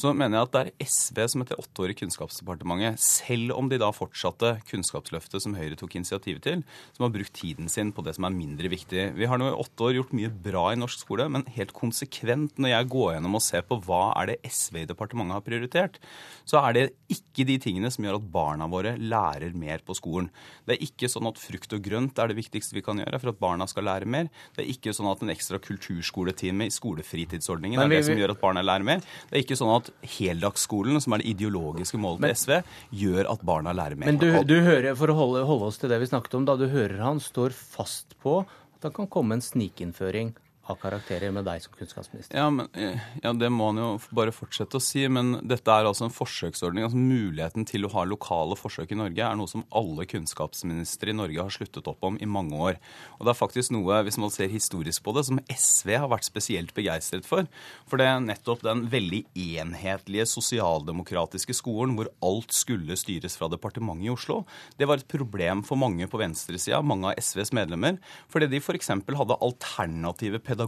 Så 0.00 0.14
mener 0.16 0.38
jeg 0.38 0.46
at 0.46 0.54
det 0.54 0.60
er 0.60 0.88
SV 0.88 1.18
som 1.28 1.42
etter 1.44 1.58
åtte 1.60 1.82
år 1.84 1.92
i 1.92 1.94
Kunnskapsdepartementet, 1.98 3.00
selv 3.04 3.52
om 3.52 3.66
de 3.68 3.76
da 3.80 3.90
fortsatte 3.92 4.54
Kunnskapsløftet 4.70 5.44
som 5.44 5.56
Høyre 5.58 5.76
tok 5.76 5.98
initiativet 5.98 6.40
til, 6.46 6.62
som 6.96 7.04
har 7.04 7.12
brukt 7.12 7.34
tiden 7.36 7.68
sin 7.68 7.90
på 7.92 8.04
det 8.06 8.14
som 8.16 8.24
er 8.24 8.32
mindre 8.32 8.70
viktig. 8.72 9.10
Vi 9.18 9.28
har 9.28 9.40
nå 9.40 9.50
i 9.50 9.58
åtte 9.60 9.84
år 9.84 9.98
gjort 9.98 10.14
mye 10.16 10.30
bra 10.46 10.62
i 10.72 10.78
norsk 10.80 11.02
skole, 11.04 11.26
men 11.28 11.44
helt 11.52 11.74
konsekvent 11.76 12.56
når 12.56 12.72
jeg 12.72 12.88
går 12.94 13.10
gjennom 13.16 13.36
og 13.36 13.44
ser 13.44 13.66
på 13.68 13.76
hva 13.84 14.00
er 14.22 14.32
det 14.32 14.38
SV 14.48 14.80
i 14.80 14.86
departementet 14.88 15.36
har 15.36 15.44
prioritert, 15.44 16.00
så 16.48 16.62
er 16.64 16.78
det 16.78 16.86
ikke 17.12 17.44
de 17.50 17.58
tingene 17.60 17.92
som 17.92 18.06
gjør 18.06 18.22
at 18.22 18.32
barna 18.32 18.70
våre 18.72 18.94
lærer 18.96 19.52
mer 19.52 19.84
på 19.84 19.98
skolen. 19.98 20.30
Det 20.64 20.78
er 20.78 20.86
ikke 20.88 21.12
sånn 21.12 21.28
at 21.28 21.42
frukt 21.42 21.76
og 21.76 21.84
grønt 21.84 22.24
er 22.24 22.32
det 22.32 22.38
viktigste 22.40 22.78
vi 22.78 22.84
kan 22.86 23.04
gjøre 23.04 23.20
for 23.20 23.34
at 23.34 23.42
barna 23.42 23.68
skal 23.68 23.84
lære 23.90 24.08
mer. 24.08 24.32
Det 24.56 24.64
er 24.64 24.72
ikke 24.72 24.96
sånn 24.96 25.12
at 25.12 25.20
en 25.26 25.34
ekstra 25.36 25.60
kulturskoletime 25.60 26.70
i 26.70 26.74
skolefritidsordningen 26.74 27.84
er 27.84 27.92
det 27.92 28.02
som 28.08 28.16
gjør 28.16 28.38
at 28.38 28.42
barna 28.42 28.64
lærer 28.64 28.86
mer. 28.94 29.04
Det 29.28 29.36
er 29.36 29.44
ikke 29.44 29.60
sånn 29.60 29.76
at 29.76 29.89
heldagsskolen, 30.16 31.00
som 31.02 31.14
er 31.14 31.22
det 31.22 31.32
ideologiske 31.34 32.00
målet 32.00 32.26
til 32.26 32.38
SV, 32.42 32.74
gjør 33.02 33.30
at 33.32 33.44
barna 33.46 33.74
lærer 33.76 33.98
mer. 33.98 34.12
Men 34.12 34.20
du, 34.20 34.28
du 34.46 34.58
hører, 34.64 34.92
for 34.98 35.12
å 35.12 35.18
holde, 35.18 35.44
holde, 35.48 35.70
oss 35.70 35.80
til 35.80 35.92
det 35.92 36.00
vi 36.02 36.10
snakket 36.10 36.38
om, 36.38 36.46
da 36.48 36.56
du 36.60 36.68
hører 36.72 37.00
han 37.04 37.22
står 37.22 37.54
fast 37.56 38.16
på 38.22 38.40
at 38.44 38.86
det 38.86 38.94
kan 38.96 39.10
komme 39.12 39.36
en 39.36 39.44
snikinnføring 39.44 40.34
av 40.70 40.78
karakterer 40.80 41.32
med 41.34 41.46
deg 41.48 41.62
som 41.64 41.74
kunnskapsminister. 41.76 42.36
Ja, 42.38 42.48
men, 42.50 42.68
eh, 42.74 42.98
ja, 43.22 43.32
Det 43.32 43.50
må 43.50 43.70
han 43.70 43.80
jo 43.80 44.00
bare 44.14 44.32
fortsette 44.32 44.78
å 44.78 44.82
si. 44.82 45.06
Men 45.08 45.40
dette 45.46 45.68
er 45.68 45.84
altså 45.84 46.04
en 46.06 46.14
forsøksordning. 46.14 46.84
altså 46.84 46.96
Muligheten 46.96 47.66
til 47.66 47.86
å 47.86 47.92
ha 47.92 48.04
lokale 48.04 48.56
forsøk 48.56 48.92
i 48.92 48.98
Norge 48.98 49.18
er 49.18 49.36
noe 49.36 49.48
som 49.48 49.64
alle 49.72 50.06
kunnskapsministre 50.06 51.10
i 51.10 51.16
Norge 51.16 51.40
har 51.40 51.50
sluttet 51.50 51.86
opp 51.86 52.02
om 52.02 52.18
i 52.20 52.26
mange 52.26 52.54
år. 52.54 52.76
Og 53.18 53.26
det 53.26 53.34
er 53.34 53.46
faktisk 53.46 53.70
noe, 53.72 54.02
hvis 54.04 54.18
man 54.18 54.30
ser 54.30 54.48
historisk 54.48 55.02
på 55.02 55.14
det, 55.14 55.26
som 55.26 55.40
SV 55.48 55.98
har 55.98 56.08
vært 56.08 56.24
spesielt 56.24 56.74
begeistret 56.74 57.24
for. 57.24 57.46
For 57.86 57.96
det 57.96 58.06
er 58.06 58.20
nettopp 58.20 58.62
den 58.62 58.88
veldig 58.88 59.24
enhetlige 59.34 60.26
sosialdemokratiske 60.26 61.54
skolen 61.54 61.96
hvor 61.96 62.08
alt 62.22 62.52
skulle 62.52 62.96
styres 62.96 63.36
fra 63.36 63.48
departementet 63.48 64.06
i 64.06 64.12
Oslo. 64.14 64.44
Det 64.78 64.86
var 64.86 65.00
et 65.00 65.08
problem 65.08 65.62
for 65.62 65.76
mange 65.76 66.06
på 66.06 66.20
venstresida, 66.20 66.82
mange 66.82 67.10
av 67.10 67.18
SVs 67.18 67.52
medlemmer, 67.52 67.98
fordi 68.28 68.46
de 68.46 68.60
f.eks. 68.60 68.88
hadde 68.88 69.40
alternative 69.40 70.38
pedagogiske 70.38 70.59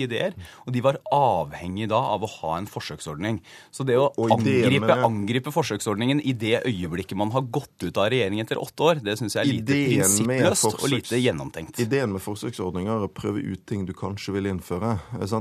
ideer. 0.00 0.34
Og 0.66 0.74
de 0.74 0.82
var 0.84 0.98
avhengig 1.14 1.88
da 1.90 2.00
av 2.14 2.24
å 2.26 2.30
ha 2.40 2.56
en 2.58 2.68
forsøksordning. 2.70 3.40
Så 3.70 3.86
det 3.86 3.98
å 4.00 4.10
angripe, 4.30 4.96
angripe, 5.06 5.54
forsøksordningen 5.54 6.22
i 6.24 6.32
det 6.32 6.62
øyeblikket 6.66 7.18
man 7.18 7.32
har 7.34 7.46
gått 7.46 7.86
ut 7.86 7.96
av 8.00 8.10
regjering 8.12 8.40
etter 8.42 8.60
åtte 8.60 8.86
år, 8.86 9.02
det 9.04 9.16
syns 9.20 9.36
jeg 9.36 9.44
er 9.44 9.52
lite 9.52 9.78
prinsippløst 9.78 10.66
forsøks... 10.66 10.84
og 10.84 10.94
lite 10.94 11.20
gjennomtenkt. 11.20 11.80
Ideen 11.82 12.14
med 12.14 12.24
forsøksordninger 12.24 12.92
er 12.96 13.06
å 13.06 13.12
prøve 13.12 13.44
ut 13.44 13.64
ting 13.68 13.86
du 13.88 13.94
kanskje 13.96 14.34
vil 14.36 14.50
innføre. 14.50 14.96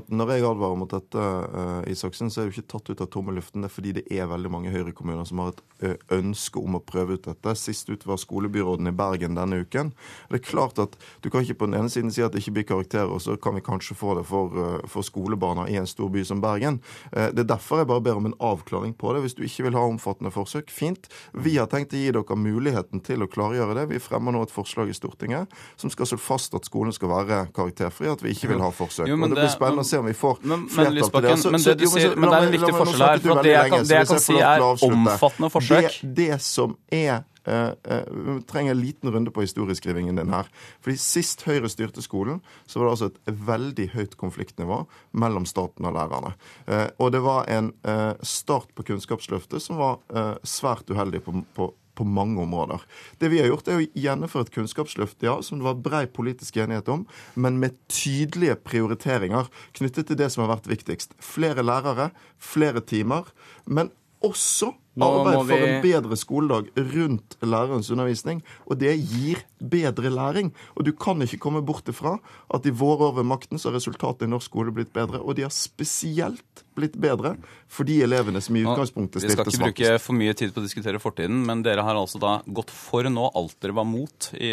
Når 0.10 0.36
jeg 0.36 0.48
advarer 0.50 0.80
mot 0.80 0.92
dette 0.92 1.28
Isaksen, 1.90 2.20
i 2.20 2.20
Saksen, 2.20 2.32
så 2.32 2.42
er 2.42 2.48
det 2.48 2.54
jo 2.54 2.60
ikke 2.60 2.72
tatt 2.74 2.90
ut 2.90 3.02
av 3.04 3.10
tomme 3.14 3.34
luften. 3.36 3.64
Det 3.64 3.70
er 3.70 3.74
fordi 3.74 3.94
det 4.00 4.06
er 4.12 4.30
veldig 4.30 4.52
mange 4.52 4.74
Høyre-kommuner 4.74 5.28
som 5.28 5.42
har 5.44 5.54
et 5.54 5.62
uh, 5.84 5.96
ønske 6.20 6.60
om 6.62 6.78
å 6.78 6.84
prøve 6.84 7.18
ut 7.18 7.28
dette. 7.28 7.56
Sist 7.60 7.90
ut 7.90 8.06
var 8.08 8.20
skolebyråden 8.22 8.90
i 8.90 8.96
Bergen 8.96 9.38
denne 9.38 9.62
uken. 9.64 9.94
Det 10.30 10.40
er 10.40 10.46
klart 10.46 10.80
at 10.80 10.98
Du 11.24 11.30
kan 11.30 11.44
ikke 11.44 11.60
på 11.62 11.70
den 11.70 11.80
ene 11.80 11.92
siden 11.92 12.12
si 12.12 12.24
at 12.24 12.34
det 12.34 12.42
ikke 12.44 12.56
blir 12.58 12.68
karakterer, 12.70 13.12
og 13.12 13.22
så 13.22 13.36
kan 13.38 13.56
vi 13.56 13.64
kanskje 13.66 13.89
få 13.98 14.16
det 14.20 14.26
for, 14.30 14.54
uh, 14.56 14.88
for 14.90 15.06
skolebarna 15.06 15.68
i 15.70 15.78
en 15.80 15.88
stor 15.90 16.10
by 16.14 16.24
som 16.26 16.42
Bergen. 16.44 16.80
Det 17.12 17.42
er 17.42 17.48
derfor 17.48 17.82
jeg 17.82 17.88
bare 17.90 18.02
ber 18.04 18.18
om 18.20 18.28
en 18.30 18.36
avklaring 18.40 18.94
på 18.98 19.14
det. 19.14 19.22
Hvis 19.24 19.36
du 19.38 19.42
ikke 19.44 19.66
vil 19.68 19.78
ha 19.78 19.84
omfattende 19.88 20.32
forsøk, 20.32 20.72
fint. 20.72 21.10
Vi 21.34 21.58
har 21.58 21.68
tenkt 21.72 21.94
å 21.94 22.00
gi 22.00 22.12
dere 22.16 22.38
muligheten 22.40 23.04
til 23.06 23.24
å 23.24 23.28
klargjøre 23.30 23.76
det. 23.78 23.86
Vi 23.92 24.02
fremmer 24.04 24.36
nå 24.36 24.44
et 24.46 24.54
forslag 24.54 24.92
i 24.92 24.96
Stortinget 24.96 25.52
som 25.80 25.92
skal 25.94 26.10
slå 26.10 26.20
fast 26.22 26.56
at 26.58 26.68
skolen 26.70 26.94
skal 26.96 27.12
være 27.12 27.40
karakterfri, 27.56 28.10
at 28.12 28.24
vi 28.24 28.34
ikke 28.36 28.52
vil 28.54 28.64
ha 28.64 28.72
forsøk. 28.76 29.10
Jo, 29.10 29.18
og 29.20 29.30
Det 29.30 29.40
blir 29.40 29.52
spennende 29.54 29.86
å 29.86 29.90
se 29.90 30.02
om 30.02 30.10
vi 30.10 30.16
får 30.18 30.40
flertall 30.44 31.10
til 31.10 31.28
det. 31.28 31.36
Så, 31.40 31.54
men, 31.54 31.66
det, 31.66 31.76
du 31.80 31.88
sier, 31.92 32.16
men 32.16 32.30
det 32.30 32.38
er 32.38 32.48
en 32.48 32.56
viktig 32.58 32.76
forskjell 32.76 33.06
her. 33.06 33.26
for 33.26 33.44
Det 33.44 33.56
jeg 33.56 33.74
kan, 33.74 33.90
det 33.90 34.00
jeg 34.00 34.12
kan 34.14 34.24
si, 34.24 34.40
er 34.40 34.68
omfattende 34.90 35.52
forsøk. 35.54 36.00
Det, 36.02 36.14
det 36.22 36.40
som 36.46 36.78
er 36.92 37.24
vi 37.50 38.38
trenger 38.50 38.76
en 38.76 38.82
liten 38.82 39.12
runde 39.14 39.34
på 39.34 39.44
historieskrivingen 39.46 40.20
din 40.20 40.34
her. 40.34 40.50
Fordi 40.84 40.98
Sist 41.02 41.44
Høyre 41.48 41.72
styrte 41.72 42.04
skolen, 42.06 42.44
så 42.70 42.80
var 42.80 42.88
det 42.88 42.96
altså 42.96 43.10
et 43.12 43.44
veldig 43.50 43.90
høyt 43.96 44.16
konfliktnivå 44.22 44.84
mellom 45.12 45.48
staten 45.50 45.88
og 45.90 45.98
lærerne. 45.98 46.36
Uh, 46.70 46.88
og 47.00 47.14
det 47.16 47.24
var 47.26 47.50
en 47.52 47.72
start 48.26 48.72
på 48.76 48.86
Kunnskapsløftet 48.88 49.62
som 49.64 49.80
var 49.80 50.00
svært 50.48 50.90
uheldig 50.92 51.22
på, 51.26 51.34
på 51.56 51.70
på 52.00 52.06
mange 52.08 52.40
områder. 52.42 52.80
Det 53.20 53.28
vi 53.28 53.42
har 53.42 53.50
gjort, 53.52 53.68
er 53.68 53.82
å 53.82 53.88
gjennomføre 54.04 54.48
et 54.48 54.54
kunnskapsløft 54.56 55.26
ja, 55.26 55.36
som 55.44 55.60
det 55.60 55.68
var 55.68 55.82
brei 55.84 56.04
politisk 56.08 56.62
enighet 56.64 56.88
om, 56.94 57.04
men 57.36 57.60
med 57.60 57.76
tydelige 57.92 58.56
prioriteringer 58.64 59.50
knyttet 59.76 60.08
til 60.08 60.20
det 60.22 60.30
som 60.32 60.46
har 60.46 60.54
vært 60.54 60.70
viktigst. 60.72 61.18
Flere 61.20 61.66
lærere, 61.66 62.10
flere 62.40 62.84
timer, 62.88 63.28
men 63.68 63.92
også 64.24 64.72
arbeid 64.98 65.40
for 65.50 65.66
en 65.68 65.82
bedre 65.84 66.18
skoledag 66.20 66.72
rundt 66.96 67.38
lærerens 67.46 67.92
undervisning. 67.94 68.42
Og 68.68 68.80
det 68.82 68.96
gir 68.98 69.44
bedre 69.60 70.10
læring. 70.14 70.54
Og 70.76 70.86
du 70.88 70.94
kan 70.96 71.22
ikke 71.22 71.42
komme 71.42 71.62
bort 71.66 71.90
ifra 71.92 72.18
at 72.54 72.66
i 72.66 72.74
våre 72.74 73.10
år 73.10 73.20
ved 73.20 73.30
makten 73.30 73.60
så 73.60 73.70
har 73.70 73.80
resultatet 73.80 74.28
i 74.28 74.32
norsk 74.32 74.50
skole 74.50 74.74
blitt 74.76 74.94
bedre. 74.96 75.22
Og 75.22 75.36
de 75.38 75.46
har 75.46 75.54
spesielt 75.54 76.64
blitt 76.80 76.96
bedre 77.00 77.36
for 77.70 77.88
de 77.88 78.00
elevene 78.06 78.40
som 78.42 78.56
i 78.56 78.64
utgangspunktet 78.64 79.22
stilte 79.22 79.36
svakest. 79.36 79.52
Vi 79.52 79.58
skal 79.60 79.74
ikke 79.74 79.90
bruke 79.90 80.04
for 80.04 80.18
mye 80.18 80.36
tid 80.38 80.54
på 80.56 80.62
å 80.62 80.66
diskutere 80.66 81.02
fortiden, 81.02 81.42
men 81.46 81.64
dere 81.66 81.84
har 81.86 82.00
altså 82.00 82.22
da 82.22 82.38
gått 82.48 82.72
for 82.74 83.06
nå 83.12 83.28
alt 83.38 83.58
dere 83.62 83.76
var 83.76 83.88
mot 83.88 84.30
i 84.40 84.52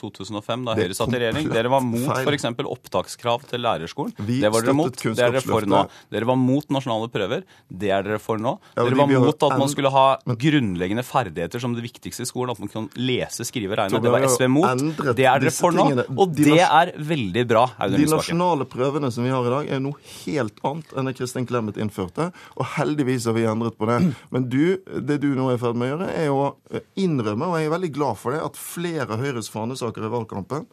2005, 0.00 0.64
da 0.68 0.76
Høyre 0.78 0.96
satt 0.96 1.12
i 1.12 1.20
regjering. 1.24 1.50
Dere 1.52 1.72
var 1.72 1.84
mot 1.84 2.22
f.eks. 2.22 2.46
opptakskrav 2.62 3.46
til 3.50 3.64
lærerskolen. 3.64 4.14
Vi 4.22 4.38
det 4.44 4.52
var 4.54 4.64
dere 4.64 4.76
mot. 4.78 4.94
Det 4.94 5.12
er 5.12 5.34
dere 5.34 5.44
for 5.44 5.66
nå. 5.68 5.82
Dere 6.14 6.30
var 6.30 6.40
mot 6.40 6.74
nasjonale 6.78 7.10
prøver. 7.12 7.44
Det 7.68 7.90
er 7.94 8.06
dere 8.06 8.22
for 8.22 8.40
nå. 8.40 8.56
Dere 8.78 9.00
var 9.02 9.10
mot 9.10 9.48
at 9.48 9.58
man 9.58 9.73
skulle 9.74 9.92
ha 9.92 10.04
grunnleggende 10.24 11.04
ferdigheter 11.06 11.62
som 11.62 11.74
det 11.76 11.84
viktigste 11.84 12.24
i 12.24 12.28
skolen. 12.28 12.54
At 12.54 12.62
man 12.62 12.72
kan 12.72 12.88
lese, 12.98 13.46
skrive, 13.46 13.76
regne. 13.78 14.00
Det 14.02 14.12
var 14.14 14.26
SV 14.28 14.46
mot. 14.52 14.84
Det 15.04 15.26
er 15.26 15.44
dere 15.44 15.54
for 15.54 15.74
nå. 15.76 15.88
Og 16.14 16.34
det 16.36 16.60
er 16.64 16.94
veldig 16.96 17.46
bra. 17.50 17.66
De 17.92 18.08
nasjonale 18.10 18.68
prøvene 18.70 19.10
som 19.14 19.26
vi 19.26 19.32
har 19.34 19.46
i 19.48 19.54
dag, 19.56 19.70
er 19.76 19.84
noe 19.84 20.00
helt 20.24 20.60
annet 20.64 20.94
enn 20.94 21.10
det 21.10 21.16
Kristin 21.18 21.48
Clemet 21.48 21.80
innførte. 21.80 22.30
Og 22.58 22.68
heldigvis 22.78 23.28
har 23.30 23.36
vi 23.36 23.46
endret 23.50 23.78
på 23.78 23.88
det. 23.90 24.00
Men 24.34 24.48
du, 24.50 24.76
det 24.84 25.20
du 25.22 25.30
nå 25.36 25.50
er 25.52 25.58
i 25.58 25.62
ferd 25.62 25.78
med 25.78 25.90
å 25.90 25.94
gjøre, 25.94 26.10
er 26.24 26.32
å 26.32 26.82
innrømme, 27.00 27.50
og 27.50 27.60
jeg 27.60 27.68
er 27.68 27.74
veldig 27.76 27.92
glad 27.94 28.20
for 28.20 28.34
det, 28.34 28.42
at 28.44 28.58
flere 28.58 29.08
av 29.14 29.22
Høyres 29.22 29.50
fanesaker 29.52 30.06
i 30.06 30.12
valgkampen 30.12 30.68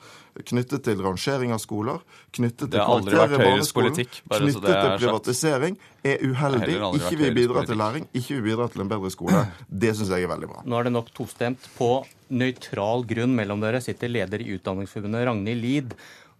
knyttet 0.47 0.85
til 0.85 1.01
rangering 1.03 1.51
av 1.51 1.59
skoler, 1.61 2.01
knyttet 2.35 2.71
til 2.71 2.79
karakterer 2.79 3.35
i 3.35 3.41
barneskolen, 3.41 3.97
knyttet 3.97 4.67
til 4.69 4.93
privatisering, 5.01 5.77
er 6.07 6.23
uheldig. 6.23 6.77
Ikke 6.97 7.17
vil 7.19 7.35
bidra 7.35 7.65
til 7.67 7.77
læring, 7.81 8.07
ikke 8.15 8.37
vil 8.37 8.45
bidra 8.51 8.69
til 8.71 8.85
en 8.85 8.90
bedre 8.91 9.11
skole. 9.13 9.43
Det 9.67 9.93
syns 9.97 10.11
jeg 10.13 10.25
er 10.25 10.31
veldig 10.31 10.49
bra. 10.51 10.63
Nå 10.67 10.79
er 10.79 10.87
det 10.87 10.95
nok 10.95 11.11
tostemt. 11.15 11.67
På 11.77 12.03
nøytral 12.31 13.05
grunn 13.09 13.35
mellom 13.37 13.63
dere 13.63 13.81
sitter 13.83 14.11
leder 14.11 14.43
i 14.43 14.51
Utdanningsforbundet, 14.57 15.25
Ragnhild 15.27 15.63
Lid, 15.65 15.95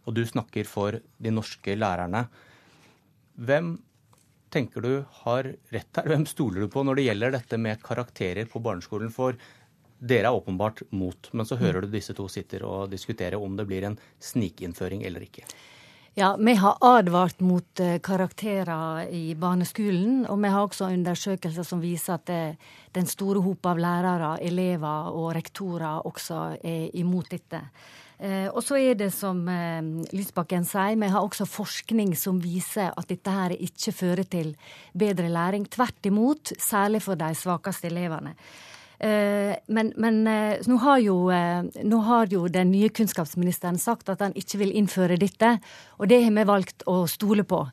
og 0.06 0.18
du 0.18 0.24
snakker 0.28 0.68
for 0.68 0.98
de 1.00 1.34
norske 1.34 1.76
lærerne. 1.78 2.26
Hvem 3.42 3.74
tenker 4.52 4.84
du 4.84 4.94
har 5.24 5.54
rett 5.72 5.98
her? 5.98 6.12
Hvem 6.12 6.28
stoler 6.30 6.66
du 6.66 6.72
på 6.72 6.84
når 6.84 7.00
det 7.00 7.08
gjelder 7.08 7.36
dette 7.38 7.60
med 7.62 7.84
karakterer 7.86 8.50
på 8.52 8.62
barneskolen? 8.64 9.14
For 9.14 9.38
dere 10.02 10.32
er 10.32 10.38
åpenbart 10.38 10.82
mot, 10.98 11.30
men 11.38 11.48
så 11.48 11.60
hører 11.62 11.86
du 11.86 11.94
disse 11.94 12.16
to 12.18 12.26
sitter 12.32 12.66
og 12.68 12.90
diskutere 12.92 13.38
om 13.38 13.56
det 13.58 13.68
blir 13.70 13.86
en 13.88 14.00
snikinnføring 14.32 15.06
eller 15.08 15.28
ikke. 15.28 15.46
Ja, 16.14 16.36
vi 16.40 16.54
har 16.60 16.78
advart 16.82 17.40
mot 17.40 17.80
uh, 17.80 17.98
karakterer 18.04 19.08
i 19.16 19.36
barneskolen. 19.36 20.26
Og 20.28 20.42
vi 20.44 20.50
har 20.52 20.66
også 20.66 20.90
undersøkelser 20.92 21.64
som 21.64 21.80
viser 21.80 22.18
at 22.18 22.26
det, 22.28 22.42
den 22.92 23.08
store 23.08 23.40
hop 23.46 23.70
av 23.72 23.80
lærere, 23.80 24.34
elever 24.44 25.08
og 25.16 25.30
rektorer 25.38 26.04
også 26.04 26.42
er 26.68 26.90
imot 27.00 27.32
dette. 27.32 27.62
Uh, 28.20 28.52
og 28.52 28.60
så 28.60 28.82
er 28.82 29.00
det 29.00 29.08
som 29.16 29.40
Lysbakken 30.12 30.68
sier, 30.68 31.00
vi 31.00 31.14
har 31.16 31.24
også 31.24 31.48
forskning 31.48 32.12
som 32.20 32.44
viser 32.44 32.92
at 32.92 33.08
dette 33.08 33.32
her 33.32 33.56
ikke 33.56 33.96
fører 33.96 34.28
til 34.28 34.52
bedre 34.92 35.32
læring. 35.32 35.64
Tvert 35.72 36.12
imot, 36.12 36.52
særlig 36.60 37.06
for 37.08 37.16
de 37.16 37.32
svakeste 37.40 37.88
elevene. 37.88 38.36
Eh, 39.02 39.56
men, 39.66 39.94
men 39.98 40.28
eh, 40.28 40.60
nå, 40.70 40.76
har 40.84 41.00
jo, 41.02 41.16
eh, 41.34 41.64
nå, 41.84 42.02
har 42.06 42.28
jo, 42.30 42.46
den 42.54 42.70
nye 42.70 42.92
kunnskapsministeren 42.94 43.80
sagt 43.82 44.12
at 44.14 44.22
han 44.22 44.36
ikke 44.38 44.60
vil 44.62 44.76
innføre 44.78 45.18
dette, 45.18 45.56
og 45.98 46.12
det 46.12 46.20
har 46.22 46.36
vi 46.36 46.46
valgt 46.46 46.86
å 46.90 47.02
stole 47.10 47.48
på. 47.48 47.66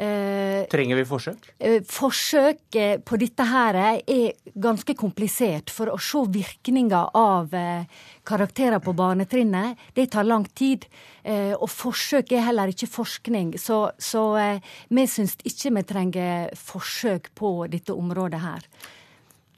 Trenger 0.00 0.96
vi 0.96 1.02
forsøk? 1.04 1.48
Forsøk 1.84 2.76
på 3.04 3.16
dette 3.20 3.44
her 3.44 3.76
er 3.76 4.52
ganske 4.56 4.94
komplisert. 4.96 5.68
For 5.68 5.90
å 5.92 5.98
se 6.00 6.22
virkninger 6.32 7.10
av 7.20 7.52
karakterer 8.24 8.80
på 8.80 8.94
barnetrinnet, 8.96 9.82
det 9.98 10.06
tar 10.14 10.24
lang 10.24 10.46
tid. 10.56 10.86
Og 11.58 11.66
forsøk 11.68 12.32
er 12.32 12.46
heller 12.46 12.72
ikke 12.72 12.88
forskning. 12.88 13.58
Så, 13.60 13.82
så 14.00 14.24
vi 14.88 15.04
syns 15.10 15.36
ikke 15.42 15.74
vi 15.76 15.84
trenger 15.92 16.56
forsøk 16.56 17.28
på 17.36 17.52
dette 17.68 17.92
området 17.92 18.40
her. 18.46 18.64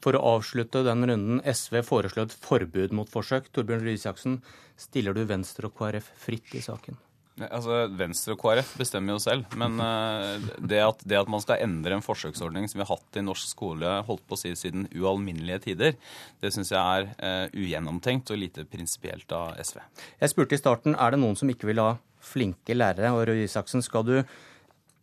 For 0.03 0.17
å 0.17 0.35
avslutte 0.35 0.83
den 0.83 1.07
runden, 1.07 1.39
SV 1.47 1.79
foreslo 1.87 2.25
et 2.25 2.35
forbud 2.35 2.91
mot 2.97 3.09
forsøk. 3.09 3.47
Torbjørn 3.55 3.85
Røe 3.85 3.95
Isaksen, 3.95 4.41
stiller 4.79 5.15
du 5.15 5.23
Venstre 5.29 5.69
og 5.69 5.77
KrF 5.79 6.09
fritt 6.25 6.51
i 6.57 6.63
saken? 6.63 6.99
Altså, 7.41 7.87
Venstre 7.97 8.35
og 8.35 8.41
KrF 8.43 8.75
bestemmer 8.77 9.15
jo 9.15 9.21
selv. 9.23 9.47
Men 9.57 9.79
uh, 9.81 10.35
det, 10.59 10.81
at, 10.85 10.99
det, 11.07 11.17
at, 11.17 11.31
man 11.31 11.41
skal 11.41 11.63
endre 11.65 11.95
en 11.97 12.05
forsøksordning 12.05 12.67
som 12.69 12.77
vi 12.77 12.85
har 12.85 12.91
hatt 12.91 13.17
i 13.17 13.23
norsk 13.25 13.47
skole 13.55 13.93
holdt 14.05 14.25
på 14.27 14.37
å 14.37 14.41
si 14.43 14.51
siden 14.59 14.85
ualminnelige 14.91 15.63
tider, 15.69 15.95
det 16.43 16.51
syns 16.53 16.73
jeg 16.75 16.83
er 16.83 17.07
uh, 17.15 17.55
ugjennomtenkt 17.55 18.33
og 18.35 18.41
lite 18.43 18.67
prinsipielt 18.69 19.33
av 19.33 19.55
SV. 19.63 19.79
Jeg 20.19 20.33
spurte 20.33 20.59
i 20.59 20.61
starten 20.61 20.99
er 20.99 21.15
det 21.15 21.21
noen 21.23 21.39
som 21.39 21.49
ikke 21.49 21.71
vil 21.71 21.81
ha 21.81 21.95
flinke 22.23 22.75
lærere. 22.75 23.15
Og 23.15 23.25
Røe 23.31 23.47
Isaksen, 23.47 23.81
skal 23.85 24.05
du, 24.09 24.17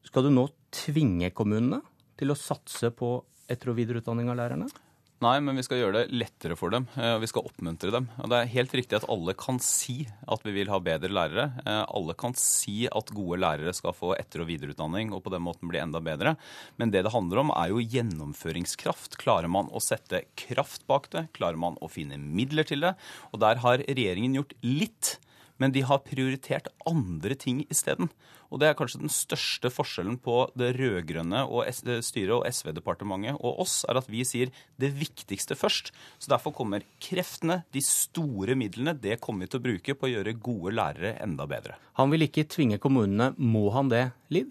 skal 0.07 0.29
du 0.29 0.31
nå 0.37 0.47
tvinge 0.77 1.33
kommunene 1.35 1.81
til 2.21 2.31
å 2.31 2.39
satse 2.39 2.93
på 2.95 3.17
etter- 3.51 3.73
og 3.73 3.81
videreutdanning 3.81 4.31
av 4.31 4.39
lærerne? 4.39 4.71
Nei, 5.21 5.35
men 5.45 5.59
vi 5.59 5.63
skal 5.67 5.83
gjøre 5.83 5.99
det 5.99 6.17
lettere 6.17 6.55
for 6.57 6.73
dem. 6.73 6.87
Eh, 6.97 7.19
vi 7.21 7.29
skal 7.29 7.45
oppmuntre 7.45 7.91
dem. 7.93 8.07
Og 8.23 8.31
det 8.33 8.39
er 8.39 8.53
helt 8.55 8.73
riktig 8.79 8.97
at 8.97 9.05
alle 9.13 9.35
kan 9.37 9.59
si 9.61 10.07
at 10.25 10.47
vi 10.47 10.55
vil 10.57 10.71
ha 10.73 10.79
bedre 10.81 11.13
lærere. 11.13 11.45
Eh, 11.61 11.83
alle 11.93 12.17
kan 12.17 12.33
si 12.41 12.87
at 12.89 13.13
gode 13.13 13.37
lærere 13.43 13.75
skal 13.77 13.93
få 13.93 14.15
etter- 14.17 14.41
og 14.41 14.49
videreutdanning 14.49 15.13
og 15.13 15.21
på 15.27 15.35
den 15.35 15.45
måten 15.45 15.69
bli 15.69 15.83
enda 15.83 16.01
bedre. 16.01 16.39
Men 16.81 16.95
det 16.95 17.05
det 17.05 17.13
handler 17.13 17.45
om, 17.45 17.53
er 17.53 17.69
jo 17.69 17.85
gjennomføringskraft. 17.85 19.21
Klarer 19.21 19.53
man 19.53 19.69
å 19.69 19.85
sette 19.85 20.25
kraft 20.41 20.89
bak 20.89 21.13
det? 21.13 21.27
Klarer 21.37 21.61
man 21.61 21.77
å 21.85 21.93
finne 21.93 22.17
midler 22.17 22.65
til 22.65 22.81
det? 22.89 22.97
Og 23.35 23.45
der 23.45 23.61
har 23.61 23.85
regjeringen 23.85 24.41
gjort 24.41 24.57
litt 24.65 25.19
men 25.61 25.75
de 25.75 25.85
har 25.87 26.03
prioritert 26.07 26.71
andre 26.89 27.37
ting 27.39 27.63
isteden. 27.71 28.11
Og 28.51 28.59
det 28.59 28.71
er 28.71 28.77
kanskje 28.79 29.03
den 29.05 29.13
største 29.13 29.71
forskjellen 29.71 30.17
på 30.25 30.43
det 30.59 30.73
rød-grønne 30.79 31.45
styret 32.03 32.35
og 32.35 32.47
SV-departementet 32.49 33.39
og 33.39 33.61
oss, 33.63 33.85
er 33.87 34.01
at 34.01 34.09
vi 34.11 34.25
sier 34.27 34.51
det 34.81 34.91
viktigste 34.99 35.55
først. 35.59 35.93
Så 36.19 36.33
derfor 36.33 36.55
kommer 36.57 36.87
kreftene, 37.03 37.61
de 37.71 37.83
store 37.85 38.57
midlene, 38.59 38.97
det 38.99 39.21
kommer 39.23 39.47
vi 39.47 39.53
til 39.53 39.61
å 39.61 39.67
bruke 39.69 39.95
på 39.95 40.09
å 40.09 40.13
gjøre 40.17 40.39
gode 40.43 40.75
lærere 40.75 41.15
enda 41.23 41.47
bedre. 41.51 41.79
Han 42.01 42.11
vil 42.11 42.27
ikke 42.27 42.49
tvinge 42.51 42.81
kommunene. 42.83 43.31
Må 43.39 43.69
han 43.77 43.93
det, 43.93 44.09
Liv? 44.35 44.51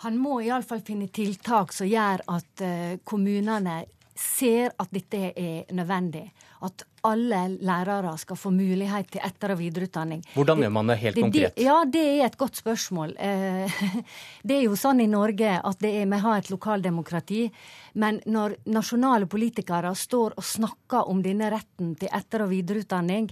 Han 0.00 0.16
må 0.16 0.38
iallfall 0.40 0.80
finne 0.82 1.10
tiltak 1.12 1.74
som 1.76 1.88
gjør 1.88 2.22
at 2.32 2.62
eh, 2.64 2.98
kommunene 3.04 3.82
ser 4.16 4.72
at 4.78 4.90
dette 4.92 5.30
er 5.36 5.72
nødvendig. 5.74 6.24
At 6.66 6.84
alle 7.06 7.40
lærere 7.64 8.12
skal 8.20 8.36
få 8.36 8.50
mulighet 8.52 9.10
til 9.14 9.22
etter- 9.24 9.54
og 9.54 9.60
videreutdanning. 9.62 10.24
Hvordan 10.34 10.60
gjør 10.60 10.72
man 10.74 10.92
det 10.92 10.98
helt 11.00 11.16
det, 11.16 11.22
konkret? 11.22 11.54
Det, 11.56 11.64
ja, 11.64 11.84
Det 11.84 12.04
er 12.20 12.24
et 12.26 12.36
godt 12.36 12.56
spørsmål. 12.56 13.14
Eh, 13.18 13.82
det 14.46 14.56
er 14.58 14.62
jo 14.66 14.76
sånn 14.76 15.00
i 15.00 15.08
Norge 15.08 15.56
at 15.56 15.84
er, 15.84 16.04
vi 16.06 16.22
har 16.26 16.38
et 16.38 16.50
lokaldemokrati. 16.50 17.50
Men 17.94 18.20
når 18.26 18.58
nasjonale 18.66 19.26
politikere 19.26 19.94
står 19.94 20.36
og 20.36 20.44
snakker 20.44 21.08
om 21.08 21.22
denne 21.22 21.50
retten 21.50 21.94
til 21.96 22.12
etter- 22.12 22.44
og 22.44 22.52
videreutdanning 22.52 23.30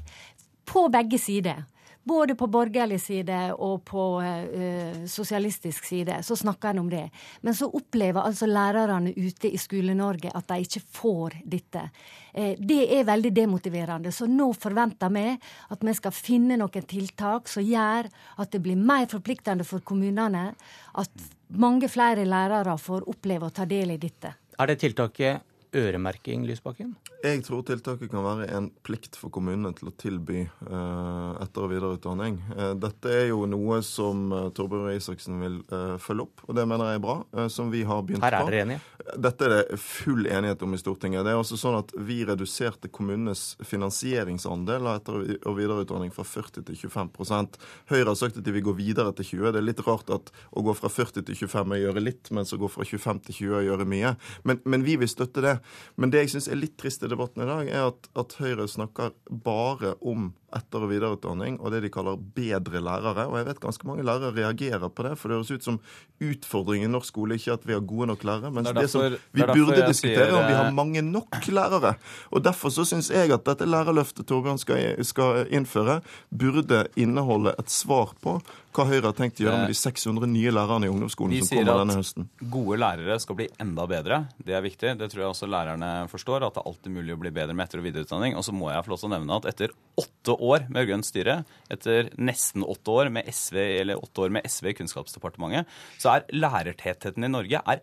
på 0.69 0.89
begge 0.93 1.21
sider 1.21 1.67
både 2.09 2.35
på 2.39 2.49
borgerlig 2.51 2.99
side 3.03 3.39
og 3.55 3.83
på 3.89 4.05
uh, 4.23 5.05
sosialistisk 5.09 5.87
side 5.89 6.21
så 6.25 6.37
snakker 6.37 6.73
en 6.73 6.83
om 6.85 6.91
det. 6.91 7.05
Men 7.45 7.57
så 7.57 7.69
opplever 7.69 8.25
altså 8.25 8.49
lærerne 8.49 9.13
ute 9.17 9.51
i 9.53 9.61
Skole-Norge 9.61 10.33
at 10.35 10.49
de 10.49 10.59
ikke 10.65 10.83
får 10.99 11.39
dette. 11.45 11.85
Uh, 12.33 12.55
det 12.59 12.81
er 12.99 13.09
veldig 13.09 13.33
demotiverende. 13.37 14.13
Så 14.15 14.29
nå 14.31 14.51
forventer 14.57 15.13
vi 15.15 15.27
at 15.35 15.85
vi 15.85 15.97
skal 15.99 16.17
finne 16.17 16.59
noen 16.61 16.89
tiltak 16.89 17.51
som 17.53 17.67
gjør 17.67 18.09
at 18.39 18.55
det 18.55 18.63
blir 18.65 18.79
mer 18.79 19.09
forpliktende 19.11 19.67
for 19.69 19.85
kommunene. 19.85 20.51
At 20.99 21.29
mange 21.57 21.89
flere 21.93 22.27
lærere 22.29 22.77
får 22.81 23.09
oppleve 23.09 23.49
å 23.49 23.55
ta 23.55 23.69
del 23.69 23.95
i 23.95 24.01
dette. 24.01 24.35
Er 24.59 24.67
det 24.67 24.81
tiltaket 24.83 25.48
øremerking, 25.77 26.47
Lysbakken? 26.49 26.95
Jeg 27.25 27.43
tror 27.47 27.65
tiltaket 27.67 28.11
kan 28.13 28.25
være 28.25 28.47
en 28.55 28.69
plikt 28.87 29.19
for 29.19 29.33
kommunene 29.35 29.73
til 29.77 29.91
å 29.91 29.95
tilby 29.99 30.45
uh, 30.47 31.35
etter- 31.43 31.65
og 31.67 31.73
videreutdanning. 31.73 32.39
Uh, 32.53 32.73
dette 32.79 33.11
er 33.11 33.27
jo 33.33 33.43
noe 33.51 33.81
som 33.87 34.29
uh, 34.33 34.49
Torbjørn 34.55 34.87
Røe 34.87 34.99
Isaksen 35.01 35.41
vil 35.43 35.59
følge 36.03 36.25
opp, 36.25 36.45
og 36.47 36.57
det 36.57 36.65
mener 36.69 36.93
jeg 36.93 36.99
er 36.99 37.03
bra. 37.03 37.17
som 37.53 37.73
vi 37.73 37.83
har 37.87 38.03
begynt 38.07 38.23
på. 38.23 38.27
Her 38.27 38.39
er 38.39 38.51
dere 38.51 38.63
enige? 38.65 38.81
Dette 39.19 39.47
er 39.47 39.55
det 39.55 39.79
full 39.81 40.27
enighet 40.27 40.63
om 40.63 40.75
i 40.75 40.81
Stortinget. 40.81 41.25
Det 41.27 41.33
er 41.33 41.41
også 41.41 41.59
sånn 41.59 41.79
at 41.79 41.93
Vi 42.09 42.21
reduserte 42.29 42.91
kommunenes 42.93 43.57
finansieringsandel 43.65 44.87
av 44.87 45.01
etter- 45.01 45.19
og 45.49 45.57
videreutdanning 45.59 46.13
fra 46.15 46.25
40 46.27 46.67
til 46.69 46.79
25% 46.79 47.59
Høyre 47.91 48.11
har 48.11 48.19
sagt 48.19 48.39
at 48.39 48.47
de 48.47 48.55
vil 48.55 48.67
gå 48.69 48.75
videre 48.79 49.13
til 49.17 49.39
20 49.39 49.53
Det 49.55 49.63
er 49.63 49.67
litt 49.67 49.83
rart 49.87 50.11
at 50.15 50.33
å 50.53 50.65
gå 50.65 50.75
fra 50.77 50.91
40 50.93 51.27
til 51.29 51.39
25 51.49 51.75
er 51.75 51.79
å 51.79 51.83
gjøre 51.87 52.05
litt, 52.05 52.31
mens 52.35 52.53
å 52.55 52.61
gå 52.61 52.71
fra 52.73 52.87
25 52.87 53.23
til 53.29 53.39
20 53.41 53.55
er 53.55 53.59
å 53.61 53.67
gjøre 53.71 53.89
mye. 53.89 54.15
Men, 54.49 54.63
men 54.65 54.85
vi 54.87 54.97
vil 55.01 55.11
støtte 55.11 55.45
det. 55.45 55.58
Men 55.97 56.13
det 56.13 56.25
jeg 56.25 56.35
syns 56.35 56.51
er 56.51 56.61
litt 56.61 56.77
trist 56.81 57.05
i 57.05 57.11
debatten 57.11 57.45
i 57.45 57.49
dag, 57.49 57.71
er 57.71 57.91
at, 57.93 58.11
at 58.19 58.37
Høyre 58.41 58.69
snakker 58.71 59.15
bare 59.29 59.95
om 60.01 60.33
etter- 60.57 60.85
og 60.85 60.91
videreutdanning 60.93 61.59
og 61.61 61.73
det 61.75 61.83
de 61.85 61.91
kaller 61.93 62.17
bedre 62.17 62.81
lærere. 62.81 63.27
Og 63.29 63.37
jeg 63.41 63.49
vet 63.51 63.61
ganske 63.61 63.89
mange 63.89 64.05
lærere 64.07 64.33
reagerer 64.37 64.89
på 64.89 65.07
det, 65.07 65.15
for 65.19 65.29
det 65.29 65.39
høres 65.41 65.51
ut 65.53 65.67
som 65.67 65.81
utfordringen 66.25 66.89
i 66.89 66.93
norsk 66.93 67.13
skole 67.13 67.39
ikke 67.39 67.57
at 67.59 67.67
vi 67.69 67.77
har 67.77 67.85
gode 67.85 68.09
nok 68.13 68.25
lærere, 68.27 68.53
men 68.53 68.67
det, 68.67 68.75
det, 68.77 68.89
som 68.93 69.05
vi 69.05 69.43
det 69.43 69.49
burde 69.53 69.83
diskutere, 69.87 70.29
sier, 70.29 70.37
om 70.37 70.47
vi 70.49 70.57
har 70.57 70.71
mange 70.75 71.03
nok 71.05 71.41
lærere. 71.49 71.97
Og 72.33 72.45
Derfor 72.49 72.73
så 72.73 72.87
syns 72.89 73.11
jeg 73.13 73.33
at 73.35 73.45
dette 73.45 73.67
lærerløftet 73.69 74.27
Torbjørn 74.29 74.61
skal, 74.61 75.05
skal 75.05 75.45
innføre, 75.53 76.01
burde 76.31 76.87
inneholde 76.97 77.53
et 77.59 77.71
svar 77.73 78.15
på 78.23 78.39
hva 78.79 78.85
Høyre 78.87 79.11
har 79.11 79.17
tenkt 79.17 79.41
å 79.41 79.47
gjøre 79.47 79.63
med 79.65 79.73
de 79.73 79.77
600 79.79 80.29
nye 80.31 80.53
lærerne 80.55 80.87
i 80.87 80.91
ungdomsskolen 80.93 81.35
Vi 81.35 81.41
som 81.43 81.59
kommer 81.59 81.83
denne 81.83 81.97
høsten. 81.99 82.29
Vi 82.29 82.45
sier 82.45 82.47
at 82.47 82.53
gode 82.55 82.79
lærere 82.83 83.17
skal 83.23 83.39
bli 83.41 83.49
enda 83.65 83.87
bedre. 83.91 84.21
Det 84.39 84.55
er 84.55 84.63
viktig. 84.65 84.93
Det 85.01 85.09
tror 85.11 85.25
jeg 85.25 85.33
også 85.33 85.49
lærerne 85.51 85.91
forstår. 86.13 86.47
At 86.47 86.59
det 86.59 86.63
er 86.63 86.71
alltid 86.71 86.95
mulig 86.95 87.17
å 87.17 87.21
bli 87.25 87.33
bedre 87.35 87.57
med 87.57 87.67
etter- 87.67 87.83
og 87.83 87.89
videreutdanning. 87.89 88.37
Og 88.39 88.47
så 88.47 88.55
må 88.55 88.71
jeg 88.71 88.85
få 88.87 88.95
lov 88.95 89.03
til 89.03 89.11
å 89.11 89.15
nevne 89.17 89.41
at 89.41 89.49
etter 89.51 89.75
åtte 89.99 90.38
år 90.39 90.67
med 90.69 90.83
rød-grønt 90.83 91.09
styre, 91.09 91.41
etter 91.73 92.11
nesten 92.19 92.67
åtte 92.67 92.95
år 92.95 93.11
med 93.15 93.29
SV, 93.33 93.59
eller 93.83 94.03
åtte 94.03 94.27
år 94.27 94.35
med 94.39 94.47
SV 94.49 94.73
i 94.73 94.77
Kunnskapsdepartementet, 94.79 95.69
så 95.99 96.15
er 96.15 96.29
lærertettheten 96.35 97.27
i 97.27 97.33
Norge 97.33 97.63
er 97.65 97.83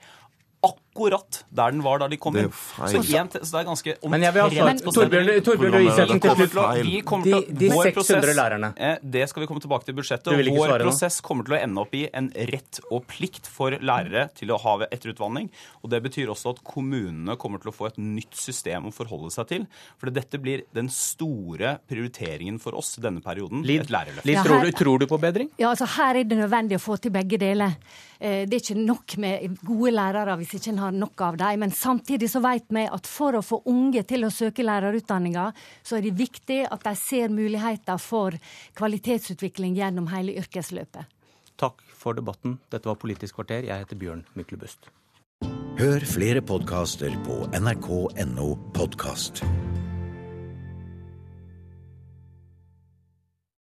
akkurat 0.64 0.85
der 0.96 1.72
den 1.72 1.82
var 1.84 2.00
da 2.00 2.08
de 2.08 2.18
kom 2.18 2.36
inn. 2.40 2.50
Så, 2.52 3.02
igjen, 3.04 3.28
så 3.30 3.52
det 3.52 3.60
er 3.62 3.68
ganske 3.68 3.96
Men 4.10 4.22
jeg 4.24 4.34
vil 4.34 4.42
ha 4.42 4.50
svar. 4.50 4.62
omtrent 4.70 4.84
på 4.86 4.94
Torbjørn, 4.96 5.26
stedet. 5.26 5.44
Torbjørn 5.46 5.74
Røe 5.76 5.88
Isaksen 5.90 6.22
til 6.22 6.36
slutt. 6.36 6.86
Vi 6.86 7.02
kommer 7.02 7.24
til 7.26 7.42
De- 7.42 7.54
de 7.60 7.70
600 7.70 7.94
prosess- 7.96 8.36
lærerne. 8.36 8.74
Eh, 8.78 8.98
Det 9.04 9.30
skal 9.30 9.42
vi 9.42 9.48
komme 9.48 9.60
tilbake 9.62 9.86
til 9.86 9.94
i 9.94 9.98
budsjettet. 10.02 10.56
Vår 10.56 10.80
prosess 10.80 11.22
kommer 11.22 11.44
til 11.46 11.54
å 11.56 11.62
ende 11.64 11.82
opp 11.82 11.94
i 11.94 12.08
en 12.14 12.30
rett 12.30 12.80
og 12.92 13.06
plikt 13.08 13.46
for 13.48 13.72
lærere 13.72 14.30
til 14.36 14.48
å 14.50 14.60
ha 14.60 14.78
etterutdanning. 14.92 15.50
Og 15.84 15.90
det 15.90 16.02
betyr 16.04 16.28
også 16.32 16.50
at 16.56 16.64
kommunene 16.64 17.36
kommer 17.38 17.60
til 17.62 17.72
å 17.72 17.76
få 17.76 17.88
et 17.88 17.98
nytt 17.98 18.34
system 18.36 18.86
å 18.86 18.94
forholde 18.94 19.32
seg 19.32 19.48
til. 19.48 19.68
For 19.98 20.10
dette 20.10 20.40
blir 20.42 20.64
den 20.74 20.88
store 20.90 21.80
prioriteringen 21.90 22.60
for 22.60 22.74
oss 22.76 22.96
denne 22.98 23.22
perioden. 23.22 23.64
Liv, 23.66 23.82
et 23.82 23.90
lærerløft. 23.90 24.26
Liv 24.26 24.38
tror, 24.44 24.62
du, 24.64 24.72
tror 24.72 25.00
du 25.00 25.08
på 25.08 25.20
bedring? 25.20 25.50
Ja, 25.60 25.70
altså 25.74 25.86
Her 25.96 26.16
er 26.16 26.24
det 26.24 26.38
nødvendig 26.38 26.78
å 26.80 26.82
få 26.82 27.00
til 27.00 27.12
begge 27.12 27.38
deler. 27.40 27.76
Eh, 28.20 28.46
Det 28.46 28.54
er 28.54 28.74
ikke 28.74 28.86
nok 28.86 29.18
med 29.18 29.58
gode 29.66 29.92
lærere 29.92 30.38
hvis 30.40 30.54
ikke 30.60 30.70
en 30.70 30.78
har 30.86 30.96
nok 30.96 31.22
av 31.26 31.40
dem. 31.42 31.64
Men 31.66 31.74
samtidig 31.76 32.30
så 32.32 32.42
vet 32.46 32.68
vi 32.74 32.86
at 32.86 33.10
for 33.10 33.38
å 33.38 33.44
få 33.46 33.62
unge 33.72 34.04
til 34.08 34.28
å 34.28 34.34
søke 34.34 34.66
lærerutdanninga, 34.66 35.50
så 35.84 35.98
er 35.98 36.06
det 36.06 36.16
viktig 36.20 36.62
at 36.70 36.86
de 36.86 36.96
ser 37.00 37.34
muligheter 37.34 38.00
for 38.02 38.38
kvalitetsutvikling 38.78 39.78
gjennom 39.80 40.10
hele 40.14 40.38
yrkesløpet. 40.42 41.12
Takk 41.56 41.82
for 41.96 42.18
debatten. 42.18 42.60
Dette 42.72 42.90
var 42.90 43.00
Politisk 43.00 43.40
kvarter. 43.40 43.68
Jeg 43.68 43.86
heter 43.86 44.00
Bjørn 44.00 44.26
Myklebust. 44.36 44.92
Hør 45.80 46.06
flere 46.08 46.44
podkaster 46.44 47.16
på 47.26 47.42
nrk.no 47.60 48.54
podkast. 48.76 49.44